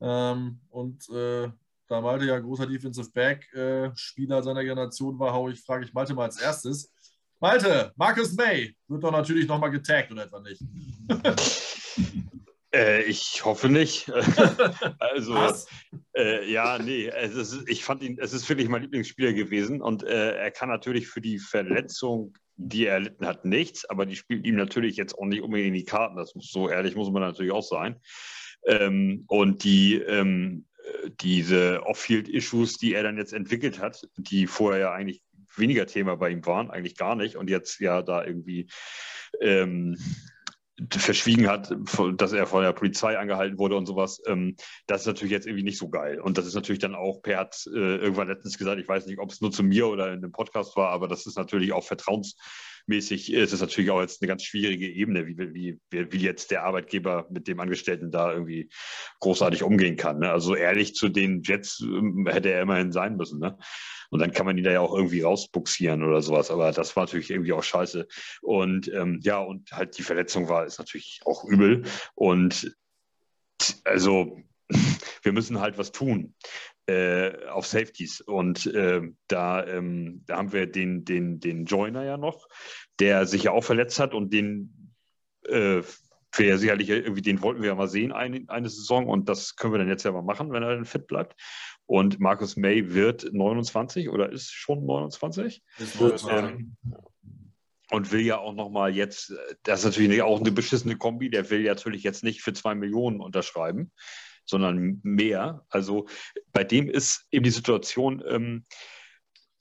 Ähm, 0.00 0.60
und 0.70 1.08
äh, 1.10 1.50
da 1.88 2.00
Malte 2.00 2.26
ja 2.26 2.38
großer 2.38 2.66
Defensive 2.66 3.10
Back 3.10 3.52
äh, 3.52 3.90
seiner 3.94 4.62
Generation 4.62 5.18
war, 5.18 5.32
hau 5.32 5.48
ich, 5.48 5.60
frage 5.60 5.84
ich 5.84 5.92
Malte 5.92 6.14
mal 6.14 6.24
als 6.24 6.40
erstes. 6.40 6.92
Malte, 7.40 7.92
Marcus 7.96 8.34
May 8.34 8.74
wird 8.86 9.02
doch 9.02 9.12
natürlich 9.12 9.48
nochmal 9.48 9.70
getaggt 9.70 10.12
oder 10.12 10.24
etwa 10.24 10.40
nicht? 10.40 10.62
Äh, 12.72 13.02
ich 13.02 13.44
hoffe 13.44 13.68
nicht. 13.68 14.08
also, 15.00 15.34
Was? 15.34 15.66
äh, 16.16 16.48
ja, 16.50 16.78
nee, 16.78 17.08
es 17.08 17.34
ist, 17.34 17.68
ich 17.68 17.82
fand 17.82 18.02
ihn, 18.02 18.16
es 18.20 18.32
ist 18.32 18.48
wirklich 18.48 18.68
mein 18.68 18.82
Lieblingsspieler 18.82 19.32
gewesen 19.32 19.82
und 19.82 20.04
äh, 20.04 20.36
er 20.36 20.50
kann 20.52 20.68
natürlich 20.68 21.08
für 21.08 21.20
die 21.20 21.40
Verletzung, 21.40 22.34
die 22.56 22.86
er 22.86 22.94
erlitten 22.94 23.26
hat, 23.26 23.44
nichts, 23.44 23.88
aber 23.90 24.06
die 24.06 24.14
spielt 24.14 24.46
ihm 24.46 24.54
natürlich 24.54 24.96
jetzt 24.96 25.18
auch 25.18 25.26
nicht 25.26 25.42
unbedingt 25.42 25.68
in 25.68 25.74
die 25.74 25.84
Karten. 25.84 26.16
Das 26.16 26.34
muss 26.34 26.52
so 26.52 26.68
ehrlich 26.68 26.94
muss 26.94 27.10
man 27.10 27.22
natürlich 27.22 27.52
auch 27.52 27.64
sein. 27.64 27.96
Ähm, 28.64 29.24
und 29.26 29.64
die, 29.64 29.94
ähm, 29.94 30.66
äh, 30.84 31.10
diese 31.20 31.82
Off-Field-Issues, 31.86 32.76
die 32.76 32.94
er 32.94 33.02
dann 33.02 33.16
jetzt 33.16 33.32
entwickelt 33.32 33.80
hat, 33.80 34.06
die 34.16 34.46
vorher 34.46 34.80
ja 34.80 34.92
eigentlich 34.92 35.22
weniger 35.56 35.86
Thema 35.86 36.16
bei 36.16 36.30
ihm 36.30 36.44
waren, 36.46 36.70
eigentlich 36.70 36.96
gar 36.96 37.14
nicht 37.14 37.36
und 37.36 37.50
jetzt 37.50 37.80
ja 37.80 38.02
da 38.02 38.24
irgendwie 38.24 38.68
ähm, 39.40 39.96
verschwiegen 40.90 41.48
hat, 41.48 41.74
dass 42.16 42.32
er 42.32 42.46
von 42.46 42.62
der 42.62 42.72
Polizei 42.72 43.18
angehalten 43.18 43.58
wurde 43.58 43.76
und 43.76 43.86
sowas, 43.86 44.22
ähm, 44.26 44.56
das 44.86 45.02
ist 45.02 45.06
natürlich 45.06 45.32
jetzt 45.32 45.46
irgendwie 45.46 45.64
nicht 45.64 45.78
so 45.78 45.90
geil. 45.90 46.20
Und 46.20 46.38
das 46.38 46.46
ist 46.46 46.54
natürlich 46.54 46.78
dann 46.78 46.94
auch, 46.94 47.20
Per 47.22 47.38
hat 47.38 47.66
äh, 47.66 47.96
irgendwann 47.96 48.28
letztens 48.28 48.56
gesagt, 48.56 48.80
ich 48.80 48.88
weiß 48.88 49.06
nicht, 49.06 49.18
ob 49.18 49.30
es 49.30 49.40
nur 49.40 49.50
zu 49.50 49.62
mir 49.62 49.88
oder 49.88 50.06
in 50.06 50.18
einem 50.18 50.32
Podcast 50.32 50.76
war, 50.76 50.90
aber 50.90 51.08
das 51.08 51.26
ist 51.26 51.36
natürlich 51.36 51.72
auch 51.72 51.84
vertrauensmäßig, 52.90 53.32
äh, 53.32 53.40
es 53.40 53.52
ist 53.52 53.60
natürlich 53.60 53.90
auch 53.90 54.00
jetzt 54.00 54.22
eine 54.22 54.28
ganz 54.28 54.42
schwierige 54.44 54.88
Ebene, 54.88 55.26
wie, 55.26 55.38
wie, 55.38 55.80
wie, 55.90 56.12
wie 56.12 56.18
jetzt 56.18 56.50
der 56.50 56.64
Arbeitgeber 56.64 57.26
mit 57.30 57.46
dem 57.48 57.60
Angestellten 57.60 58.10
da 58.10 58.32
irgendwie 58.32 58.70
großartig 59.20 59.62
umgehen 59.62 59.96
kann. 59.96 60.18
Ne? 60.18 60.30
Also 60.30 60.54
ehrlich 60.54 60.94
zu 60.94 61.08
den 61.08 61.42
Jets 61.42 61.80
ähm, 61.80 62.26
hätte 62.28 62.50
er 62.50 62.62
immerhin 62.62 62.92
sein 62.92 63.16
müssen. 63.16 63.38
Ne? 63.38 63.56
Und 64.10 64.20
dann 64.20 64.32
kann 64.32 64.46
man 64.46 64.58
ihn 64.58 64.64
da 64.64 64.72
ja 64.72 64.80
auch 64.80 64.94
irgendwie 64.94 65.22
rausbuxieren 65.22 66.02
oder 66.02 66.20
sowas. 66.20 66.50
Aber 66.50 66.72
das 66.72 66.96
war 66.96 67.04
natürlich 67.04 67.30
irgendwie 67.30 67.52
auch 67.52 67.62
scheiße. 67.62 68.06
Und 68.42 68.88
ähm, 68.92 69.20
ja, 69.22 69.38
und 69.38 69.70
halt 69.72 69.96
die 69.98 70.02
Verletzung 70.02 70.48
war, 70.48 70.66
ist 70.66 70.78
natürlich 70.78 71.20
auch 71.24 71.44
übel. 71.44 71.84
Und 72.14 72.74
also 73.84 74.40
wir 75.22 75.32
müssen 75.32 75.60
halt 75.60 75.78
was 75.78 75.92
tun 75.92 76.34
äh, 76.90 77.46
auf 77.48 77.66
Safeties. 77.66 78.20
Und 78.20 78.66
äh, 78.66 79.02
da, 79.28 79.64
ähm, 79.66 80.24
da 80.26 80.38
haben 80.38 80.52
wir 80.52 80.66
den, 80.66 81.04
den, 81.04 81.38
den 81.38 81.64
Joiner 81.64 82.02
ja 82.02 82.16
noch, 82.16 82.48
der 82.98 83.26
sich 83.26 83.44
ja 83.44 83.52
auch 83.52 83.62
verletzt 83.62 84.00
hat 84.00 84.12
und 84.12 84.32
den 84.32 84.94
äh, 85.46 85.82
ja 86.38 86.56
sicherlich 86.56 86.88
irgendwie, 86.88 87.22
den 87.22 87.42
wollten 87.42 87.62
wir 87.62 87.68
ja 87.68 87.74
mal 87.74 87.88
sehen 87.88 88.12
eine, 88.12 88.44
eine 88.48 88.68
Saison 88.68 89.06
und 89.08 89.28
das 89.28 89.56
können 89.56 89.74
wir 89.74 89.78
dann 89.78 89.88
jetzt 89.88 90.04
ja 90.04 90.12
mal 90.12 90.22
machen, 90.22 90.52
wenn 90.52 90.62
er 90.62 90.74
dann 90.74 90.84
fit 90.84 91.06
bleibt. 91.06 91.34
Und 91.86 92.20
Marcus 92.20 92.56
May 92.56 92.94
wird 92.94 93.32
29 93.32 94.08
oder 94.08 94.30
ist 94.30 94.50
schon 94.50 94.84
29 94.84 95.62
ähm, 96.30 96.76
und 97.90 98.12
will 98.12 98.20
ja 98.20 98.38
auch 98.38 98.54
nochmal 98.54 98.94
jetzt, 98.94 99.34
das 99.64 99.80
ist 99.80 99.86
natürlich 99.86 100.22
auch 100.22 100.40
eine 100.40 100.52
beschissene 100.52 100.96
Kombi, 100.96 101.30
der 101.30 101.50
will 101.50 101.62
ja 101.62 101.74
natürlich 101.74 102.04
jetzt 102.04 102.24
nicht 102.24 102.42
für 102.42 102.52
zwei 102.52 102.74
Millionen 102.74 103.20
unterschreiben, 103.20 103.90
sondern 104.44 105.00
mehr. 105.02 105.64
Also 105.68 106.06
bei 106.52 106.64
dem 106.64 106.88
ist 106.88 107.26
eben 107.30 107.44
die 107.44 107.50
Situation, 107.50 108.22
ähm, 108.26 108.64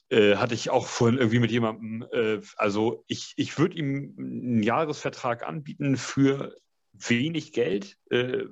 äh, 0.09 0.38
hatte 0.38 0.55
ich 0.55 0.69
auch 0.71 0.88
vorhin 0.88 1.19
irgendwie 1.19 1.39
mit 1.39 1.51
jemandem, 1.51 2.05
äh, 2.11 2.39
also 2.57 3.03
ich, 3.07 3.34
ich 3.38 3.57
würde 3.59 3.77
ihm 3.77 4.15
einen 4.17 4.63
Jahresvertrag 4.63 5.47
anbieten 5.47 5.97
für 5.97 6.55
wenig 6.93 7.53
Geld, 7.53 7.97
äh, 8.09 8.45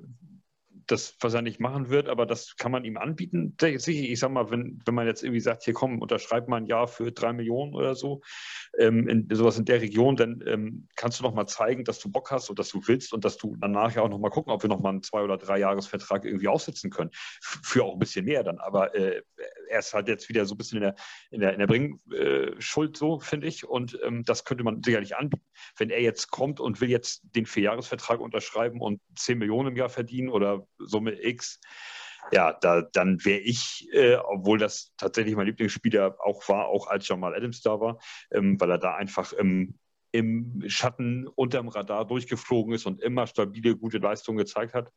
das, 0.90 1.16
was 1.20 1.34
er 1.34 1.42
nicht 1.42 1.60
machen 1.60 1.90
wird, 1.90 2.08
aber 2.08 2.26
das 2.26 2.56
kann 2.56 2.72
man 2.72 2.84
ihm 2.84 2.96
anbieten. 2.96 3.56
Ich 3.62 4.18
sag 4.18 4.30
mal, 4.30 4.50
wenn, 4.50 4.80
wenn 4.84 4.94
man 4.94 5.06
jetzt 5.06 5.22
irgendwie 5.22 5.40
sagt, 5.40 5.64
hier 5.64 5.74
komm, 5.74 6.00
unterschreib 6.00 6.48
mal 6.48 6.56
ein 6.56 6.66
Jahr 6.66 6.88
für 6.88 7.12
drei 7.12 7.32
Millionen 7.32 7.74
oder 7.74 7.94
so, 7.94 8.22
ähm, 8.78 9.08
in, 9.08 9.28
sowas 9.30 9.58
in 9.58 9.64
der 9.64 9.80
Region, 9.80 10.16
dann 10.16 10.42
ähm, 10.46 10.88
kannst 10.96 11.20
du 11.20 11.24
noch 11.24 11.34
mal 11.34 11.46
zeigen, 11.46 11.84
dass 11.84 11.98
du 11.98 12.10
Bock 12.10 12.30
hast 12.30 12.50
und 12.50 12.58
dass 12.58 12.70
du 12.70 12.80
willst 12.86 13.12
und 13.12 13.24
dass 13.24 13.36
du 13.36 13.56
danach 13.58 13.94
ja 13.94 14.02
auch 14.02 14.08
noch 14.08 14.18
mal 14.18 14.30
gucken, 14.30 14.52
ob 14.52 14.62
wir 14.62 14.68
noch 14.68 14.80
mal 14.80 14.90
einen 14.90 15.02
zwei- 15.02 15.22
oder 15.22 15.36
drei 15.36 15.58
Jahresvertrag 15.58 16.24
irgendwie 16.24 16.48
aufsetzen 16.48 16.90
können. 16.90 17.10
Für 17.12 17.84
auch 17.84 17.92
ein 17.92 17.98
bisschen 17.98 18.24
mehr 18.24 18.42
dann. 18.42 18.58
Aber 18.58 18.94
äh, 18.94 19.22
er 19.68 19.80
ist 19.80 19.94
halt 19.94 20.08
jetzt 20.08 20.28
wieder 20.28 20.46
so 20.46 20.54
ein 20.54 20.58
bisschen 20.58 20.78
in 20.78 20.82
der, 20.82 20.94
in 21.30 21.40
der, 21.40 21.52
in 21.52 21.58
der 21.58 21.66
Bringschuld, 21.66 22.96
so 22.96 23.20
finde 23.20 23.46
ich. 23.46 23.66
Und 23.66 23.98
ähm, 24.04 24.24
das 24.24 24.44
könnte 24.44 24.64
man 24.64 24.82
sicherlich 24.82 25.16
anbieten. 25.16 25.44
Wenn 25.76 25.90
er 25.90 26.00
jetzt 26.00 26.30
kommt 26.30 26.60
und 26.60 26.80
will 26.80 26.90
jetzt 26.90 27.22
den 27.34 27.46
Vierjahresvertrag 27.46 28.20
unterschreiben 28.20 28.80
und 28.80 29.00
10 29.16 29.38
Millionen 29.38 29.70
im 29.70 29.76
Jahr 29.76 29.88
verdienen 29.88 30.28
oder 30.28 30.66
Summe 30.78 31.22
X, 31.24 31.60
ja, 32.32 32.52
da, 32.52 32.82
dann 32.82 33.24
wäre 33.24 33.40
ich, 33.40 33.88
äh, 33.92 34.16
obwohl 34.16 34.58
das 34.58 34.92
tatsächlich 34.96 35.34
mein 35.36 35.46
Lieblingsspieler 35.46 36.16
auch 36.20 36.48
war, 36.48 36.66
auch 36.66 36.88
als 36.88 37.08
Jamal 37.08 37.34
Adams 37.34 37.62
da 37.62 37.80
war, 37.80 37.98
ähm, 38.30 38.60
weil 38.60 38.70
er 38.70 38.78
da 38.78 38.94
einfach 38.94 39.32
ähm, 39.38 39.78
im 40.10 40.62
Schatten 40.66 41.26
unterm 41.26 41.68
Radar 41.68 42.06
durchgeflogen 42.06 42.74
ist 42.74 42.86
und 42.86 43.00
immer 43.00 43.26
stabile, 43.26 43.76
gute 43.76 43.98
Leistungen 43.98 44.38
gezeigt 44.38 44.74
hat, 44.74 44.92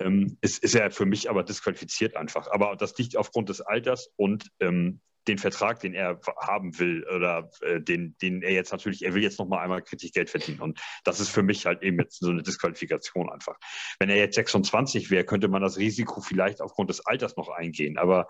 ähm, 0.00 0.38
ist, 0.40 0.62
ist 0.62 0.74
er 0.74 0.90
für 0.90 1.06
mich 1.06 1.30
aber 1.30 1.44
disqualifiziert 1.44 2.16
einfach. 2.16 2.50
Aber 2.50 2.76
das 2.76 2.96
liegt 2.98 3.16
aufgrund 3.16 3.48
des 3.48 3.60
Alters 3.60 4.12
und 4.16 4.50
ähm, 4.60 5.00
den 5.28 5.38
Vertrag, 5.38 5.80
den 5.80 5.94
er 5.94 6.20
haben 6.38 6.78
will 6.78 7.06
oder 7.14 7.50
äh, 7.60 7.80
den, 7.80 8.16
den 8.22 8.42
er 8.42 8.52
jetzt 8.52 8.72
natürlich, 8.72 9.04
er 9.04 9.14
will 9.14 9.22
jetzt 9.22 9.38
noch 9.38 9.46
mal 9.46 9.60
einmal 9.60 9.82
kritisch 9.82 10.12
Geld 10.12 10.30
verdienen 10.30 10.60
und 10.60 10.80
das 11.04 11.20
ist 11.20 11.28
für 11.28 11.42
mich 11.42 11.66
halt 11.66 11.82
eben 11.82 11.98
jetzt 11.98 12.20
so 12.20 12.30
eine 12.30 12.42
Disqualifikation 12.42 13.30
einfach. 13.30 13.56
Wenn 13.98 14.08
er 14.08 14.16
jetzt 14.16 14.34
26 14.34 15.10
wäre, 15.10 15.24
könnte 15.24 15.48
man 15.48 15.62
das 15.62 15.76
Risiko 15.76 16.20
vielleicht 16.20 16.62
aufgrund 16.62 16.88
des 16.90 17.06
Alters 17.06 17.36
noch 17.36 17.50
eingehen, 17.50 17.98
aber 17.98 18.28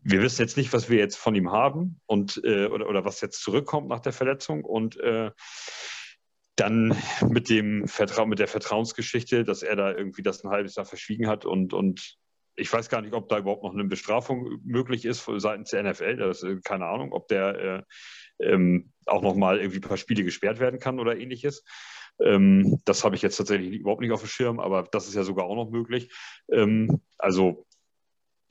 wir 0.00 0.22
wissen 0.22 0.42
jetzt 0.42 0.56
nicht, 0.56 0.72
was 0.72 0.88
wir 0.88 0.98
jetzt 0.98 1.16
von 1.16 1.34
ihm 1.34 1.50
haben 1.50 2.00
und 2.06 2.40
äh, 2.44 2.66
oder, 2.66 2.88
oder 2.88 3.04
was 3.04 3.20
jetzt 3.20 3.42
zurückkommt 3.42 3.88
nach 3.88 4.00
der 4.00 4.12
Verletzung 4.12 4.64
und 4.64 4.96
äh, 5.00 5.32
dann 6.56 6.96
mit 7.28 7.48
dem 7.48 7.86
Vertrauen, 7.86 8.28
mit 8.28 8.38
der 8.38 8.48
Vertrauensgeschichte, 8.48 9.44
dass 9.44 9.62
er 9.62 9.76
da 9.76 9.92
irgendwie 9.92 10.22
das 10.22 10.42
ein 10.42 10.50
halbes 10.50 10.74
Jahr 10.74 10.86
verschwiegen 10.86 11.28
hat 11.28 11.44
und, 11.44 11.72
und 11.72 12.16
ich 12.56 12.72
weiß 12.72 12.88
gar 12.88 13.02
nicht, 13.02 13.12
ob 13.12 13.28
da 13.28 13.38
überhaupt 13.38 13.62
noch 13.62 13.74
eine 13.74 13.84
Bestrafung 13.84 14.60
möglich 14.64 15.04
ist 15.04 15.28
seitens 15.36 15.70
der 15.70 15.82
NFL. 15.82 16.16
Das 16.16 16.42
ist 16.42 16.64
keine 16.64 16.86
Ahnung, 16.86 17.12
ob 17.12 17.28
der 17.28 17.84
äh, 18.40 18.44
ähm, 18.52 18.92
auch 19.04 19.22
noch 19.22 19.36
mal 19.36 19.58
irgendwie 19.58 19.78
ein 19.78 19.88
paar 19.88 19.98
Spiele 19.98 20.24
gesperrt 20.24 20.58
werden 20.58 20.80
kann 20.80 20.98
oder 20.98 21.18
ähnliches. 21.18 21.64
Ähm, 22.18 22.80
das 22.86 23.04
habe 23.04 23.14
ich 23.14 23.22
jetzt 23.22 23.36
tatsächlich 23.36 23.72
überhaupt 23.72 24.00
nicht 24.00 24.12
auf 24.12 24.22
dem 24.22 24.28
Schirm, 24.28 24.58
aber 24.58 24.84
das 24.90 25.06
ist 25.06 25.14
ja 25.14 25.22
sogar 25.22 25.44
auch 25.44 25.54
noch 25.54 25.70
möglich. 25.70 26.10
Ähm, 26.50 27.02
also 27.18 27.66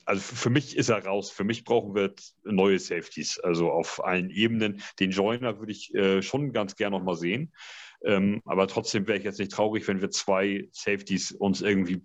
also 0.06 0.20
für 0.20 0.50
mich 0.50 0.76
ist 0.76 0.88
er 0.88 1.04
raus. 1.04 1.30
Für 1.30 1.42
mich 1.42 1.64
brauchen 1.64 1.96
wir 1.96 2.14
neue 2.44 2.78
Safeties, 2.78 3.40
also 3.40 3.72
auf 3.72 4.04
allen 4.04 4.30
Ebenen. 4.30 4.80
Den 5.00 5.10
Joiner 5.10 5.58
würde 5.58 5.72
ich 5.72 5.92
äh, 5.96 6.22
schon 6.22 6.52
ganz 6.52 6.76
gern 6.76 6.92
noch 6.92 7.02
mal 7.02 7.16
sehen. 7.16 7.52
Ähm, 8.06 8.40
aber 8.44 8.66
trotzdem 8.68 9.06
wäre 9.06 9.18
ich 9.18 9.24
jetzt 9.24 9.38
nicht 9.38 9.52
traurig, 9.52 9.86
wenn 9.88 10.00
wir 10.00 10.10
zwei 10.10 10.68
Safeties 10.72 11.32
uns 11.32 11.60
irgendwie 11.60 12.02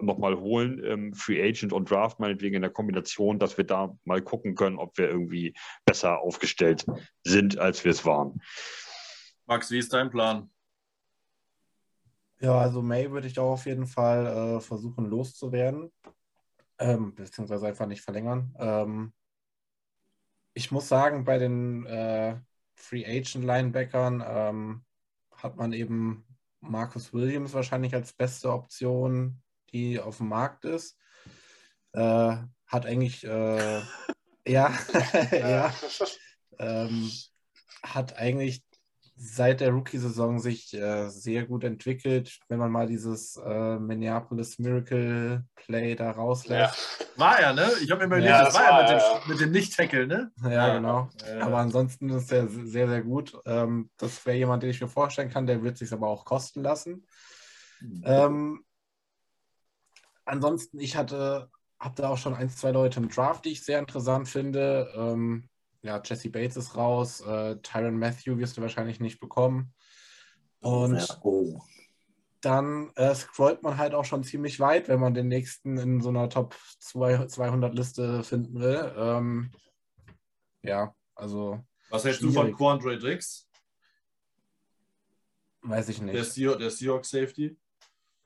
nochmal 0.00 0.38
holen, 0.38 0.82
ähm, 0.84 1.14
Free 1.14 1.42
Agent 1.42 1.72
und 1.72 1.90
Draft 1.90 2.20
meinetwegen 2.20 2.56
in 2.56 2.62
der 2.62 2.70
Kombination, 2.70 3.38
dass 3.38 3.56
wir 3.56 3.64
da 3.64 3.96
mal 4.04 4.22
gucken 4.22 4.54
können, 4.54 4.78
ob 4.78 4.96
wir 4.98 5.08
irgendwie 5.08 5.54
besser 5.84 6.20
aufgestellt 6.20 6.86
sind, 7.24 7.58
als 7.58 7.84
wir 7.84 7.90
es 7.90 8.04
waren. 8.04 8.40
Max, 9.46 9.70
wie 9.70 9.78
ist 9.78 9.92
dein 9.92 10.10
Plan? 10.10 10.50
Ja, 12.40 12.58
also 12.58 12.80
May 12.80 13.10
würde 13.10 13.26
ich 13.26 13.38
auch 13.38 13.52
auf 13.52 13.66
jeden 13.66 13.86
Fall 13.86 14.26
äh, 14.26 14.60
versuchen 14.60 15.06
loszuwerden 15.06 15.90
ähm, 16.80 17.14
beziehungsweise 17.14 17.68
einfach 17.68 17.86
nicht 17.86 18.02
verlängern. 18.02 18.54
Ähm, 18.58 19.12
ich 20.54 20.72
muss 20.72 20.88
sagen, 20.88 21.24
bei 21.24 21.38
den 21.38 21.86
äh, 21.86 22.40
Free 22.74 23.04
Agent 23.04 23.44
Linebackern 23.44 24.24
ähm, 24.26 24.84
hat 25.42 25.56
man 25.56 25.72
eben 25.72 26.24
Marcus 26.60 27.12
Williams 27.12 27.52
wahrscheinlich 27.54 27.94
als 27.94 28.12
beste 28.12 28.52
Option, 28.52 29.42
die 29.72 30.00
auf 30.00 30.18
dem 30.18 30.28
Markt 30.28 30.64
ist. 30.64 30.98
Äh, 31.92 32.36
hat 32.66 32.86
eigentlich, 32.86 33.24
äh, 33.24 33.80
ja, 34.46 34.72
ja, 35.32 35.74
ähm, 36.58 37.10
hat 37.82 38.16
eigentlich 38.16 38.62
seit 39.22 39.60
der 39.60 39.72
Rookie-Saison 39.72 40.38
sich 40.38 40.72
äh, 40.72 41.10
sehr 41.10 41.44
gut 41.44 41.62
entwickelt, 41.62 42.38
wenn 42.48 42.58
man 42.58 42.72
mal 42.72 42.86
dieses 42.86 43.36
äh, 43.36 43.78
Minneapolis 43.78 44.58
Miracle 44.58 45.44
Play 45.56 45.94
da 45.94 46.12
rauslässt. 46.12 46.98
Ja. 47.00 47.06
War 47.18 47.38
ja, 47.38 47.52
ne? 47.52 47.68
Ich 47.82 47.90
habe 47.90 48.00
mir 48.00 48.06
überlegt, 48.06 48.30
ja, 48.30 48.44
das, 48.44 48.54
war 48.54 48.62
ja 48.62 48.80
mit, 48.80 48.90
dem, 48.90 49.30
mit 49.30 49.40
dem 49.40 49.50
Nicht-Tackle, 49.50 50.06
ne? 50.06 50.32
Ja, 50.42 50.50
ja 50.50 50.74
genau. 50.74 51.10
Aber 51.38 51.58
ansonsten 51.58 52.08
ist 52.08 52.32
er 52.32 52.48
sehr, 52.48 52.88
sehr 52.88 53.02
gut. 53.02 53.38
Ähm, 53.44 53.90
das 53.98 54.24
wäre 54.24 54.38
jemand, 54.38 54.62
den 54.62 54.70
ich 54.70 54.80
mir 54.80 54.88
vorstellen 54.88 55.28
kann, 55.28 55.46
der 55.46 55.62
wird 55.62 55.76
sich 55.76 55.92
aber 55.92 56.08
auch 56.08 56.24
kosten 56.24 56.62
lassen. 56.62 57.06
Ähm, 58.04 58.64
ansonsten, 60.24 60.80
ich 60.80 60.96
hatte, 60.96 61.50
habe 61.78 61.94
da 62.00 62.08
auch 62.08 62.18
schon 62.18 62.34
ein, 62.34 62.48
zwei 62.48 62.70
Leute 62.70 63.00
im 63.00 63.10
Draft, 63.10 63.44
die 63.44 63.50
ich 63.50 63.66
sehr 63.66 63.80
interessant 63.80 64.30
finde. 64.30 64.90
Ähm, 64.96 65.49
ja, 65.82 66.00
Jesse 66.04 66.30
Bates 66.30 66.56
ist 66.56 66.76
raus, 66.76 67.20
äh, 67.22 67.56
Tyron 67.62 67.98
Matthew 67.98 68.38
wirst 68.38 68.56
du 68.56 68.62
wahrscheinlich 68.62 69.00
nicht 69.00 69.20
bekommen. 69.20 69.72
Und 70.60 71.18
oh. 71.22 71.62
dann 72.42 72.90
äh, 72.96 73.14
scrollt 73.14 73.62
man 73.62 73.78
halt 73.78 73.94
auch 73.94 74.04
schon 74.04 74.22
ziemlich 74.22 74.60
weit, 74.60 74.88
wenn 74.88 75.00
man 75.00 75.14
den 75.14 75.28
nächsten 75.28 75.78
in 75.78 76.00
so 76.00 76.10
einer 76.10 76.28
Top 76.28 76.54
200 76.80 77.74
Liste 77.74 78.22
finden 78.22 78.60
will. 78.60 78.92
Ähm, 78.96 79.50
ja, 80.62 80.94
also. 81.14 81.64
Was 81.88 82.04
hältst 82.04 82.20
schwierig. 82.20 82.36
du 82.36 82.40
von 82.42 82.54
Quandre 82.54 82.98
Dix? 82.98 83.48
Weiß 85.62 85.88
ich 85.88 86.00
nicht. 86.00 86.14
Der, 86.14 86.24
Seahawks, 86.24 86.58
der 86.58 86.70
Seahawks 86.70 87.10
Safety? 87.10 87.58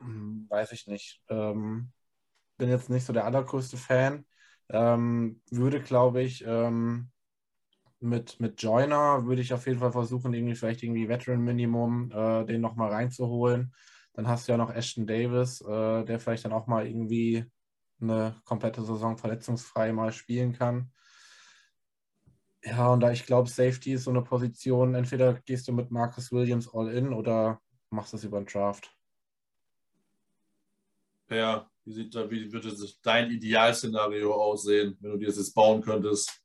Hm, 0.00 0.46
weiß 0.48 0.72
ich 0.72 0.86
nicht. 0.86 1.22
Ähm, 1.28 1.92
bin 2.56 2.68
jetzt 2.68 2.90
nicht 2.90 3.04
so 3.04 3.12
der 3.12 3.24
allergrößte 3.24 3.76
Fan. 3.76 4.26
Ähm, 4.68 5.40
würde, 5.50 5.80
glaube 5.80 6.22
ich, 6.22 6.44
ähm, 6.46 7.10
mit, 8.00 8.38
mit 8.40 8.62
Joiner 8.62 9.26
würde 9.26 9.42
ich 9.42 9.52
auf 9.52 9.66
jeden 9.66 9.78
Fall 9.78 9.92
versuchen, 9.92 10.34
irgendwie 10.34 10.54
vielleicht 10.54 10.82
irgendwie 10.82 11.08
Veteran-Minimum 11.08 12.10
äh, 12.10 12.44
den 12.44 12.60
nochmal 12.60 12.90
reinzuholen. 12.90 13.74
Dann 14.12 14.28
hast 14.28 14.46
du 14.46 14.52
ja 14.52 14.58
noch 14.58 14.72
Ashton 14.72 15.06
Davis, 15.06 15.60
äh, 15.60 16.04
der 16.04 16.20
vielleicht 16.20 16.44
dann 16.44 16.52
auch 16.52 16.66
mal 16.66 16.86
irgendwie 16.86 17.44
eine 18.00 18.36
komplette 18.44 18.82
Saison 18.82 19.16
verletzungsfrei 19.16 19.92
mal 19.92 20.12
spielen 20.12 20.52
kann. 20.52 20.92
Ja, 22.62 22.92
und 22.92 23.00
da 23.00 23.10
ich 23.10 23.26
glaube, 23.26 23.48
Safety 23.48 23.92
ist 23.92 24.04
so 24.04 24.10
eine 24.10 24.22
Position, 24.22 24.94
entweder 24.94 25.34
gehst 25.34 25.68
du 25.68 25.72
mit 25.72 25.90
Marcus 25.90 26.32
Williams 26.32 26.72
all 26.72 26.88
in 26.88 27.12
oder 27.12 27.60
machst 27.90 28.14
es 28.14 28.24
über 28.24 28.40
den 28.40 28.46
Draft. 28.46 28.90
Ja, 31.28 31.70
wie, 31.84 31.92
sieht, 31.92 32.14
wie 32.14 32.52
würde 32.52 32.74
dein 33.02 33.30
Idealszenario 33.30 34.32
aussehen, 34.32 34.96
wenn 35.00 35.12
du 35.12 35.18
dir 35.18 35.26
das 35.26 35.36
jetzt 35.36 35.54
bauen 35.54 35.82
könntest? 35.82 36.43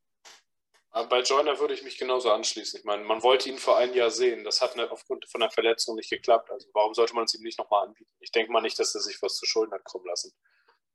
Bei 1.04 1.22
Joyner 1.22 1.60
würde 1.60 1.74
ich 1.74 1.84
mich 1.84 1.98
genauso 1.98 2.32
anschließen. 2.32 2.80
Ich 2.80 2.86
meine, 2.86 3.04
man 3.04 3.22
wollte 3.22 3.50
ihn 3.50 3.58
vor 3.58 3.78
einem 3.78 3.94
Jahr 3.94 4.10
sehen. 4.10 4.44
Das 4.44 4.62
hat 4.62 4.78
aufgrund 4.80 5.30
von 5.30 5.42
der 5.42 5.52
Verletzung 5.52 5.96
nicht 5.96 6.10
geklappt. 6.10 6.50
Also 6.50 6.68
warum 6.74 6.94
sollte 6.94 7.14
man 7.14 7.26
es 7.26 7.36
ihm 7.36 7.44
nicht 7.44 7.60
nochmal 7.60 7.88
anbieten? 7.88 8.12
Ich 8.20 8.32
denke 8.32 8.52
mal 8.52 8.62
nicht, 8.62 8.80
dass 8.80 8.96
er 8.96 9.02
sich 9.02 9.22
was 9.22 9.36
zu 9.36 9.46
Schulden 9.46 9.74
hat 9.74 9.84
kommen 9.84 10.06
lassen. 10.06 10.32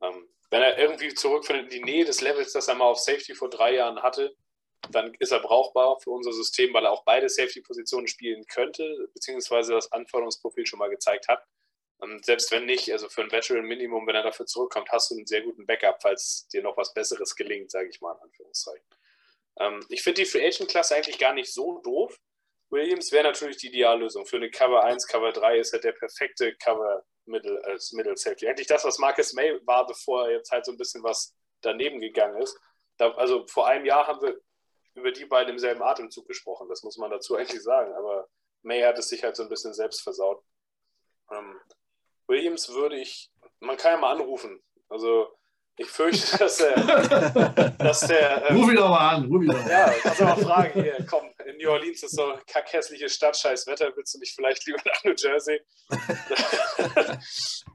Ähm, 0.03 0.29
wenn 0.51 0.63
er 0.63 0.79
irgendwie 0.79 1.15
zurückfindet 1.15 1.73
in 1.73 1.83
die 1.83 1.93
Nähe 1.93 2.05
des 2.05 2.21
Levels, 2.21 2.53
das 2.53 2.69
er 2.69 2.75
mal 2.75 2.87
auf 2.87 2.99
Safety 2.99 3.35
vor 3.35 3.51
drei 3.51 3.75
Jahren 3.75 4.03
hatte, 4.03 4.37
dann 4.91 5.15
ist 5.19 5.33
er 5.33 5.41
brauchbar 5.41 5.99
für 6.01 6.11
unser 6.11 6.33
System, 6.33 6.75
weil 6.75 6.85
er 6.85 6.93
auch 6.93 7.05
beide 7.05 7.29
Safety-Positionen 7.29 8.07
spielen 8.07 8.45
könnte, 8.47 9.09
beziehungsweise 9.15 9.73
das 9.73 9.91
Anforderungsprofil 9.93 10.67
schon 10.67 10.79
mal 10.79 10.91
gezeigt 10.91 11.29
hat. 11.29 11.43
Und 11.99 12.11
ähm, 12.11 12.23
selbst 12.23 12.51
wenn 12.51 12.67
nicht, 12.67 12.91
also 12.93 13.09
für 13.09 13.23
ein 13.23 13.33
Veteran-Minimum, 13.33 14.07
wenn 14.07 14.17
er 14.17 14.23
dafür 14.23 14.47
zurückkommt, 14.47 14.91
hast 14.91 15.11
du 15.11 15.17
einen 15.17 15.27
sehr 15.27 15.43
guten 15.43 15.67
Backup, 15.67 16.03
falls 16.03 16.49
dir 16.49 16.63
noch 16.63 16.77
was 16.77 16.93
Besseres 16.93 17.35
gelingt, 17.35 17.71
sage 17.71 17.89
ich 17.89 18.01
mal 18.01 18.13
in 18.13 18.23
Anführungszeichen. 18.23 18.87
Ähm, 19.59 19.85
ich 19.89 20.03
finde 20.03 20.23
die 20.23 20.27
Free 20.27 20.47
Agent 20.47 20.71
Klasse 20.71 20.97
eigentlich 20.97 21.19
gar 21.19 21.35
nicht 21.35 21.53
so 21.53 21.81
doof. 21.81 22.19
Williams 22.71 23.13
wäre 23.13 23.25
natürlich 23.25 23.59
die 23.59 23.69
Ideallösung. 23.69 24.27
Für 24.27 24.37
eine 24.37 24.51
Cover 24.51 24.83
1, 24.83 25.07
Cover 25.07 25.33
3 25.33 25.59
ist 25.59 25.73
er 25.73 25.81
der 25.81 25.93
perfekte 25.93 26.55
Cover 26.57 27.05
Middle, 27.27 27.63
als 27.65 27.93
Middle 27.93 28.17
Safety. 28.17 28.49
Eigentlich 28.49 28.67
das, 28.67 28.85
was 28.85 28.99
Marcus 28.99 29.33
May 29.33 29.61
war, 29.65 29.87
bevor 29.87 30.27
er 30.27 30.33
jetzt 30.37 30.51
halt 30.51 30.65
so 30.65 30.73
ein 30.73 30.79
bisschen 30.79 31.03
was 31.03 31.35
daneben 31.61 32.01
gegangen 32.01 32.41
ist. 32.43 32.59
Da, 32.97 33.13
also 33.13 33.47
vor 33.47 33.67
einem 33.67 33.87
Jahr 33.87 34.07
haben 34.07 34.21
wir 34.21 34.39
über 34.95 35.13
die 35.13 35.25
beiden 35.25 35.53
im 35.53 35.59
selben 35.59 35.83
Atemzug 35.83 36.27
gesprochen. 36.27 36.69
Das 36.69 36.83
muss 36.83 36.97
man 36.97 37.11
dazu 37.11 37.37
eigentlich 37.37 37.63
sagen. 37.63 37.93
Aber 37.95 38.29
May 38.63 38.83
hat 38.83 38.99
es 38.99 39.09
sich 39.09 39.23
halt 39.25 39.37
so 39.37 39.43
ein 39.43 39.49
bisschen 39.49 39.75
selbst 39.75 40.03
versaut. 40.03 40.43
Ähm, 41.31 41.61
Williams 42.27 42.69
würde 42.71 42.99
ich, 42.99 43.31
man 43.61 43.77
kann 43.77 43.93
ja 43.93 43.99
mal 43.99 44.13
anrufen. 44.13 44.63
Also 44.89 45.29
ich 45.77 45.89
fürchte, 45.89 46.39
dass 46.39 46.59
der. 46.59 46.75
dass 47.79 48.01
der 48.07 48.49
ähm, 48.49 48.57
ruf 48.57 48.71
ihn 48.71 48.77
doch 48.77 48.89
mal 48.89 49.17
an, 49.17 49.25
ruf 49.25 49.43
ihn 49.43 49.49
doch 49.49 49.61
mal 49.61 49.71
Ja, 49.71 49.95
kannst 50.03 50.21
du 50.21 50.25
mal 50.25 50.37
fragen 50.37 50.83
hier. 50.83 51.05
Komm, 51.11 51.33
in 51.45 51.57
New 51.57 51.71
Orleans 51.71 52.03
ist 52.03 52.15
so 52.15 52.39
kackhässliche 52.47 53.09
Stadt, 53.09 53.37
scheiß 53.37 53.67
Wetter. 53.67 53.93
Willst 53.97 54.15
du 54.15 54.19
nicht 54.19 54.35
vielleicht 54.35 54.65
lieber 54.67 54.81
nach 54.85 55.03
New 55.03 55.15
Jersey? 55.17 55.61
das 56.95 57.19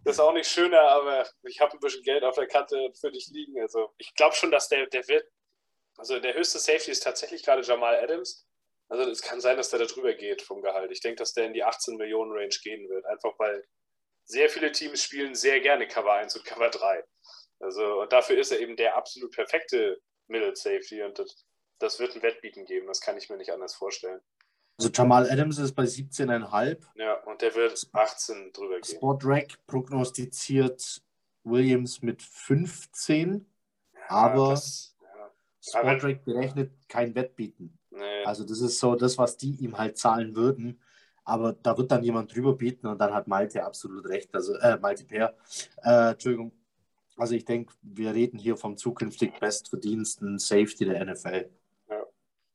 ist 0.05 0.19
auch 0.19 0.33
nicht 0.33 0.49
schöner, 0.49 0.81
aber 0.81 1.27
ich 1.43 1.59
habe 1.59 1.73
ein 1.73 1.79
bisschen 1.79 2.03
Geld 2.03 2.23
auf 2.23 2.35
der 2.35 2.47
Kante 2.47 2.91
für 2.99 3.11
dich 3.11 3.27
liegen. 3.33 3.59
Also, 3.61 3.91
ich 3.97 4.13
glaube 4.15 4.35
schon, 4.35 4.51
dass 4.51 4.69
der, 4.69 4.87
der 4.87 5.05
wird. 5.07 5.25
Also, 5.97 6.19
der 6.19 6.35
höchste 6.35 6.59
Safety 6.59 6.91
ist 6.91 7.03
tatsächlich 7.03 7.43
gerade 7.43 7.63
Jamal 7.63 7.95
Adams. 7.95 8.45
Also, 8.87 9.09
es 9.09 9.21
kann 9.21 9.41
sein, 9.41 9.57
dass 9.57 9.71
der 9.71 9.79
da 9.79 9.85
drüber 9.85 10.13
geht 10.13 10.41
vom 10.41 10.61
Gehalt. 10.61 10.91
Ich 10.91 11.01
denke, 11.01 11.17
dass 11.17 11.33
der 11.33 11.47
in 11.47 11.53
die 11.53 11.63
18 11.63 11.97
Millionen 11.97 12.31
Range 12.31 12.55
gehen 12.63 12.87
wird. 12.87 13.05
Einfach 13.05 13.33
weil 13.37 13.63
sehr 14.23 14.49
viele 14.49 14.71
Teams 14.71 15.03
spielen 15.03 15.35
sehr 15.35 15.59
gerne 15.59 15.87
Cover 15.87 16.13
1 16.13 16.35
und 16.35 16.45
Cover 16.45 16.69
3. 16.69 17.03
Also 17.59 18.01
und 18.01 18.11
dafür 18.11 18.37
ist 18.37 18.51
er 18.51 18.59
eben 18.59 18.75
der 18.75 18.95
absolut 18.95 19.31
perfekte 19.31 19.99
Middle 20.27 20.55
Safety 20.55 21.03
und 21.03 21.19
das, 21.19 21.45
das 21.79 21.99
wird 21.99 22.15
ein 22.15 22.21
Wettbieten 22.21 22.65
geben, 22.65 22.87
das 22.87 23.01
kann 23.01 23.17
ich 23.17 23.29
mir 23.29 23.37
nicht 23.37 23.51
anders 23.51 23.75
vorstellen. 23.75 24.21
Also 24.77 24.91
Jamal 24.93 25.29
Adams 25.29 25.57
ist 25.57 25.73
bei 25.73 25.83
17,5. 25.83 26.77
Ja, 26.95 27.15
und 27.23 27.41
der 27.41 27.53
wird 27.55 27.85
18 27.91 28.53
drüber 28.53 28.79
gehen. 28.79 28.95
Sportrack 28.95 29.59
prognostiziert 29.67 31.01
Williams 31.43 32.01
mit 32.01 32.21
15, 32.21 33.45
ja, 33.93 34.01
aber 34.07 34.51
das, 34.51 34.95
ja. 35.01 35.31
Sportrack 35.59 36.23
berechnet 36.23 36.71
kein 36.87 37.13
Wettbieten. 37.13 37.77
Nee. 37.91 38.23
Also 38.23 38.45
das 38.45 38.61
ist 38.61 38.79
so 38.79 38.95
das, 38.95 39.17
was 39.17 39.35
die 39.35 39.55
ihm 39.57 39.77
halt 39.77 39.97
zahlen 39.97 40.35
würden. 40.35 40.81
Aber 41.25 41.53
da 41.53 41.77
wird 41.77 41.91
dann 41.91 42.03
jemand 42.03 42.33
drüber 42.33 42.55
bieten 42.55 42.87
und 42.87 42.99
dann 42.99 43.13
hat 43.13 43.27
Malte 43.27 43.63
absolut 43.63 44.07
recht. 44.07 44.33
Also 44.33 44.55
äh, 44.55 44.77
Malte 44.77 45.03
Per, 45.05 45.35
äh, 45.83 46.11
Entschuldigung. 46.11 46.51
Also 47.19 47.35
ich 47.35 47.43
denke, 47.43 47.73
wir 47.81 48.13
reden 48.13 48.39
hier 48.39 48.55
vom 48.55 48.77
zukünftig 48.77 49.37
bestverdiensten 49.39 50.39
Safety 50.39 50.85
der 50.85 51.03
NFL. 51.03 51.49
Ja. 51.89 52.05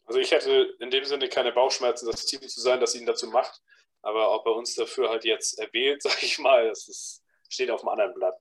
Also 0.06 0.20
ich 0.20 0.30
hätte 0.30 0.74
in 0.80 0.90
dem 0.90 1.04
Sinne 1.04 1.28
keine 1.28 1.52
Bauchschmerzen, 1.52 2.06
das 2.10 2.24
Team 2.24 2.40
zu 2.40 2.60
sein, 2.62 2.80
das 2.80 2.94
ihn 2.94 3.04
dazu 3.04 3.28
macht. 3.28 3.60
Aber 4.00 4.34
ob 4.34 4.46
er 4.46 4.54
uns 4.54 4.74
dafür 4.74 5.10
halt 5.10 5.26
jetzt 5.26 5.58
erwählt, 5.58 6.02
sage 6.02 6.16
ich 6.22 6.38
mal, 6.38 6.66
das 6.68 6.88
ist, 6.88 7.22
steht 7.50 7.70
auf 7.70 7.80
dem 7.80 7.90
anderen 7.90 8.14
Blatt. 8.14 8.40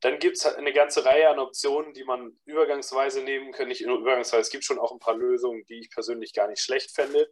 Dann 0.00 0.18
gibt 0.18 0.36
es 0.36 0.44
halt 0.44 0.56
eine 0.56 0.74
ganze 0.74 1.06
Reihe 1.06 1.30
an 1.30 1.38
Optionen, 1.38 1.94
die 1.94 2.04
man 2.04 2.38
übergangsweise 2.44 3.22
nehmen 3.22 3.52
kann. 3.52 3.68
Nicht 3.68 3.84
nur 3.86 3.98
übergangsweise, 3.98 4.42
es 4.42 4.50
gibt 4.50 4.64
schon 4.64 4.78
auch 4.78 4.92
ein 4.92 4.98
paar 4.98 5.16
Lösungen, 5.16 5.64
die 5.70 5.80
ich 5.80 5.90
persönlich 5.90 6.34
gar 6.34 6.48
nicht 6.48 6.60
schlecht 6.60 6.90
fände. 6.90 7.30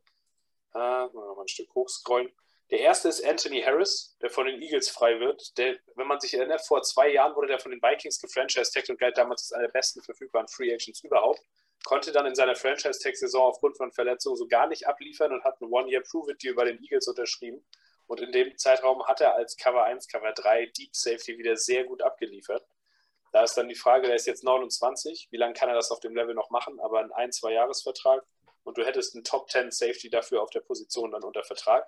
Äh, 0.73 0.79
mal 0.79 1.37
ein 1.43 1.49
Stück 1.49 1.75
hochscrollen. 1.75 2.33
Der 2.75 2.81
erste 2.81 3.09
ist 3.09 3.25
Anthony 3.25 3.63
Harris, 3.63 4.17
der 4.21 4.31
von 4.31 4.47
den 4.47 4.61
Eagles 4.61 4.89
frei 4.89 5.21
wird. 5.21 5.57
Der, 5.59 5.79
wenn 5.95 6.09
man 6.09 6.19
sich 6.19 6.35
erinnert, 6.35 6.67
vor 6.67 6.83
zwei 6.83 7.09
Jahren 7.09 7.37
wurde 7.37 7.47
der 7.47 7.61
von 7.61 7.71
den 7.71 7.81
Vikings 7.81 8.19
gefranchise-tagged 8.21 8.91
und 8.91 8.99
galt 8.99 9.17
damals 9.17 9.43
als 9.43 9.53
einer 9.53 9.69
der 9.69 9.73
besten 9.73 10.03
verfügbaren 10.03 10.49
Free 10.49 10.75
Agents 10.75 11.05
überhaupt. 11.05 11.41
Konnte 11.85 12.11
dann 12.11 12.27
in 12.27 12.35
seiner 12.35 12.57
Franchise-Tag-Saison 12.57 13.43
aufgrund 13.43 13.77
von 13.77 13.93
Verletzungen 13.93 14.37
so 14.37 14.49
gar 14.49 14.67
nicht 14.67 14.89
abliefern 14.89 15.33
und 15.33 15.45
hat 15.45 15.63
einen 15.63 15.73
One-Year-Prove-It-Deal 15.73 16.57
bei 16.57 16.65
den 16.65 16.83
Eagles 16.83 17.07
unterschrieben. 17.07 17.65
Und 18.09 18.21
in 18.21 18.33
dem 18.33 18.59
Zeitraum 18.59 19.07
hat 19.07 19.21
er 19.21 19.37
als 19.37 19.57
Cover 19.57 19.85
1, 19.85 20.09
Cover 20.09 20.33
3 20.33 20.73
Deep 20.77 20.97
Safety 20.97 21.39
wieder 21.39 21.57
sehr 21.57 21.85
gut 21.85 22.03
abgeliefert. 22.03 22.67
Da 23.31 23.45
ist 23.45 23.55
dann 23.55 23.69
die 23.69 23.77
Frage, 23.77 24.09
der 24.09 24.17
ist 24.17 24.27
jetzt 24.27 24.43
29, 24.43 25.29
wie 25.31 25.37
lange 25.37 25.55
kann 25.55 25.69
er 25.69 25.77
das 25.77 25.93
auf 25.93 26.01
dem 26.01 26.17
Level 26.17 26.35
noch 26.35 26.51
machen? 26.51 26.81
Aber 26.81 26.99
ein 26.99 27.13
ein, 27.13 27.31
zwei 27.31 27.53
Jahresvertrag 27.53 28.27
und 28.65 28.79
du 28.79 28.85
hättest 28.85 29.15
einen 29.15 29.23
Top 29.23 29.49
10 29.49 29.71
Safety 29.71 30.11
dafür 30.11 30.43
auf 30.43 30.51
der 30.51 30.61
Position 30.61 31.13
dann 31.13 31.23
unter 31.23 31.45
Vertrag, 31.45 31.87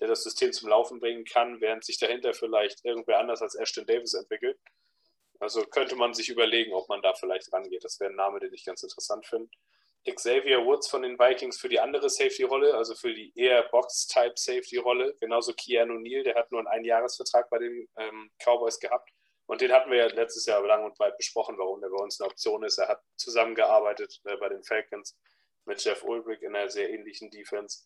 der 0.00 0.08
das 0.08 0.22
System 0.22 0.52
zum 0.52 0.68
Laufen 0.68 1.00
bringen 1.00 1.24
kann, 1.24 1.60
während 1.60 1.84
sich 1.84 1.98
dahinter 1.98 2.34
vielleicht 2.34 2.84
irgendwer 2.84 3.18
anders 3.18 3.42
als 3.42 3.54
Ashton 3.54 3.86
Davis 3.86 4.14
entwickelt. 4.14 4.58
Also 5.40 5.62
könnte 5.62 5.96
man 5.96 6.14
sich 6.14 6.28
überlegen, 6.28 6.72
ob 6.72 6.88
man 6.88 7.02
da 7.02 7.14
vielleicht 7.14 7.52
rangeht. 7.52 7.84
Das 7.84 8.00
wäre 8.00 8.10
ein 8.10 8.16
Name, 8.16 8.40
den 8.40 8.52
ich 8.52 8.64
ganz 8.64 8.82
interessant 8.82 9.26
finde. 9.26 9.48
Xavier 10.04 10.64
Woods 10.64 10.88
von 10.88 11.02
den 11.02 11.18
Vikings 11.18 11.60
für 11.60 11.68
die 11.68 11.80
andere 11.80 12.08
Safety-Rolle, 12.08 12.74
also 12.74 12.94
für 12.94 13.12
die 13.12 13.32
eher 13.34 13.62
Box-Type-Safety-Rolle. 13.64 15.16
Genauso 15.20 15.52
Keanu 15.52 15.98
Neal, 15.98 16.22
der 16.22 16.34
hat 16.34 16.50
nur 16.50 16.60
einen 16.60 16.68
Einjahresvertrag 16.68 17.50
bei 17.50 17.58
den 17.58 17.88
ähm, 17.96 18.30
Cowboys 18.38 18.78
gehabt. 18.78 19.10
Und 19.46 19.60
den 19.60 19.72
hatten 19.72 19.90
wir 19.90 19.98
ja 19.98 20.06
letztes 20.06 20.46
Jahr 20.46 20.64
lang 20.66 20.84
und 20.84 20.96
breit 20.96 21.16
besprochen, 21.16 21.56
warum 21.58 21.80
der 21.80 21.88
bei 21.88 22.02
uns 22.02 22.20
eine 22.20 22.28
Option 22.30 22.64
ist. 22.64 22.78
Er 22.78 22.88
hat 22.88 23.02
zusammengearbeitet 23.16 24.20
äh, 24.24 24.36
bei 24.36 24.48
den 24.48 24.62
Falcons 24.62 25.16
mit 25.64 25.82
Jeff 25.82 26.02
Ulbrich 26.04 26.42
in 26.42 26.54
einer 26.54 26.70
sehr 26.70 26.90
ähnlichen 26.90 27.30
Defense. 27.30 27.84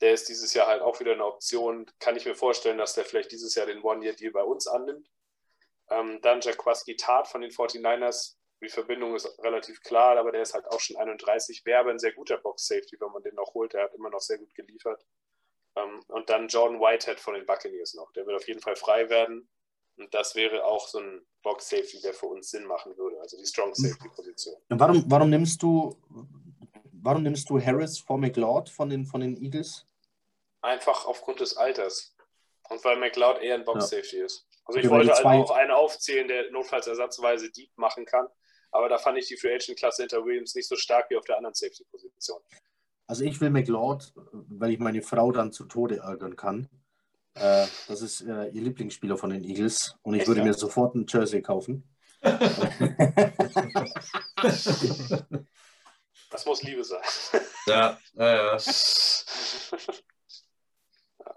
Der 0.00 0.12
ist 0.12 0.28
dieses 0.28 0.52
Jahr 0.54 0.66
halt 0.66 0.82
auch 0.82 1.00
wieder 1.00 1.12
eine 1.12 1.24
Option. 1.24 1.90
Kann 1.98 2.16
ich 2.16 2.26
mir 2.26 2.34
vorstellen, 2.34 2.78
dass 2.78 2.94
der 2.94 3.04
vielleicht 3.04 3.32
dieses 3.32 3.54
Jahr 3.54 3.66
den 3.66 3.82
One-Year-Deal 3.82 4.32
bei 4.32 4.42
uns 4.42 4.66
annimmt. 4.66 5.08
Ähm, 5.88 6.20
dann 6.22 6.40
Jaquaski 6.40 6.96
Tat 6.96 7.28
von 7.28 7.40
den 7.40 7.50
49ers 7.50 8.36
die 8.62 8.68
Verbindung 8.68 9.14
ist 9.14 9.26
relativ 9.42 9.82
klar, 9.82 10.16
aber 10.16 10.32
der 10.32 10.42
ist 10.42 10.54
halt 10.54 10.66
auch 10.66 10.80
schon 10.80 10.96
31. 10.96 11.64
Wäre 11.64 11.80
aber 11.80 11.90
ein 11.90 11.98
sehr 11.98 12.12
guter 12.12 12.38
Box-Safety, 12.38 12.96
wenn 13.00 13.12
man 13.12 13.22
den 13.22 13.34
noch 13.34 13.54
holt. 13.54 13.74
Der 13.74 13.84
hat 13.84 13.94
immer 13.94 14.10
noch 14.10 14.20
sehr 14.20 14.38
gut 14.38 14.54
geliefert. 14.54 15.04
Ähm, 15.76 16.02
und 16.08 16.30
dann 16.30 16.48
Jordan 16.48 16.80
Whitehead 16.80 17.20
von 17.20 17.34
den 17.34 17.44
Buccaneers 17.44 17.94
noch. 17.94 18.12
Der 18.12 18.26
wird 18.26 18.36
auf 18.36 18.48
jeden 18.48 18.60
Fall 18.60 18.76
frei 18.76 19.08
werden. 19.10 19.48
Und 19.98 20.12
das 20.14 20.34
wäre 20.34 20.64
auch 20.64 20.88
so 20.88 20.98
ein 20.98 21.26
Box-Safety, 21.42 22.00
der 22.00 22.14
für 22.14 22.26
uns 22.26 22.50
Sinn 22.50 22.64
machen 22.64 22.96
würde. 22.96 23.20
Also 23.20 23.36
die 23.36 23.46
Strong-Safety-Position. 23.46 24.56
Warum, 24.68 25.04
warum, 25.06 25.30
nimmst 25.30 25.62
du, 25.62 25.96
warum 27.06 27.22
nimmst 27.22 27.48
du 27.48 27.60
Harris 27.60 27.98
vor 27.98 28.18
McLeod 28.18 28.68
von 28.68 28.90
den, 28.90 29.06
von 29.06 29.20
den 29.20 29.36
Eagles? 29.36 29.86
Einfach 30.60 31.06
aufgrund 31.06 31.40
des 31.40 31.56
Alters. 31.56 32.14
Und 32.68 32.84
weil 32.84 32.98
McLeod 32.98 33.40
eher 33.40 33.54
ein 33.54 33.64
Box-Safety 33.64 34.18
ja. 34.18 34.26
ist. 34.26 34.46
Also 34.64 34.80
ich 34.80 34.90
wollte 34.90 35.14
also 35.14 35.28
auch 35.28 35.52
einen 35.52 35.70
aufzählen, 35.70 36.26
der 36.26 36.50
notfalls 36.50 36.88
ersatzweise 36.88 37.50
Deep 37.50 37.70
machen 37.76 38.04
kann. 38.04 38.26
Aber 38.72 38.88
da 38.88 38.98
fand 38.98 39.16
ich 39.18 39.28
die 39.28 39.36
Free 39.36 39.54
Agent 39.54 39.78
Klasse 39.78 40.02
hinter 40.02 40.24
Williams 40.24 40.56
nicht 40.56 40.68
so 40.68 40.74
stark 40.74 41.08
wie 41.08 41.16
auf 41.16 41.24
der 41.24 41.36
anderen 41.36 41.54
Safety 41.54 41.84
Position. 41.84 42.40
Also 43.06 43.22
ich 43.22 43.40
will 43.40 43.50
McLeod, 43.50 44.12
weil 44.32 44.72
ich 44.72 44.80
meine 44.80 45.02
Frau 45.02 45.30
dann 45.30 45.52
zu 45.52 45.66
Tode 45.66 45.98
ärgern 45.98 46.34
kann. 46.34 46.68
Äh, 47.34 47.66
das 47.86 48.02
ist 48.02 48.22
äh, 48.22 48.48
ihr 48.48 48.62
Lieblingsspieler 48.62 49.16
von 49.16 49.30
den 49.30 49.44
Eagles 49.44 49.94
und 50.02 50.14
ich 50.14 50.22
Echt, 50.22 50.28
würde 50.28 50.40
ja? 50.40 50.46
mir 50.46 50.54
sofort 50.54 50.96
ein 50.96 51.06
Jersey 51.08 51.40
kaufen. 51.40 51.88
das 56.30 56.46
muss 56.46 56.62
Liebe 56.62 56.84
sein. 56.84 57.02
Ja, 57.66 57.98
ja, 58.14 58.34
ja. 58.34 58.58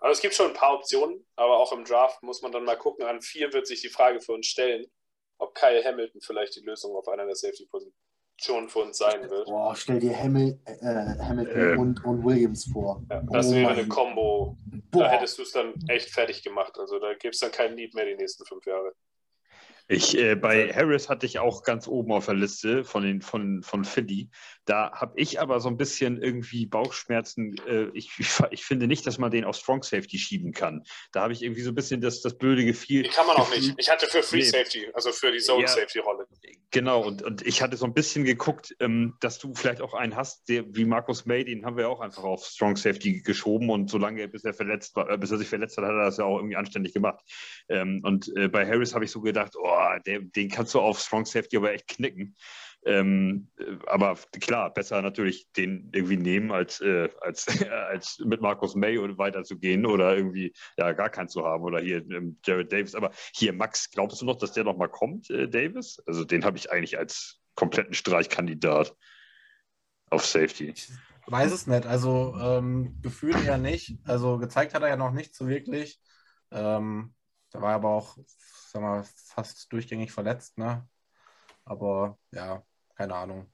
Also 0.02 0.14
es 0.14 0.22
gibt 0.22 0.36
schon 0.36 0.48
ein 0.48 0.54
paar 0.54 0.76
Optionen, 0.76 1.26
aber 1.36 1.58
auch 1.58 1.74
im 1.74 1.84
Draft 1.84 2.24
muss 2.24 2.42
man 2.42 2.52
dann 2.54 2.64
mal 2.64 2.78
gucken. 2.78 3.06
An 3.06 3.22
vier 3.22 3.52
wird 3.52 3.68
sich 3.68 3.82
die 3.82 3.90
Frage 3.90 4.22
für 4.22 4.32
uns 4.32 4.48
stellen 4.48 4.86
ob 5.40 5.56
Kyle 5.56 5.84
Hamilton 5.84 6.22
vielleicht 6.22 6.56
die 6.56 6.62
Lösung 6.62 6.96
auf 6.96 7.08
einer 7.08 7.26
der 7.26 7.36
Safety-Positionen 7.36 8.70
für 8.70 8.80
uns 8.80 8.98
sein 8.98 9.30
wird. 9.30 9.46
Boah, 9.46 9.76
stell 9.76 10.00
dir 10.00 10.16
Hamil 10.18 10.60
äh, 10.66 10.76
Hamilton 10.84 11.74
äh. 11.74 11.78
Und, 11.78 12.06
und 12.06 12.24
Williams 12.24 12.70
vor. 12.72 13.04
Ja, 13.10 13.24
das 13.32 13.48
oh 13.48 13.56
wäre 13.56 13.72
eine 13.72 13.88
Combo. 13.88 14.58
Da 14.92 15.10
hättest 15.10 15.38
du 15.38 15.44
es 15.44 15.52
dann 15.52 15.74
echt 15.88 16.10
fertig 16.10 16.44
gemacht. 16.44 16.78
Also 16.78 17.00
da 17.00 17.14
gibt 17.14 17.36
es 17.36 17.40
dann 17.40 17.52
keinen 17.52 17.76
Need 17.76 17.96
mehr 17.96 18.06
die 18.06 18.16
nächsten 18.16 18.46
fünf 18.46 18.66
Jahre. 18.66 18.94
Ich, 19.92 20.16
äh, 20.16 20.36
bei 20.36 20.72
Harris 20.72 21.10
hatte 21.10 21.26
ich 21.26 21.40
auch 21.40 21.64
ganz 21.64 21.88
oben 21.88 22.12
auf 22.12 22.26
der 22.26 22.36
Liste 22.36 22.84
von, 22.84 23.02
den, 23.02 23.22
von, 23.22 23.64
von 23.64 23.84
Philly. 23.84 24.30
Da 24.70 24.92
habe 24.92 25.14
ich 25.16 25.42
aber 25.42 25.60
so 25.62 25.68
ein 25.68 25.78
bisschen 25.78 26.22
irgendwie 26.22 26.68
Bauchschmerzen. 26.68 27.56
Äh, 27.68 27.88
ich, 27.96 28.12
ich, 28.52 28.64
finde 28.64 28.86
nicht, 28.86 29.04
dass 29.08 29.18
man 29.18 29.32
den 29.32 29.44
auf 29.44 29.56
Strong 29.56 29.82
Safety 29.82 30.20
schieben 30.20 30.52
kann. 30.52 30.84
Da 31.12 31.22
habe 31.24 31.34
ich 31.34 31.42
irgendwie 31.42 31.64
so 31.64 31.72
ein 31.72 31.76
bisschen 31.76 32.02
das, 32.02 32.22
das 32.22 32.38
blöde 32.38 32.64
Gefühl. 32.64 33.02
Die 33.02 33.10
kann 33.10 33.26
man 33.26 33.38
auch 33.38 33.50
nicht. 33.50 33.74
Ich 33.80 33.90
hatte 33.90 34.06
für 34.06 34.22
Free 34.22 34.38
nee. 34.38 34.44
Safety, 34.44 34.88
also 34.94 35.12
für 35.12 35.32
die 35.32 35.40
Zone 35.40 35.64
ja, 35.64 35.68
Safety 35.68 35.98
Rolle. 35.98 36.28
Genau, 36.70 37.02
und, 37.02 37.24
und 37.24 37.48
ich 37.48 37.64
hatte 37.64 37.78
so 37.78 37.86
ein 37.88 37.96
bisschen 37.96 38.26
geguckt, 38.26 38.76
ähm, 38.80 39.16
dass 39.22 39.40
du 39.40 39.56
vielleicht 39.56 39.82
auch 39.82 39.96
einen 39.96 40.16
hast, 40.16 40.48
der 40.50 40.64
wie 40.68 40.86
Markus 40.86 41.26
May, 41.26 41.44
den 41.44 41.66
haben 41.66 41.76
wir 41.76 41.90
auch 41.90 42.00
einfach 42.00 42.24
auf 42.24 42.46
Strong 42.46 42.76
Safety 42.76 43.24
geschoben 43.24 43.72
und 43.72 43.90
solange 43.90 44.22
er 44.22 44.28
bis 44.28 44.44
er 44.44 44.54
verletzt 44.54 44.96
war, 44.96 45.10
äh, 45.10 45.18
bis 45.18 45.32
er 45.32 45.40
sich 45.40 45.50
verletzt 45.50 45.78
hat, 45.78 45.86
hat 45.86 45.94
er 45.94 46.06
das 46.06 46.18
ja 46.18 46.26
auch 46.26 46.38
irgendwie 46.38 46.58
anständig 46.58 46.94
gemacht. 46.94 47.22
Ähm, 47.70 48.02
und 48.04 48.32
äh, 48.38 48.48
bei 48.50 48.68
Harris 48.68 48.94
habe 48.94 49.04
ich 49.04 49.10
so 49.10 49.22
gedacht, 49.22 49.56
oh, 49.60 49.98
der, 50.06 50.20
den 50.20 50.50
kannst 50.50 50.76
du 50.76 50.80
auf 50.80 51.00
Strong 51.00 51.26
Safety 51.26 51.58
aber 51.58 51.74
echt 51.74 51.88
knicken. 51.88 52.36
Ähm, 52.86 53.50
aber 53.88 54.16
klar, 54.40 54.74
besser 54.74 55.02
natürlich 55.02 55.52
den 55.52 55.90
irgendwie 55.94 56.18
nehmen, 56.18 56.52
als, 56.52 56.80
äh, 56.80 57.10
als, 57.22 57.48
als 57.70 58.20
mit 58.20 58.42
Markus 58.42 58.76
May 58.76 58.98
und 58.98 59.18
weiterzugehen 59.18 59.86
oder 59.86 60.16
irgendwie 60.16 60.54
ja 60.78 60.94
gar 60.94 61.10
keinen 61.10 61.28
zu 61.28 61.46
haben 61.46 61.64
oder 61.64 61.80
hier 61.82 61.98
ähm, 62.10 62.40
Jared 62.46 62.72
Davis. 62.72 62.96
Aber 62.96 63.12
hier, 63.34 63.54
Max, 63.54 63.92
glaubst 63.92 64.22
du 64.22 64.26
noch, 64.26 64.38
dass 64.38 64.54
der 64.54 64.64
nochmal 64.64 64.90
kommt, 64.90 65.30
äh, 65.30 65.48
Davis? 65.50 66.02
Also 66.06 66.24
den 66.24 66.46
habe 66.46 66.58
ich 66.58 66.72
eigentlich 66.72 66.98
als 66.98 67.42
kompletten 67.56 67.94
Streichkandidat 67.94 68.96
auf 70.10 70.26
Safety. 70.26 70.70
Ich 70.70 70.90
weiß 71.28 71.52
es 71.52 71.68
nicht. 71.68 71.86
Also 71.86 72.36
ähm, 72.40 72.98
Gefühl 73.02 73.36
ja 73.44 73.58
nicht. 73.58 74.00
Also 74.06 74.38
gezeigt 74.38 74.74
hat 74.74 74.82
er 74.82 74.90
ja 74.90 74.98
noch 74.98 75.12
nicht 75.12 75.36
so 75.36 75.48
wirklich. 75.48 76.00
Ähm, 76.52 77.14
da 77.52 77.62
war 77.62 77.74
aber 77.74 77.90
auch 77.90 78.18
sag 78.70 78.82
mal, 78.82 79.04
fast 79.04 79.72
durchgängig 79.74 80.12
verletzt, 80.12 80.58
ne? 80.58 80.88
Aber 81.66 82.18
ja, 82.32 82.64
keine 83.00 83.16
Ahnung. 83.16 83.50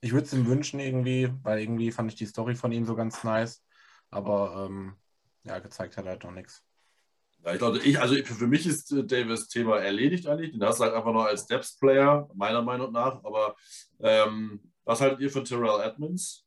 Ich 0.00 0.12
würde 0.12 0.24
es 0.24 0.32
ihm 0.32 0.46
wünschen 0.46 0.78
irgendwie, 0.78 1.32
weil 1.42 1.58
irgendwie 1.58 1.90
fand 1.90 2.12
ich 2.12 2.16
die 2.16 2.26
Story 2.26 2.54
von 2.54 2.70
ihm 2.70 2.84
so 2.84 2.94
ganz 2.94 3.24
nice. 3.24 3.64
Aber 4.08 4.68
ähm, 4.68 4.94
ja, 5.42 5.58
gezeigt 5.58 5.96
hat 5.96 6.04
er 6.04 6.12
halt 6.12 6.22
noch 6.22 6.30
nichts. 6.30 6.62
Ja, 7.44 7.52
ich 7.54 7.58
glaube, 7.58 7.78
ich, 7.78 7.98
also 7.98 8.14
für 8.22 8.46
mich 8.46 8.66
ist 8.68 8.92
äh, 8.92 9.04
Davis 9.04 9.48
Thema 9.48 9.80
erledigt 9.80 10.28
eigentlich. 10.28 10.52
Den 10.52 10.62
hast 10.62 10.78
du 10.78 10.84
halt 10.84 10.94
einfach 10.94 11.12
noch 11.12 11.24
als 11.24 11.46
Depth-Player, 11.46 12.30
meiner 12.34 12.62
Meinung 12.62 12.92
nach. 12.92 13.24
Aber 13.24 13.56
ähm, 13.98 14.72
was 14.84 15.00
haltet 15.00 15.18
ihr 15.18 15.30
von 15.30 15.44
Terrell 15.44 15.80
Edmonds, 15.80 16.46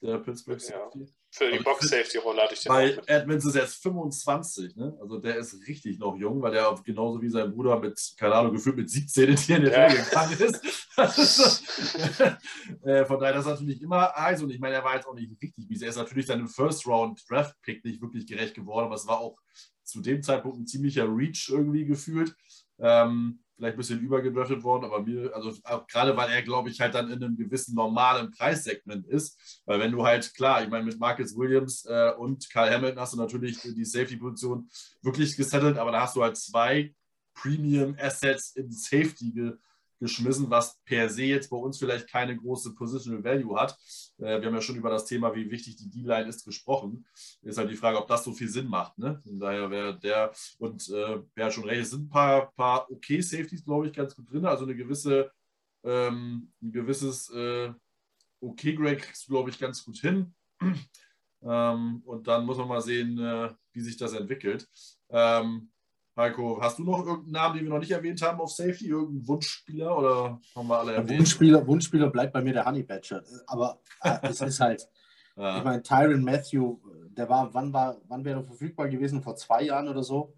der 0.00 0.18
Pittsburgh 0.18 0.60
Safety? 0.60 1.04
Ja. 1.04 1.17
Für 1.30 1.50
die 1.50 1.58
Box-Safety-Rolle 1.58 2.42
hatte 2.42 2.54
ich 2.54 2.62
den 2.62 2.72
Weil 2.72 3.02
Edmonds 3.06 3.44
ist 3.44 3.54
erst 3.54 3.82
25, 3.82 4.76
ne? 4.76 4.96
Also 5.00 5.18
der 5.18 5.36
ist 5.36 5.54
richtig 5.68 5.98
noch 5.98 6.16
jung, 6.16 6.40
weil 6.40 6.52
der 6.52 6.74
genauso 6.84 7.20
wie 7.20 7.28
sein 7.28 7.52
Bruder 7.52 7.78
mit, 7.78 8.00
keine 8.16 8.34
Ahnung, 8.34 8.54
gefühlt 8.54 8.76
mit 8.76 8.88
17 8.88 9.36
hier 9.36 9.56
in 9.56 9.64
der 9.64 9.88
ja. 9.88 10.04
gegangen 10.04 10.38
ist. 10.38 10.88
äh, 12.82 13.04
von 13.04 13.20
daher, 13.20 13.34
das 13.34 13.44
ist 13.44 13.50
natürlich 13.50 13.82
immer 13.82 14.10
heiß 14.14 14.42
und 14.42 14.50
ich 14.50 14.58
meine, 14.58 14.76
er 14.76 14.84
war 14.84 14.94
jetzt 14.94 15.06
auch 15.06 15.14
nicht 15.14 15.30
richtig 15.42 15.68
mies. 15.68 15.82
Er 15.82 15.90
ist 15.90 15.96
natürlich 15.96 16.26
seinem 16.26 16.48
First-Round-Draft-Pick 16.48 17.84
nicht 17.84 18.00
wirklich 18.00 18.26
gerecht 18.26 18.54
geworden, 18.54 18.86
aber 18.86 18.94
es 18.94 19.06
war 19.06 19.20
auch 19.20 19.36
zu 19.84 20.00
dem 20.00 20.22
Zeitpunkt 20.22 20.58
ein 20.58 20.66
ziemlicher 20.66 21.06
Reach 21.06 21.50
irgendwie 21.50 21.84
gefühlt. 21.84 22.34
Ähm, 22.78 23.40
vielleicht 23.58 23.74
ein 23.74 23.78
bisschen 23.78 24.00
übergedraftet 24.00 24.62
worden, 24.62 24.84
aber 24.84 25.02
mir, 25.02 25.34
also 25.34 25.52
gerade 25.88 26.16
weil 26.16 26.30
er, 26.30 26.42
glaube 26.42 26.70
ich, 26.70 26.80
halt 26.80 26.94
dann 26.94 27.10
in 27.10 27.22
einem 27.22 27.36
gewissen 27.36 27.74
normalen 27.74 28.30
Preissegment 28.30 29.06
ist. 29.06 29.62
Weil 29.66 29.80
wenn 29.80 29.90
du 29.90 30.04
halt, 30.04 30.32
klar, 30.34 30.62
ich 30.62 30.70
meine, 30.70 30.84
mit 30.84 30.98
Marcus 30.98 31.36
Williams 31.36 31.84
äh, 31.84 32.12
und 32.16 32.48
Kyle 32.50 32.70
Hamilton 32.70 33.00
hast 33.00 33.14
du 33.14 33.18
natürlich 33.18 33.60
die 33.60 33.84
Safety-Position 33.84 34.68
wirklich 35.02 35.36
gesettelt, 35.36 35.76
aber 35.76 35.90
da 35.90 36.02
hast 36.02 36.14
du 36.14 36.22
halt 36.22 36.36
zwei 36.36 36.94
Premium-Assets 37.34 38.56
im 38.56 38.70
Safety 38.70 39.32
ge 39.32 39.52
geschmissen, 40.00 40.50
was 40.50 40.78
per 40.84 41.08
se 41.08 41.24
jetzt 41.24 41.50
bei 41.50 41.56
uns 41.56 41.78
vielleicht 41.78 42.08
keine 42.08 42.36
große 42.36 42.74
Positional 42.74 43.24
Value 43.24 43.58
hat. 43.58 43.76
Äh, 44.18 44.40
wir 44.40 44.46
haben 44.46 44.54
ja 44.54 44.60
schon 44.60 44.76
über 44.76 44.90
das 44.90 45.06
Thema, 45.06 45.34
wie 45.34 45.50
wichtig 45.50 45.76
die 45.76 45.90
D-Line 45.90 46.28
ist, 46.28 46.44
gesprochen. 46.44 47.06
Ist 47.42 47.58
halt 47.58 47.70
die 47.70 47.76
Frage, 47.76 47.98
ob 47.98 48.08
das 48.08 48.24
so 48.24 48.32
viel 48.32 48.48
Sinn 48.48 48.68
macht. 48.68 48.96
Ne? 48.98 49.20
Von 49.24 49.38
daher 49.38 49.70
wäre 49.70 49.98
der, 49.98 50.32
und 50.58 50.88
äh, 50.88 51.18
hat 51.42 51.52
schon 51.52 51.64
recht, 51.64 51.82
es 51.82 51.90
sind 51.90 52.06
ein 52.06 52.08
paar, 52.08 52.52
paar 52.52 52.90
okay 52.90 53.20
Safeties, 53.20 53.64
glaube 53.64 53.88
ich, 53.88 53.92
ganz 53.92 54.14
gut 54.14 54.30
drin. 54.30 54.46
Also 54.46 54.64
eine 54.64 54.76
gewisse, 54.76 55.30
ähm, 55.84 56.52
ein 56.62 56.72
gewisses 56.72 57.30
äh, 57.30 57.72
okay 58.40 58.74
Grade 58.74 58.96
kriegst 58.96 59.26
du, 59.28 59.32
glaube 59.32 59.50
ich, 59.50 59.58
ganz 59.58 59.84
gut 59.84 59.98
hin. 59.98 60.34
Ähm, 61.42 62.02
und 62.04 62.26
dann 62.26 62.44
muss 62.44 62.58
man 62.58 62.68
mal 62.68 62.80
sehen, 62.80 63.18
äh, 63.18 63.52
wie 63.72 63.80
sich 63.80 63.96
das 63.96 64.12
entwickelt. 64.12 64.68
Ähm, 65.08 65.70
Heiko, 66.18 66.60
hast 66.60 66.80
du 66.80 66.84
noch 66.84 66.98
irgendeinen 66.98 67.30
Namen, 67.30 67.56
den 67.56 67.64
wir 67.66 67.70
noch 67.70 67.78
nicht 67.78 67.92
erwähnt 67.92 68.20
haben 68.22 68.40
auf 68.40 68.50
Safety? 68.50 68.88
Irgendeinen 68.88 69.28
Wunschspieler 69.28 69.96
oder 69.96 70.40
haben 70.56 70.66
wir 70.66 70.78
alle 70.78 70.94
erwähnt? 70.94 71.20
Wunschspieler, 71.20 71.64
Wunschspieler 71.64 72.10
bleibt 72.10 72.32
bei 72.32 72.42
mir 72.42 72.52
der 72.52 72.64
Honey 72.64 72.82
Badger. 72.82 73.22
Aber 73.46 73.78
äh, 74.02 74.18
es 74.22 74.40
ist 74.40 74.58
halt, 74.58 74.88
ja. 75.36 75.58
ich 75.58 75.64
meine, 75.64 75.80
Tyron 75.80 76.24
Matthew, 76.24 76.78
der 77.10 77.28
war, 77.28 77.54
wann 77.54 77.72
war, 77.72 77.98
wann 78.08 78.24
wäre 78.24 78.40
er 78.40 78.44
verfügbar 78.44 78.88
gewesen? 78.88 79.22
Vor 79.22 79.36
zwei 79.36 79.62
Jahren 79.62 79.86
oder 79.86 80.02
so? 80.02 80.34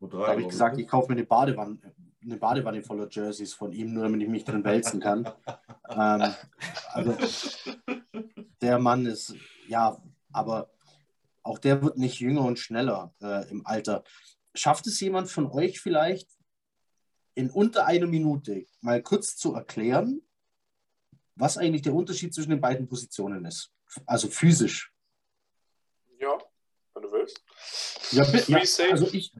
Da 0.00 0.26
habe 0.26 0.42
ich 0.42 0.48
gesagt, 0.48 0.78
ich 0.78 0.88
kaufe 0.88 1.12
mir 1.12 1.18
eine 1.18 1.26
Badewanne, 1.26 1.78
eine 2.20 2.36
Badewanne 2.36 2.82
voller 2.82 3.06
Jerseys 3.08 3.54
von 3.54 3.72
ihm, 3.72 3.94
nur 3.94 4.02
damit 4.02 4.20
ich 4.20 4.28
mich 4.28 4.44
drin 4.44 4.64
wälzen 4.64 4.98
kann. 4.98 5.28
ähm, 5.90 6.34
also, 6.92 7.16
der 8.60 8.80
Mann 8.80 9.06
ist, 9.06 9.36
ja, 9.68 9.96
aber 10.32 10.70
auch 11.44 11.58
der 11.58 11.82
wird 11.82 11.98
nicht 11.98 12.18
jünger 12.18 12.42
und 12.42 12.58
schneller 12.58 13.14
äh, 13.22 13.48
im 13.50 13.64
Alter 13.64 14.02
schafft 14.54 14.86
es 14.86 15.00
jemand 15.00 15.30
von 15.30 15.50
euch 15.50 15.80
vielleicht 15.80 16.30
in 17.34 17.50
unter 17.50 17.86
einer 17.86 18.06
Minute 18.06 18.66
mal 18.80 19.02
kurz 19.02 19.36
zu 19.36 19.54
erklären, 19.54 20.22
was 21.34 21.58
eigentlich 21.58 21.82
der 21.82 21.94
Unterschied 21.94 22.32
zwischen 22.32 22.50
den 22.50 22.60
beiden 22.60 22.88
Positionen 22.88 23.44
ist? 23.44 23.72
Also 24.06 24.28
physisch. 24.28 24.92
Ja, 26.20 26.38
wenn 26.94 27.02
du 27.02 27.12
willst. 27.12 27.42
Ja, 28.12 28.24
ja 28.24 28.90
also 28.92 29.12
ich, 29.12 29.32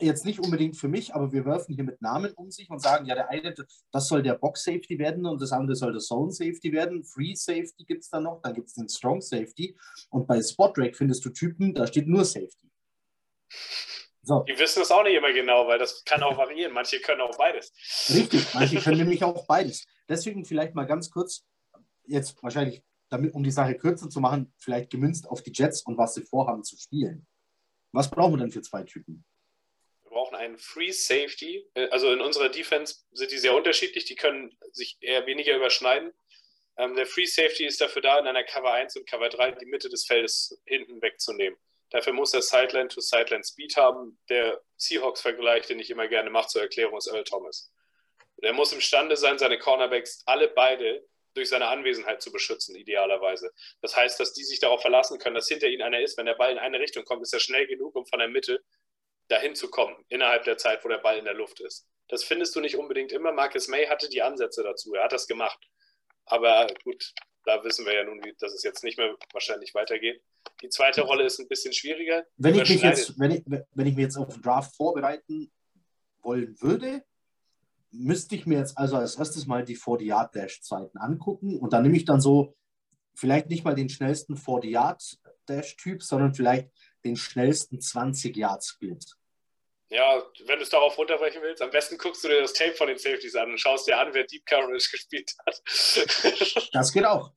jetzt 0.00 0.24
nicht 0.26 0.40
unbedingt 0.40 0.76
für 0.76 0.88
mich, 0.88 1.14
aber 1.14 1.32
wir 1.32 1.44
werfen 1.46 1.74
hier 1.74 1.84
mit 1.84 2.02
Namen 2.02 2.32
um 2.34 2.50
sich 2.50 2.68
und 2.68 2.80
sagen, 2.80 3.06
ja, 3.06 3.14
der 3.14 3.30
eine, 3.30 3.54
das 3.90 4.08
soll 4.08 4.22
der 4.22 4.34
Box 4.34 4.64
Safety 4.64 4.98
werden 4.98 5.24
und 5.24 5.40
das 5.40 5.52
andere 5.52 5.74
soll 5.74 5.92
der 5.92 6.00
Zone 6.00 6.32
Safety 6.32 6.72
werden. 6.72 7.04
Free 7.04 7.34
Safety 7.34 7.84
gibt 7.86 8.02
es 8.02 8.10
da 8.10 8.20
noch, 8.20 8.42
dann 8.42 8.54
gibt 8.54 8.68
es 8.68 8.74
den 8.74 8.88
Strong 8.88 9.22
Safety. 9.22 9.76
Und 10.10 10.26
bei 10.26 10.42
Spot 10.42 10.68
Track 10.68 10.96
findest 10.96 11.24
du 11.24 11.30
Typen, 11.30 11.74
da 11.74 11.86
steht 11.86 12.06
nur 12.06 12.24
Safety. 12.24 12.70
So. 14.24 14.44
Die 14.48 14.56
wissen 14.58 14.82
es 14.82 14.90
auch 14.90 15.02
nicht 15.02 15.16
immer 15.16 15.32
genau, 15.32 15.66
weil 15.66 15.78
das 15.78 16.04
kann 16.04 16.22
auch 16.22 16.36
variieren. 16.36 16.72
Manche 16.72 17.00
können 17.00 17.20
auch 17.20 17.36
beides. 17.36 17.72
Richtig, 18.08 18.54
manche 18.54 18.80
können 18.80 18.98
nämlich 18.98 19.24
auch 19.24 19.46
beides. 19.46 19.84
Deswegen 20.08 20.44
vielleicht 20.44 20.74
mal 20.74 20.84
ganz 20.84 21.10
kurz, 21.10 21.44
jetzt 22.04 22.40
wahrscheinlich, 22.42 22.82
damit, 23.08 23.34
um 23.34 23.42
die 23.42 23.50
Sache 23.50 23.74
kürzer 23.74 24.08
zu 24.08 24.20
machen, 24.20 24.54
vielleicht 24.58 24.90
gemünzt 24.90 25.28
auf 25.28 25.42
die 25.42 25.52
Jets 25.52 25.82
und 25.82 25.98
was 25.98 26.14
sie 26.14 26.22
vorhaben 26.22 26.64
zu 26.64 26.76
spielen. 26.78 27.26
Was 27.92 28.10
brauchen 28.10 28.34
wir 28.34 28.38
denn 28.38 28.52
für 28.52 28.62
zwei 28.62 28.84
Typen? 28.84 29.24
Wir 30.02 30.10
brauchen 30.12 30.34
einen 30.34 30.56
Free 30.56 30.92
Safety. 30.92 31.68
Also 31.90 32.10
in 32.12 32.20
unserer 32.20 32.48
Defense 32.48 33.02
sind 33.10 33.30
die 33.30 33.38
sehr 33.38 33.54
unterschiedlich, 33.54 34.06
die 34.06 34.14
können 34.14 34.56
sich 34.72 34.96
eher 35.00 35.26
weniger 35.26 35.56
überschneiden. 35.56 36.12
Ähm, 36.78 36.96
der 36.96 37.06
Free 37.06 37.26
Safety 37.26 37.66
ist 37.66 37.80
dafür 37.80 38.00
da, 38.00 38.18
in 38.18 38.26
einer 38.26 38.44
Cover 38.44 38.72
1 38.72 38.96
und 38.96 39.06
Cover 39.06 39.28
3 39.28 39.52
die 39.52 39.66
Mitte 39.66 39.90
des 39.90 40.06
Feldes 40.06 40.58
hinten 40.64 41.02
wegzunehmen. 41.02 41.58
Dafür 41.92 42.14
muss 42.14 42.32
er 42.32 42.42
Sideline-to-Sideline-Speed 42.42 43.76
haben. 43.76 44.18
Der 44.28 44.60
Seahawks-Vergleich, 44.76 45.66
den 45.66 45.78
ich 45.78 45.90
immer 45.90 46.08
gerne 46.08 46.30
mache 46.30 46.48
zur 46.48 46.62
Erklärung, 46.62 46.96
ist 46.96 47.06
Earl 47.06 47.24
Thomas. 47.24 47.70
Der 48.42 48.54
muss 48.54 48.72
imstande 48.72 49.16
sein, 49.16 49.38
seine 49.38 49.58
Cornerbacks 49.58 50.22
alle 50.26 50.48
beide 50.48 51.06
durch 51.34 51.50
seine 51.50 51.68
Anwesenheit 51.68 52.22
zu 52.22 52.32
beschützen, 52.32 52.74
idealerweise. 52.76 53.52
Das 53.80 53.96
heißt, 53.96 54.18
dass 54.18 54.32
die 54.32 54.44
sich 54.44 54.58
darauf 54.58 54.80
verlassen 54.80 55.18
können, 55.18 55.34
dass 55.34 55.48
hinter 55.48 55.68
ihnen 55.68 55.82
einer 55.82 56.00
ist. 56.00 56.16
Wenn 56.18 56.26
der 56.26 56.34
Ball 56.34 56.52
in 56.52 56.58
eine 56.58 56.80
Richtung 56.80 57.04
kommt, 57.04 57.22
ist 57.22 57.32
er 57.32 57.40
schnell 57.40 57.66
genug, 57.66 57.94
um 57.94 58.06
von 58.06 58.18
der 58.18 58.28
Mitte 58.28 58.62
dahin 59.28 59.54
zu 59.54 59.70
kommen, 59.70 59.96
innerhalb 60.08 60.44
der 60.44 60.58
Zeit, 60.58 60.84
wo 60.84 60.88
der 60.88 60.98
Ball 60.98 61.18
in 61.18 61.24
der 61.24 61.34
Luft 61.34 61.60
ist. 61.60 61.86
Das 62.08 62.24
findest 62.24 62.54
du 62.54 62.60
nicht 62.60 62.76
unbedingt 62.76 63.12
immer. 63.12 63.32
Marcus 63.32 63.68
May 63.68 63.86
hatte 63.86 64.08
die 64.08 64.22
Ansätze 64.22 64.62
dazu. 64.62 64.94
Er 64.94 65.04
hat 65.04 65.12
das 65.12 65.26
gemacht. 65.26 65.58
Aber 66.26 66.66
gut, 66.84 67.12
da 67.44 67.62
wissen 67.64 67.84
wir 67.86 67.94
ja 67.94 68.04
nun, 68.04 68.20
dass 68.38 68.52
es 68.52 68.62
jetzt 68.62 68.84
nicht 68.84 68.98
mehr 68.98 69.14
wahrscheinlich 69.32 69.74
weitergeht. 69.74 70.22
Die 70.62 70.68
zweite 70.68 71.02
Rolle 71.02 71.24
ist 71.24 71.40
ein 71.40 71.48
bisschen 71.48 71.72
schwieriger. 71.72 72.24
Wenn 72.36 72.54
ich, 72.54 72.68
mich 72.68 72.82
jetzt, 72.82 73.18
wenn, 73.18 73.30
ich, 73.32 73.42
wenn 73.46 73.86
ich 73.86 73.94
mich 73.96 74.02
jetzt 74.02 74.16
auf 74.16 74.32
den 74.32 74.42
Draft 74.42 74.74
vorbereiten 74.76 75.50
wollen 76.22 76.56
würde, 76.60 77.04
müsste 77.90 78.34
ich 78.36 78.46
mir 78.46 78.58
jetzt 78.58 78.78
also 78.78 78.96
als 78.96 79.16
erstes 79.16 79.46
mal 79.46 79.64
die 79.64 79.76
40-Yard-Dash-Zeiten 79.76 80.98
angucken 80.98 81.58
und 81.58 81.72
dann 81.72 81.82
nehme 81.82 81.96
ich 81.96 82.04
dann 82.04 82.20
so 82.20 82.56
vielleicht 83.14 83.48
nicht 83.48 83.64
mal 83.64 83.74
den 83.74 83.88
schnellsten 83.88 84.36
40-Yard-Dash-Typ, 84.36 86.02
sondern 86.02 86.34
vielleicht 86.34 86.70
den 87.04 87.16
schnellsten 87.16 87.78
20-Yard-Split. 87.78 89.16
Ja, 89.92 90.24
wenn 90.46 90.56
du 90.56 90.62
es 90.62 90.70
darauf 90.70 90.96
runterbrechen 90.96 91.42
willst, 91.42 91.60
am 91.60 91.70
besten 91.70 91.98
guckst 91.98 92.24
du 92.24 92.28
dir 92.28 92.40
das 92.40 92.54
Tape 92.54 92.72
von 92.72 92.88
den 92.88 92.96
Safeties 92.96 93.36
an 93.36 93.50
und 93.50 93.58
schaust 93.58 93.86
dir 93.86 93.98
an, 93.98 94.14
wer 94.14 94.24
Deep 94.24 94.46
Coverage 94.46 94.88
gespielt 94.90 95.34
hat. 95.44 95.60
Das 96.72 96.92
geht 96.94 97.04
auch. 97.04 97.30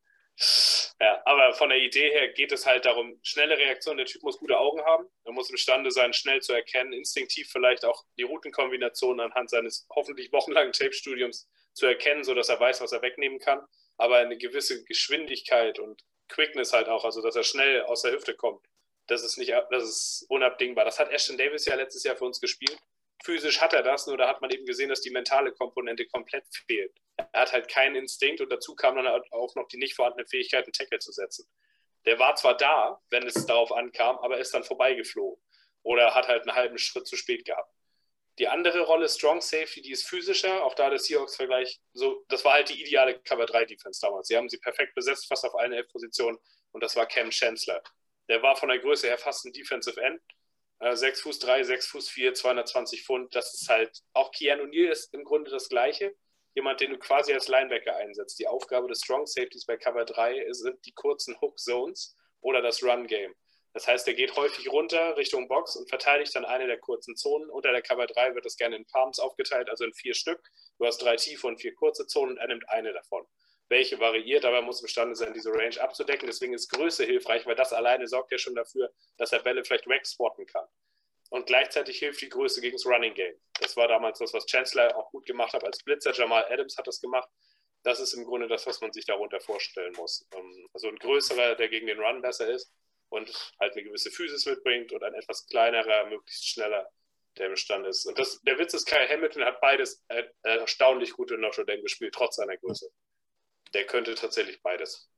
Ja, 1.01 1.21
aber 1.25 1.53
von 1.53 1.67
der 1.67 1.79
Idee 1.79 2.09
her 2.11 2.29
geht 2.29 2.53
es 2.53 2.65
halt 2.65 2.85
darum, 2.85 3.19
schnelle 3.23 3.57
Reaktion. 3.57 3.97
Der 3.97 4.05
Typ 4.05 4.23
muss 4.23 4.37
gute 4.37 4.57
Augen 4.57 4.81
haben. 4.85 5.05
Er 5.25 5.33
muss 5.33 5.49
imstande 5.49 5.91
sein, 5.91 6.13
schnell 6.13 6.41
zu 6.41 6.53
erkennen, 6.53 6.93
instinktiv 6.93 7.49
vielleicht 7.51 7.83
auch 7.83 8.05
die 8.17 8.23
Routenkombination 8.23 9.19
anhand 9.19 9.49
seines 9.49 9.85
hoffentlich 9.93 10.31
wochenlangen 10.31 10.71
Tape-Studiums 10.71 11.49
zu 11.73 11.85
erkennen, 11.87 12.23
sodass 12.23 12.47
er 12.47 12.59
weiß, 12.59 12.79
was 12.79 12.93
er 12.93 13.01
wegnehmen 13.01 13.39
kann. 13.39 13.59
Aber 13.97 14.17
eine 14.17 14.37
gewisse 14.37 14.85
Geschwindigkeit 14.85 15.77
und 15.79 16.05
Quickness 16.29 16.71
halt 16.71 16.87
auch, 16.87 17.03
also 17.03 17.21
dass 17.21 17.35
er 17.35 17.43
schnell 17.43 17.81
aus 17.83 18.03
der 18.03 18.13
Hüfte 18.13 18.33
kommt. 18.33 18.65
Das 19.07 19.23
ist 19.23 19.37
nicht, 19.37 19.53
das 19.69 19.83
ist 19.83 20.25
unabdingbar. 20.29 20.85
Das 20.85 20.99
hat 20.99 21.11
Ashton 21.11 21.37
Davis 21.37 21.65
ja 21.65 21.75
letztes 21.75 22.03
Jahr 22.03 22.15
für 22.15 22.25
uns 22.25 22.39
gespielt 22.39 22.79
physisch 23.25 23.59
hat 23.59 23.73
er 23.73 23.83
das, 23.83 24.05
nur 24.07 24.17
da 24.17 24.27
hat 24.27 24.41
man 24.41 24.51
eben 24.51 24.65
gesehen, 24.65 24.89
dass 24.89 25.01
die 25.01 25.09
mentale 25.09 25.51
Komponente 25.51 26.05
komplett 26.05 26.45
fehlt. 26.67 26.93
Er 27.17 27.41
hat 27.41 27.53
halt 27.53 27.67
keinen 27.67 27.95
Instinkt 27.95 28.39
und 28.39 28.51
dazu 28.51 28.75
kam 28.75 28.95
dann 28.95 29.07
auch 29.07 29.55
noch 29.55 29.67
die 29.67 29.77
nicht 29.77 29.95
vorhandene 29.95 30.27
Fähigkeit, 30.27 30.65
einen 30.65 30.73
Tackle 30.73 30.99
zu 30.99 31.11
setzen. 31.11 31.47
Der 32.05 32.19
war 32.19 32.35
zwar 32.35 32.55
da, 32.55 33.01
wenn 33.09 33.25
es 33.25 33.45
darauf 33.47 33.71
ankam, 33.71 34.17
aber 34.19 34.37
ist 34.37 34.53
dann 34.53 34.63
vorbeigeflogen 34.63 35.41
oder 35.81 36.13
hat 36.13 36.27
halt 36.27 36.43
einen 36.43 36.55
halben 36.55 36.77
Schritt 36.77 37.07
zu 37.07 37.15
spät 37.15 37.45
gehabt. 37.45 37.71
Die 38.37 38.47
andere 38.47 38.81
Rolle, 38.81 39.07
Strong 39.09 39.41
Safety, 39.41 39.81
die 39.81 39.91
ist 39.91 40.07
physischer. 40.07 40.63
Auch 40.63 40.75
da 40.75 40.89
der 40.89 40.99
Seahawks-Vergleich, 40.99 41.79
so, 41.93 42.25
das 42.27 42.43
war 42.43 42.53
halt 42.53 42.69
die 42.69 42.81
ideale 42.81 43.17
Cover 43.19 43.45
3-Defense 43.45 44.01
damals. 44.01 44.27
Sie 44.27 44.35
haben 44.35 44.49
sie 44.49 44.57
perfekt 44.57 44.93
besetzt, 44.93 45.27
fast 45.27 45.45
auf 45.45 45.55
allen 45.55 45.71
elf 45.71 45.87
Positionen. 45.87 46.37
Und 46.73 46.83
das 46.83 46.97
war 46.97 47.05
Cam 47.05 47.31
Chancellor. 47.31 47.81
Der 48.27 48.41
war 48.41 48.55
von 48.55 48.69
der 48.69 48.79
Größe 48.79 49.07
her 49.07 49.17
fast 49.17 49.45
ein 49.45 49.53
Defensive 49.53 50.01
End 50.01 50.21
6 50.81 51.19
äh, 51.19 51.21
Fuß 51.21 51.39
3, 51.39 51.63
6 51.63 51.87
Fuß 51.87 52.09
4, 52.09 52.33
220 52.33 53.03
Pfund. 53.03 53.35
Das 53.35 53.53
ist 53.53 53.69
halt, 53.69 53.91
auch 54.13 54.31
Keanu 54.31 54.65
Neal 54.65 54.91
ist 54.91 55.13
im 55.13 55.23
Grunde 55.23 55.51
das 55.51 55.69
Gleiche. 55.69 56.15
Jemand, 56.53 56.79
den 56.79 56.91
du 56.91 56.97
quasi 56.97 57.33
als 57.33 57.47
Linebacker 57.47 57.95
einsetzt. 57.95 58.39
Die 58.39 58.47
Aufgabe 58.47 58.87
des 58.87 59.01
Strong 59.01 59.25
Safeties 59.25 59.65
bei 59.65 59.77
Cover 59.77 60.05
3 60.05 60.45
sind 60.51 60.85
die 60.85 60.93
kurzen 60.93 61.39
Hook 61.41 61.59
Zones 61.59 62.15
oder 62.41 62.61
das 62.61 62.83
Run 62.83 63.07
Game. 63.07 63.33
Das 63.73 63.87
heißt, 63.87 64.07
er 64.07 64.13
geht 64.13 64.37
häufig 64.37 64.71
runter 64.71 65.17
Richtung 65.17 65.49
Box 65.49 65.75
und 65.75 65.89
verteidigt 65.89 66.33
dann 66.33 66.45
eine 66.45 66.65
der 66.65 66.79
kurzen 66.79 67.17
Zonen. 67.17 67.49
Unter 67.49 67.73
der 67.73 67.81
Cover 67.81 68.07
3 68.07 68.33
wird 68.33 68.45
das 68.45 68.55
gerne 68.55 68.77
in 68.77 68.85
Palms 68.85 69.19
aufgeteilt, 69.19 69.69
also 69.69 69.83
in 69.83 69.93
vier 69.93 70.13
Stück. 70.13 70.41
Du 70.77 70.85
hast 70.85 70.99
drei 70.99 71.17
tiefe 71.17 71.45
und 71.45 71.59
vier 71.59 71.75
kurze 71.75 72.07
Zonen 72.07 72.31
und 72.31 72.37
er 72.37 72.47
nimmt 72.47 72.69
eine 72.69 72.93
davon. 72.93 73.25
Welche 73.67 73.99
variiert, 73.99 74.45
aber 74.45 74.57
er 74.57 74.61
muss 74.61 74.81
imstande 74.81 75.15
sein, 75.15 75.33
diese 75.33 75.51
Range 75.51 75.81
abzudecken. 75.81 76.27
Deswegen 76.27 76.53
ist 76.53 76.69
Größe 76.69 77.03
hilfreich, 77.03 77.45
weil 77.45 77.55
das 77.55 77.73
alleine 77.73 78.07
sorgt 78.07 78.31
ja 78.31 78.37
schon 78.37 78.55
dafür, 78.55 78.91
dass 79.17 79.31
er 79.31 79.39
Bälle 79.39 79.63
vielleicht 79.63 79.87
wegspotten 79.87 80.45
kann. 80.45 80.65
Und 81.29 81.47
gleichzeitig 81.47 81.97
hilft 81.97 82.21
die 82.21 82.29
Größe 82.29 82.61
gegen 82.61 82.77
das 82.77 82.85
Running 82.85 83.15
Game. 83.15 83.35
Das 83.59 83.75
war 83.75 83.87
damals 83.87 84.19
das, 84.19 84.33
was 84.33 84.45
Chancellor 84.45 84.95
auch 84.95 85.09
gut 85.09 85.25
gemacht 85.25 85.53
hat 85.53 85.63
als 85.63 85.83
Blitzer. 85.83 86.13
Jamal 86.13 86.45
Adams 86.51 86.77
hat 86.77 86.85
das 86.85 87.01
gemacht. 87.01 87.27
Das 87.83 87.99
ist 87.99 88.13
im 88.13 88.25
Grunde 88.25 88.47
das, 88.47 88.67
was 88.67 88.81
man 88.81 88.93
sich 88.93 89.05
darunter 89.05 89.39
vorstellen 89.39 89.93
muss. 89.97 90.27
Ähm, 90.35 90.69
also 90.73 90.87
ein 90.87 90.97
größerer, 90.97 91.55
der 91.55 91.69
gegen 91.69 91.87
den 91.87 91.99
Run 91.99 92.21
besser 92.21 92.47
ist 92.47 92.71
und 93.09 93.29
halt 93.59 93.73
eine 93.73 93.83
gewisse 93.83 94.11
Physis 94.11 94.45
mitbringt 94.45 94.91
und 94.91 95.03
ein 95.03 95.13
etwas 95.15 95.47
kleinerer, 95.47 96.05
möglichst 96.05 96.47
schneller, 96.47 96.89
der 97.37 97.47
im 97.47 97.55
Stand 97.55 97.87
ist. 97.87 98.05
Und 98.05 98.17
das, 98.19 98.39
der 98.41 98.59
Witz 98.59 98.73
ist, 98.73 98.85
Kyle 98.85 99.09
Hamilton 99.09 99.43
hat 99.43 99.59
beides 99.59 100.03
äh, 100.09 100.23
erstaunlich 100.43 101.13
gut 101.13 101.31
in 101.31 101.41
Notre 101.41 101.65
Dame 101.65 101.81
gespielt, 101.81 102.13
trotz 102.13 102.35
seiner 102.35 102.57
Größe 102.57 102.89
der 103.73 103.85
könnte 103.85 104.15
tatsächlich 104.15 104.61
beides. 104.61 105.09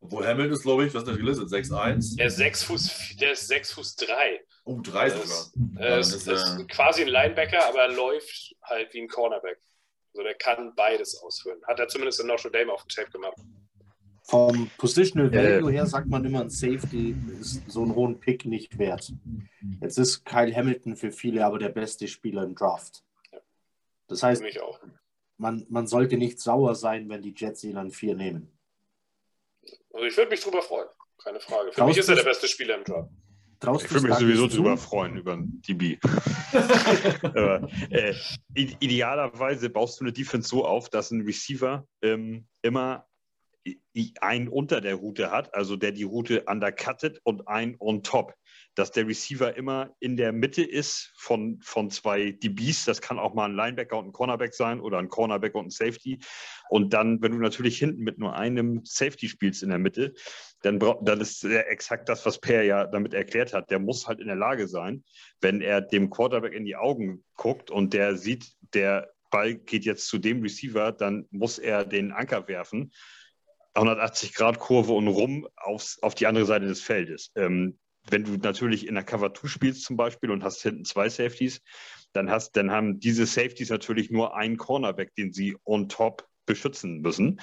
Obwohl 0.00 0.26
Hamilton 0.26 0.52
ist, 0.52 0.62
glaube 0.62 0.86
ich, 0.86 0.94
was 0.94 1.02
ist 1.02 1.08
der 1.08 1.16
gelistet? 1.16 1.48
6'1? 1.48 2.16
Der 2.16 2.26
ist 2.26 2.36
6 2.36 2.62
Fuß, 2.62 3.16
der 3.20 3.32
ist 3.32 3.48
6 3.48 3.72
Fuß 3.72 3.96
3. 3.96 4.40
Oh, 4.64 4.80
3 4.80 5.10
sogar. 5.10 5.24
Ist, 5.24 5.52
äh, 5.80 6.00
ist, 6.00 6.12
ist, 6.14 6.26
ist 6.28 6.68
quasi 6.68 7.02
ein 7.02 7.08
Linebacker, 7.08 7.66
aber 7.66 7.80
er 7.80 7.92
läuft 7.92 8.54
halt 8.62 8.92
wie 8.94 9.02
ein 9.02 9.08
Cornerback. 9.08 9.58
Also 10.12 10.22
der 10.22 10.34
kann 10.34 10.74
beides 10.74 11.20
ausführen. 11.20 11.60
Hat 11.66 11.80
er 11.80 11.88
zumindest 11.88 12.20
in 12.20 12.28
Notre 12.28 12.50
Dame 12.50 12.72
auf 12.72 12.84
dem 12.84 12.88
Tape 12.88 13.10
gemacht. 13.10 13.36
Vom 14.22 14.70
Positional 14.76 15.32
Value 15.32 15.72
her 15.72 15.86
sagt 15.86 16.06
man 16.06 16.24
immer, 16.24 16.42
ein 16.42 16.50
Safety 16.50 17.16
ist 17.40 17.62
so 17.70 17.82
einen 17.82 17.94
hohen 17.94 18.20
Pick 18.20 18.44
nicht 18.44 18.78
wert. 18.78 19.10
Jetzt 19.80 19.98
ist 19.98 20.24
Kyle 20.26 20.54
Hamilton 20.54 20.96
für 20.96 21.10
viele 21.10 21.46
aber 21.46 21.58
der 21.58 21.70
beste 21.70 22.06
Spieler 22.08 22.42
im 22.42 22.54
Draft. 22.54 23.02
Das 24.06 24.22
heißt, 24.22 24.42
man, 25.38 25.64
man 25.70 25.86
sollte 25.86 26.16
nicht 26.16 26.40
sauer 26.40 26.74
sein, 26.74 27.08
wenn 27.08 27.22
die 27.22 27.34
Jets 27.34 27.64
ihn 27.64 27.76
an 27.76 27.90
vier 27.90 28.14
nehmen. 28.14 28.52
Also 29.92 30.06
ich 30.06 30.16
würde 30.16 30.30
mich 30.30 30.40
drüber 30.40 30.62
freuen, 30.62 30.88
keine 31.22 31.40
Frage. 31.40 31.70
Für 31.72 31.80
Traust 31.80 31.88
mich 31.88 31.98
ist 31.98 32.08
er 32.08 32.16
der 32.16 32.24
beste 32.24 32.48
Spieler 32.48 32.76
im 32.76 32.84
Job. 32.84 33.08
Traust 33.60 33.86
ich 33.86 33.92
würde 33.92 34.08
mich 34.08 34.16
sowieso 34.18 34.46
drüber 34.46 34.76
freuen, 34.76 35.16
über 35.16 35.32
einen 35.32 35.60
DB. 35.62 35.98
Aber, 37.22 37.68
äh, 37.90 38.14
idealerweise 38.54 39.70
baust 39.70 39.98
du 39.98 40.04
eine 40.04 40.12
Defense 40.12 40.48
so 40.48 40.64
auf, 40.64 40.90
dass 40.90 41.10
ein 41.10 41.22
Receiver 41.22 41.86
ähm, 42.02 42.46
immer 42.62 43.08
einen 44.20 44.48
unter 44.48 44.80
der 44.80 44.94
Route 44.94 45.30
hat, 45.30 45.54
also 45.54 45.76
der 45.76 45.92
die 45.92 46.04
Route 46.04 46.44
undercuttet 46.44 47.20
und 47.24 47.48
einen 47.48 47.76
on 47.80 48.02
top. 48.02 48.34
Dass 48.78 48.92
der 48.92 49.08
Receiver 49.08 49.56
immer 49.56 49.94
in 49.98 50.16
der 50.16 50.32
Mitte 50.32 50.62
ist 50.62 51.12
von, 51.16 51.58
von 51.62 51.90
zwei 51.90 52.30
DBs. 52.30 52.84
Das 52.84 53.00
kann 53.00 53.18
auch 53.18 53.34
mal 53.34 53.46
ein 53.46 53.56
Linebacker 53.56 53.98
und 53.98 54.06
ein 54.06 54.12
Cornerback 54.12 54.54
sein 54.54 54.80
oder 54.80 54.98
ein 54.98 55.08
Cornerback 55.08 55.54
und 55.54 55.66
ein 55.66 55.70
Safety. 55.70 56.20
Und 56.68 56.92
dann, 56.94 57.20
wenn 57.20 57.32
du 57.32 57.38
natürlich 57.38 57.78
hinten 57.78 58.02
mit 58.02 58.18
nur 58.18 58.36
einem 58.36 58.82
Safety 58.84 59.28
spielst 59.28 59.62
in 59.62 59.70
der 59.70 59.78
Mitte, 59.78 60.14
dann, 60.62 60.78
dann 60.78 61.20
ist 61.20 61.44
exakt 61.44 62.08
das, 62.08 62.24
was 62.24 62.38
Per 62.38 62.62
ja 62.62 62.86
damit 62.86 63.14
erklärt 63.14 63.52
hat. 63.52 63.70
Der 63.70 63.80
muss 63.80 64.06
halt 64.06 64.20
in 64.20 64.26
der 64.28 64.36
Lage 64.36 64.68
sein, 64.68 65.02
wenn 65.40 65.60
er 65.60 65.80
dem 65.80 66.08
Quarterback 66.08 66.52
in 66.52 66.64
die 66.64 66.76
Augen 66.76 67.24
guckt 67.34 67.70
und 67.70 67.94
der 67.94 68.16
sieht, 68.16 68.52
der 68.74 69.10
Ball 69.30 69.54
geht 69.54 69.84
jetzt 69.84 70.06
zu 70.06 70.18
dem 70.18 70.40
Receiver, 70.42 70.92
dann 70.92 71.26
muss 71.30 71.58
er 71.58 71.84
den 71.84 72.12
Anker 72.12 72.46
werfen 72.48 72.92
180-Grad-Kurve 73.74 74.92
und 74.92 75.08
rum 75.08 75.48
aufs, 75.56 76.02
auf 76.02 76.14
die 76.14 76.26
andere 76.26 76.46
Seite 76.46 76.66
des 76.66 76.80
Feldes. 76.80 77.30
Ähm, 77.36 77.78
wenn 78.10 78.24
du 78.24 78.36
natürlich 78.36 78.86
in 78.86 78.94
der 78.94 79.04
Cover 79.04 79.32
2 79.32 79.48
spielst 79.48 79.84
zum 79.84 79.96
Beispiel 79.96 80.30
und 80.30 80.44
hast 80.44 80.62
hinten 80.62 80.84
zwei 80.84 81.08
Safeties, 81.08 81.60
dann, 82.12 82.30
hast, 82.30 82.56
dann 82.56 82.70
haben 82.70 83.00
diese 83.00 83.26
Safeties 83.26 83.70
natürlich 83.70 84.10
nur 84.10 84.36
einen 84.36 84.56
Cornerback, 84.56 85.14
den 85.14 85.32
sie 85.32 85.56
on 85.64 85.88
top 85.88 86.26
beschützen 86.46 87.00
müssen. 87.00 87.40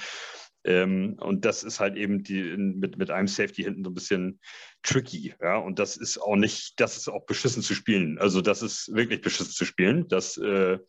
Ähm, 0.63 1.17
und 1.19 1.45
das 1.45 1.63
ist 1.63 1.79
halt 1.79 1.95
eben 1.95 2.23
die, 2.23 2.41
mit, 2.57 2.97
mit 2.97 3.11
einem 3.11 3.27
Safety 3.27 3.63
hinten 3.63 3.83
so 3.83 3.91
ein 3.91 3.93
bisschen 3.93 4.39
tricky. 4.81 5.35
Ja? 5.39 5.57
Und 5.57 5.77
das 5.77 5.95
ist 5.95 6.17
auch 6.17 6.35
nicht, 6.35 6.79
das 6.79 6.97
ist 6.97 7.07
auch 7.07 7.25
beschissen 7.25 7.61
zu 7.61 7.75
spielen. 7.75 8.17
Also 8.17 8.41
das 8.41 8.63
ist 8.63 8.93
wirklich 8.93 9.21
beschissen 9.21 9.53
zu 9.53 9.63
spielen. 9.63 10.07
Das 10.07 10.37
äh, 10.37 10.79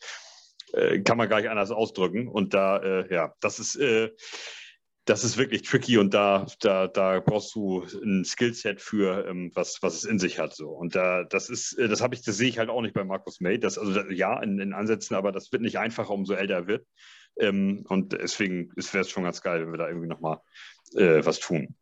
äh, 0.73 1.01
kann 1.01 1.19
man 1.19 1.29
gar 1.29 1.41
nicht 1.41 1.51
anders 1.51 1.71
ausdrücken. 1.71 2.27
Und 2.27 2.55
da, 2.55 2.79
äh, 2.79 3.15
ja, 3.15 3.35
das 3.41 3.59
ist 3.59 3.77
äh, 3.77 4.11
das 5.07 5.23
ist 5.23 5.39
wirklich 5.39 5.63
tricky 5.63 5.99
und 5.99 6.13
da, 6.13 6.47
da, 6.61 6.89
da 6.89 7.21
brauchst 7.21 7.55
du 7.55 7.85
ein 8.05 8.25
Skillset 8.25 8.81
für, 8.81 9.27
ähm, 9.29 9.53
was, 9.55 9.79
was 9.81 9.95
es 9.95 10.05
in 10.05 10.19
sich 10.19 10.41
hat. 10.41 10.55
So. 10.55 10.69
Und 10.69 10.97
da, 10.97 11.23
das 11.23 11.49
ist, 11.49 11.75
äh, 11.75 11.89
das 11.89 12.01
habe 12.01 12.17
ich, 12.17 12.23
das 12.23 12.37
sehe 12.37 12.49
ich 12.49 12.59
halt 12.59 12.69
auch 12.69 12.83
nicht 12.83 12.95
bei 12.95 13.05
Markus 13.05 13.41
May. 13.41 13.59
Das, 13.59 13.79
also 13.79 14.01
ja, 14.11 14.43
in, 14.43 14.59
in 14.59 14.73
Ansätzen, 14.73 15.15
aber 15.15 15.31
das 15.31 15.53
wird 15.53 15.63
nicht 15.63 15.79
einfacher, 15.79 16.11
umso 16.11 16.35
älter 16.35 16.55
er 16.55 16.67
wird. 16.67 16.87
Ähm, 17.39 17.85
und 17.89 18.15
deswegen 18.15 18.73
wäre 18.75 19.03
es 19.03 19.11
schon 19.11 19.23
ganz 19.23 19.43
geil, 19.43 19.63
wenn 19.63 19.73
wir 19.73 19.79
da 19.79 19.89
irgendwie 19.89 20.09
nochmal 20.09 20.41
äh, 20.97 21.25
was 21.25 21.39
tun. 21.39 21.77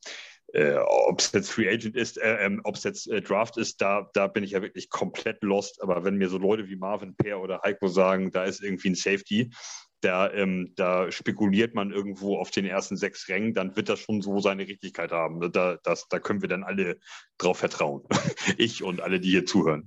Äh, 0.52 0.76
ob 0.76 1.18
es 1.18 1.32
jetzt 1.32 1.51
Free 1.51 1.68
Agent 1.68 1.96
ist, 1.96 2.18
äh, 2.18 2.44
ähm, 2.44 2.60
ob 2.62 2.76
es 2.76 2.84
jetzt 2.84 3.09
äh, 3.09 3.22
Draft 3.22 3.56
ist, 3.56 3.80
da, 3.80 4.09
da 4.12 4.26
bin 4.26 4.44
ich 4.44 4.51
ja 4.51 4.60
wirklich 4.60 4.90
komplett 4.90 5.42
lost. 5.42 5.82
Aber 5.82 6.05
wenn 6.05 6.16
mir 6.16 6.28
so 6.28 6.36
Leute 6.36 6.68
wie 6.68 6.76
Marvin 6.76 7.16
Peer 7.16 7.40
oder 7.40 7.62
Heiko 7.64 7.88
sagen, 7.88 8.30
da 8.30 8.44
ist 8.44 8.62
irgendwie 8.62 8.90
ein 8.90 8.94
Safety, 8.94 9.51
da, 10.05 10.31
ähm, 10.31 10.72
da 10.76 11.10
spekuliert 11.10 11.74
man 11.74 11.90
irgendwo 11.90 12.39
auf 12.39 12.51
den 12.51 12.66
ersten 12.66 12.97
sechs 12.97 13.28
Rängen, 13.28 13.55
dann 13.55 13.74
wird 13.74 13.89
das 13.89 14.01
schon 14.01 14.20
so 14.20 14.39
seine 14.40 14.66
Richtigkeit 14.66 15.12
haben. 15.12 15.51
Da, 15.52 15.78
das, 15.82 16.09
da 16.09 16.18
können 16.18 16.43
wir 16.43 16.48
dann 16.48 16.62
alle 16.62 16.98
drauf 17.39 17.59
vertrauen. 17.59 18.02
ich 18.59 18.82
und 18.82 19.01
alle, 19.01 19.18
die 19.18 19.31
hier 19.31 19.47
zuhören. 19.47 19.86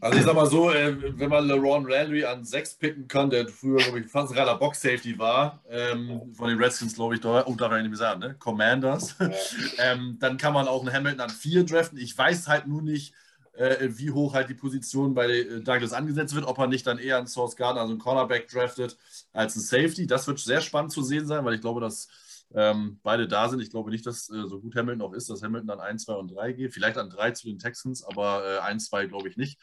Also 0.00 0.18
ich 0.18 0.24
sag 0.24 0.34
mal 0.34 0.46
so, 0.46 0.70
äh, 0.70 0.96
wenn 1.18 1.30
man 1.30 1.48
LeRon 1.48 1.88
Landry 1.88 2.24
an 2.24 2.44
sechs 2.44 2.76
picken 2.76 3.08
kann, 3.08 3.30
der 3.30 3.48
früher, 3.48 3.78
glaube 3.78 4.00
ich, 4.00 4.06
fast 4.06 4.36
reiner 4.36 4.56
Box-Safety 4.56 5.18
war, 5.18 5.62
ähm, 5.68 6.32
von 6.34 6.48
den 6.48 6.58
Redskins, 6.58 6.94
glaube 6.94 7.16
ich, 7.16 7.20
da, 7.20 7.44
oh, 7.46 7.54
darf 7.54 7.72
ich 7.72 7.82
nicht 7.82 7.90
mehr 7.90 7.98
sagen, 7.98 8.20
ne? 8.20 8.36
Commanders, 8.38 9.16
ähm, 9.78 10.16
dann 10.20 10.36
kann 10.36 10.52
man 10.52 10.68
auch 10.68 10.82
einen 10.82 10.94
Hamilton 10.94 11.20
an 11.20 11.30
vier 11.30 11.64
draften. 11.64 11.98
Ich 11.98 12.16
weiß 12.16 12.46
halt 12.46 12.68
nur 12.68 12.82
nicht, 12.82 13.14
äh, 13.52 13.88
wie 13.90 14.10
hoch 14.10 14.34
halt 14.34 14.48
die 14.48 14.54
Position 14.54 15.14
bei 15.14 15.26
äh, 15.28 15.60
Douglas 15.60 15.92
angesetzt 15.92 16.34
wird, 16.34 16.46
ob 16.46 16.58
er 16.58 16.66
nicht 16.66 16.86
dann 16.86 16.98
eher 16.98 17.18
einen 17.18 17.26
Source 17.26 17.56
Gardner, 17.56 17.82
also 17.82 17.92
einen 17.92 18.00
Cornerback 18.00 18.48
draftet, 18.48 18.96
als 19.32 19.56
einen 19.56 19.64
Safety. 19.64 20.06
Das 20.06 20.26
wird 20.26 20.38
sehr 20.38 20.60
spannend 20.60 20.92
zu 20.92 21.02
sehen 21.02 21.26
sein, 21.26 21.44
weil 21.44 21.54
ich 21.54 21.60
glaube, 21.60 21.80
dass 21.80 22.08
ähm, 22.54 22.98
beide 23.02 23.28
da 23.28 23.48
sind. 23.48 23.60
Ich 23.60 23.70
glaube 23.70 23.90
nicht, 23.90 24.06
dass 24.06 24.28
äh, 24.30 24.46
so 24.46 24.60
gut 24.60 24.74
Hamilton 24.74 25.02
auch 25.02 25.12
ist, 25.12 25.30
dass 25.30 25.42
Hamilton 25.42 25.68
dann 25.68 25.80
1, 25.80 26.04
2 26.04 26.14
und 26.14 26.34
3 26.34 26.52
geht. 26.52 26.74
Vielleicht 26.74 26.98
an 26.98 27.10
3 27.10 27.30
zu 27.32 27.46
den 27.46 27.58
Texans, 27.58 28.02
aber 28.02 28.44
äh, 28.44 28.58
1, 28.60 28.86
2 28.86 29.06
glaube 29.06 29.28
ich 29.28 29.36
nicht. 29.36 29.60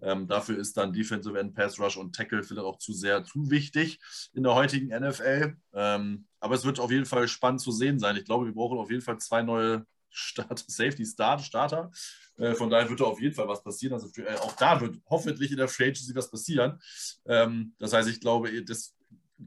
Ähm, 0.00 0.26
dafür 0.26 0.58
ist 0.58 0.76
dann 0.76 0.92
Defensive 0.92 1.38
End, 1.38 1.54
Pass 1.54 1.78
Rush 1.78 1.96
und 1.96 2.14
Tackle 2.14 2.42
vielleicht 2.42 2.66
auch 2.66 2.78
zu 2.78 2.92
sehr 2.92 3.24
zu 3.24 3.50
wichtig 3.50 4.00
in 4.32 4.42
der 4.42 4.54
heutigen 4.54 4.88
NFL. 4.88 5.56
Ähm, 5.74 6.26
aber 6.38 6.54
es 6.54 6.64
wird 6.64 6.80
auf 6.80 6.90
jeden 6.90 7.04
Fall 7.04 7.28
spannend 7.28 7.60
zu 7.60 7.72
sehen 7.72 7.98
sein. 7.98 8.16
Ich 8.16 8.24
glaube, 8.24 8.46
wir 8.46 8.54
brauchen 8.54 8.78
auf 8.78 8.90
jeden 8.90 9.02
Fall 9.02 9.18
zwei 9.18 9.42
neue 9.42 9.86
Start, 10.08 10.64
Safety 10.66 11.04
Start, 11.04 11.42
Starter. 11.42 11.90
Äh, 12.40 12.54
von 12.54 12.70
daher 12.70 12.88
wird 12.88 13.00
da 13.00 13.04
auf 13.04 13.20
jeden 13.20 13.34
Fall 13.34 13.46
was 13.46 13.62
passieren. 13.62 13.92
Also 13.92 14.08
äh, 14.22 14.34
auch 14.36 14.56
da 14.56 14.80
wird 14.80 14.98
hoffentlich 15.08 15.50
in 15.50 15.58
der 15.58 15.68
Free 15.68 15.88
Agency 15.88 16.14
was 16.14 16.30
passieren. 16.30 16.80
Ähm, 17.26 17.74
das 17.78 17.92
heißt, 17.92 18.08
ich 18.08 18.20
glaube, 18.20 18.64
das, 18.64 18.96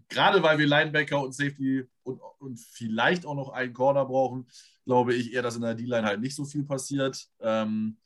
gerade 0.10 0.44
weil 0.44 0.60
wir 0.60 0.68
Linebacker 0.68 1.22
und 1.22 1.34
Safety 1.34 1.86
und, 2.04 2.22
und, 2.40 2.60
vielleicht 2.60 3.26
auch 3.26 3.36
noch 3.36 3.50
einen 3.50 3.74
Corner 3.74 4.06
brauchen, 4.06 4.48
glaube 4.86 5.16
ich 5.16 5.34
eher, 5.34 5.42
dass 5.42 5.56
in 5.56 5.64
der 5.64 5.76
D-Line 5.76 6.06
halt 6.06 6.22
nicht 6.22 6.36
so 6.36 6.46
viel 6.46 6.64
passiert, 6.64 7.28
ähm, 7.42 7.98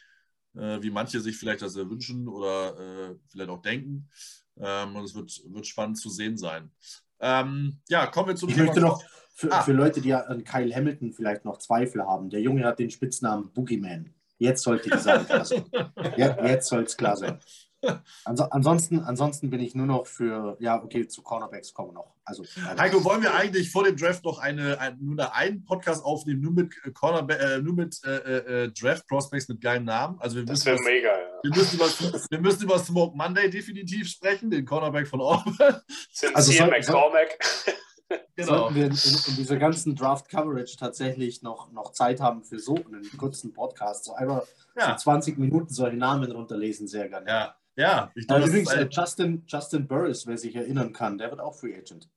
äh, 0.56 0.82
wie 0.82 0.92
manche 0.92 1.20
sich 1.20 1.38
vielleicht 1.38 1.62
das 1.62 1.76
wünschen 1.76 2.28
oder 2.28 2.78
äh, 2.80 3.16
vielleicht 3.28 3.50
auch 3.50 3.62
denken. 3.62 4.10
Ähm, 4.58 4.96
und 4.96 5.04
es 5.04 5.14
wird, 5.14 5.42
wird 5.50 5.68
spannend 5.68 5.98
zu 5.98 6.10
sehen 6.10 6.38
sein. 6.38 6.72
Ähm, 7.20 7.80
ja, 7.90 8.06
kommen 8.08 8.30
wir 8.30 8.36
zum 8.36 8.50
ich 8.50 8.56
Thema. 8.56 8.68
Möchte 8.68 8.82
noch, 8.82 9.04
für, 9.34 9.52
ah. 9.52 9.62
für 9.62 9.74
Leute, 9.74 10.02
die 10.02 10.14
an 10.14 10.44
Kyle 10.44 10.74
Hamilton 10.74 11.14
vielleicht 11.14 11.46
noch 11.46 11.58
Zweifel 11.58 12.04
haben, 12.04 12.30
der 12.30 12.42
Junge 12.42 12.64
hat 12.64 12.80
den 12.80 12.90
Spitznamen 12.90 13.52
Boogeyman. 13.54 14.14
Jetzt 14.38 14.64
sollte 14.64 14.90
die 14.90 14.98
Sache 14.98 15.26
klar 15.26 15.46
sein. 15.46 15.66
Ja, 16.16 16.46
jetzt 16.46 16.68
soll 16.68 16.84
es 16.84 16.96
klar 16.96 17.18
sein. 17.18 17.40
ansonsten, 18.26 19.00
ansonsten 19.02 19.50
bin 19.50 19.62
ich 19.62 19.76
nur 19.76 19.86
noch 19.86 20.08
für, 20.08 20.58
ja, 20.60 20.82
okay, 20.84 21.08
zu 21.08 21.22
Cornerbacks 21.22 21.74
kommen 21.74 21.94
noch. 21.94 22.16
Also, 22.26 22.44
also 22.66 22.82
Heiko, 22.82 23.04
wollen 23.04 23.22
wir 23.22 23.34
eigentlich 23.34 23.72
vor 23.72 23.84
dem 23.84 23.96
Draft 23.96 24.24
noch 24.26 24.40
eine, 24.40 24.80
ein, 24.80 24.98
nur 25.00 25.34
einen 25.34 25.64
Podcast 25.64 26.04
aufnehmen, 26.04 26.42
nur 26.42 26.52
mit, 26.52 26.74
äh, 26.84 26.92
Cornerback, 26.92 27.40
äh, 27.40 27.60
nur 27.60 27.74
mit 27.74 28.00
äh, 28.04 28.10
äh, 28.10 28.64
äh, 28.64 28.72
Draft 28.72 29.08
Prospects 29.08 29.48
mit 29.48 29.62
geilen 29.62 29.86
Namen? 29.86 30.20
Also 30.20 30.38
wir 30.38 30.46
das 30.46 30.66
wäre 30.66 30.80
mega, 30.84 31.08
ja. 31.08 31.28
Wir 31.44 31.52
müssen, 31.52 31.76
über, 31.76 31.86
wir 32.30 32.40
müssen 32.40 32.64
über 32.64 32.80
Smoke 32.80 33.16
Monday 33.16 33.50
definitiv 33.50 34.10
sprechen, 34.10 34.50
den 34.50 34.66
Cornerback 34.66 35.08
von 35.08 35.22
Auburn. 35.22 35.82
Sincere 36.12 36.36
also 36.36 36.66
McCormack 36.66 37.38
genau. 38.36 38.48
sollten 38.48 38.76
wir 38.76 38.86
in, 38.86 38.92
in, 38.92 39.36
dieser 39.36 39.58
ganzen 39.58 39.96
Draft-Coverage 39.96 40.78
tatsächlich 40.78 41.42
noch, 41.42 41.72
noch 41.72 41.92
Zeit 41.92 42.20
haben 42.20 42.44
für 42.44 42.60
so 42.60 42.76
einen 42.76 43.10
kurzen 43.18 43.54
Podcast. 43.54 44.06
So 44.06 44.14
einfach 44.14 44.46
ja. 44.78 44.98
so 44.98 45.04
20 45.04 45.38
Minuten 45.38 45.74
solche 45.74 45.98
Namen 45.98 46.32
runterlesen, 46.32 46.88
sehr 46.88 47.10
gerne. 47.10 47.30
Ja, 47.30 47.56
ja. 47.76 48.12
Ich 48.16 48.28
glaube, 48.28 48.46
übrigens, 48.46 48.74
äh, 48.74 48.88
Justin, 48.90 49.44
Justin 49.48 49.88
Burris, 49.88 50.26
wer 50.28 50.38
sich 50.38 50.56
erinnern 50.56 50.94
kann, 50.94 51.18
der 51.18 51.30
wird 51.32 51.42
auch 51.42 51.56
Free 51.56 51.76
Agent. 51.76 52.10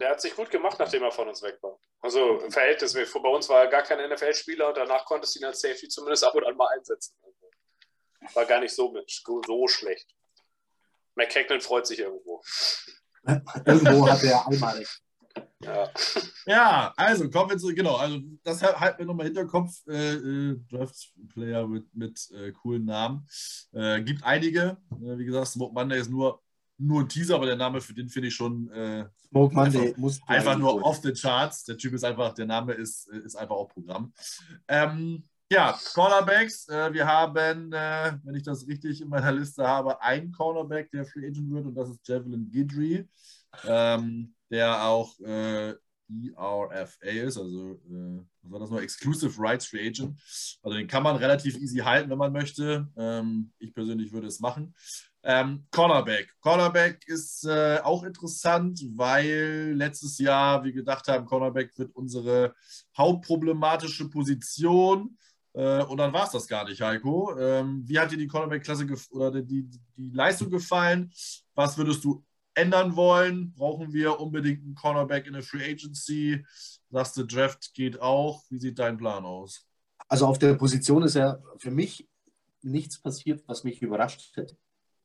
Der 0.00 0.10
hat 0.10 0.20
sich 0.20 0.34
gut 0.34 0.50
gemacht, 0.50 0.78
nachdem 0.78 1.02
er 1.02 1.12
von 1.12 1.28
uns 1.28 1.42
weg 1.42 1.58
war. 1.62 1.78
Also 2.00 2.40
im 2.40 2.50
Verhältnis, 2.50 2.92
bei 2.92 3.28
uns 3.28 3.48
war 3.48 3.64
er 3.64 3.68
gar 3.68 3.82
kein 3.82 4.10
NFL-Spieler 4.10 4.68
und 4.68 4.76
danach 4.76 5.04
konntest 5.04 5.34
du 5.34 5.40
ihn 5.40 5.46
als 5.46 5.60
Safety 5.60 5.88
zumindest 5.88 6.24
ab 6.24 6.34
und 6.34 6.44
an 6.44 6.56
mal 6.56 6.68
einsetzen. 6.76 7.14
War 8.34 8.44
gar 8.46 8.60
nicht 8.60 8.74
so, 8.74 8.94
so 9.46 9.68
schlecht. 9.68 10.14
McKagan 11.14 11.60
freut 11.60 11.86
sich 11.86 12.00
irgendwo. 12.00 12.42
Irgendwo 13.64 14.08
hat 14.08 14.22
er 14.22 14.46
einmal 14.46 14.76
recht. 14.76 15.00
Ja. 15.62 15.90
ja, 16.46 16.94
also 16.96 17.30
kommen 17.30 17.50
wir 17.50 17.58
zu, 17.58 17.74
genau, 17.74 17.96
also 17.96 18.20
das 18.42 18.62
halten 18.62 18.98
wir 18.98 19.06
nochmal 19.06 19.26
Hinterkopf. 19.26 19.82
Äh, 19.88 20.14
äh, 20.14 20.60
Draft-Player 20.70 21.66
mit, 21.66 21.94
mit 21.94 22.30
äh, 22.32 22.52
coolen 22.52 22.84
Namen. 22.84 23.26
Äh, 23.72 24.02
gibt 24.02 24.22
einige. 24.22 24.76
Äh, 24.92 25.18
wie 25.18 25.24
gesagt, 25.24 25.48
Smoke 25.48 25.72
Monday 25.72 25.98
ist 25.98 26.10
nur, 26.10 26.42
nur 26.76 27.00
ein 27.00 27.08
Teaser, 27.08 27.36
aber 27.36 27.46
der 27.46 27.56
Name 27.56 27.80
für 27.80 27.94
den 27.94 28.08
finde 28.08 28.28
ich 28.28 28.34
schon 28.34 28.70
äh, 28.70 29.06
Smoke 29.28 29.54
Monday 29.54 29.88
einfach, 29.88 29.98
muss 29.98 30.20
einfach 30.26 30.58
nur 30.58 30.84
off 30.84 31.00
the 31.02 31.12
charts. 31.12 31.64
Der 31.64 31.78
Typ 31.78 31.94
ist 31.94 32.04
einfach, 32.04 32.34
der 32.34 32.46
Name 32.46 32.74
ist, 32.74 33.08
ist 33.08 33.36
einfach 33.36 33.54
auch 33.54 33.68
Programm. 33.68 34.12
Ähm, 34.68 35.24
ja, 35.50 35.78
Cornerbacks. 35.94 36.68
Äh, 36.68 36.92
wir 36.92 37.06
haben, 37.06 37.72
äh, 37.72 38.18
wenn 38.22 38.34
ich 38.34 38.42
das 38.42 38.66
richtig 38.66 39.00
in 39.00 39.08
meiner 39.08 39.32
Liste 39.32 39.66
habe, 39.66 40.00
einen 40.02 40.32
Cornerback, 40.32 40.90
der 40.90 41.04
Free 41.04 41.26
Agent 41.26 41.50
wird, 41.50 41.66
und 41.66 41.74
das 41.74 41.90
ist 41.90 42.06
Javelin 42.06 42.50
Gidry, 42.50 43.08
ähm, 43.66 44.34
der 44.50 44.84
auch 44.84 45.18
äh, 45.20 45.74
ERFA 46.36 47.06
ist, 47.06 47.38
also 47.38 47.80
was 48.42 48.52
war 48.52 48.60
das 48.60 48.70
noch? 48.70 48.80
Exclusive 48.80 49.34
Rights 49.38 49.66
Free 49.66 49.88
Agent. 49.88 50.20
Also 50.62 50.76
den 50.76 50.86
kann 50.86 51.02
man 51.02 51.16
relativ 51.16 51.56
easy 51.56 51.78
halten, 51.78 52.10
wenn 52.10 52.18
man 52.18 52.32
möchte. 52.32 52.88
Ähm, 52.96 53.52
ich 53.58 53.74
persönlich 53.74 54.12
würde 54.12 54.26
es 54.26 54.40
machen. 54.40 54.74
Ähm, 55.22 55.66
Cornerback. 55.70 56.28
Cornerback 56.40 57.08
ist 57.08 57.46
äh, 57.46 57.78
auch 57.82 58.04
interessant, 58.04 58.82
weil 58.94 59.72
letztes 59.74 60.18
Jahr 60.18 60.62
wir 60.62 60.72
gedacht 60.72 61.08
haben, 61.08 61.24
Cornerback 61.24 61.76
wird 61.78 61.94
unsere 61.94 62.54
hauptproblematische 62.96 64.10
Position. 64.10 65.16
Äh, 65.54 65.84
und 65.84 65.96
dann 65.98 66.12
war 66.12 66.24
es 66.24 66.32
das 66.32 66.48
gar 66.48 66.64
nicht, 66.64 66.80
Heiko. 66.82 67.36
Ähm, 67.38 67.82
wie 67.86 67.98
hat 67.98 68.10
dir 68.10 68.18
die 68.18 68.26
Cornerback-Klasse 68.26 68.86
oder 69.10 69.30
die, 69.40 69.70
die, 69.96 70.10
Leistung 70.10 70.50
gefallen? 70.50 71.12
Was 71.54 71.78
würdest 71.78 72.04
du 72.04 72.24
ändern 72.54 72.96
wollen? 72.96 73.54
Brauchen 73.54 73.92
wir 73.92 74.18
unbedingt 74.18 74.64
einen 74.64 74.74
Cornerback 74.74 75.26
in 75.26 75.32
der 75.34 75.42
Free 75.42 75.64
Agency? 75.64 76.44
Sagst 76.90 77.16
du, 77.16 77.24
Draft 77.24 77.72
geht 77.72 78.00
auch. 78.00 78.42
Wie 78.50 78.58
sieht 78.58 78.78
dein 78.78 78.96
Plan 78.96 79.24
aus? 79.24 79.66
Also 80.08 80.26
auf 80.26 80.38
der 80.38 80.54
Position 80.54 81.04
ist 81.04 81.14
ja 81.14 81.38
für 81.58 81.70
mich 81.70 82.08
nichts 82.62 83.00
passiert, 83.00 83.44
was 83.46 83.64
mich 83.64 83.80
überrascht 83.80 84.36
hätte. 84.36 84.56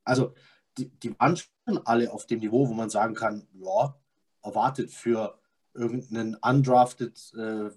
Also 0.03 0.34
die, 0.77 0.89
die 0.89 1.17
waren 1.19 1.38
schon 1.38 1.80
alle 1.85 2.11
auf 2.11 2.26
dem 2.26 2.39
Niveau, 2.39 2.67
wo 2.67 2.73
man 2.73 2.89
sagen 2.89 3.13
kann, 3.13 3.47
ja, 3.53 3.95
erwartet 4.41 4.91
für 4.91 5.39
irgendeinen 5.73 6.35
undrafted 6.35 7.34
äh, 7.35 7.69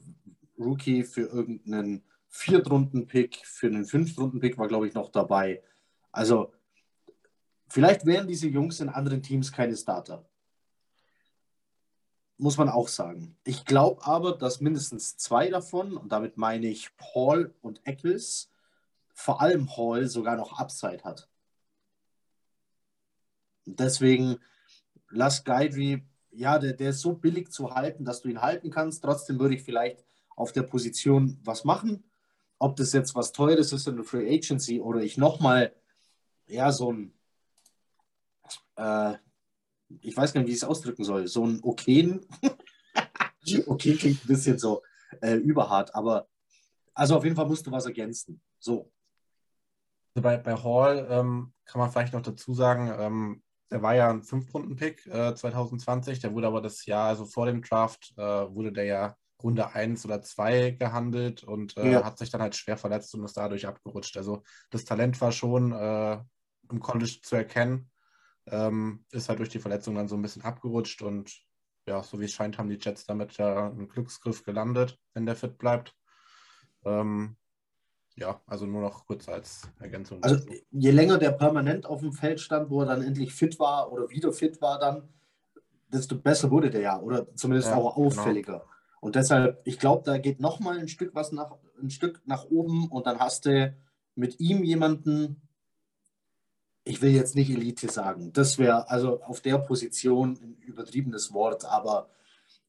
Rookie, 0.58 1.04
für 1.04 1.22
irgendeinen 1.22 2.04
Viertrunden-Pick, 2.32 3.42
für 3.44 3.66
einen 3.66 3.84
Fünftrunden-Pick 3.84 4.56
war, 4.56 4.66
glaube 4.66 4.88
ich, 4.88 4.94
noch 4.94 5.10
dabei. 5.10 5.62
Also 6.10 6.52
vielleicht 7.68 8.06
wären 8.06 8.26
diese 8.26 8.48
Jungs 8.48 8.80
in 8.80 8.88
anderen 8.88 9.22
Teams 9.22 9.52
keine 9.52 9.76
Starter. 9.76 10.26
Muss 12.38 12.56
man 12.56 12.70
auch 12.70 12.88
sagen. 12.88 13.36
Ich 13.44 13.66
glaube 13.66 14.04
aber, 14.06 14.32
dass 14.32 14.62
mindestens 14.62 15.18
zwei 15.18 15.50
davon, 15.50 15.96
und 15.96 16.10
damit 16.10 16.38
meine 16.38 16.66
ich 16.66 16.96
Paul 16.96 17.54
und 17.60 17.86
Eccles, 17.86 18.50
vor 19.12 19.42
allem 19.42 19.76
Hall 19.76 20.08
sogar 20.08 20.36
noch 20.36 20.58
Upside 20.58 21.04
hat. 21.04 21.28
Deswegen 23.66 24.38
lass 25.10 25.44
Guidry, 25.44 26.02
ja, 26.30 26.58
der, 26.58 26.72
der 26.72 26.90
ist 26.90 27.00
so 27.00 27.12
billig 27.12 27.52
zu 27.52 27.74
halten, 27.74 28.06
dass 28.06 28.22
du 28.22 28.30
ihn 28.30 28.40
halten 28.40 28.70
kannst. 28.70 29.04
Trotzdem 29.04 29.38
würde 29.38 29.54
ich 29.54 29.62
vielleicht 29.62 30.02
auf 30.34 30.52
der 30.52 30.62
Position 30.62 31.38
was 31.44 31.64
machen. 31.64 32.02
Ob 32.62 32.76
das 32.76 32.92
jetzt 32.92 33.16
was 33.16 33.32
Teures 33.32 33.72
ist 33.72 33.88
in 33.88 33.96
der 33.96 34.04
Free 34.04 34.32
Agency 34.32 34.80
oder 34.80 35.00
ich 35.00 35.18
nochmal, 35.18 35.74
ja, 36.46 36.70
so 36.70 36.92
ein, 36.92 37.12
äh, 38.76 39.14
ich 40.00 40.16
weiß 40.16 40.32
gar 40.32 40.40
nicht, 40.40 40.48
wie 40.48 40.52
ich 40.52 40.58
es 40.58 40.64
ausdrücken 40.64 41.02
soll, 41.02 41.26
so 41.26 41.44
ein 41.44 41.58
okayen, 41.62 42.24
okay 43.66 43.96
klingt 43.96 44.24
ein 44.24 44.28
bisschen 44.28 44.60
so 44.60 44.82
äh, 45.20 45.34
überhart, 45.34 45.92
aber 45.92 46.28
also 46.94 47.16
auf 47.16 47.24
jeden 47.24 47.34
Fall 47.34 47.48
musst 47.48 47.66
du 47.66 47.72
was 47.72 47.86
ergänzen. 47.86 48.40
So. 48.60 48.92
Also 50.14 50.22
bei, 50.22 50.36
bei 50.36 50.54
Hall 50.54 51.08
ähm, 51.10 51.52
kann 51.64 51.80
man 51.80 51.90
vielleicht 51.90 52.12
noch 52.12 52.22
dazu 52.22 52.54
sagen, 52.54 52.94
ähm, 52.96 53.42
der 53.72 53.82
war 53.82 53.96
ja 53.96 54.08
ein 54.08 54.22
Fünf-Runden-Pick 54.22 55.06
äh, 55.06 55.34
2020, 55.34 56.20
der 56.20 56.32
wurde 56.32 56.46
aber 56.46 56.60
das 56.60 56.86
Jahr, 56.86 57.08
also 57.08 57.24
vor 57.24 57.46
dem 57.46 57.60
Draft, 57.60 58.12
äh, 58.16 58.22
wurde 58.22 58.70
der 58.70 58.84
ja 58.84 59.16
Runde 59.42 59.74
1 59.74 60.04
oder 60.04 60.22
2 60.22 60.72
gehandelt 60.72 61.44
und 61.44 61.76
äh, 61.76 61.92
ja. 61.92 62.04
hat 62.04 62.18
sich 62.18 62.30
dann 62.30 62.40
halt 62.40 62.54
schwer 62.56 62.76
verletzt 62.76 63.14
und 63.14 63.24
ist 63.24 63.36
dadurch 63.36 63.66
abgerutscht. 63.66 64.16
Also 64.16 64.42
das 64.70 64.84
Talent 64.84 65.20
war 65.20 65.32
schon 65.32 65.72
äh, 65.72 66.18
im 66.70 66.80
College 66.80 67.18
zu 67.22 67.36
erkennen, 67.36 67.90
ähm, 68.46 69.04
ist 69.10 69.28
halt 69.28 69.38
durch 69.38 69.50
die 69.50 69.58
Verletzung 69.58 69.94
dann 69.94 70.08
so 70.08 70.16
ein 70.16 70.22
bisschen 70.22 70.42
abgerutscht 70.42 71.02
und 71.02 71.32
ja, 71.86 72.02
so 72.02 72.20
wie 72.20 72.26
es 72.26 72.32
scheint, 72.32 72.58
haben 72.58 72.68
die 72.68 72.78
Jets 72.80 73.06
damit 73.06 73.36
ja 73.38 73.68
einen 73.68 73.88
Glücksgriff 73.88 74.44
gelandet, 74.44 74.98
wenn 75.14 75.26
der 75.26 75.36
fit 75.36 75.58
bleibt. 75.58 75.96
Ähm, 76.84 77.36
ja, 78.16 78.40
also 78.46 78.66
nur 78.66 78.82
noch 78.82 79.06
kurz 79.06 79.28
als 79.28 79.62
Ergänzung. 79.78 80.22
Also 80.22 80.44
je 80.70 80.90
länger 80.90 81.18
der 81.18 81.32
permanent 81.32 81.86
auf 81.86 82.00
dem 82.00 82.12
Feld 82.12 82.40
stand, 82.40 82.70
wo 82.70 82.80
er 82.80 82.86
dann 82.86 83.02
endlich 83.02 83.34
fit 83.34 83.58
war 83.58 83.90
oder 83.90 84.08
wieder 84.10 84.32
fit 84.32 84.60
war, 84.60 84.78
dann, 84.78 85.08
desto 85.88 86.16
besser 86.16 86.50
wurde 86.50 86.70
der 86.70 86.80
ja 86.82 87.00
oder 87.00 87.34
zumindest 87.34 87.68
ja, 87.68 87.76
auch 87.76 87.94
genau. 87.94 88.06
auffälliger. 88.06 88.58
Genau. 88.58 88.72
Und 89.02 89.16
deshalb, 89.16 89.60
ich 89.64 89.80
glaube, 89.80 90.04
da 90.04 90.16
geht 90.16 90.38
noch 90.38 90.60
mal 90.60 90.78
ein 90.78 90.86
Stück 90.86 91.12
was 91.12 91.32
nach 91.32 91.56
ein 91.82 91.90
Stück 91.90 92.22
nach 92.24 92.44
oben 92.50 92.86
und 92.88 93.04
dann 93.06 93.18
hast 93.18 93.46
du 93.46 93.74
mit 94.14 94.38
ihm 94.38 94.62
jemanden, 94.62 95.42
ich 96.84 97.02
will 97.02 97.10
jetzt 97.10 97.34
nicht 97.34 97.50
Elite 97.50 97.90
sagen, 97.90 98.32
das 98.32 98.58
wäre 98.58 98.88
also 98.90 99.20
auf 99.22 99.40
der 99.40 99.58
Position 99.58 100.38
ein 100.40 100.56
übertriebenes 100.60 101.32
Wort, 101.32 101.64
aber 101.64 102.10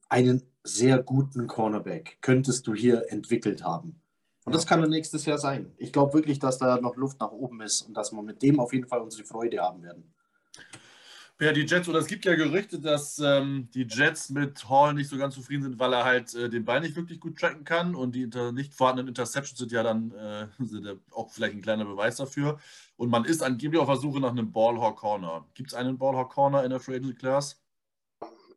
einen 0.09 0.41
sehr 0.63 1.03
guten 1.03 1.45
Cornerback 1.45 2.17
könntest 2.21 2.65
du 2.65 2.73
hier 2.73 3.11
entwickelt 3.11 3.63
haben. 3.63 4.01
Und 4.43 4.55
das 4.55 4.65
kann 4.65 4.81
dann 4.81 4.89
nächstes 4.89 5.25
Jahr 5.25 5.37
sein. 5.37 5.71
Ich 5.77 5.93
glaube 5.93 6.15
wirklich, 6.15 6.39
dass 6.39 6.57
da 6.57 6.81
noch 6.81 6.95
Luft 6.95 7.19
nach 7.19 7.31
oben 7.31 7.61
ist 7.61 7.83
und 7.83 7.93
dass 7.95 8.11
wir 8.11 8.23
mit 8.23 8.41
dem 8.41 8.59
auf 8.59 8.73
jeden 8.73 8.87
Fall 8.87 9.01
unsere 9.01 9.23
Freude 9.23 9.61
haben 9.61 9.83
werden. 9.83 10.12
Ja, 11.41 11.51
die 11.51 11.65
Jets, 11.65 11.89
oder 11.89 11.99
es 11.99 12.07
gibt 12.07 12.25
ja 12.25 12.35
Gerüchte, 12.35 12.79
dass 12.79 13.19
ähm, 13.19 13.67
die 13.73 13.87
Jets 13.89 14.29
mit 14.29 14.69
Hall 14.69 14.93
nicht 14.93 15.09
so 15.09 15.17
ganz 15.17 15.33
zufrieden 15.33 15.63
sind, 15.63 15.79
weil 15.79 15.91
er 15.91 16.05
halt 16.05 16.33
äh, 16.35 16.47
den 16.47 16.63
Ball 16.63 16.79
nicht 16.79 16.95
wirklich 16.95 17.19
gut 17.19 17.39
tracken 17.39 17.65
kann 17.65 17.95
und 17.95 18.13
die 18.13 18.21
inter 18.21 18.51
nicht 18.51 18.73
vorhandenen 18.73 19.09
Interceptions 19.09 19.57
sind 19.57 19.71
ja 19.71 19.83
dann 19.83 20.11
äh, 20.11 20.47
ja 20.83 20.93
auch 21.11 21.31
vielleicht 21.31 21.55
ein 21.55 21.61
kleiner 21.61 21.85
Beweis 21.85 22.17
dafür. 22.17 22.59
Und 22.97 23.09
man 23.09 23.25
ist 23.25 23.41
angeblich 23.41 23.81
auf 23.81 23.87
der 23.87 23.97
Suche 23.97 24.19
nach 24.19 24.29
einem 24.29 24.51
Ballhawk 24.51 24.97
Corner. 24.97 25.47
Gibt 25.55 25.69
es 25.69 25.73
einen 25.73 25.97
Ballhawk 25.97 26.31
Corner 26.31 26.63
in 26.63 26.69
der 26.69 26.79
Free 26.79 26.95
Agency 26.95 27.15
Class? 27.15 27.59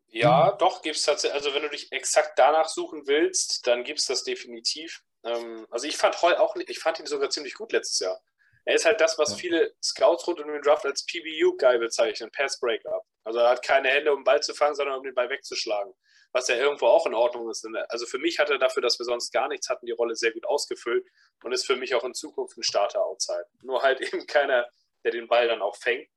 Ja, 0.09 0.53
hm. 0.53 0.59
doch, 0.59 0.83
gibt 0.83 0.97
es 0.97 1.03
tatsächlich. 1.03 1.35
Also, 1.35 1.55
wenn 1.55 1.63
du 1.63 1.71
dich 1.71 1.91
exakt 1.93 2.39
danach 2.39 2.69
suchen 2.69 3.07
willst, 3.07 3.67
dann 3.67 3.85
gibt 3.85 4.01
es 4.01 4.07
das 4.07 4.23
definitiv. 4.23 5.03
Ähm, 5.25 5.67
also 5.71 5.87
ich 5.87 5.97
fand 5.97 6.21
Hall 6.23 6.37
auch, 6.37 6.57
ich 6.57 6.79
fand 6.79 7.01
ihn 7.01 7.07
sogar 7.07 7.31
ziemlich 7.31 7.55
gut 7.55 7.73
letztes 7.73 7.99
Jahr. 8.01 8.21
Er 8.67 8.75
ist 8.75 8.85
halt 8.85 9.01
das, 9.01 9.17
was 9.17 9.31
ja. 9.31 9.37
viele 9.37 9.75
Scouts 9.81 10.27
rund 10.27 10.41
um 10.41 10.49
den 10.49 10.61
Draft 10.61 10.85
als 10.85 11.07
PBU-Guy 11.07 11.79
bezeichnen, 11.79 12.31
Pass 12.33 12.59
Breakup. 12.59 13.05
Also 13.23 13.39
er 13.39 13.51
hat 13.51 13.65
keine 13.65 13.89
Hände, 13.89 14.13
um 14.13 14.19
den 14.19 14.25
Ball 14.25 14.43
zu 14.43 14.55
fangen, 14.55 14.75
sondern 14.75 14.99
um 14.99 15.05
den 15.05 15.15
Ball 15.15 15.31
wegzuschlagen. 15.31 15.95
Was 16.33 16.49
ja 16.49 16.57
irgendwo 16.57 16.87
auch 16.87 17.07
in 17.07 17.15
Ordnung 17.15 17.49
ist. 17.49 17.65
Also 17.89 18.07
für 18.07 18.19
mich 18.19 18.41
hat 18.41 18.51
er 18.51 18.59
dafür, 18.59 18.83
dass 18.83 18.99
wir 18.99 19.05
sonst 19.05 19.33
gar 19.33 19.47
nichts 19.47 19.69
hatten, 19.69 19.87
die 19.87 19.93
Rolle 19.93 20.17
sehr 20.17 20.33
gut 20.33 20.45
ausgefüllt 20.47 21.07
und 21.45 21.53
ist 21.53 21.65
für 21.65 21.77
mich 21.77 21.95
auch 21.95 22.03
in 22.03 22.13
Zukunft 22.13 22.59
ein 22.59 22.65
Starter 22.65 23.05
outside. 23.05 23.47
Nur 23.63 23.83
halt 23.83 24.01
eben 24.13 24.27
keiner, 24.27 24.69
der 25.05 25.13
den 25.13 25.29
Ball 25.29 25.47
dann 25.47 25.63
auch 25.63 25.77
fängt. 25.77 26.11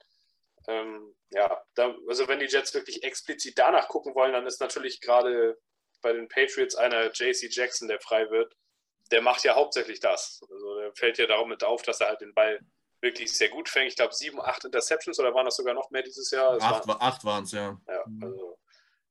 Ähm, 0.68 1.16
ja, 1.30 1.64
da, 1.76 1.96
also 2.08 2.28
wenn 2.28 2.40
die 2.40 2.48
Jets 2.48 2.74
wirklich 2.74 3.04
explizit 3.04 3.60
danach 3.60 3.88
gucken 3.88 4.16
wollen, 4.16 4.34
dann 4.34 4.48
ist 4.48 4.60
natürlich 4.60 5.02
gerade 5.02 5.58
bei 6.02 6.14
den 6.14 6.28
Patriots 6.28 6.76
einer 6.76 7.12
JC 7.12 7.48
Jackson, 7.52 7.88
der 7.88 8.00
frei 8.00 8.30
wird, 8.32 8.56
der 9.12 9.22
macht 9.22 9.44
ja 9.44 9.56
hauptsächlich 9.56 10.00
das. 10.00 10.42
Also 10.50 10.80
der 10.80 10.94
fällt 10.94 11.18
ja 11.18 11.28
darum 11.28 11.50
mit 11.50 11.64
auf, 11.64 11.82
dass 11.82 12.02
er 12.02 12.10
halt 12.10 12.22
den 12.22 12.34
Ball 12.34 12.60
wirklich 13.02 13.34
sehr 13.34 13.50
gut 13.50 13.70
fängt. 13.70 13.88
Ich 13.88 13.96
glaube, 13.96 14.14
sieben, 14.14 14.42
acht 14.42 14.66
Interceptions 14.66 15.20
oder 15.20 15.34
waren 15.34 15.46
das 15.46 15.56
sogar 15.56 15.74
noch 15.74 15.90
mehr 15.90 16.04
dieses 16.04 16.32
Jahr? 16.32 16.56
Das 16.56 16.64
acht, 16.64 16.88
war, 16.88 17.02
acht 17.02 17.24
waren 17.24 17.44
es, 17.44 17.52
ja. 17.52 17.80
Ja, 17.88 18.04
also 18.22 18.60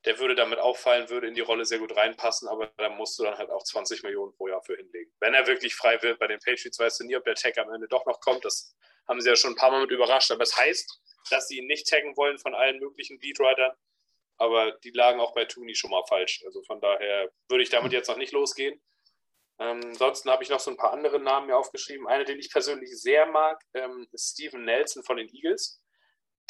der 0.05 0.19
würde 0.19 0.35
damit 0.35 0.59
auffallen, 0.59 1.11
würde 1.11 1.27
in 1.27 1.35
die 1.35 1.41
Rolle 1.41 1.65
sehr 1.65 1.79
gut 1.79 1.97
reinpassen, 1.97 2.49
aber 2.49 2.71
da 2.77 2.89
musst 2.89 3.19
du 3.19 3.25
dann 3.25 3.37
halt 3.37 3.51
auch 3.51 3.63
20 3.63 4.03
Millionen 4.05 4.33
pro 4.37 4.49
Jahr 4.49 4.63
für 4.63 4.77
hinlegen. 4.77 5.11
Wenn 5.21 5.35
er 5.35 5.47
wirklich 5.47 5.75
frei 5.75 6.01
wird 6.03 6.19
bei 6.19 6.27
den 6.27 6.39
Patriots, 6.39 6.79
weißt 6.79 7.01
du 7.01 7.05
nie, 7.05 7.17
ob 7.17 7.25
der 7.25 7.35
Tag 7.35 7.59
am 7.59 7.71
Ende 7.73 7.89
doch 7.89 8.07
noch 8.07 8.21
kommt. 8.21 8.45
Das 8.45 8.77
haben 9.09 9.21
sie 9.21 9.29
ja 9.29 9.37
schon 9.37 9.53
ein 9.53 9.57
paar 9.57 9.71
Mal 9.71 9.81
mit 9.81 9.91
überrascht, 9.91 10.31
aber 10.31 10.43
es 10.43 10.51
das 10.51 10.61
heißt, 10.61 11.01
dass 11.31 11.49
sie 11.49 11.59
ihn 11.59 11.67
nicht 11.67 11.89
taggen 11.89 12.17
wollen 12.17 12.39
von 12.39 12.55
allen 12.55 12.79
möglichen 12.79 13.19
Beatwritern. 13.19 13.73
Aber 14.37 14.73
die 14.85 14.91
lagen 14.91 15.19
auch 15.21 15.35
bei 15.35 15.47
Tooney 15.47 15.75
schon 15.75 15.91
mal 15.91 16.05
falsch. 16.09 16.43
Also 16.47 16.63
von 16.63 16.81
daher 16.81 17.31
würde 17.49 17.65
ich 17.65 17.71
damit 17.71 17.93
jetzt 17.93 18.09
noch 18.09 18.17
nicht 18.17 18.33
losgehen. 18.33 18.81
Ähm, 19.61 19.81
ansonsten 19.85 20.31
habe 20.31 20.43
ich 20.43 20.51
noch 20.51 20.61
so 20.61 20.71
ein 20.71 20.77
paar 20.77 20.93
andere 20.93 21.19
Namen 21.19 21.49
mir 21.49 21.57
aufgeschrieben. 21.57 22.07
Einer, 22.07 22.25
den 22.25 22.39
ich 22.39 22.51
persönlich 22.51 22.91
sehr 23.01 23.27
mag, 23.27 23.61
ähm, 23.75 24.07
ist 24.13 24.33
Steven 24.33 24.65
Nelson 24.65 25.03
von 25.03 25.17
den 25.17 25.29
Eagles. 25.29 25.83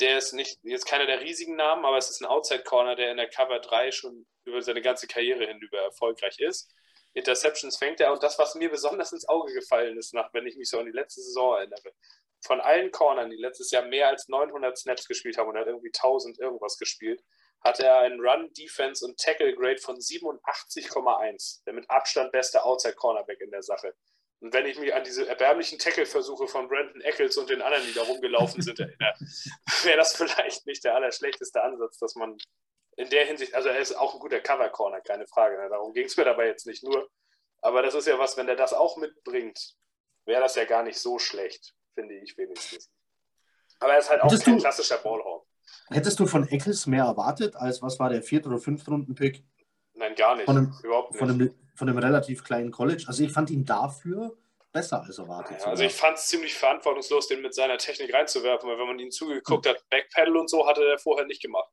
Der 0.01 0.19
ist 0.19 0.33
nicht 0.33 0.61
jetzt 0.63 0.87
keiner 0.87 1.07
der 1.07 1.21
riesigen 1.21 1.57
Namen, 1.57 1.85
aber 1.85 1.97
es 1.97 2.11
ist 2.11 2.21
ein 2.21 2.27
Outside 2.27 2.63
Corner, 2.65 2.95
der 2.97 3.11
in 3.11 3.17
der 3.17 3.29
Cover 3.29 3.59
3 3.59 3.91
schon 3.93 4.27
über 4.45 4.63
seine 4.63 4.83
ganze 4.83 5.07
Karriere 5.07 5.47
hinüber 5.47 5.79
erfolgreich 5.79 6.39
ist. 6.39 6.73
Interceptions 7.15 7.77
fängt 7.79 8.01
er 8.01 8.13
und 8.13 8.23
das, 8.23 8.39
was 8.39 8.55
mir 8.55 8.71
besonders 8.71 9.13
ins 9.13 9.29
Auge 9.29 9.53
gefallen 9.53 9.97
ist, 9.97 10.15
nach, 10.15 10.33
wenn 10.35 10.47
ich 10.47 10.57
mich 10.57 10.69
so 10.69 10.79
an 10.79 10.87
die 10.87 10.93
letzte 10.93 11.21
Saison 11.21 11.57
erinnere, 11.57 11.93
von 12.45 12.61
allen 12.61 12.91
Cornern, 12.93 13.31
die 13.31 13.37
letztes 13.37 13.71
Jahr 13.71 13.85
mehr 13.85 14.09
als 14.09 14.29
900 14.29 14.79
Snaps 14.79 15.09
gespielt 15.09 15.39
haben 15.39 15.49
und 15.49 15.57
hat 15.57 15.67
irgendwie 15.67 15.91
1000 15.93 16.39
irgendwas 16.39 16.79
gespielt, 16.79 17.23
hatte 17.61 17.85
er 17.85 17.99
einen 17.99 18.21
Run, 18.21 18.53
Defense 18.53 19.05
und 19.05 19.19
Tackle 19.19 19.55
Grade 19.55 19.79
von 19.79 19.97
87,1. 19.97 21.65
Der 21.65 21.73
mit 21.75 21.89
Abstand 21.91 22.33
beste 22.33 22.65
Outside 22.65 22.95
Cornerback 22.95 23.41
in 23.41 23.51
der 23.51 23.63
Sache. 23.63 23.95
Und 24.41 24.53
wenn 24.53 24.67
ich 24.67 24.79
mich 24.79 24.95
an 24.95 25.03
diese 25.03 25.29
erbärmlichen 25.29 25.79
Tackle-Versuche 25.79 26.47
von 26.47 26.69
Brandon 26.69 27.01
Eccles 27.01 27.37
und 27.37 27.51
den 27.51 27.61
anderen, 27.61 27.85
die 27.87 27.95
da 27.95 28.03
rumgelaufen 28.03 28.63
sind, 28.63 28.79
erinnere, 28.79 29.15
wäre 29.83 29.97
das 29.97 30.15
vielleicht 30.15 30.65
nicht 30.67 30.85
der 30.85 30.95
allerschlechteste 30.95 31.61
Ansatz, 31.63 31.99
dass 31.99 32.15
man 32.15 32.37
in 32.97 33.11
der 33.11 33.25
Hinsicht, 33.27 33.55
also 33.55 33.69
er 33.69 33.79
ist 33.79 33.95
auch 33.95 34.15
ein 34.15 34.21
guter 34.21 34.41
Cover-Corner, 34.41 35.01
keine 35.01 35.27
Frage. 35.27 35.57
Ne? 35.57 35.69
Darum 35.69 35.93
ging 35.93 36.07
es 36.07 36.17
mir 36.17 36.25
dabei 36.25 36.47
jetzt 36.47 36.67
nicht 36.67 36.85
nur. 36.85 37.11
Aber 37.61 37.83
das 37.83 37.95
ist 37.95 38.07
ja 38.07 38.19
was, 38.19 38.37
wenn 38.37 38.47
der 38.47 38.57
das 38.57 38.73
auch 38.73 38.97
mitbringt, 38.97 39.75
wäre 40.25 40.43
das 40.43 40.55
ja 40.55 40.65
gar 40.65 40.85
nicht 40.85 40.99
so 40.99 41.19
schlecht, 41.19 41.75
finde 41.95 42.15
ich 42.15 42.37
wenigstens. 42.37 42.91
Aber 43.81 43.95
er 43.95 43.99
ist 43.99 44.11
halt 44.11 44.21
auch 44.21 44.27
Hattest 44.27 44.45
kein 44.45 44.59
klassischer 44.59 44.99
Ballhawk. 44.99 45.48
Hättest 45.91 46.21
du 46.21 46.27
von 46.27 46.47
Eccles 46.49 46.87
mehr 46.87 47.05
erwartet, 47.05 47.57
als 47.57 47.83
was 47.83 47.99
war 47.99 48.11
der 48.11 48.23
vierte 48.23 48.49
oder 48.49 48.59
fünfte 48.59 48.91
Runden-Pick? 48.91 49.43
Nein, 49.95 50.15
gar 50.15 50.37
nicht. 50.37 50.47
Von 50.47 50.57
einem, 50.57 50.75
Überhaupt 50.83 51.13
nicht. 51.13 51.19
Von 51.19 51.31
einem, 51.31 51.55
von 51.75 51.89
einem 51.89 51.99
relativ 51.99 52.45
kleinen 52.45 52.71
College. 52.71 53.05
Also 53.07 53.25
ich 53.25 53.33
fand 53.33 53.51
ihn 53.51 53.65
dafür 53.65 54.37
besser 54.73 55.03
als 55.03 55.19
erwartet. 55.19 55.61
Ja, 55.61 55.67
also 55.67 55.83
ich 55.83 55.93
fand 55.93 56.19
es 56.19 56.27
ziemlich 56.27 56.55
verantwortungslos, 56.55 57.29
den 57.29 57.41
mit 57.41 57.55
seiner 57.55 57.79
Technik 57.79 58.13
reinzuwerfen, 58.13 58.69
weil 58.69 58.79
wenn 58.79 58.87
man 58.87 58.99
ihn 58.99 59.11
zugeguckt 59.11 59.67
hm. 59.67 59.73
hat, 59.73 59.89
Backpedal 59.91 60.37
und 60.37 60.49
so, 60.49 60.67
hatte 60.67 60.85
er 60.85 60.99
vorher 60.99 61.27
nicht 61.27 61.43
gemacht. 61.43 61.71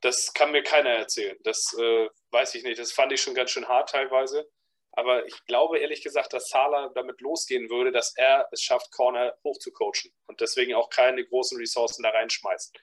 Das 0.00 0.32
kann 0.32 0.52
mir 0.52 0.62
keiner 0.62 0.90
erzählen. 0.90 1.36
Das 1.44 1.76
äh, 1.78 2.08
weiß 2.30 2.54
ich 2.54 2.62
nicht. 2.62 2.78
Das 2.78 2.92
fand 2.92 3.12
ich 3.12 3.20
schon 3.20 3.34
ganz 3.34 3.50
schön 3.50 3.68
hart 3.68 3.90
teilweise. 3.90 4.48
Aber 4.92 5.26
ich 5.26 5.44
glaube 5.44 5.78
ehrlich 5.78 6.02
gesagt, 6.02 6.32
dass 6.32 6.48
Sala 6.48 6.90
damit 6.94 7.20
losgehen 7.20 7.70
würde, 7.70 7.92
dass 7.92 8.16
er 8.16 8.48
es 8.50 8.62
schafft, 8.62 8.90
Corner 8.90 9.34
hoch 9.44 9.58
zu 9.58 9.70
coachen 9.70 10.10
und 10.26 10.40
deswegen 10.40 10.74
auch 10.74 10.90
keine 10.90 11.24
großen 11.24 11.58
Ressourcen 11.58 12.02
da 12.02 12.10
reinschmeißt. 12.10 12.76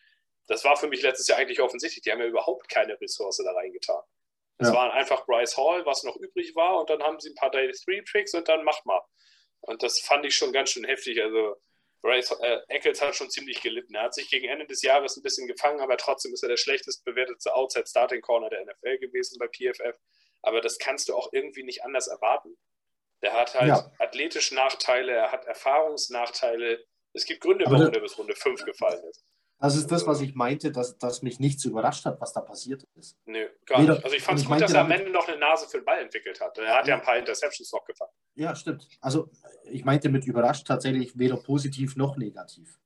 Das 0.47 0.63
war 0.63 0.77
für 0.77 0.87
mich 0.87 1.01
letztes 1.01 1.27
Jahr 1.27 1.37
eigentlich 1.39 1.61
offensichtlich. 1.61 2.01
Die 2.03 2.11
haben 2.11 2.19
ja 2.19 2.27
überhaupt 2.27 2.69
keine 2.69 2.99
Ressource 2.99 3.37
da 3.37 3.51
reingetan. 3.51 4.01
Es 4.57 4.69
ja. 4.69 4.73
waren 4.73 4.91
einfach 4.91 5.25
Bryce 5.25 5.55
Hall, 5.57 5.85
was 5.85 6.03
noch 6.03 6.15
übrig 6.15 6.55
war, 6.55 6.79
und 6.79 6.89
dann 6.89 7.03
haben 7.03 7.19
sie 7.19 7.29
ein 7.29 7.35
paar 7.35 7.51
Day 7.51 7.71
3 7.71 8.03
Tricks 8.09 8.33
und 8.33 8.47
dann 8.47 8.63
mach 8.63 8.83
mal. 8.85 9.01
Und 9.61 9.83
das 9.83 9.99
fand 9.99 10.25
ich 10.25 10.35
schon 10.35 10.51
ganz 10.51 10.71
schön 10.71 10.85
heftig. 10.85 11.21
Also 11.21 11.57
Bryce 12.01 12.31
äh, 12.41 12.59
Eccles 12.69 13.01
hat 13.01 13.15
schon 13.15 13.29
ziemlich 13.29 13.61
gelitten. 13.61 13.93
Er 13.95 14.03
hat 14.03 14.13
sich 14.13 14.29
gegen 14.29 14.47
Ende 14.47 14.65
des 14.65 14.81
Jahres 14.81 15.17
ein 15.17 15.23
bisschen 15.23 15.47
gefangen, 15.47 15.81
aber 15.81 15.97
trotzdem 15.97 16.33
ist 16.33 16.43
er 16.43 16.49
der 16.49 16.57
schlechtest 16.57 17.03
bewertete 17.03 17.53
Outside 17.53 17.85
Starting 17.85 18.21
Corner 18.21 18.49
der 18.49 18.65
NFL 18.65 18.97
gewesen 18.99 19.37
bei 19.39 19.47
PFF. 19.47 19.95
Aber 20.41 20.61
das 20.61 20.77
kannst 20.77 21.09
du 21.09 21.15
auch 21.15 21.29
irgendwie 21.33 21.63
nicht 21.63 21.83
anders 21.83 22.07
erwarten. 22.07 22.57
Der 23.21 23.33
hat 23.33 23.55
halt 23.55 23.69
ja. 23.69 23.91
athletische 23.99 24.55
Nachteile, 24.55 25.11
er 25.11 25.31
hat 25.31 25.45
Erfahrungsnachteile. 25.45 26.85
Es 27.13 27.25
gibt 27.25 27.41
Gründe, 27.41 27.65
warum 27.67 27.91
der 27.91 27.99
bis 27.99 28.17
Runde 28.17 28.35
5 28.35 28.63
gefallen 28.63 29.03
ist. 29.09 29.23
Das 29.59 29.75
ist 29.75 29.91
das, 29.91 30.05
was 30.05 30.21
ich 30.21 30.35
meinte, 30.35 30.71
dass, 30.71 30.99
dass 30.99 31.23
mich 31.23 31.39
nichts 31.39 31.65
überrascht 31.65 32.05
hat, 32.05 32.21
was 32.21 32.31
da 32.31 32.41
passiert 32.41 32.83
ist. 32.95 33.17
Nö, 33.25 33.47
gar 33.65 33.81
Weder, 33.81 33.95
nicht. 33.95 34.05
Also 34.05 34.15
ich 34.15 34.21
fand 34.21 34.39
es 34.39 34.45
gut, 34.45 34.61
dass 34.61 34.71
er 34.71 34.81
am 34.81 34.91
Ende 34.91 35.09
noch 35.09 35.27
eine 35.27 35.37
Nase 35.37 35.67
für 35.67 35.79
den 35.79 35.85
Ball 35.85 35.99
entwickelt 35.99 36.39
hat. 36.39 36.55
Er 36.59 36.77
hat 36.77 36.87
ja, 36.87 36.95
ein 36.95 37.01
paar 37.01 37.17
Interceptions 37.17 37.71
noch 37.71 37.83
gefangen. 37.83 38.11
Ja, 38.35 38.55
stimmt. 38.55 38.87
Also 39.01 39.31
ich 39.63 39.83
meinte 39.83 40.09
mit 40.09 40.25
überrascht 40.25 40.67
tatsächlich 40.67 41.17
weder 41.17 41.37
positiv 41.37 41.95
noch 41.95 42.17
negativ. 42.17 42.79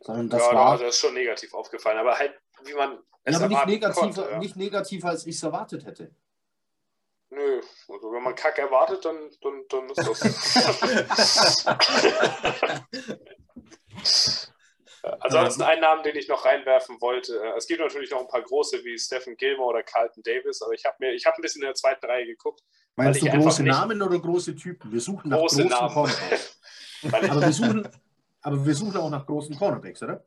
Sondern 0.00 0.30
das 0.30 0.40
ja, 0.40 0.54
war. 0.54 0.70
Also 0.70 0.84
das 0.84 0.94
ist 0.94 1.00
schon 1.02 1.12
negativ 1.12 1.52
aufgefallen, 1.52 1.98
aber 1.98 2.18
halt, 2.18 2.32
wie 2.64 2.72
man 2.72 2.98
es 3.24 3.34
ja, 3.38 3.44
aber 3.44 3.48
nicht 3.48 3.66
negativer, 3.66 4.00
konnte, 4.00 4.22
ja. 4.30 4.38
nicht 4.38 4.56
negativer, 4.56 5.10
als 5.10 5.26
ich 5.26 5.36
es 5.36 5.42
erwartet 5.42 5.84
hätte. 5.84 6.14
Nö, 7.28 7.60
also 7.88 8.10
wenn 8.10 8.22
man 8.22 8.34
Kack 8.34 8.58
erwartet, 8.58 9.04
dann, 9.04 9.16
dann, 9.42 9.64
dann 9.68 9.90
ist 9.90 9.98
das. 9.98 11.66
Ansonsten 15.02 15.62
ein 15.62 15.80
Namen, 15.80 16.02
den 16.02 16.16
ich 16.16 16.28
noch 16.28 16.44
reinwerfen 16.44 17.00
wollte. 17.00 17.34
Äh, 17.38 17.56
es 17.56 17.66
gibt 17.66 17.80
natürlich 17.80 18.10
noch 18.10 18.20
ein 18.20 18.28
paar 18.28 18.42
große 18.42 18.84
wie 18.84 18.98
Stephen 18.98 19.36
Gilmore 19.36 19.70
oder 19.70 19.82
Carlton 19.82 20.22
Davis, 20.22 20.60
aber 20.62 20.72
ich 20.72 20.84
habe 20.84 20.96
mir, 20.98 21.12
ich 21.12 21.24
habe 21.24 21.36
ein 21.36 21.42
bisschen 21.42 21.62
in 21.62 21.66
der 21.66 21.74
zweiten 21.74 22.04
Reihe 22.06 22.26
geguckt. 22.26 22.62
Meinst 22.96 23.22
du 23.22 23.30
große 23.30 23.62
Namen 23.62 24.02
oder 24.02 24.18
große 24.18 24.54
Typen? 24.56 24.92
Wir 24.92 25.00
suchen 25.00 25.30
nach 25.30 25.38
große 25.38 25.62
großen 25.62 25.70
Namen. 25.70 25.94
Cornerbacks. 25.94 26.60
aber, 27.12 27.40
wir 27.40 27.52
suchen, 27.52 27.88
aber 28.42 28.66
wir 28.66 28.74
suchen 28.74 28.96
auch 28.96 29.10
nach 29.10 29.26
großen 29.26 29.56
Cornerbacks, 29.56 30.02
oder? 30.02 30.24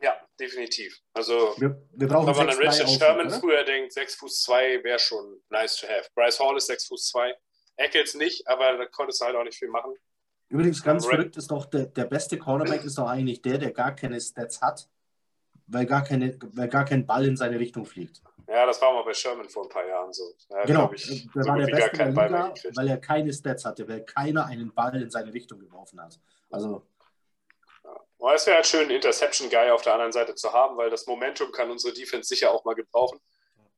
Ja, 0.00 0.14
definitiv. 0.38 1.00
Also, 1.12 1.54
wir, 1.56 1.82
wir 1.92 2.08
brauchen 2.08 2.26
wenn 2.28 2.36
man 2.36 2.50
an 2.50 2.58
Richard 2.58 2.90
Sherman 2.90 3.26
oder? 3.28 3.40
früher 3.40 3.64
denkt, 3.64 3.92
6 3.92 4.16
Fuß 4.16 4.42
2 4.42 4.84
wäre 4.84 4.98
schon 4.98 5.40
nice 5.50 5.76
to 5.76 5.88
have. 5.88 6.08
Bryce 6.14 6.38
Hall 6.38 6.56
ist 6.56 6.66
6 6.66 6.86
Fuß 6.86 7.08
2. 7.08 7.34
Eckels 7.76 8.14
nicht, 8.14 8.46
aber 8.46 8.76
da 8.76 8.86
konntest 8.86 9.20
du 9.20 9.24
halt 9.24 9.36
auch 9.36 9.44
nicht 9.44 9.58
viel 9.58 9.68
machen. 9.68 9.94
Übrigens 10.54 10.84
ganz 10.84 11.04
Red. 11.06 11.10
verrückt 11.10 11.36
ist 11.36 11.50
doch, 11.50 11.66
der, 11.66 11.86
der 11.86 12.04
beste 12.04 12.38
Cornerback 12.38 12.84
ist 12.84 12.96
doch 12.96 13.08
eigentlich 13.08 13.42
der, 13.42 13.58
der 13.58 13.72
gar 13.72 13.92
keine 13.92 14.20
Stats 14.20 14.62
hat, 14.62 14.88
weil 15.66 15.84
gar, 15.84 16.04
keine, 16.04 16.38
weil 16.52 16.68
gar 16.68 16.84
kein 16.84 17.04
Ball 17.04 17.24
in 17.24 17.36
seine 17.36 17.58
Richtung 17.58 17.84
fliegt. 17.84 18.22
Ja, 18.46 18.64
das 18.64 18.80
war 18.80 18.92
mal 18.92 19.02
bei 19.02 19.12
Sherman 19.12 19.48
vor 19.48 19.64
ein 19.64 19.68
paar 19.68 19.84
Jahren 19.84 20.12
so. 20.12 20.22
Ja, 20.50 20.64
genau, 20.64 20.92
ich, 20.92 21.28
der 21.32 21.42
so 21.42 21.48
war 21.48 21.58
der 21.58 21.66
Beste 21.66 21.96
der 21.96 22.06
Liga, 22.06 22.54
weil 22.76 22.88
er 22.88 22.98
keine 22.98 23.32
Stats 23.32 23.64
hatte, 23.64 23.88
weil 23.88 24.04
keiner 24.04 24.46
einen 24.46 24.72
Ball 24.72 24.94
in 25.02 25.10
seine 25.10 25.34
Richtung 25.34 25.58
geworfen 25.58 26.00
hat. 26.00 26.20
Also 26.52 26.86
ja. 27.82 28.32
Es 28.32 28.46
wäre 28.46 28.58
halt 28.58 28.66
schön, 28.66 28.82
einen 28.82 28.90
Interception-Guy 28.92 29.70
auf 29.70 29.82
der 29.82 29.94
anderen 29.94 30.12
Seite 30.12 30.36
zu 30.36 30.52
haben, 30.52 30.76
weil 30.76 30.88
das 30.88 31.08
Momentum 31.08 31.50
kann 31.50 31.68
unsere 31.68 31.92
Defense 31.92 32.28
sicher 32.28 32.52
auch 32.52 32.64
mal 32.64 32.76
gebrauchen. 32.76 33.18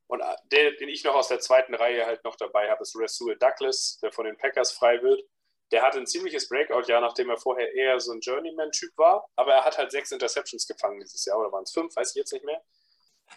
Und 0.05 0.19
äh, 0.19 0.35
der, 0.51 0.73
den 0.73 0.89
ich 0.89 1.03
noch 1.03 1.15
aus 1.15 1.29
der 1.29 1.39
zweiten 1.39 1.73
Reihe 1.73 2.05
halt 2.05 2.23
noch 2.23 2.35
dabei 2.35 2.69
habe, 2.69 2.83
ist 2.83 2.95
Rasul 2.95 3.35
Douglas, 3.35 3.97
der 4.03 4.11
von 4.11 4.25
den 4.25 4.37
Packers 4.37 4.71
frei 4.71 5.01
wird. 5.01 5.23
Der 5.71 5.81
hatte 5.81 5.97
ein 5.97 6.07
ziemliches 6.07 6.47
Breakout-Jahr, 6.47 7.01
nachdem 7.01 7.29
er 7.29 7.37
vorher 7.37 7.73
eher 7.73 7.99
so 7.99 8.13
ein 8.13 8.21
Journeyman-Typ 8.21 8.97
war. 8.97 9.27
Aber 9.35 9.53
er 9.53 9.65
hat 9.65 9.77
halt 9.77 9.91
sechs 9.91 10.11
Interceptions 10.11 10.65
gefangen 10.65 10.99
dieses 10.99 11.25
Jahr, 11.25 11.37
oder 11.37 11.51
waren 11.51 11.63
es 11.63 11.71
fünf, 11.71 11.95
weiß 11.95 12.11
ich 12.11 12.15
jetzt 12.15 12.33
nicht 12.33 12.45
mehr. 12.45 12.63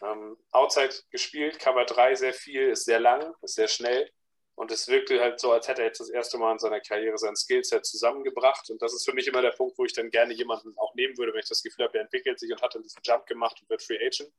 Ähm, 0.03 0.37
Outside 0.53 0.95
gespielt, 1.11 1.59
Cover 1.59 1.85
3 1.85 2.15
sehr 2.15 2.33
viel, 2.33 2.69
ist 2.69 2.85
sehr 2.85 3.01
lang, 3.01 3.35
ist 3.43 3.57
sehr 3.57 3.69
schnell. 3.69 4.11
Und 4.55 4.71
es 4.71 4.89
wirkte 4.89 5.19
halt 5.21 5.41
so, 5.41 5.53
als 5.53 5.69
hätte 5.69 5.81
er 5.81 5.87
jetzt 5.87 6.01
das 6.01 6.11
erste 6.11 6.37
Mal 6.37 6.53
in 6.53 6.59
seiner 6.59 6.81
Karriere 6.81 7.17
sein 7.17 7.35
Skillset 7.35 7.87
zusammengebracht. 7.87 8.69
Und 8.69 8.83
das 8.83 8.93
ist 8.93 9.07
für 9.07 9.15
mich 9.15 9.27
immer 9.27 9.41
der 9.41 9.53
Punkt, 9.53 9.79
wo 9.79 9.87
ich 9.87 9.95
dann 9.95 10.11
gerne 10.11 10.35
jemanden 10.35 10.77
auch 10.77 10.95
nehmen 10.95 11.17
würde, 11.17 11.33
wenn 11.33 11.41
ich 11.41 11.49
das 11.49 11.63
Gefühl 11.63 11.87
habe, 11.87 11.97
er 11.97 12.05
entwickelt 12.05 12.39
sich 12.39 12.53
und 12.53 12.61
hat 12.61 12.75
dann 12.75 12.83
diesen 12.83 13.01
Jump 13.03 13.25
gemacht 13.27 13.59
und 13.63 13.71
wird 13.71 13.83
Free 13.83 13.97
Agent. 13.97 14.31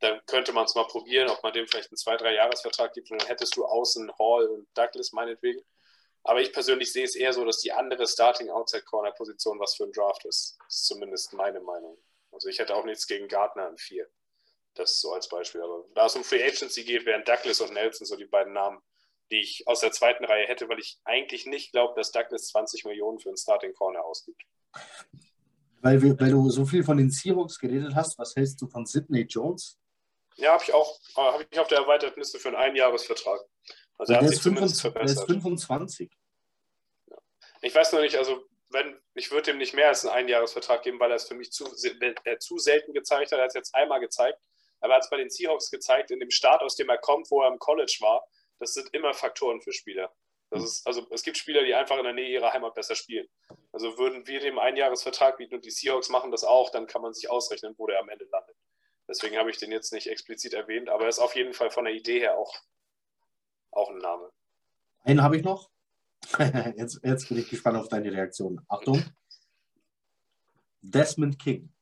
Dann 0.00 0.20
könnte 0.26 0.52
man 0.52 0.66
es 0.66 0.74
mal 0.74 0.86
probieren, 0.86 1.30
ob 1.30 1.42
man 1.42 1.54
dem 1.54 1.66
vielleicht 1.66 1.90
einen 1.90 1.96
zwei, 1.96 2.18
drei 2.18 2.34
Jahresvertrag 2.34 2.92
gibt 2.92 3.10
und 3.10 3.22
dann 3.22 3.28
hättest 3.28 3.56
du 3.56 3.64
außen 3.64 4.12
Hall 4.18 4.46
und 4.46 4.68
Douglas 4.74 5.12
meinetwegen. 5.12 5.62
Aber 6.22 6.40
ich 6.40 6.52
persönlich 6.52 6.92
sehe 6.92 7.04
es 7.04 7.16
eher 7.16 7.32
so, 7.32 7.44
dass 7.44 7.58
die 7.58 7.72
andere 7.72 8.06
Starting 8.06 8.50
Outside 8.50 8.84
Corner 8.84 9.12
Position 9.12 9.58
was 9.58 9.74
für 9.74 9.84
ein 9.84 9.92
Draft 9.92 10.24
ist. 10.26 10.58
Das 10.66 10.76
ist 10.76 10.86
zumindest 10.86 11.32
meine 11.32 11.60
Meinung. 11.60 11.96
Also 12.30 12.48
ich 12.48 12.58
hätte 12.58 12.74
auch 12.74 12.84
nichts 12.84 13.06
gegen 13.06 13.28
Gardner 13.28 13.68
in 13.68 13.76
vier. 13.78 14.06
Das 14.74 15.00
so 15.00 15.12
als 15.12 15.28
Beispiel. 15.28 15.62
Aber 15.62 15.84
da 15.94 16.06
es 16.06 16.16
um 16.16 16.24
Free 16.24 16.44
Agency 16.44 16.84
geht, 16.84 17.06
wären 17.06 17.24
Douglas 17.24 17.60
und 17.60 17.72
Nelson 17.72 18.06
so 18.06 18.16
die 18.16 18.26
beiden 18.26 18.52
Namen, 18.52 18.80
die 19.30 19.40
ich 19.40 19.66
aus 19.66 19.80
der 19.80 19.92
zweiten 19.92 20.24
Reihe 20.24 20.46
hätte, 20.46 20.68
weil 20.68 20.78
ich 20.78 21.00
eigentlich 21.04 21.46
nicht 21.46 21.72
glaube, 21.72 21.94
dass 21.96 22.12
Douglas 22.12 22.48
20 22.48 22.84
Millionen 22.84 23.18
für 23.18 23.30
einen 23.30 23.36
Starting 23.36 23.74
Corner 23.74 24.04
ausgibt. 24.04 24.42
Weil, 25.82 26.02
wir, 26.02 26.18
weil 26.20 26.30
du 26.30 26.50
so 26.50 26.66
viel 26.66 26.84
von 26.84 26.98
den 26.98 27.10
Seahawks 27.10 27.58
geredet 27.58 27.94
hast, 27.94 28.18
was 28.18 28.36
hältst 28.36 28.60
du 28.60 28.68
von 28.68 28.84
Sidney 28.84 29.22
Jones? 29.22 29.78
Ja, 30.36 30.52
habe 30.52 30.64
ich 30.64 30.72
auch. 30.74 30.98
Äh, 31.16 31.20
habe 31.20 31.46
ich 31.50 31.58
auf 31.58 31.68
der 31.68 31.78
erweiterten 31.78 32.20
Liste 32.20 32.38
für 32.38 32.48
einen 32.48 32.56
Einjahresvertrag. 32.56 33.40
Also 34.00 34.14
er 34.14 34.22
hat 34.22 34.28
sich 34.28 34.40
zumindest 34.40 34.80
verbessert. 34.80 35.18
Er 35.18 35.22
ist 35.22 35.30
25. 35.30 36.10
Ja. 37.10 37.16
Ich 37.60 37.74
weiß 37.74 37.92
noch 37.92 38.00
nicht, 38.00 38.16
also 38.16 38.42
wenn, 38.70 38.98
ich 39.14 39.30
würde 39.30 39.50
ihm 39.50 39.58
nicht 39.58 39.74
mehr 39.74 39.88
als 39.88 40.06
einen 40.06 40.14
Einjahresvertrag 40.14 40.82
geben, 40.82 40.98
weil 40.98 41.10
er 41.10 41.16
es 41.16 41.28
für 41.28 41.34
mich 41.34 41.52
zu, 41.52 41.66
äh, 41.66 42.38
zu 42.38 42.58
selten 42.58 42.94
gezeigt 42.94 43.30
hat. 43.30 43.38
Er 43.38 43.42
hat 43.42 43.50
es 43.50 43.54
jetzt 43.54 43.74
einmal 43.74 44.00
gezeigt. 44.00 44.38
Aber 44.80 44.94
er 44.94 44.96
hat 44.96 45.04
es 45.04 45.10
bei 45.10 45.18
den 45.18 45.28
Seahawks 45.28 45.70
gezeigt, 45.70 46.10
in 46.10 46.18
dem 46.18 46.30
Start, 46.30 46.62
aus 46.62 46.76
dem 46.76 46.88
er 46.88 46.96
kommt, 46.96 47.30
wo 47.30 47.42
er 47.42 47.48
im 47.48 47.58
College 47.58 47.98
war. 48.00 48.24
Das 48.58 48.72
sind 48.72 48.88
immer 48.94 49.12
Faktoren 49.12 49.60
für 49.60 49.74
Spieler. 49.74 50.10
Das 50.48 50.64
ist, 50.64 50.86
also 50.86 51.06
es 51.10 51.22
gibt 51.22 51.36
Spieler, 51.36 51.62
die 51.62 51.74
einfach 51.74 51.98
in 51.98 52.04
der 52.04 52.14
Nähe 52.14 52.30
ihrer 52.30 52.54
Heimat 52.54 52.74
besser 52.74 52.94
spielen. 52.94 53.28
Also 53.72 53.98
würden 53.98 54.26
wir 54.26 54.40
dem 54.40 54.58
Einjahresvertrag 54.58 55.36
bieten 55.36 55.56
und 55.56 55.64
die 55.66 55.70
Seahawks 55.70 56.08
machen 56.08 56.30
das 56.30 56.42
auch, 56.42 56.70
dann 56.70 56.86
kann 56.86 57.02
man 57.02 57.12
sich 57.12 57.30
ausrechnen, 57.30 57.74
wo 57.76 57.86
der 57.86 58.00
am 58.00 58.08
Ende 58.08 58.24
landet. 58.32 58.56
Deswegen 59.06 59.36
habe 59.36 59.50
ich 59.50 59.58
den 59.58 59.70
jetzt 59.70 59.92
nicht 59.92 60.06
explizit 60.06 60.54
erwähnt, 60.54 60.88
aber 60.88 61.04
er 61.04 61.08
ist 61.08 61.18
auf 61.18 61.36
jeden 61.36 61.52
Fall 61.52 61.70
von 61.70 61.84
der 61.84 61.94
Idee 61.94 62.18
her 62.18 62.38
auch 62.38 62.56
auch 63.72 63.90
ein 63.90 63.98
Name. 63.98 64.30
Einen 65.04 65.22
habe 65.22 65.36
ich 65.36 65.42
noch. 65.42 65.70
jetzt, 66.76 67.00
jetzt 67.02 67.28
bin 67.28 67.38
ich 67.38 67.48
gespannt 67.48 67.76
auf 67.78 67.88
deine 67.88 68.12
Reaktion. 68.12 68.60
Achtung. 68.68 69.02
Desmond 70.82 71.38
King. 71.38 71.72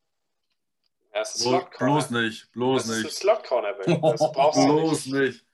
Ja, 1.14 1.22
ist 1.22 1.38
Slot 1.38 1.70
bloß 1.78 2.10
nicht, 2.10 2.52
bloß 2.52 2.86
das 2.86 2.96
nicht. 2.96 3.08
Ist 3.08 3.18
Slot 3.18 3.44
Cornerback. 3.44 3.86
Das 4.02 4.32
brauchst 4.32 4.64
bloß 4.64 5.04
du 5.04 5.18
nicht. 5.18 5.44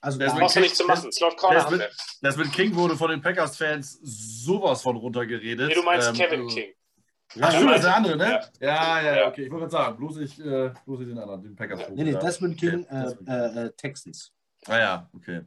Also 0.00 0.18
das 0.18 0.34
brauchst 0.34 0.56
du 0.56 0.60
nicht 0.60 0.76
zu 0.76 0.84
machen. 0.84 1.10
Slot 1.12 1.36
Corner 1.36 1.60
Desmond, 1.60 1.90
Desmond 2.22 2.52
King 2.52 2.74
wurde 2.74 2.96
von 2.96 3.10
den 3.10 3.20
Packers-Fans 3.20 4.00
sowas 4.02 4.82
von 4.82 4.96
runtergeredet. 4.96 5.68
Nee, 5.68 5.74
du 5.74 5.82
meinst 5.82 6.08
ähm, 6.08 6.14
Kevin 6.14 6.42
also, 6.42 6.54
King. 6.54 6.74
Ja, 7.34 7.50
stimmt, 7.50 7.70
das 7.70 7.76
ist 7.76 7.84
der 7.84 7.96
andere, 7.96 8.16
ne? 8.16 8.40
Ja, 8.60 9.02
ja, 9.02 9.16
ja, 9.16 9.28
okay. 9.28 9.44
Ich 9.44 9.50
wollte 9.50 9.68
gerade 9.68 9.84
sagen, 9.84 9.96
bloß 9.98 10.16
nicht, 10.16 10.38
äh, 10.40 10.72
bloß 10.86 11.00
nicht 11.00 11.10
den 11.10 11.18
anderen, 11.18 11.42
den 11.42 11.56
Packers. 11.56 11.90
Nee, 11.90 12.04
nee, 12.04 12.12
Desmond 12.14 12.58
King, 12.58 12.86
okay. 12.90 13.14
äh, 13.26 13.66
äh, 13.66 13.70
Texans. 13.76 14.32
Ah 14.66 14.78
ja, 14.78 15.10
okay. 15.14 15.42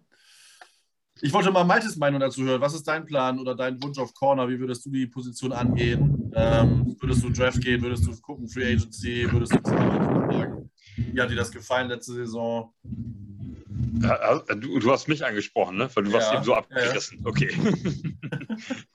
Ich 1.24 1.32
wollte 1.34 1.52
mal 1.52 1.64
Maltes 1.64 1.98
Meinung 1.98 2.20
dazu 2.20 2.44
hören. 2.44 2.62
Was 2.62 2.74
ist 2.74 2.88
dein 2.88 3.06
Plan 3.06 3.40
oder 3.40 3.54
dein 3.54 3.82
Wunsch 3.84 4.00
auf 4.00 4.14
Corner? 4.14 4.50
Wie 4.50 4.60
würdest 4.60 4.86
du 4.86 4.90
die 4.90 5.06
Position 5.06 5.52
angehen? 5.52 6.32
Ähm, 6.36 6.96
würdest 7.00 7.24
du 7.24 7.30
Draft 7.30 7.62
gehen? 7.62 7.82
Würdest 7.82 8.08
du 8.08 8.22
gucken, 8.22 8.48
Free 8.48 8.74
Agency? 8.74 9.32
Würdest 9.32 9.54
du 9.54 9.60
sagen? 9.64 10.72
Wie 10.96 11.22
hat 11.22 11.30
dir 11.30 11.36
das 11.36 11.52
gefallen 11.52 11.90
letzte 11.90 12.14
Saison? 12.14 12.74
Du, 12.84 14.80
du, 14.80 14.92
hast 14.92 15.08
mich 15.08 15.24
angesprochen, 15.24 15.78
ne? 15.78 15.90
Weil 15.94 16.06
du 16.06 16.12
ja, 16.12 16.18
warst 16.18 16.34
eben 16.34 16.44
so 16.44 16.56
abgerissen. 16.56 17.20
Ja. 17.20 17.26
Okay. 17.28 17.56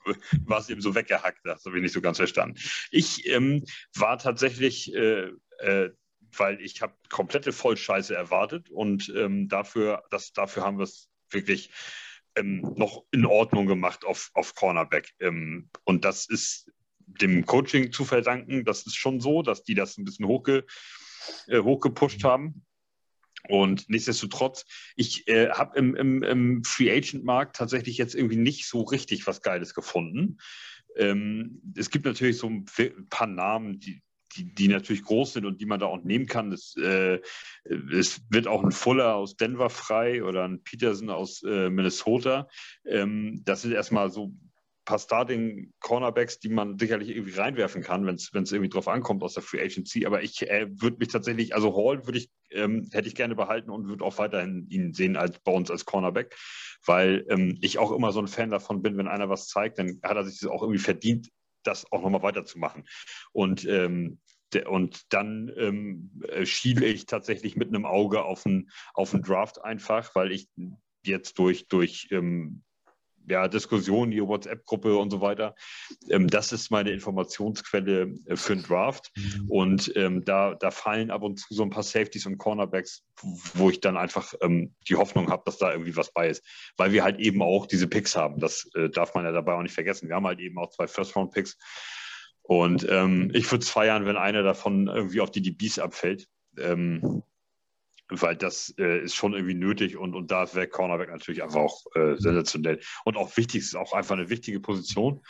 du 0.05 0.15
warst 0.45 0.69
eben 0.69 0.81
so 0.81 0.95
weggehackt, 0.95 1.39
das 1.45 1.63
habe 1.65 1.77
ich 1.77 1.81
nicht 1.81 1.93
so 1.93 2.01
ganz 2.01 2.17
verstanden. 2.17 2.59
Ich 2.91 3.25
ähm, 3.27 3.63
war 3.95 4.17
tatsächlich, 4.17 4.93
äh, 4.93 5.31
äh, 5.59 5.91
weil 6.35 6.59
ich 6.61 6.81
habe 6.81 6.93
komplette 7.09 7.53
Vollscheiße 7.53 8.15
erwartet 8.15 8.69
und 8.69 9.11
ähm, 9.15 9.47
dafür, 9.47 10.03
das, 10.09 10.33
dafür 10.33 10.63
haben 10.63 10.77
wir 10.77 10.83
es 10.83 11.09
wirklich 11.29 11.71
ähm, 12.37 12.61
noch 12.75 13.03
in 13.11 13.25
Ordnung 13.25 13.65
gemacht 13.65 14.05
auf, 14.05 14.29
auf 14.33 14.55
Cornerback. 14.55 15.13
Ähm, 15.19 15.69
und 15.83 16.05
das 16.05 16.27
ist 16.27 16.71
dem 16.99 17.45
Coaching 17.45 17.91
zu 17.91 18.05
verdanken. 18.05 18.65
Das 18.65 18.85
ist 18.85 18.95
schon 18.95 19.19
so, 19.19 19.41
dass 19.41 19.63
die 19.63 19.75
das 19.75 19.97
ein 19.97 20.05
bisschen 20.05 20.27
hochge, 20.27 20.65
äh, 21.47 21.59
hochgepusht 21.59 22.23
haben. 22.23 22.65
Und 23.49 23.89
nichtsdestotrotz, 23.89 24.65
ich 24.95 25.27
äh, 25.27 25.49
habe 25.49 25.77
im, 25.77 25.95
im, 25.95 26.23
im, 26.23 26.63
Free 26.63 26.91
Agent 26.91 27.23
Markt 27.23 27.55
tatsächlich 27.55 27.97
jetzt 27.97 28.15
irgendwie 28.15 28.35
nicht 28.35 28.67
so 28.67 28.81
richtig 28.81 29.25
was 29.25 29.41
Geiles 29.41 29.73
gefunden. 29.73 30.37
Ähm, 30.97 31.61
es 31.75 31.89
gibt 31.89 32.05
natürlich 32.05 32.37
so 32.37 32.49
ein 32.49 32.65
paar 33.09 33.27
Namen, 33.27 33.79
die, 33.79 34.01
die, 34.37 34.53
die 34.53 34.67
natürlich 34.67 35.03
groß 35.03 35.33
sind 35.33 35.45
und 35.45 35.59
die 35.59 35.65
man 35.65 35.79
da 35.79 35.87
auch 35.87 36.03
nehmen 36.03 36.27
kann. 36.27 36.51
Es, 36.51 36.75
äh, 36.77 37.19
es 37.91 38.21
wird 38.29 38.47
auch 38.47 38.63
ein 38.63 38.71
Fuller 38.71 39.15
aus 39.15 39.35
Denver 39.35 39.69
frei 39.69 40.23
oder 40.23 40.45
ein 40.45 40.63
Peterson 40.63 41.09
aus 41.09 41.43
äh, 41.43 41.69
Minnesota. 41.69 42.47
Ähm, 42.85 43.41
das 43.45 43.63
sind 43.63 43.73
erstmal 43.73 44.09
so 44.11 44.33
paar 44.87 44.99
Starting-Cornerbacks, 44.99 46.39
die 46.39 46.49
man 46.49 46.79
sicherlich 46.79 47.09
irgendwie 47.09 47.37
reinwerfen 47.37 47.83
kann, 47.83 48.05
wenn 48.05 48.15
es 48.15 48.51
irgendwie 48.51 48.69
drauf 48.69 48.87
ankommt 48.87 49.21
aus 49.21 49.33
der 49.33 49.43
Free 49.43 49.61
Agency. 49.61 50.05
Aber 50.05 50.23
ich 50.23 50.49
äh, 50.49 50.67
würde 50.81 50.97
mich 50.97 51.09
tatsächlich, 51.09 51.53
also 51.53 51.75
Hall 51.75 52.05
würde 52.07 52.19
ich, 52.19 52.31
ähm, 52.51 52.89
hätte 52.93 53.09
ich 53.09 53.13
gerne 53.13 53.35
behalten 53.35 53.69
und 53.69 53.89
würde 53.89 54.03
auch 54.05 54.17
weiterhin 54.17 54.65
ihn 54.69 54.93
sehen 54.93 55.17
als 55.17 55.39
bei 55.39 55.51
uns 55.51 55.69
als 55.69 55.83
Cornerback, 55.83 56.35
weil 56.85 57.25
ähm, 57.29 57.57
ich 57.61 57.77
auch 57.77 57.91
immer 57.91 58.13
so 58.13 58.21
ein 58.21 58.29
Fan 58.29 58.49
davon 58.49 58.81
bin, 58.81 58.97
wenn 58.97 59.09
einer 59.09 59.29
was 59.29 59.47
zeigt, 59.47 59.77
dann 59.77 59.99
hat 60.03 60.15
er 60.15 60.23
sich 60.23 60.39
das 60.39 60.49
auch 60.49 60.61
irgendwie 60.61 60.79
verdient, 60.79 61.29
das 61.63 61.91
auch 61.91 62.01
nochmal 62.01 62.23
weiterzumachen. 62.23 62.87
Und 63.33 63.65
ähm, 63.65 64.19
und 64.67 65.01
dann 65.13 65.51
ähm, 65.57 66.11
äh, 66.27 66.45
schiele 66.45 66.85
ich 66.85 67.05
tatsächlich 67.05 67.55
mit 67.55 67.67
einem 67.69 67.85
Auge 67.85 68.23
auf 68.23 68.45
einen 68.45 68.69
auf 68.93 69.11
Draft 69.11 69.63
einfach, 69.63 70.15
weil 70.15 70.31
ich 70.31 70.47
jetzt 71.03 71.37
durch, 71.39 71.67
durch 71.67 72.07
ähm, 72.11 72.63
ja, 73.29 73.47
Diskussionen, 73.47 74.11
die 74.11 74.21
WhatsApp-Gruppe 74.21 74.97
und 74.97 75.11
so 75.11 75.21
weiter. 75.21 75.55
Ähm, 76.09 76.27
das 76.27 76.51
ist 76.53 76.71
meine 76.71 76.91
Informationsquelle 76.91 78.13
äh, 78.25 78.35
für 78.35 78.53
einen 78.53 78.63
Draft. 78.63 79.11
Mhm. 79.15 79.49
Und 79.49 79.91
ähm, 79.95 80.23
da, 80.23 80.55
da 80.55 80.71
fallen 80.71 81.11
ab 81.11 81.23
und 81.23 81.37
zu 81.37 81.53
so 81.53 81.63
ein 81.63 81.69
paar 81.69 81.83
Safeties 81.83 82.25
und 82.25 82.37
Cornerbacks, 82.37 83.03
wo 83.53 83.69
ich 83.69 83.81
dann 83.81 83.97
einfach 83.97 84.33
ähm, 84.41 84.73
die 84.87 84.95
Hoffnung 84.95 85.29
habe, 85.29 85.43
dass 85.45 85.57
da 85.57 85.71
irgendwie 85.71 85.95
was 85.97 86.11
bei 86.11 86.29
ist. 86.29 86.43
Weil 86.77 86.93
wir 86.93 87.03
halt 87.03 87.19
eben 87.19 87.41
auch 87.41 87.65
diese 87.65 87.87
Picks 87.87 88.15
haben. 88.15 88.39
Das 88.39 88.69
äh, 88.75 88.89
darf 88.89 89.13
man 89.13 89.25
ja 89.25 89.31
dabei 89.31 89.53
auch 89.53 89.63
nicht 89.63 89.75
vergessen. 89.75 90.07
Wir 90.07 90.15
haben 90.15 90.27
halt 90.27 90.39
eben 90.39 90.57
auch 90.57 90.69
zwei 90.69 90.87
First-Round-Picks. 90.87 91.57
Und 92.47 92.87
ähm, 92.89 93.29
ich 93.33 93.51
würde 93.51 93.63
es 93.63 93.69
feiern, 93.69 94.05
wenn 94.05 94.15
einer 94.15 94.41
davon 94.41 94.87
irgendwie 94.87 95.19
auf 95.19 95.31
die 95.31 95.41
DBs 95.41 95.79
abfällt. 95.79 96.27
Ähm, 96.57 97.23
weil 98.09 98.37
das 98.37 98.73
äh, 98.77 99.03
ist 99.03 99.15
schon 99.15 99.33
irgendwie 99.33 99.53
nötig 99.53 99.97
und, 99.97 100.15
und 100.15 100.31
da 100.31 100.53
wäre 100.53 100.67
Cornerback 100.67 101.09
natürlich 101.09 101.43
einfach 101.43 101.59
auch 101.59 101.85
äh, 101.93 102.15
sensationell. 102.15 102.79
Und 103.03 103.17
auch 103.17 103.35
wichtig, 103.35 103.61
ist 103.61 103.75
auch 103.75 103.91
einfach 103.91 104.15
eine 104.15 104.29
wichtige 104.29 104.61
Position. 104.61 105.21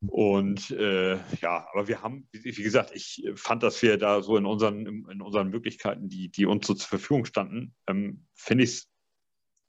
Und 0.00 0.70
äh, 0.70 1.16
ja, 1.40 1.68
aber 1.72 1.88
wir 1.88 2.02
haben, 2.02 2.28
wie, 2.32 2.56
wie, 2.56 2.62
gesagt, 2.62 2.90
ich 2.94 3.24
fand, 3.34 3.62
dass 3.62 3.80
wir 3.82 3.96
da 3.96 4.22
so 4.22 4.36
in 4.36 4.46
unseren, 4.46 4.86
in 4.86 5.20
unseren 5.20 5.50
Möglichkeiten, 5.50 6.08
die, 6.08 6.30
die 6.30 6.46
uns 6.46 6.66
so 6.66 6.74
zur 6.74 6.88
Verfügung 6.88 7.24
standen, 7.24 7.74
ähm, 7.88 8.26
finde 8.34 8.64
ich 8.64 8.70
es 8.70 8.90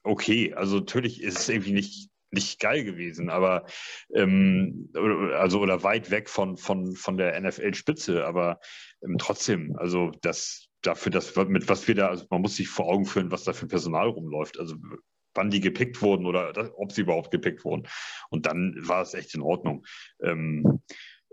okay. 0.03 0.53
Also 0.53 0.77
natürlich 0.77 1.21
ist 1.21 1.39
es 1.39 1.49
irgendwie 1.49 1.73
nicht, 1.73 2.09
nicht 2.31 2.59
geil 2.59 2.83
gewesen, 2.83 3.29
aber 3.29 3.65
ähm, 4.13 4.89
also 5.35 5.59
oder 5.59 5.83
weit 5.83 6.11
weg 6.11 6.29
von, 6.29 6.57
von, 6.57 6.95
von 6.95 7.17
der 7.17 7.39
NFL-Spitze, 7.39 8.25
aber 8.25 8.59
ähm, 9.03 9.17
trotzdem, 9.17 9.75
also 9.77 10.11
das 10.21 10.69
dafür, 10.81 11.11
dass 11.11 11.35
mit 11.35 11.67
was 11.67 11.87
wir 11.87 11.95
da, 11.95 12.07
also 12.07 12.25
man 12.29 12.41
muss 12.41 12.55
sich 12.55 12.67
vor 12.67 12.87
Augen 12.87 13.05
führen, 13.05 13.31
was 13.31 13.43
da 13.43 13.53
für 13.53 13.67
Personal 13.67 14.07
rumläuft. 14.07 14.59
Also 14.59 14.75
wann 15.33 15.49
die 15.49 15.59
gepickt 15.59 16.01
wurden 16.01 16.25
oder 16.25 16.53
das, 16.53 16.71
ob 16.75 16.91
sie 16.91 17.01
überhaupt 17.01 17.31
gepickt 17.31 17.63
wurden. 17.63 17.87
Und 18.29 18.45
dann 18.45 18.75
war 18.79 19.01
es 19.01 19.13
echt 19.13 19.35
in 19.35 19.41
Ordnung. 19.41 19.85
Ähm, 20.21 20.81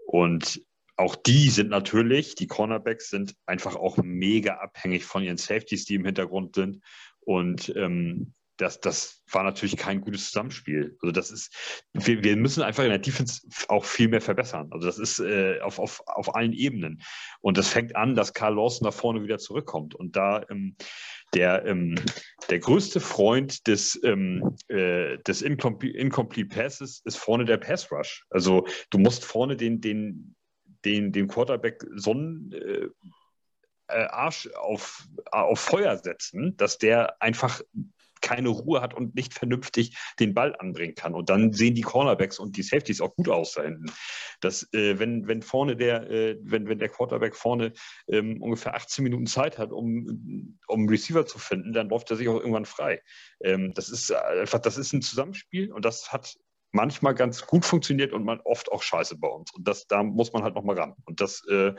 und 0.06 0.62
auch 0.96 1.16
die 1.16 1.50
sind 1.50 1.70
natürlich, 1.70 2.34
die 2.34 2.46
Cornerbacks 2.46 3.10
sind 3.10 3.34
einfach 3.44 3.76
auch 3.76 3.98
mega 3.98 4.54
abhängig 4.54 5.04
von 5.04 5.22
ihren 5.22 5.36
Safeties, 5.36 5.84
die 5.84 5.96
im 5.96 6.04
Hintergrund 6.04 6.54
sind. 6.54 6.80
Und 7.20 7.72
ähm, 7.76 8.32
das, 8.56 8.80
das 8.80 9.22
war 9.30 9.42
natürlich 9.42 9.76
kein 9.76 10.00
gutes 10.00 10.26
Zusammenspiel. 10.26 10.96
Also 11.02 11.12
das 11.12 11.30
ist, 11.30 11.54
wir, 11.92 12.22
wir 12.22 12.36
müssen 12.36 12.62
einfach 12.62 12.84
in 12.84 12.90
der 12.90 12.98
Defense 12.98 13.46
auch 13.68 13.84
viel 13.84 14.08
mehr 14.08 14.20
verbessern. 14.20 14.68
Also 14.70 14.86
das 14.86 14.98
ist 14.98 15.18
äh, 15.18 15.60
auf, 15.60 15.78
auf, 15.78 16.02
auf 16.06 16.34
allen 16.34 16.52
Ebenen. 16.52 17.02
Und 17.40 17.58
das 17.58 17.68
fängt 17.68 17.96
an, 17.96 18.14
dass 18.14 18.34
Carl 18.34 18.54
Lawson 18.54 18.84
da 18.84 18.90
vorne 18.90 19.22
wieder 19.22 19.38
zurückkommt. 19.38 19.94
Und 19.94 20.16
da 20.16 20.44
ähm, 20.48 20.76
der, 21.34 21.66
ähm, 21.66 21.96
der 22.50 22.58
größte 22.58 23.00
Freund 23.00 23.66
des, 23.66 24.00
ähm, 24.04 24.56
äh, 24.68 25.18
des 25.18 25.42
Incomplete, 25.42 25.98
Incomplete 25.98 26.48
Passes 26.48 27.02
ist 27.04 27.16
vorne 27.16 27.44
der 27.44 27.58
Pass 27.58 27.90
Rush. 27.90 28.24
Also 28.30 28.66
du 28.90 28.98
musst 28.98 29.24
vorne 29.24 29.56
den, 29.56 29.80
den, 29.80 30.34
den, 30.84 31.12
den 31.12 31.28
Quarterback 31.28 31.84
so 31.94 32.12
einen 32.12 32.52
äh, 32.52 32.88
äh 33.88 34.06
Arsch 34.06 34.48
auf, 34.54 35.06
auf 35.30 35.60
Feuer 35.60 35.96
setzen, 35.96 36.56
dass 36.56 36.78
der 36.78 37.20
einfach 37.20 37.60
keine 38.26 38.48
Ruhe 38.48 38.80
hat 38.80 38.92
und 38.92 39.14
nicht 39.14 39.34
vernünftig 39.34 39.96
den 40.18 40.34
Ball 40.34 40.56
anbringen 40.58 40.96
kann. 40.96 41.14
Und 41.14 41.30
dann 41.30 41.52
sehen 41.52 41.76
die 41.76 41.82
Cornerbacks 41.82 42.40
und 42.40 42.56
die 42.56 42.64
Safeties 42.64 43.00
auch 43.00 43.14
gut 43.14 43.28
aus 43.28 43.52
da 43.52 43.62
hinten. 43.62 43.86
Das, 44.40 44.68
äh, 44.72 44.98
wenn, 44.98 45.28
wenn 45.28 45.42
vorne 45.42 45.76
der, 45.76 46.10
äh, 46.10 46.36
wenn, 46.42 46.68
wenn 46.68 46.80
der 46.80 46.88
Quarterback 46.88 47.36
vorne 47.36 47.72
ähm, 48.08 48.42
ungefähr 48.42 48.74
18 48.74 49.04
Minuten 49.04 49.26
Zeit 49.26 49.58
hat, 49.58 49.70
um, 49.70 50.58
um 50.66 50.88
Receiver 50.88 51.24
zu 51.24 51.38
finden, 51.38 51.72
dann 51.72 51.88
läuft 51.88 52.10
er 52.10 52.16
sich 52.16 52.28
auch 52.28 52.40
irgendwann 52.40 52.66
frei. 52.66 53.00
Ähm, 53.44 53.72
das 53.74 53.90
ist 53.90 54.12
einfach, 54.12 54.58
das 54.58 54.76
ist 54.76 54.92
ein 54.92 55.02
Zusammenspiel 55.02 55.72
und 55.72 55.84
das 55.84 56.12
hat 56.12 56.34
manchmal 56.72 57.14
ganz 57.14 57.46
gut 57.46 57.64
funktioniert 57.64 58.12
und 58.12 58.24
man 58.24 58.40
oft 58.40 58.72
auch 58.72 58.82
scheiße 58.82 59.18
bei 59.18 59.28
uns. 59.28 59.54
Und 59.54 59.68
das, 59.68 59.86
da 59.86 60.02
muss 60.02 60.32
man 60.32 60.42
halt 60.42 60.56
nochmal 60.56 60.78
ran. 60.78 60.94
Und 61.04 61.20
das 61.20 61.46
äh, 61.48 61.74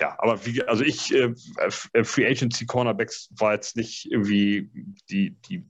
ja, 0.00 0.16
aber 0.18 0.44
wie, 0.46 0.62
also 0.62 0.84
ich, 0.84 1.12
äh, 1.14 1.34
äh, 1.92 2.04
Free 2.04 2.26
Agency 2.26 2.66
Cornerbacks 2.66 3.30
war 3.36 3.54
jetzt 3.54 3.76
nicht 3.76 4.10
irgendwie 4.10 4.70
die, 5.10 5.30
die, 5.48 5.64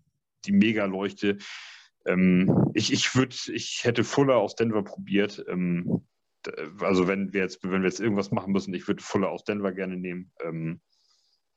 die 0.44 0.52
Mega-Leuchte. 0.52 1.38
Ähm, 2.06 2.70
ich, 2.74 2.92
ich 2.92 3.14
würde, 3.14 3.36
ich 3.52 3.84
hätte 3.84 4.04
Fuller 4.04 4.36
aus 4.36 4.54
Denver 4.54 4.82
probiert. 4.82 5.44
Ähm, 5.48 6.06
also 6.80 7.08
wenn 7.08 7.32
wir 7.32 7.42
jetzt, 7.42 7.62
wenn 7.62 7.82
wir 7.82 7.88
jetzt 7.88 8.00
irgendwas 8.00 8.30
machen 8.30 8.52
müssen, 8.52 8.74
ich 8.74 8.86
würde 8.86 9.02
Fuller 9.02 9.30
aus 9.30 9.44
Denver 9.44 9.72
gerne 9.72 9.96
nehmen. 9.96 10.32
Ähm, 10.42 10.80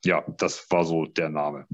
ja, 0.03 0.23
das 0.37 0.69
war 0.71 0.83
so 0.83 1.05
der 1.05 1.29
Name. 1.29 1.67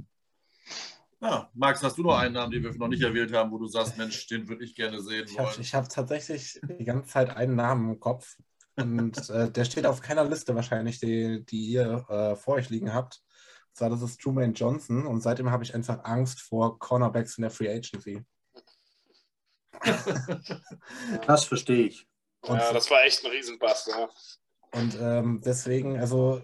Ja, 1.19 1.49
Max, 1.53 1.81
hast 1.81 1.97
du 1.97 2.03
noch 2.03 2.17
einen 2.17 2.35
Namen, 2.35 2.51
den 2.51 2.63
wir 2.63 2.73
noch 2.75 2.87
nicht 2.87 3.01
erwähnt 3.01 3.33
haben, 3.33 3.51
wo 3.51 3.57
du 3.57 3.65
sagst, 3.67 3.97
Mensch, 3.97 4.27
den 4.27 4.47
würde 4.47 4.63
ich 4.63 4.75
gerne 4.75 5.01
sehen 5.01 5.25
ich 5.27 5.37
wollen? 5.37 5.55
ich 5.59 5.73
habe 5.73 5.87
tatsächlich 5.87 6.59
die 6.63 6.83
ganze 6.83 7.09
Zeit 7.09 7.35
einen 7.35 7.55
Namen 7.55 7.93
im 7.93 7.99
Kopf. 7.99 8.37
Und 8.77 9.29
äh, 9.29 9.51
der 9.51 9.65
steht 9.65 9.85
auf 9.85 10.01
keiner 10.01 10.23
Liste 10.23 10.55
wahrscheinlich, 10.55 10.99
die, 10.99 11.43
die 11.45 11.65
ihr 11.65 12.05
äh, 12.09 12.35
vor 12.35 12.55
euch 12.55 12.69
liegen 12.69 12.93
habt. 12.93 13.21
Und 13.69 13.77
zwar, 13.77 13.89
das 13.89 14.03
ist 14.03 14.21
Truman 14.21 14.53
Johnson. 14.53 15.07
Und 15.07 15.21
seitdem 15.21 15.49
habe 15.49 15.63
ich 15.63 15.73
einfach 15.73 16.03
Angst 16.03 16.41
vor 16.41 16.77
Cornerbacks 16.77 17.37
in 17.37 17.41
der 17.41 17.51
Free 17.51 17.69
Agency. 17.69 18.23
das 21.27 21.45
verstehe 21.45 21.87
ich. 21.87 22.07
Und, 22.41 22.59
ja, 22.59 22.71
das 22.71 22.89
war 22.91 23.03
echt 23.03 23.25
ein 23.25 23.31
Riesenbass. 23.31 23.87
Ja. 23.87 24.09
Und 24.71 24.97
ähm, 24.99 25.41
deswegen, 25.43 25.99
also, 25.99 26.43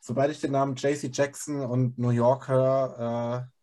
sobald 0.00 0.30
ich 0.30 0.40
den 0.40 0.52
Namen 0.52 0.76
JC 0.76 1.10
Jackson 1.12 1.60
und 1.60 1.98
New 1.98 2.10
York 2.10 2.48
höre, 2.48 3.48
äh, 3.50 3.59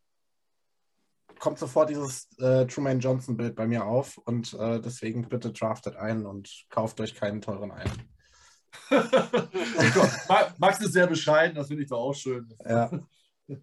kommt 1.39 1.59
sofort 1.59 1.89
dieses 1.89 2.27
äh, 2.39 2.65
Truman 2.65 2.99
Johnson-Bild 2.99 3.55
bei 3.55 3.68
mir 3.68 3.85
auf 3.85 4.18
und 4.18 4.53
äh, 4.53 4.80
deswegen 4.80 5.27
bitte 5.27 5.51
draftet 5.51 5.95
ein 5.95 6.26
und 6.26 6.65
kauft 6.69 6.99
euch 6.99 7.15
keinen 7.15 7.41
teuren 7.41 7.72
ein. 7.72 7.91
Max 10.57 10.80
ist 10.81 10.93
sehr 10.93 11.07
bescheiden, 11.07 11.55
das 11.55 11.68
finde 11.68 11.84
ich 11.84 11.89
doch 11.89 11.99
auch 11.99 12.14
schön. 12.14 12.53
Ja. 12.65 12.89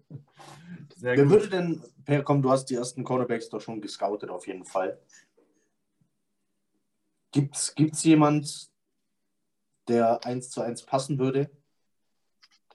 Sehr 0.95 1.17
Wer 1.17 1.29
würde 1.29 1.49
denn, 1.49 1.83
Per, 2.05 2.23
komm, 2.23 2.41
du 2.41 2.49
hast 2.49 2.65
die 2.65 2.75
ersten 2.75 3.03
Cornerbacks 3.03 3.49
doch 3.49 3.59
schon 3.59 3.81
gescoutet 3.81 4.29
auf 4.29 4.47
jeden 4.47 4.65
Fall. 4.65 4.99
Gibt 7.31 7.55
es 7.55 8.03
jemand, 8.03 8.71
der 9.87 10.23
eins 10.25 10.49
zu 10.49 10.61
eins 10.61 10.83
passen 10.83 11.19
würde? 11.19 11.51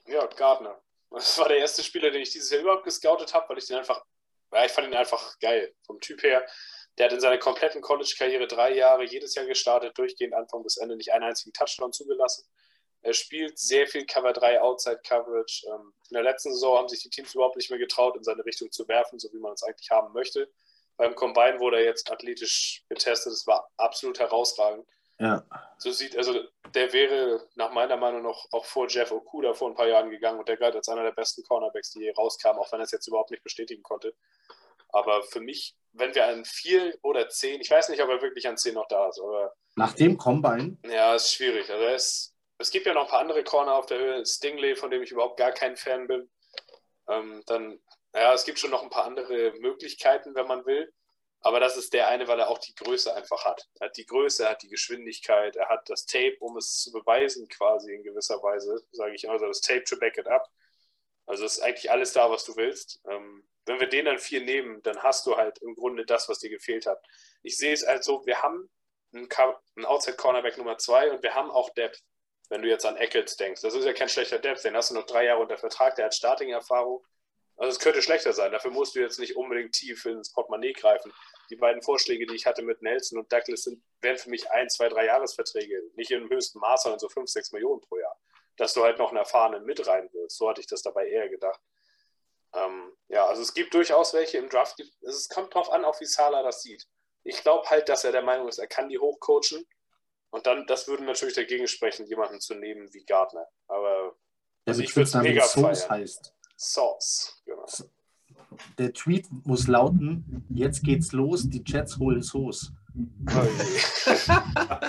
Ja, 0.05 0.25
Gardner. 0.27 0.79
Das 1.09 1.37
war 1.39 1.47
der 1.47 1.57
erste 1.57 1.83
Spieler, 1.83 2.11
den 2.11 2.21
ich 2.21 2.31
dieses 2.31 2.51
Jahr 2.51 2.61
überhaupt 2.61 2.83
gescoutet 2.83 3.33
habe, 3.33 3.49
weil 3.49 3.57
ich 3.57 3.65
den 3.65 3.77
einfach 3.77 4.05
ja, 4.51 4.65
ich 4.65 4.71
fand 4.71 4.87
ihn 4.87 4.93
einfach 4.93 5.39
geil 5.39 5.73
vom 5.85 5.99
Typ 5.99 6.23
her. 6.23 6.45
Der 6.97 7.05
hat 7.05 7.13
in 7.13 7.19
seiner 7.21 7.37
kompletten 7.37 7.81
College-Karriere 7.81 8.47
drei 8.47 8.73
Jahre 8.73 9.03
jedes 9.05 9.33
Jahr 9.35 9.45
gestartet, 9.45 9.97
durchgehend 9.97 10.33
Anfang 10.33 10.61
bis 10.63 10.77
Ende 10.77 10.95
nicht 10.97 11.13
einen 11.13 11.23
einzigen 11.23 11.53
Touchdown 11.53 11.93
zugelassen. 11.93 12.45
Er 13.03 13.13
spielt 13.13 13.57
sehr 13.57 13.87
viel 13.87 14.05
Cover 14.05 14.33
3 14.33 14.61
Outside 14.61 15.01
Coverage. 15.07 15.65
Ähm, 15.67 15.93
in 16.09 16.13
der 16.13 16.23
letzten 16.23 16.53
Saison 16.53 16.77
haben 16.77 16.89
sich 16.89 17.01
die 17.01 17.09
Teams 17.09 17.33
überhaupt 17.33 17.55
nicht 17.55 17.69
mehr 17.69 17.79
getraut, 17.79 18.15
in 18.15 18.23
seine 18.23 18.45
Richtung 18.45 18.71
zu 18.71 18.87
werfen, 18.87 19.17
so 19.17 19.31
wie 19.33 19.39
man 19.39 19.53
es 19.53 19.63
eigentlich 19.63 19.89
haben 19.89 20.13
möchte. 20.13 20.51
Beim 20.97 21.15
Combine 21.15 21.59
wurde 21.59 21.77
er 21.77 21.85
jetzt 21.85 22.11
athletisch 22.11 22.83
getestet. 22.89 23.33
Das 23.33 23.47
war 23.47 23.67
absolut 23.77 24.19
herausragend. 24.19 24.85
Ja. 25.21 25.45
So 25.77 25.91
sieht, 25.91 26.17
also 26.17 26.39
der 26.73 26.93
wäre 26.93 27.47
nach 27.55 27.71
meiner 27.71 27.95
Meinung 27.95 28.23
noch 28.23 28.47
auch 28.51 28.65
vor 28.65 28.87
Jeff 28.87 29.11
Okuda 29.11 29.53
vor 29.53 29.69
ein 29.69 29.75
paar 29.75 29.87
Jahren 29.87 30.09
gegangen 30.09 30.39
und 30.39 30.47
der 30.47 30.57
galt 30.57 30.75
als 30.75 30.89
einer 30.89 31.03
der 31.03 31.11
besten 31.11 31.43
Cornerbacks, 31.43 31.91
die 31.91 31.99
hier 31.99 32.15
rauskamen, 32.15 32.59
auch 32.59 32.71
wenn 32.71 32.79
er 32.79 32.85
es 32.85 32.91
jetzt 32.91 33.07
überhaupt 33.07 33.29
nicht 33.29 33.43
bestätigen 33.43 33.83
konnte. 33.83 34.15
Aber 34.89 35.21
für 35.23 35.39
mich, 35.39 35.75
wenn 35.93 36.15
wir 36.15 36.25
an 36.25 36.43
vier 36.43 36.97
oder 37.03 37.29
zehn, 37.29 37.61
ich 37.61 37.69
weiß 37.69 37.89
nicht, 37.89 38.01
ob 38.01 38.09
er 38.09 38.21
wirklich 38.21 38.47
an 38.47 38.57
zehn 38.57 38.73
noch 38.73 38.87
da 38.87 39.09
ist, 39.09 39.19
aber. 39.19 39.53
Nach 39.75 39.93
dem 39.93 40.17
Combine? 40.17 40.77
Ja, 40.85 41.15
ist 41.15 41.33
schwierig. 41.33 41.69
Also 41.69 41.85
es, 41.85 42.35
es 42.57 42.71
gibt 42.71 42.87
ja 42.87 42.93
noch 42.93 43.03
ein 43.03 43.09
paar 43.09 43.21
andere 43.21 43.43
Corner 43.43 43.75
auf 43.75 43.85
der 43.85 43.99
Höhe. 43.99 44.25
Stingley, 44.25 44.75
von 44.75 44.89
dem 44.89 45.03
ich 45.03 45.11
überhaupt 45.11 45.37
gar 45.37 45.51
kein 45.51 45.77
Fan 45.77 46.07
bin. 46.07 46.29
Ähm, 47.07 47.43
dann, 47.45 47.79
ja, 48.13 48.33
es 48.33 48.43
gibt 48.43 48.59
schon 48.59 48.71
noch 48.71 48.83
ein 48.83 48.89
paar 48.89 49.05
andere 49.05 49.53
Möglichkeiten, 49.59 50.35
wenn 50.35 50.47
man 50.47 50.65
will. 50.65 50.91
Aber 51.41 51.59
das 51.59 51.75
ist 51.75 51.93
der 51.93 52.07
eine, 52.07 52.27
weil 52.27 52.39
er 52.39 52.49
auch 52.49 52.59
die 52.59 52.75
Größe 52.75 53.13
einfach 53.15 53.45
hat. 53.45 53.67
Er 53.79 53.87
hat 53.87 53.97
die 53.97 54.05
Größe, 54.05 54.43
er 54.43 54.51
hat 54.51 54.61
die 54.61 54.69
Geschwindigkeit, 54.69 55.55
er 55.55 55.69
hat 55.69 55.89
das 55.89 56.05
Tape, 56.05 56.37
um 56.39 56.55
es 56.57 56.81
zu 56.81 56.91
beweisen, 56.91 57.47
quasi 57.47 57.93
in 57.93 58.03
gewisser 58.03 58.41
Weise, 58.43 58.85
sage 58.91 59.15
ich 59.15 59.29
also 59.29 59.47
das 59.47 59.61
Tape 59.61 59.83
to 59.83 59.97
back 59.97 60.17
it 60.17 60.27
up. 60.27 60.47
Also 61.25 61.45
ist 61.45 61.59
eigentlich 61.61 61.89
alles 61.89 62.13
da, 62.13 62.29
was 62.29 62.45
du 62.45 62.55
willst. 62.55 63.01
Ähm, 63.09 63.47
wenn 63.65 63.79
wir 63.79 63.87
den 63.87 64.05
dann 64.05 64.19
vier 64.19 64.41
nehmen, 64.41 64.81
dann 64.83 65.01
hast 65.01 65.25
du 65.25 65.37
halt 65.37 65.59
im 65.59 65.75
Grunde 65.75 66.05
das, 66.05 66.29
was 66.29 66.39
dir 66.39 66.49
gefehlt 66.49 66.85
hat. 66.85 67.03
Ich 67.41 67.57
sehe 67.57 67.73
es 67.73 67.85
halt 67.87 68.03
so, 68.03 68.25
wir 68.25 68.41
haben 68.41 68.69
einen, 69.13 69.29
einen 69.75 69.85
Outside 69.85 70.17
Cornerback 70.17 70.57
Nummer 70.57 70.77
zwei 70.77 71.11
und 71.11 71.23
wir 71.23 71.33
haben 71.35 71.51
auch 71.51 71.69
Depth. 71.71 72.01
Wenn 72.49 72.61
du 72.61 72.67
jetzt 72.67 72.85
an 72.85 72.97
Eccles 72.97 73.37
denkst, 73.37 73.61
das 73.61 73.73
ist 73.73 73.85
ja 73.85 73.93
kein 73.93 74.09
schlechter 74.09 74.37
Depth, 74.37 74.65
den 74.65 74.75
hast 74.75 74.91
du 74.91 74.95
noch 74.95 75.05
drei 75.05 75.25
Jahre 75.25 75.41
unter 75.41 75.57
Vertrag, 75.57 75.95
der 75.95 76.05
hat 76.05 76.13
Starting-Erfahrung. 76.13 77.01
Also 77.61 77.73
es 77.73 77.79
könnte 77.79 78.01
schlechter 78.01 78.33
sein. 78.33 78.51
Dafür 78.51 78.71
musst 78.71 78.95
du 78.95 78.99
jetzt 78.99 79.19
nicht 79.19 79.35
unbedingt 79.35 79.73
tief 79.73 80.03
ins 80.07 80.33
Portemonnaie 80.33 80.73
greifen. 80.73 81.13
Die 81.51 81.55
beiden 81.55 81.83
Vorschläge, 81.83 82.25
die 82.25 82.33
ich 82.33 82.47
hatte 82.47 82.63
mit 82.63 82.81
Nelson 82.81 83.19
und 83.19 83.31
Douglas, 83.31 83.61
sind, 83.61 83.83
wären 84.01 84.17
für 84.17 84.31
mich 84.31 84.49
ein, 84.49 84.67
zwei, 84.67 84.89
drei 84.89 85.05
Jahresverträge. 85.05 85.79
Nicht 85.93 86.09
im 86.09 86.27
höchsten 86.27 86.57
Maß, 86.57 86.81
sondern 86.81 86.97
so 86.97 87.07
fünf, 87.07 87.29
sechs 87.29 87.51
Millionen 87.51 87.79
pro 87.79 87.99
Jahr. 87.99 88.19
Dass 88.57 88.73
du 88.73 88.83
halt 88.83 88.97
noch 88.97 89.09
einen 89.09 89.19
Erfahrenen 89.19 89.63
mit 89.63 89.85
rein 89.85 90.09
willst. 90.11 90.37
So 90.37 90.49
hatte 90.49 90.59
ich 90.59 90.65
das 90.65 90.81
dabei 90.81 91.07
eher 91.07 91.29
gedacht. 91.29 91.59
Ähm, 92.53 92.97
ja, 93.09 93.27
also 93.27 93.43
es 93.43 93.53
gibt 93.53 93.75
durchaus 93.75 94.15
welche 94.15 94.39
im 94.39 94.49
Draft. 94.49 94.83
Es 95.03 95.29
kommt 95.29 95.53
darauf 95.53 95.71
an, 95.71 95.85
auch 95.85 96.01
wie 96.01 96.05
Sala 96.05 96.41
das 96.41 96.63
sieht. 96.63 96.87
Ich 97.23 97.43
glaube 97.43 97.69
halt, 97.69 97.89
dass 97.89 98.03
er 98.03 98.11
der 98.11 98.23
Meinung 98.23 98.47
ist, 98.47 98.57
er 98.57 98.65
kann 98.65 98.89
die 98.89 98.97
hochcoachen. 98.97 99.67
Und 100.31 100.47
dann, 100.47 100.65
das 100.65 100.87
würde 100.87 101.03
natürlich 101.03 101.35
dagegen 101.35 101.67
sprechen, 101.67 102.07
jemanden 102.07 102.41
zu 102.41 102.55
nehmen 102.55 102.91
wie 102.91 103.05
Gardner. 103.05 103.47
Aber 103.67 104.15
also 104.65 104.81
ich 104.81 104.95
würde 104.95 105.07
es 105.07 105.13
mega 105.13 105.43
feiern. 105.43 105.89
heißt. 105.91 106.33
Sauce, 106.61 107.41
genau. 107.45 107.65
Der 108.77 108.93
Tweet 108.93 109.27
muss 109.45 109.67
lauten: 109.67 110.45
Jetzt 110.49 110.83
geht's 110.83 111.11
los, 111.11 111.49
die 111.49 111.63
Jets 111.65 111.97
holen 111.97 112.21
Sauce. 112.21 112.71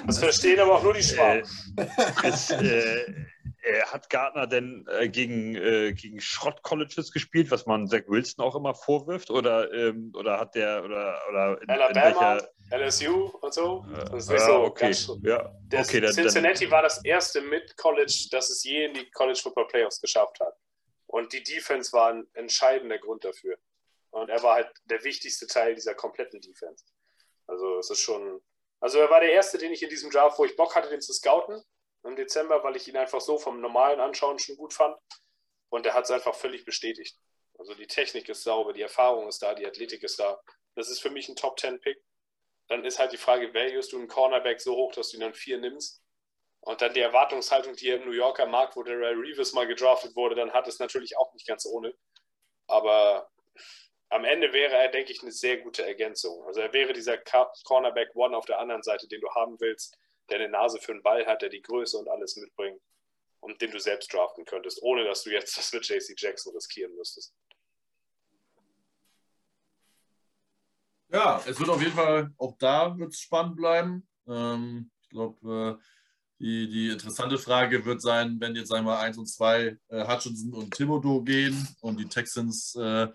das 0.07 0.19
verstehen 0.19 0.61
aber 0.61 0.75
auch 0.75 0.83
nur 0.83 0.93
die 0.93 1.03
Schwaben. 1.03 1.49
Äh, 1.77 1.87
es, 2.25 2.51
äh, 2.51 3.27
äh, 3.63 3.83
hat 3.87 4.11
Gardner 4.11 4.49
denn 4.49 4.85
äh, 4.91 5.09
gegen, 5.09 5.55
äh, 5.55 5.93
gegen 5.93 6.21
Schrott-Colleges 6.21 7.13
gespielt, 7.13 7.53
was 7.53 7.65
man 7.65 7.87
Zach 7.87 8.03
Wilson 8.09 8.45
auch 8.45 8.57
immer 8.57 8.75
vorwirft? 8.75 9.31
Oder, 9.31 9.73
ähm, 9.73 10.13
oder 10.17 10.41
hat 10.41 10.57
der 10.57 10.85
oder, 10.85 11.17
oder 11.31 11.63
in, 11.63 11.71
Alabama, 11.71 11.89
in 11.89 11.95
welcher... 11.95 12.49
LSU 12.87 13.31
und 13.41 13.55
so? 13.55 13.87
Das 14.11 14.25
ist 14.25 14.31
nicht 14.31 14.41
so 14.41 14.65
okay. 14.65 14.87
ganz 14.87 15.09
ja. 15.23 15.55
okay, 15.73 16.01
dann, 16.01 16.13
Cincinnati 16.13 16.65
dann... 16.65 16.73
war 16.73 16.83
das 16.83 17.05
erste 17.05 17.41
mit 17.41 17.77
College, 17.77 18.27
das 18.31 18.51
es 18.51 18.65
je 18.65 18.87
in 18.87 18.95
die 18.95 19.09
College 19.13 19.39
Football 19.41 19.69
Playoffs 19.69 20.01
geschafft 20.01 20.41
hat. 20.41 20.57
Und 21.13 21.35
die 21.35 21.43
Defense 21.43 21.93
war 21.93 22.09
ein 22.09 22.27
entscheidender 22.33 22.99
Grund 22.99 23.23
dafür. 23.23 23.59
Und 24.13 24.31
er 24.31 24.43
war 24.43 24.55
halt 24.55 24.73
der 24.87 25.05
wichtigste 25.05 25.47
Teil 25.47 25.75
dieser 25.75 25.95
kompletten 25.95 26.41
Defense. 26.41 26.87
Also 27.47 27.79
es 27.79 27.91
ist 27.91 28.01
schon. 28.01 28.41
Also 28.81 28.99
er 28.99 29.11
war 29.11 29.21
der 29.21 29.31
erste, 29.31 29.59
den 29.59 29.73
ich 29.73 29.83
in 29.83 29.91
diesem 29.91 30.11
Draft, 30.11 30.39
wo 30.39 30.47
ich 30.47 30.57
Bock 30.57 30.75
hatte, 30.75 30.89
den 30.89 31.03
zu 31.03 31.13
scouten 31.13 31.63
im 32.05 32.17
Dezember, 32.17 32.65
weil 32.65 32.77
ich 32.77 32.89
ihn 32.89 32.97
einfach 32.97 33.21
so 33.21 33.39
vom 33.39 33.61
normalen 33.61 34.01
Anschauen 34.01 34.39
schon 34.39 34.57
gut 34.57 34.73
fand. 34.73 34.97
Und 35.69 35.85
er 35.85 35.93
hat 35.93 36.05
es 36.05 36.11
einfach 36.11 36.35
völlig 36.35 36.65
bestätigt. 36.65 37.19
Also 37.59 37.75
die 37.75 37.87
Technik 37.87 38.31
ist 38.31 38.43
sauber, 38.43 38.73
die 38.73 38.81
Erfahrung 38.81 39.29
ist 39.29 39.43
da, 39.43 39.55
die 39.55 39.67
Athletik 39.67 40.03
ist 40.03 40.19
da. 40.19 40.43
Das 40.75 40.89
ist 40.89 41.01
für 41.01 41.11
mich 41.11 41.29
ein 41.29 41.37
Top 41.37 41.61
10 41.61 41.79
Pick. 41.81 42.03
Dann 42.69 42.87
ist 42.87 42.99
halt 42.99 43.13
die 43.13 43.19
Frage, 43.19 43.53
valuest 43.53 43.93
du 43.93 43.99
einen 43.99 44.09
Cornerback 44.09 44.63
so 44.63 44.75
hoch, 44.75 44.95
dass 44.95 45.11
du 45.11 45.19
ihn 45.19 45.21
dann 45.21 45.35
vier 45.35 45.59
nimmst? 45.59 46.02
Und 46.65 46.81
dann 46.81 46.95
die 46.95 47.01
Erwartungshaltung, 47.01 47.75
die 47.75 47.89
er 47.89 47.97
im 47.97 48.05
New 48.05 48.13
Yorker 48.13 48.47
Markt, 48.47 48.77
wo 48.77 48.85
der 48.85 48.97
Ray 48.97 49.15
Reeves 49.15 49.53
mal 49.53 49.67
gedraftet 49.67 50.15
wurde, 50.15 50.37
dann 50.37 50.53
hat 50.53 50.69
es 50.69 50.79
natürlich 50.79 51.19
auch 51.19 51.33
nicht 51.35 51.47
ganz 51.47 51.67
ohne. 51.67 51.93
Aber 52.69 53.29
am 54.11 54.25
Ende 54.25 54.53
wäre 54.53 54.75
er, 54.75 54.89
denke 54.89 55.11
ich, 55.11 55.23
eine 55.23 55.33
sehr 55.33 55.59
gute 55.59 55.85
Ergänzung. 55.85 56.45
Also 56.47 56.61
er 56.61 56.73
wäre 56.73 56.93
dieser 56.93 57.19
Cornerback 57.65 58.15
One 58.15 58.37
auf 58.37 58.47
der 58.47 58.61
anderen 58.61 58.83
Seite, 58.85 59.09
den 59.09 59.21
du 59.21 59.29
haben 59.31 59.59
willst, 59.59 59.99
der 60.31 60.39
eine 60.39 60.51
Nase 60.51 60.79
für 60.79 60.93
den 60.93 61.03
Ball 61.03 61.27
hat, 61.27 61.43
der 61.43 61.49
die 61.49 61.63
Größe 61.63 61.99
und 61.99 62.09
alles 62.09 62.37
mitbringt 62.37 62.81
und 63.41 63.61
den 63.61 63.73
du 63.73 63.81
selbst 63.81 64.13
draften 64.13 64.45
könntest, 64.45 64.81
ohne 64.83 65.05
dass 65.05 65.25
du 65.25 65.31
jetzt 65.31 65.59
das 65.59 65.73
mit 65.73 65.85
JC 65.85 66.15
Jackson 66.17 66.55
riskieren 66.55 66.95
müsstest. 66.95 67.35
Ja, 71.09 71.43
es 71.47 71.59
wird 71.59 71.69
auf 71.69 71.83
jeden 71.83 71.95
Fall, 71.95 72.33
auch 72.39 72.57
da 72.57 72.97
wird 72.97 73.11
es 73.11 73.21
spannend 73.21 73.57
bleiben. 73.57 74.09
Ähm, 74.29 74.91
ich 75.03 75.09
glaube, 75.11 75.81
äh, 75.81 75.85
die, 76.43 76.69
die 76.69 76.89
interessante 76.89 77.39
Frage 77.39 77.85
wird 77.85 78.03
sein, 78.03 78.37
wenn 78.41 78.57
jetzt 78.57 78.71
wir 78.71 78.99
1 78.99 79.17
und 79.17 79.27
2 79.27 79.79
äh, 79.89 80.07
Hutchinson 80.09 80.53
und 80.53 80.75
Thibodeau 80.75 81.23
gehen 81.23 81.69
und 81.81 82.01
die 82.01 82.07
Texans 82.07 82.75
äh, 82.75 83.07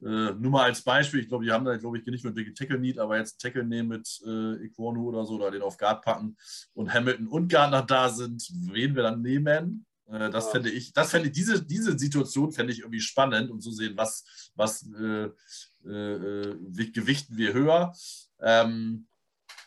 äh, 0.00 0.32
nur 0.34 0.50
mal 0.50 0.64
als 0.64 0.82
Beispiel, 0.82 1.20
ich 1.20 1.28
glaube, 1.28 1.44
die 1.44 1.50
haben 1.50 1.64
da, 1.64 1.76
glaube 1.76 1.98
ich, 1.98 2.06
nicht 2.06 2.24
mit 2.24 2.36
wirklich 2.36 2.54
Tackle 2.54 2.78
Need, 2.78 2.98
aber 2.98 3.16
jetzt 3.16 3.40
Tackle 3.40 3.64
nehmen 3.64 3.88
mit 3.88 4.20
äh, 4.24 4.66
Iquonu 4.66 5.08
oder 5.08 5.24
so 5.24 5.36
oder 5.36 5.50
den 5.50 5.62
auf 5.62 5.78
Guard 5.78 6.04
packen 6.04 6.36
und 6.74 6.92
Hamilton 6.92 7.26
und 7.26 7.48
Gardner 7.48 7.82
da 7.82 8.10
sind, 8.10 8.46
wen 8.70 8.94
wir 8.94 9.02
dann 9.02 9.22
nehmen. 9.22 9.86
Äh, 10.06 10.30
das 10.30 10.44
ja. 10.46 10.50
fände 10.52 10.70
ich, 10.70 10.92
das 10.92 11.10
fände 11.10 11.28
ich, 11.28 11.34
diese, 11.34 11.64
diese 11.64 11.98
Situation 11.98 12.52
fände 12.52 12.72
ich 12.72 12.80
irgendwie 12.80 13.00
spannend, 13.00 13.50
um 13.50 13.60
zu 13.60 13.72
sehen, 13.72 13.94
was, 13.96 14.52
was 14.54 14.86
äh, 14.92 15.30
äh, 15.84 15.90
äh 15.90 16.90
gewichten 16.90 17.36
wir 17.36 17.54
höher. 17.54 17.92
Ähm, 18.40 19.08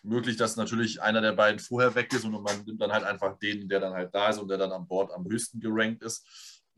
möglich, 0.04 0.38
dass 0.38 0.56
natürlich 0.56 1.02
einer 1.02 1.22
der 1.22 1.34
beiden 1.34 1.60
vorher 1.60 1.94
weg 1.96 2.12
ist 2.14 2.26
und 2.26 2.32
man 2.32 2.64
nimmt 2.66 2.82
dann 2.82 2.92
halt 2.92 3.04
einfach 3.04 3.38
den, 3.40 3.68
der 3.68 3.80
dann 3.80 3.94
halt 3.94 4.14
da 4.14 4.30
ist 4.30 4.40
und 4.40 4.48
der 4.48 4.58
dann 4.58 4.72
an 4.72 4.88
Bord 4.88 5.12
am 5.14 5.26
höchsten 5.26 5.60
gerankt 5.60 6.04
ist. 6.04 6.26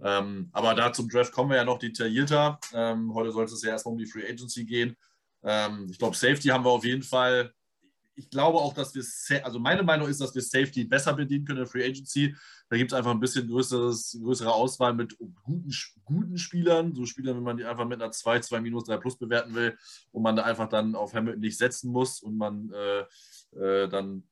Ähm, 0.02 0.50
aber 0.52 0.74
da 0.74 0.92
zum 0.92 1.08
Draft 1.08 1.32
kommen 1.32 1.52
wir 1.52 1.58
ja 1.58 1.64
noch 1.64 1.80
detaillierter. 1.80 2.60
Ähm, 2.74 3.14
heute 3.14 3.32
sollte 3.32 3.54
es 3.54 3.64
ja 3.64 3.72
erstmal 3.72 3.94
um 3.94 3.98
die 3.98 4.06
Free 4.06 4.28
Agency 4.28 4.66
gehen. 4.66 4.98
Ähm, 5.44 5.88
ich 5.90 5.98
glaube, 5.98 6.16
Safety 6.16 6.50
haben 6.50 6.66
wir 6.66 6.72
auf 6.72 6.86
jeden 6.86 7.04
Fall. 7.04 7.54
Ich 8.16 8.30
glaube 8.30 8.60
auch, 8.60 8.74
dass 8.74 8.94
wir, 8.94 9.46
also 9.46 9.60
meine 9.60 9.84
Meinung 9.84 10.08
ist, 10.08 10.22
dass 10.22 10.36
wir 10.36 10.42
Safety 10.42 10.84
besser 10.84 11.14
bedienen 11.14 11.46
können 11.46 11.60
in 11.60 11.64
der 11.66 11.72
Free 11.72 11.84
Agency. 11.84 12.36
Da 12.70 12.78
gibt 12.78 12.92
es 12.92 12.98
einfach 12.98 13.12
ein 13.12 13.20
bisschen 13.20 13.48
größeres, 13.48 14.20
größere 14.22 14.54
Auswahl 14.54 14.94
mit 14.94 15.18
guten, 15.18 15.74
guten 16.06 16.38
Spielern, 16.38 16.94
so 16.94 17.06
Spielern, 17.06 17.38
wenn 17.38 17.44
man 17.44 17.58
die 17.58 17.66
einfach 17.66 17.88
mit 17.88 18.02
einer 18.02 18.12
2, 18.12 18.40
2 18.40 18.62
minus 18.62 18.86
3 18.86 18.98
plus 18.98 19.18
bewerten 19.18 19.56
will 19.56 19.78
und 20.12 20.24
man 20.24 20.36
da 20.36 20.44
einfach 20.44 20.70
dann 20.70 20.96
auf 20.96 21.14
Hamilton 21.14 21.42
nicht 21.42 21.58
setzen 21.58 21.92
muss 21.92 22.22
und 22.22 22.38
man 22.38 22.72
äh, 22.72 23.06
äh, 23.60 23.90
dann 23.90 24.24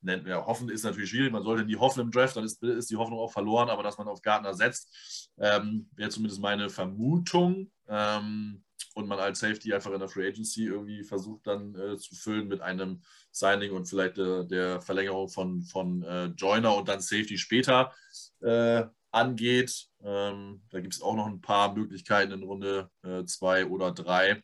nennt 0.00 0.26
ja, 0.26 0.44
hoffen 0.44 0.68
ist 0.68 0.84
natürlich 0.84 1.10
schwierig, 1.10 1.32
man 1.32 1.42
sollte 1.42 1.64
nie 1.64 1.76
hoffen 1.76 2.00
im 2.00 2.10
Draft, 2.10 2.36
dann 2.36 2.44
ist, 2.44 2.62
ist 2.62 2.90
die 2.90 2.96
Hoffnung 2.96 3.18
auch 3.18 3.32
verloren, 3.32 3.68
aber 3.68 3.82
dass 3.82 3.98
man 3.98 4.08
auf 4.08 4.22
Gardner 4.22 4.54
setzt, 4.54 5.30
ähm, 5.38 5.88
wäre 5.94 6.10
zumindest 6.10 6.40
meine 6.40 6.68
Vermutung. 6.68 7.70
Ähm, 7.88 8.64
und 8.94 9.06
man 9.06 9.18
als 9.18 9.40
Safety 9.40 9.72
einfach 9.72 9.92
in 9.92 10.00
der 10.00 10.08
Free 10.08 10.28
Agency 10.28 10.64
irgendwie 10.64 11.04
versucht 11.04 11.46
dann 11.46 11.74
äh, 11.74 11.96
zu 11.96 12.14
füllen 12.14 12.48
mit 12.48 12.60
einem 12.60 13.02
Signing 13.30 13.72
und 13.72 13.86
vielleicht 13.86 14.18
äh, 14.18 14.46
der 14.46 14.80
Verlängerung 14.80 15.28
von, 15.28 15.62
von 15.62 16.02
äh, 16.02 16.26
Joiner 16.26 16.76
und 16.76 16.88
dann 16.88 17.00
Safety 17.00 17.38
später 17.38 17.92
äh, 18.40 18.84
angeht. 19.10 19.88
Ähm, 20.02 20.62
da 20.70 20.80
gibt 20.80 20.94
es 20.94 21.02
auch 21.02 21.14
noch 21.14 21.26
ein 21.26 21.40
paar 21.40 21.74
Möglichkeiten 21.74 22.32
in 22.32 22.42
Runde 22.42 22.90
2 23.02 23.60
äh, 23.60 23.64
oder 23.64 23.92
3 23.92 24.42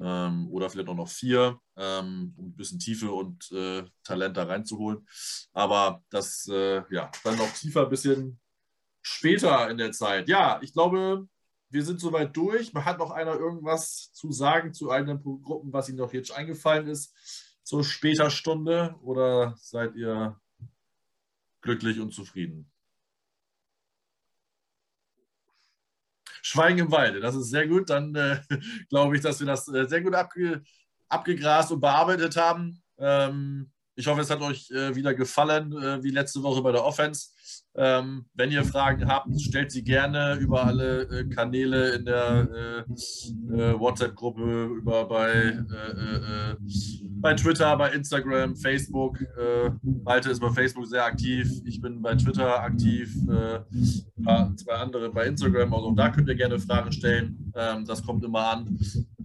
ähm, 0.00 0.48
oder 0.50 0.70
vielleicht 0.70 0.88
auch 0.88 0.94
noch 0.94 1.08
vier, 1.08 1.58
ähm, 1.76 2.34
um 2.36 2.48
ein 2.48 2.56
bisschen 2.56 2.78
Tiefe 2.78 3.10
und 3.10 3.50
äh, 3.52 3.84
Talent 4.04 4.36
da 4.36 4.44
reinzuholen. 4.44 5.06
Aber 5.52 6.02
das, 6.10 6.46
ja, 6.46 7.10
dann 7.24 7.36
noch 7.36 7.52
tiefer, 7.52 7.84
ein 7.84 7.90
bisschen 7.90 8.40
später 9.02 9.70
in 9.70 9.78
der 9.78 9.92
Zeit. 9.92 10.28
Ja, 10.28 10.60
ich 10.62 10.72
glaube, 10.72 11.28
wir 11.70 11.84
sind 11.84 12.00
soweit 12.00 12.36
durch. 12.36 12.74
Hat 12.74 12.98
noch 12.98 13.10
einer 13.10 13.34
irgendwas 13.34 14.12
zu 14.12 14.32
sagen 14.32 14.74
zu 14.74 14.90
einem 14.90 15.22
Gruppen, 15.22 15.72
was 15.72 15.88
Ihnen 15.88 15.98
noch 15.98 16.12
jetzt 16.12 16.32
eingefallen 16.32 16.88
ist 16.88 17.14
zur 17.62 17.84
später 17.84 18.30
Stunde? 18.30 18.96
Oder 19.02 19.54
seid 19.56 19.94
ihr 19.94 20.38
glücklich 21.60 22.00
und 22.00 22.12
zufrieden? 22.12 22.70
Schweigen 26.42 26.78
im 26.80 26.90
Walde. 26.90 27.20
Das 27.20 27.36
ist 27.36 27.50
sehr 27.50 27.68
gut. 27.68 27.90
Dann 27.90 28.14
äh, 28.14 28.40
glaube 28.88 29.16
ich, 29.16 29.22
dass 29.22 29.38
wir 29.38 29.46
das 29.46 29.68
äh, 29.68 29.86
sehr 29.86 30.02
gut 30.02 30.14
abge 30.14 30.62
abgegrast 31.08 31.72
und 31.72 31.80
bearbeitet 31.80 32.36
haben. 32.36 32.82
Ähm, 32.98 33.70
ich 33.96 34.06
hoffe, 34.06 34.20
es 34.20 34.30
hat 34.30 34.40
euch 34.40 34.70
äh, 34.70 34.94
wieder 34.94 35.12
gefallen, 35.12 35.72
äh, 35.72 36.02
wie 36.02 36.10
letzte 36.10 36.42
Woche 36.42 36.62
bei 36.62 36.72
der 36.72 36.84
Offense. 36.84 37.30
Ähm, 37.76 38.26
wenn 38.34 38.50
ihr 38.50 38.64
Fragen 38.64 39.06
habt, 39.06 39.40
stellt 39.40 39.70
sie 39.70 39.84
gerne 39.84 40.36
über 40.40 40.66
alle 40.66 41.02
äh, 41.02 41.24
Kanäle 41.28 41.94
in 41.94 42.04
der 42.04 42.48
äh, 42.52 42.80
äh, 43.54 43.78
WhatsApp-Gruppe, 43.78 44.64
über 44.76 45.06
bei, 45.06 45.30
äh, 45.30 46.56
bei 47.20 47.34
Twitter, 47.34 47.76
bei 47.76 47.92
Instagram, 47.92 48.56
Facebook. 48.56 49.18
Malte 49.82 50.30
ist 50.30 50.40
bei 50.40 50.50
Facebook 50.50 50.86
sehr 50.86 51.04
aktiv. 51.04 51.48
Ich 51.64 51.80
bin 51.80 52.02
bei 52.02 52.14
Twitter 52.14 52.60
aktiv. 52.60 53.14
zwei 54.56 54.74
andere 54.74 55.10
bei 55.10 55.26
Instagram. 55.26 55.72
Also 55.72 55.92
da 55.92 56.08
könnt 56.08 56.28
ihr 56.28 56.34
gerne 56.34 56.58
Fragen 56.58 56.92
stellen. 56.92 57.52
Ähm, 57.54 57.84
das 57.84 58.02
kommt 58.04 58.24
immer 58.24 58.52
an. 58.52 58.78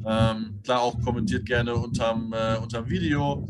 Ähm, 0.05 0.59
klar, 0.63 0.81
auch 0.81 0.99
kommentiert 1.01 1.45
gerne 1.45 1.73
unterm, 1.73 2.33
äh, 2.33 2.57
unterm 2.57 2.87
Video 2.87 3.47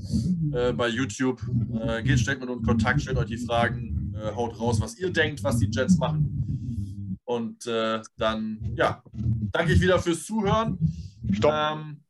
äh, 0.54 0.72
bei 0.72 0.88
YouTube. 0.88 1.42
Äh, 1.82 2.02
geht, 2.04 2.20
stellt 2.20 2.40
mit 2.40 2.50
uns 2.50 2.62
in 2.62 2.66
Kontakt, 2.66 3.02
stellt 3.02 3.18
euch 3.18 3.26
die 3.26 3.38
Fragen, 3.38 3.95
äh, 4.16 4.36
haut 4.36 4.60
raus, 4.60 4.80
was 4.82 4.98
ihr 4.98 5.12
denkt, 5.12 5.44
was 5.44 5.60
die 5.60 5.70
Jets 5.72 5.98
machen. 5.98 7.18
Und 7.26 7.66
äh, 7.68 8.02
dann, 8.18 8.74
ja, 8.76 9.04
danke 9.52 9.74
ich 9.74 9.82
wieder 9.82 10.00
fürs 10.00 10.26
Zuhören. 10.26 10.78
Stopp. 11.32 11.54
Ähm, 11.54 12.04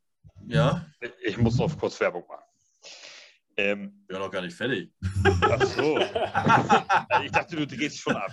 ja. 0.48 0.86
Ich 1.24 1.38
muss 1.38 1.58
noch 1.58 1.78
kurz 1.78 2.00
Werbung 2.00 2.24
machen. 2.28 2.45
Ähm, 3.58 4.06
bin 4.08 4.20
noch 4.20 4.32
gar 4.32 4.42
nicht 4.42 4.56
fertig. 4.56 4.92
Ach 5.42 5.66
so. 5.66 5.98
ich 7.24 7.32
dachte, 7.32 7.56
du 7.56 7.66
drehst 7.66 8.00
schon 8.00 8.16
ab. 8.16 8.32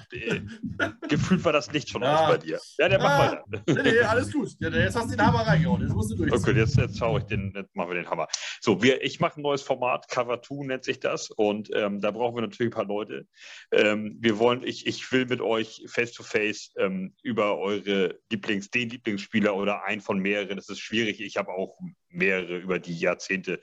Gefühlt 1.08 1.44
war 1.44 1.52
das 1.52 1.70
nicht 1.72 1.88
schon 1.88 2.02
ja. 2.02 2.16
aus 2.16 2.28
bei 2.28 2.38
dir. 2.38 2.58
Ja, 2.78 2.88
der 2.88 2.98
macht 2.98 3.18
weiter. 3.18 3.44
Nee, 3.68 3.82
nee, 3.82 4.00
alles 4.00 4.32
gut. 4.32 4.48
Jetzt 4.58 4.96
hast 4.96 5.10
du 5.10 5.16
den 5.16 5.24
Hammer 5.24 5.46
reingehauen. 5.46 5.82
Jetzt 5.82 5.94
musst 5.94 6.10
du 6.10 6.16
durch. 6.16 6.32
Okay, 6.32 6.52
jetzt, 6.52 6.76
jetzt 6.76 7.00
ich 7.00 7.22
den, 7.24 7.52
jetzt 7.54 7.74
machen 7.76 7.90
wir 7.90 7.94
den 7.94 8.10
Hammer. 8.10 8.26
So, 8.60 8.82
wir, 8.82 9.02
ich 9.02 9.20
mache 9.20 9.40
ein 9.40 9.42
neues 9.42 9.62
Format, 9.62 10.08
Cover 10.08 10.42
2 10.42 10.66
nennt 10.66 10.84
sich 10.84 10.98
das. 10.98 11.30
Und 11.30 11.70
ähm, 11.72 12.00
da 12.00 12.10
brauchen 12.10 12.34
wir 12.34 12.42
natürlich 12.42 12.72
ein 12.72 12.76
paar 12.76 12.84
Leute. 12.84 13.26
Ähm, 13.70 14.16
wir 14.20 14.38
wollen, 14.38 14.64
ich, 14.64 14.88
ich 14.88 15.10
will 15.12 15.26
mit 15.26 15.40
euch 15.40 15.84
face 15.86 16.12
to 16.12 16.24
face 16.24 16.72
ähm, 16.76 17.14
über 17.22 17.58
eure 17.58 18.18
Lieblings, 18.28 18.70
den 18.70 18.90
Lieblingsspieler 18.90 19.54
oder 19.54 19.84
einen 19.84 20.00
von 20.00 20.18
mehreren. 20.18 20.56
Das 20.56 20.68
ist 20.68 20.80
schwierig. 20.80 21.20
Ich 21.20 21.36
habe 21.36 21.52
auch 21.52 21.78
mehrere 22.08 22.58
über 22.58 22.78
die 22.78 22.98
Jahrzehnte. 22.98 23.60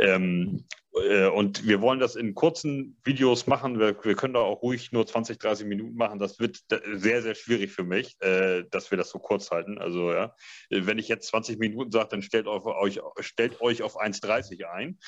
Ähm, 0.00 0.64
äh, 1.02 1.26
und 1.26 1.66
wir 1.66 1.80
wollen 1.80 2.00
das 2.00 2.16
in 2.16 2.34
kurzen 2.34 2.96
Videos 3.04 3.46
machen. 3.46 3.78
Wir, 3.78 3.96
wir, 4.02 4.14
können 4.14 4.34
da 4.34 4.40
auch 4.40 4.62
ruhig 4.62 4.92
nur 4.92 5.06
20, 5.06 5.38
30 5.38 5.66
Minuten 5.66 5.96
machen. 5.96 6.18
Das 6.18 6.38
wird 6.38 6.60
sehr, 6.94 7.22
sehr 7.22 7.34
schwierig 7.34 7.72
für 7.72 7.84
mich, 7.84 8.16
äh, 8.20 8.64
dass 8.70 8.90
wir 8.90 8.98
das 8.98 9.10
so 9.10 9.18
kurz 9.18 9.50
halten. 9.50 9.78
Also 9.78 10.12
ja, 10.12 10.34
wenn 10.70 10.98
ich 10.98 11.08
jetzt 11.08 11.28
20 11.28 11.58
Minuten 11.58 11.90
sage, 11.90 12.08
dann 12.10 12.22
stellt 12.22 12.46
euch, 12.46 13.00
stellt 13.20 13.60
euch 13.60 13.82
auf 13.82 14.00
1,30 14.00 14.64
ein, 14.64 14.98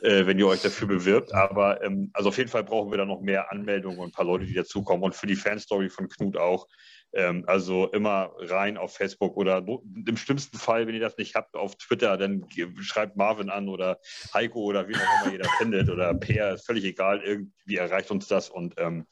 äh, 0.00 0.26
wenn 0.26 0.38
ihr 0.38 0.46
euch 0.46 0.62
dafür 0.62 0.88
bewirbt. 0.88 1.32
Aber 1.32 1.82
ähm, 1.82 2.10
also 2.12 2.28
auf 2.28 2.38
jeden 2.38 2.50
Fall 2.50 2.64
brauchen 2.64 2.90
wir 2.90 2.98
da 2.98 3.04
noch 3.04 3.20
mehr 3.20 3.50
Anmeldungen 3.52 3.98
und 3.98 4.08
ein 4.08 4.12
paar 4.12 4.26
Leute, 4.26 4.46
die 4.46 4.54
dazukommen. 4.54 5.04
Und 5.04 5.14
für 5.14 5.26
die 5.26 5.36
Fanstory 5.36 5.88
von 5.88 6.08
Knut 6.08 6.36
auch. 6.36 6.66
Ähm, 7.14 7.44
also 7.46 7.88
immer 7.88 8.32
rein 8.38 8.76
auf 8.76 8.94
Facebook 8.94 9.36
oder 9.36 9.64
im 10.06 10.16
schlimmsten 10.16 10.58
Fall, 10.58 10.86
wenn 10.86 10.94
ihr 10.94 11.00
das 11.00 11.16
nicht 11.16 11.34
habt, 11.34 11.54
auf 11.54 11.76
Twitter, 11.76 12.16
dann 12.18 12.44
schreibt 12.80 13.16
Marvin 13.16 13.48
an 13.48 13.68
oder 13.68 13.98
Heiko 14.34 14.60
oder 14.60 14.88
wie 14.88 14.94
auch 14.94 15.26
immer 15.26 15.38
da 15.38 15.48
findet 15.58 15.88
oder 15.88 16.12
Peer, 16.14 16.54
ist 16.54 16.66
völlig 16.66 16.84
egal, 16.84 17.22
irgendwie 17.22 17.76
erreicht 17.76 18.10
uns 18.10 18.28
das 18.28 18.50
und 18.50 18.74
ähm, 18.76 19.06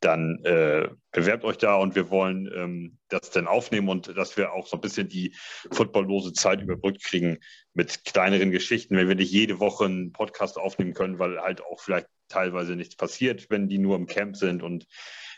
dann 0.00 0.42
äh, 0.44 0.88
bewerbt 1.12 1.44
euch 1.44 1.58
da 1.58 1.76
und 1.76 1.94
wir 1.94 2.08
wollen 2.10 2.50
ähm, 2.54 2.98
das 3.08 3.30
dann 3.30 3.46
aufnehmen 3.46 3.90
und 3.90 4.16
dass 4.16 4.36
wir 4.38 4.52
auch 4.52 4.66
so 4.66 4.78
ein 4.78 4.80
bisschen 4.80 5.08
die 5.08 5.34
footballlose 5.70 6.32
Zeit 6.32 6.62
überbrückt 6.62 7.04
kriegen 7.04 7.38
mit 7.74 8.04
kleineren 8.04 8.50
Geschichten, 8.50 8.96
wenn 8.96 9.08
wir 9.08 9.14
nicht 9.14 9.30
jede 9.30 9.60
Woche 9.60 9.84
einen 9.84 10.12
Podcast 10.12 10.58
aufnehmen 10.58 10.94
können, 10.94 11.18
weil 11.18 11.38
halt 11.40 11.62
auch 11.62 11.80
vielleicht 11.80 12.06
teilweise 12.28 12.76
nichts 12.76 12.96
passiert, 12.96 13.50
wenn 13.50 13.68
die 13.68 13.78
nur 13.78 13.96
im 13.96 14.06
Camp 14.06 14.36
sind 14.36 14.62
und 14.62 14.86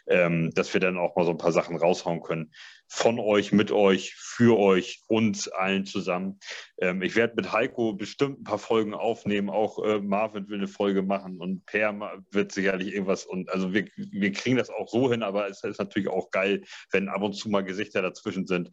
ähm, 0.07 0.51
dass 0.55 0.73
wir 0.75 0.81
dann 0.81 0.99
auch 0.99 1.17
mal 1.17 1.25
so 1.25 1.31
ein 1.31 1.39
paar 1.39 1.53
Sachen 1.53 1.77
raushauen 1.77 2.23
können. 2.23 2.53
Von 2.87 3.19
euch, 3.19 3.53
mit 3.53 3.71
euch, 3.71 4.15
für 4.15 4.59
euch, 4.59 5.03
uns 5.09 5.49
allen 5.49 5.87
zusammen. 5.87 6.39
Ähm, 6.79 7.03
ich 7.03 7.17
werde 7.17 7.35
mit 7.37 7.53
Heiko 7.53 7.95
bestimmt 7.95 8.41
ein 8.41 8.45
paar 8.45 8.59
Folgen 8.59 8.95
aufnehmen. 8.95 9.51
Auch 9.51 9.83
äh, 9.85 10.01
Marvin 10.01 10.49
will 10.49 10.59
eine 10.59 10.69
Folge 10.69 11.03
machen 11.03 11.41
und 11.41 11.65
Per 11.67 12.23
wird 12.31 12.53
sicherlich 12.53 12.93
irgendwas. 12.93 13.25
Und 13.25 13.51
also 13.51 13.73
wir, 13.73 13.87
wir 13.97 14.33
kriegen 14.33 14.57
das 14.57 14.71
auch 14.71 14.89
so 14.89 15.11
hin, 15.11 15.23
aber 15.23 15.49
es 15.49 15.65
ist 15.65 15.79
natürlich 15.79 16.09
auch 16.09 16.31
geil, 16.31 16.63
wenn 16.91 17.09
ab 17.09 17.23
und 17.23 17.33
zu 17.35 17.49
mal 17.49 17.65
Gesichter 17.65 18.03
dazwischen 18.03 18.47
sind, 18.47 18.73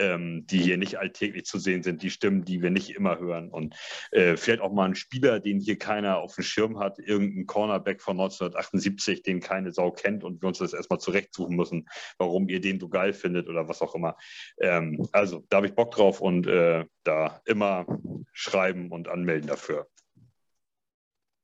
ähm, 0.00 0.46
die 0.46 0.58
hier 0.58 0.78
nicht 0.78 0.98
alltäglich 0.98 1.44
zu 1.44 1.58
sehen 1.58 1.82
sind, 1.82 2.02
die 2.02 2.10
Stimmen, 2.10 2.44
die 2.44 2.62
wir 2.62 2.70
nicht 2.70 2.90
immer 2.90 3.18
hören. 3.18 3.50
Und 3.50 3.76
äh, 4.10 4.36
vielleicht 4.36 4.62
auch 4.62 4.72
mal 4.72 4.86
ein 4.86 4.94
Spieler, 4.94 5.38
den 5.38 5.60
hier 5.60 5.78
keiner 5.78 6.18
auf 6.18 6.34
dem 6.34 6.44
Schirm 6.44 6.78
hat, 6.78 6.98
irgendein 6.98 7.46
Cornerback 7.46 8.00
von 8.00 8.18
1978, 8.18 9.22
den 9.22 9.40
keine 9.40 9.72
Sau 9.72 9.90
kennt 9.90 10.24
und 10.24 10.42
wir 10.42 10.48
uns 10.48 10.58
das 10.58 10.72
erstmal 10.72 10.98
zurechtsuchen 10.98 11.54
müssen, 11.54 11.88
warum 12.18 12.48
ihr 12.48 12.60
den 12.60 12.80
so 12.80 12.88
geil 12.88 13.12
findet 13.12 13.48
oder 13.48 13.68
was 13.68 13.82
auch 13.82 13.94
immer. 13.94 14.16
Ähm, 14.58 15.06
also 15.12 15.44
da 15.50 15.58
habe 15.58 15.66
ich 15.66 15.74
Bock 15.74 15.90
drauf 15.92 16.20
und 16.20 16.46
äh, 16.46 16.86
da 17.04 17.40
immer 17.44 17.86
schreiben 18.32 18.90
und 18.90 19.08
anmelden 19.08 19.48
dafür. 19.48 19.86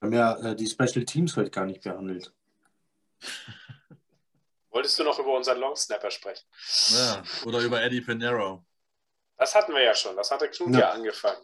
Wir 0.01 0.07
haben 0.07 0.13
ja 0.13 0.51
äh, 0.51 0.57
die 0.57 0.67
Special 0.67 1.05
Teams 1.05 1.37
heute 1.37 1.51
gar 1.51 1.67
nicht 1.67 1.83
behandelt. 1.83 2.33
Wolltest 4.77 4.99
du 4.99 5.05
noch 5.05 5.19
über 5.19 5.35
unseren 5.35 5.59
Longsnapper 5.59 6.11
sprechen? 6.11 6.45
Ja, 6.89 7.23
oder 7.47 7.61
über 7.61 7.83
Eddie 7.83 8.03
Pinero. 8.03 8.63
Das 9.39 9.55
hatten 9.55 9.73
wir 9.73 9.83
ja 9.83 9.95
schon. 9.95 10.15
Das 10.17 10.31
hatte 10.31 10.51
Knut 10.51 10.75
ja, 10.75 10.81
ja 10.81 10.91
angefangen. 10.91 11.43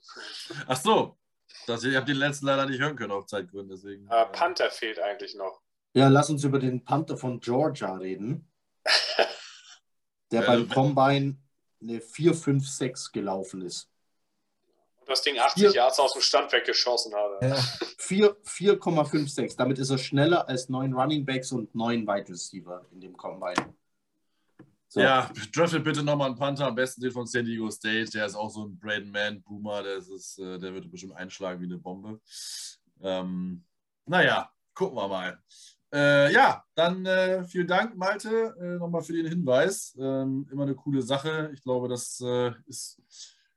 Ach 0.66 0.76
so. 0.76 1.18
Das, 1.66 1.82
ich 1.82 1.96
habe 1.96 2.04
den 2.04 2.16
letzten 2.16 2.44
leider 2.44 2.66
nicht 2.66 2.78
hören 2.78 2.94
können 2.94 3.12
auf 3.12 3.24
Zeitgründen. 3.24 3.74
Deswegen, 3.74 4.06
äh, 4.10 4.26
Panther 4.26 4.70
fehlt 4.70 4.98
eigentlich 4.98 5.34
noch. 5.34 5.62
Ja, 5.94 6.08
lass 6.08 6.28
uns 6.28 6.44
über 6.44 6.58
den 6.58 6.84
Panther 6.84 7.16
von 7.16 7.40
Georgia 7.40 7.94
reden. 7.94 8.52
der 10.30 10.42
beim 10.42 10.68
Combine 10.68 11.38
eine 11.80 12.00
4-5-6 12.00 13.12
gelaufen 13.12 13.62
ist 13.62 13.91
das 15.12 15.22
Ding 15.22 15.38
80 15.38 15.74
Yards 15.74 15.98
aus 16.00 16.12
dem 16.12 16.22
Stand 16.22 16.52
weggeschossen 16.52 17.12
hat. 17.14 17.42
Ja. 17.42 17.56
4,56. 17.98 19.56
Damit 19.56 19.78
ist 19.78 19.90
er 19.90 19.98
schneller 19.98 20.48
als 20.48 20.68
neun 20.68 20.92
Running 20.92 21.24
Backs 21.24 21.52
und 21.52 21.74
neun 21.74 22.06
Wide 22.06 22.28
Receiver 22.28 22.84
in 22.92 23.00
dem 23.00 23.16
Combine. 23.16 23.74
So. 24.88 25.00
Ja, 25.00 25.30
draftet 25.54 25.84
bitte 25.84 26.02
nochmal 26.02 26.26
einen 26.28 26.36
Panther, 26.36 26.66
am 26.66 26.74
besten 26.74 27.00
den 27.00 27.12
von 27.12 27.26
San 27.26 27.46
Diego 27.46 27.70
State. 27.70 28.10
Der 28.10 28.26
ist 28.26 28.34
auch 28.34 28.50
so 28.50 28.66
ein 28.66 28.78
Braden 28.78 29.10
Man 29.10 29.40
Boomer, 29.40 29.82
der, 29.82 29.96
ist, 29.96 30.38
äh, 30.38 30.58
der 30.58 30.74
wird 30.74 30.90
bestimmt 30.90 31.16
einschlagen 31.16 31.62
wie 31.62 31.64
eine 31.64 31.78
Bombe. 31.78 32.20
Ähm, 33.00 33.64
naja, 34.04 34.50
gucken 34.74 34.98
wir 34.98 35.08
mal. 35.08 35.42
Äh, 35.94 36.32
ja, 36.32 36.62
dann 36.74 37.06
äh, 37.06 37.44
vielen 37.44 37.66
Dank, 37.66 37.96
Malte, 37.96 38.54
äh, 38.60 38.78
nochmal 38.78 39.02
für 39.02 39.14
den 39.14 39.26
Hinweis. 39.26 39.96
Ähm, 39.98 40.46
immer 40.50 40.64
eine 40.64 40.74
coole 40.74 41.00
Sache. 41.00 41.50
Ich 41.54 41.62
glaube, 41.62 41.88
das 41.88 42.20
äh, 42.20 42.52
ist 42.66 43.00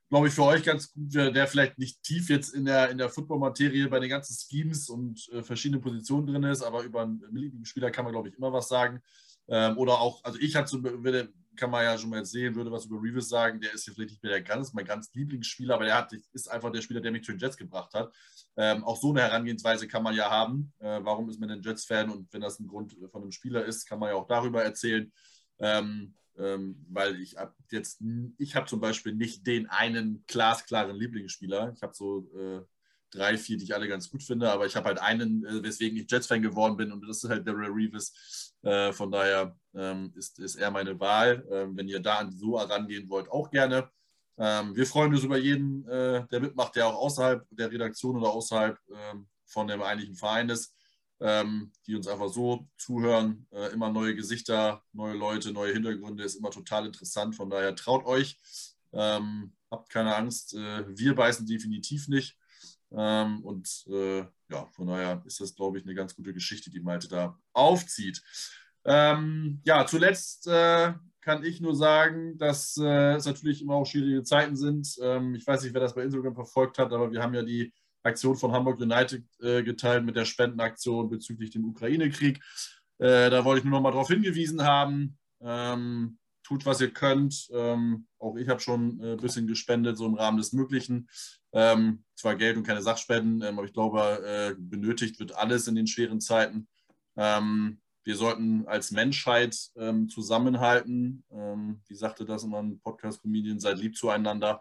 glaube 0.08 0.28
ich, 0.28 0.34
für 0.34 0.44
euch 0.44 0.62
ganz 0.62 0.92
gut, 0.92 1.14
der 1.14 1.46
vielleicht 1.46 1.78
nicht 1.78 2.02
tief 2.02 2.28
jetzt 2.28 2.54
in 2.54 2.64
der, 2.64 2.90
in 2.90 2.98
der 2.98 3.08
Football-Materie 3.08 3.88
bei 3.88 4.00
den 4.00 4.10
ganzen 4.10 4.36
Schemes 4.36 4.88
und 4.88 5.28
äh, 5.32 5.42
verschiedenen 5.42 5.82
Positionen 5.82 6.26
drin 6.26 6.44
ist, 6.44 6.62
aber 6.62 6.82
über 6.82 7.02
einen 7.02 7.18
beliebigen 7.18 7.64
Spieler 7.64 7.90
kann 7.90 8.04
man, 8.04 8.12
glaube 8.12 8.28
ich, 8.28 8.36
immer 8.36 8.52
was 8.52 8.68
sagen. 8.68 9.02
Ähm, 9.48 9.76
oder 9.78 10.00
auch, 10.00 10.22
also 10.24 10.38
ich 10.38 10.54
hatte, 10.56 10.80
kann 11.56 11.70
man 11.70 11.84
ja 11.84 11.96
schon 11.98 12.10
mal 12.10 12.24
sehen, 12.24 12.54
würde 12.54 12.70
was 12.70 12.84
über 12.86 13.02
Reeves 13.02 13.28
sagen, 13.28 13.60
der 13.60 13.72
ist 13.72 13.86
ja 13.86 13.92
vielleicht 13.92 14.10
nicht 14.10 14.22
mehr 14.22 14.32
der 14.32 14.42
ganz, 14.42 14.72
mein 14.72 14.84
ganz 14.84 15.12
Lieblingsspieler, 15.14 15.74
aber 15.74 15.84
der 15.84 15.96
hat, 15.96 16.12
ist 16.32 16.50
einfach 16.50 16.70
der 16.70 16.82
Spieler, 16.82 17.00
der 17.00 17.12
mich 17.12 17.24
zu 17.24 17.32
den 17.32 17.38
Jets 17.38 17.56
gebracht 17.56 17.94
hat. 17.94 18.12
Ähm, 18.56 18.84
auch 18.84 18.96
so 18.96 19.10
eine 19.10 19.22
Herangehensweise 19.22 19.88
kann 19.88 20.02
man 20.02 20.14
ja 20.14 20.30
haben. 20.30 20.72
Äh, 20.78 21.00
warum 21.02 21.28
ist 21.28 21.40
man 21.40 21.50
ein 21.50 21.62
Jets-Fan? 21.62 22.10
Und 22.10 22.32
wenn 22.32 22.40
das 22.40 22.60
ein 22.60 22.66
Grund 22.66 22.96
von 23.10 23.22
einem 23.22 23.32
Spieler 23.32 23.64
ist, 23.64 23.86
kann 23.86 23.98
man 23.98 24.10
ja 24.10 24.14
auch 24.14 24.26
darüber 24.26 24.62
erzählen. 24.62 25.10
Ähm, 25.58 26.14
weil 26.36 27.20
ich 27.20 27.38
ab 27.38 27.54
jetzt, 27.70 28.02
ich 28.38 28.54
habe 28.54 28.66
zum 28.66 28.80
Beispiel 28.80 29.14
nicht 29.14 29.46
den 29.46 29.66
einen 29.68 30.24
glasklaren 30.26 30.96
Lieblingsspieler. 30.96 31.72
Ich 31.74 31.82
habe 31.82 31.94
so 31.94 32.30
äh, 32.36 32.60
drei, 33.10 33.38
vier, 33.38 33.56
die 33.56 33.64
ich 33.64 33.74
alle 33.74 33.88
ganz 33.88 34.10
gut 34.10 34.22
finde, 34.22 34.50
aber 34.50 34.66
ich 34.66 34.76
habe 34.76 34.86
halt 34.86 34.98
einen, 34.98 35.44
äh, 35.44 35.62
weswegen 35.62 35.98
ich 35.98 36.10
Jets-Fan 36.10 36.42
geworden 36.42 36.76
bin 36.76 36.92
und 36.92 37.06
das 37.08 37.24
ist 37.24 37.30
halt 37.30 37.46
Daryl 37.46 37.70
Reeves. 37.70 38.54
Äh, 38.62 38.92
von 38.92 39.10
daher 39.10 39.56
ähm, 39.74 40.12
ist, 40.16 40.38
ist 40.38 40.56
er 40.56 40.70
meine 40.70 40.98
Wahl. 40.98 41.46
Ähm, 41.50 41.76
wenn 41.76 41.88
ihr 41.88 42.00
da 42.00 42.28
so 42.30 42.58
herangehen 42.58 43.08
wollt, 43.08 43.30
auch 43.30 43.50
gerne. 43.50 43.88
Ähm, 44.38 44.76
wir 44.76 44.86
freuen 44.86 45.14
uns 45.14 45.24
über 45.24 45.38
jeden, 45.38 45.86
äh, 45.88 46.26
der 46.28 46.40
mitmacht, 46.40 46.76
der 46.76 46.86
auch 46.88 46.96
außerhalb 46.96 47.46
der 47.50 47.70
Redaktion 47.70 48.16
oder 48.16 48.28
außerhalb 48.28 48.78
ähm, 48.90 49.28
von 49.46 49.66
dem 49.68 49.80
eigentlichen 49.82 50.16
Verein 50.16 50.48
ist 50.50 50.74
ähm, 51.20 51.72
die 51.86 51.94
uns 51.94 52.08
einfach 52.08 52.28
so 52.28 52.68
zuhören. 52.76 53.46
Äh, 53.50 53.72
immer 53.72 53.90
neue 53.90 54.14
Gesichter, 54.14 54.82
neue 54.92 55.14
Leute, 55.14 55.52
neue 55.52 55.72
Hintergründe 55.72 56.24
ist 56.24 56.36
immer 56.36 56.50
total 56.50 56.86
interessant. 56.86 57.34
Von 57.34 57.50
daher 57.50 57.74
traut 57.74 58.04
euch, 58.04 58.38
ähm, 58.92 59.52
habt 59.70 59.90
keine 59.90 60.14
Angst. 60.14 60.54
Äh, 60.54 60.84
wir 60.96 61.14
beißen 61.14 61.46
definitiv 61.46 62.08
nicht. 62.08 62.36
Ähm, 62.92 63.42
und 63.44 63.84
äh, 63.88 64.24
ja, 64.48 64.66
von 64.72 64.86
daher 64.86 65.22
ist 65.26 65.40
das, 65.40 65.54
glaube 65.54 65.78
ich, 65.78 65.84
eine 65.84 65.94
ganz 65.94 66.14
gute 66.14 66.32
Geschichte, 66.32 66.70
die 66.70 66.80
Malte 66.80 67.08
da 67.08 67.38
aufzieht. 67.52 68.22
Ähm, 68.84 69.60
ja, 69.64 69.84
zuletzt 69.86 70.46
äh, 70.46 70.92
kann 71.20 71.42
ich 71.42 71.60
nur 71.60 71.74
sagen, 71.74 72.38
dass 72.38 72.76
äh, 72.76 73.14
es 73.16 73.26
natürlich 73.26 73.60
immer 73.60 73.74
auch 73.74 73.86
schwierige 73.86 74.22
Zeiten 74.22 74.54
sind. 74.54 74.96
Ähm, 75.02 75.34
ich 75.34 75.44
weiß 75.44 75.64
nicht, 75.64 75.74
wer 75.74 75.80
das 75.80 75.94
bei 75.94 76.04
Instagram 76.04 76.36
verfolgt 76.36 76.78
hat, 76.78 76.92
aber 76.92 77.10
wir 77.10 77.20
haben 77.20 77.34
ja 77.34 77.42
die 77.42 77.72
Aktion 78.06 78.36
von 78.36 78.52
Hamburg 78.52 78.80
United 78.80 79.24
äh, 79.40 79.62
geteilt 79.62 80.04
mit 80.04 80.16
der 80.16 80.24
Spendenaktion 80.24 81.10
bezüglich 81.10 81.50
dem 81.50 81.64
Ukraine-Krieg. 81.64 82.40
Äh, 82.98 83.30
da 83.30 83.44
wollte 83.44 83.58
ich 83.58 83.64
nur 83.64 83.72
noch 83.72 83.82
mal 83.82 83.90
darauf 83.90 84.08
hingewiesen 84.08 84.62
haben. 84.62 85.18
Ähm, 85.40 86.18
tut, 86.42 86.64
was 86.64 86.80
ihr 86.80 86.92
könnt. 86.92 87.48
Ähm, 87.52 88.06
auch 88.18 88.36
ich 88.36 88.48
habe 88.48 88.60
schon 88.60 89.00
ein 89.00 89.14
äh, 89.14 89.16
bisschen 89.16 89.46
gespendet, 89.46 89.98
so 89.98 90.06
im 90.06 90.14
Rahmen 90.14 90.38
des 90.38 90.52
Möglichen. 90.52 91.08
Ähm, 91.52 92.04
zwar 92.14 92.36
Geld 92.36 92.56
und 92.56 92.66
keine 92.66 92.82
Sachspenden, 92.82 93.42
ähm, 93.42 93.58
aber 93.58 93.66
ich 93.66 93.72
glaube, 93.72 94.00
äh, 94.24 94.54
benötigt 94.56 95.18
wird 95.18 95.34
alles 95.36 95.66
in 95.66 95.74
den 95.74 95.86
schweren 95.86 96.20
Zeiten. 96.20 96.68
Ähm, 97.16 97.80
wir 98.06 98.16
sollten 98.16 98.66
als 98.68 98.92
Menschheit 98.92 99.58
ähm, 99.76 100.08
zusammenhalten. 100.08 101.24
Ähm, 101.32 101.80
wie 101.88 101.96
sagte 101.96 102.24
das 102.24 102.44
immer 102.44 102.62
ein 102.62 102.78
Podcast-Comedian, 102.78 103.58
seid 103.58 103.78
lieb 103.78 103.96
zueinander. 103.96 104.60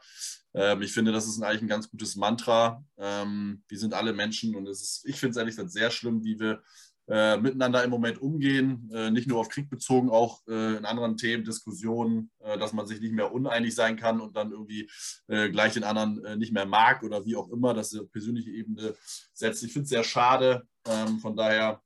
Ähm, 0.55 0.81
ich 0.81 0.91
finde, 0.91 1.11
das 1.11 1.27
ist 1.27 1.39
eigentlich 1.43 1.61
ein 1.61 1.67
ganz 1.67 1.89
gutes 1.89 2.15
Mantra. 2.15 2.83
Ähm, 2.97 3.63
wir 3.67 3.77
sind 3.77 3.93
alle 3.93 4.13
Menschen 4.13 4.55
und 4.55 4.67
es 4.67 4.81
ist, 4.81 5.05
ich 5.05 5.19
finde 5.19 5.31
es 5.31 5.37
ehrlich 5.37 5.55
gesagt 5.55 5.71
sehr 5.71 5.91
schlimm, 5.91 6.23
wie 6.23 6.39
wir 6.39 6.63
äh, 7.07 7.37
miteinander 7.37 7.83
im 7.83 7.91
Moment 7.91 8.19
umgehen, 8.19 8.89
äh, 8.91 9.11
nicht 9.11 9.27
nur 9.27 9.39
auf 9.39 9.49
Krieg 9.49 9.69
bezogen, 9.69 10.09
auch 10.09 10.41
äh, 10.47 10.77
in 10.77 10.85
anderen 10.85 11.17
Themen, 11.17 11.43
Diskussionen, 11.43 12.31
äh, 12.39 12.57
dass 12.57 12.73
man 12.73 12.87
sich 12.87 12.99
nicht 12.99 13.13
mehr 13.13 13.31
uneinig 13.31 13.75
sein 13.75 13.95
kann 13.95 14.19
und 14.19 14.35
dann 14.35 14.51
irgendwie 14.51 14.89
äh, 15.27 15.49
gleich 15.49 15.73
den 15.73 15.83
anderen 15.83 16.25
äh, 16.25 16.35
nicht 16.35 16.51
mehr 16.51 16.65
mag 16.65 17.03
oder 17.03 17.23
wie 17.23 17.35
auch 17.35 17.49
immer, 17.51 17.75
dass 17.75 17.91
die 17.91 18.01
persönliche 18.11 18.49
Ebene 18.49 18.95
setzt. 19.33 19.63
Ich 19.63 19.73
finde 19.73 19.83
es 19.83 19.89
sehr 19.89 20.03
schade. 20.03 20.67
Ähm, 20.87 21.19
von 21.19 21.35
daher, 21.35 21.79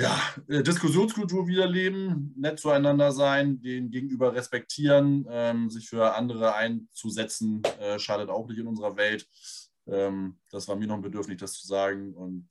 ja, 0.00 0.62
Diskussionskultur 0.62 1.46
wiederleben, 1.46 2.34
nett 2.36 2.58
zueinander 2.58 3.12
sein, 3.12 3.60
den 3.60 3.90
Gegenüber 3.90 4.34
respektieren, 4.34 5.26
ähm, 5.30 5.70
sich 5.70 5.88
für 5.88 6.14
andere 6.14 6.54
einzusetzen, 6.54 7.62
schadet 7.98 8.30
auch 8.30 8.48
nicht 8.48 8.58
in 8.58 8.66
unserer 8.66 8.96
Welt. 8.96 9.28
Ähm, 9.86 10.38
das 10.50 10.68
war 10.68 10.76
mir 10.76 10.86
noch 10.86 10.96
ein 10.96 11.02
Bedürfnis, 11.02 11.38
das 11.38 11.52
zu 11.54 11.66
sagen. 11.66 12.14
Und 12.14 12.48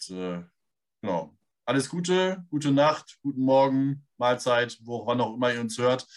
genau, 1.01 1.33
alles 1.65 1.89
Gute, 1.89 2.43
gute 2.49 2.71
Nacht, 2.71 3.19
guten 3.21 3.41
Morgen, 3.41 4.07
Mahlzeit, 4.17 4.79
wo 4.83 5.05
wann 5.05 5.21
auch 5.21 5.35
immer 5.35 5.53
ihr 5.53 5.61
uns 5.61 5.77
hört. 5.77 6.07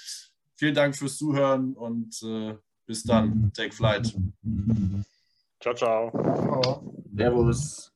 Vielen 0.56 0.74
Dank 0.74 0.96
fürs 0.96 1.18
Zuhören 1.18 1.74
und 1.74 2.22
äh, 2.22 2.56
bis 2.86 3.02
dann. 3.04 3.52
Take 3.52 3.74
flight. 3.74 4.16
Ciao, 5.60 5.74
ciao. 5.74 7.04
Servus. 7.14 7.92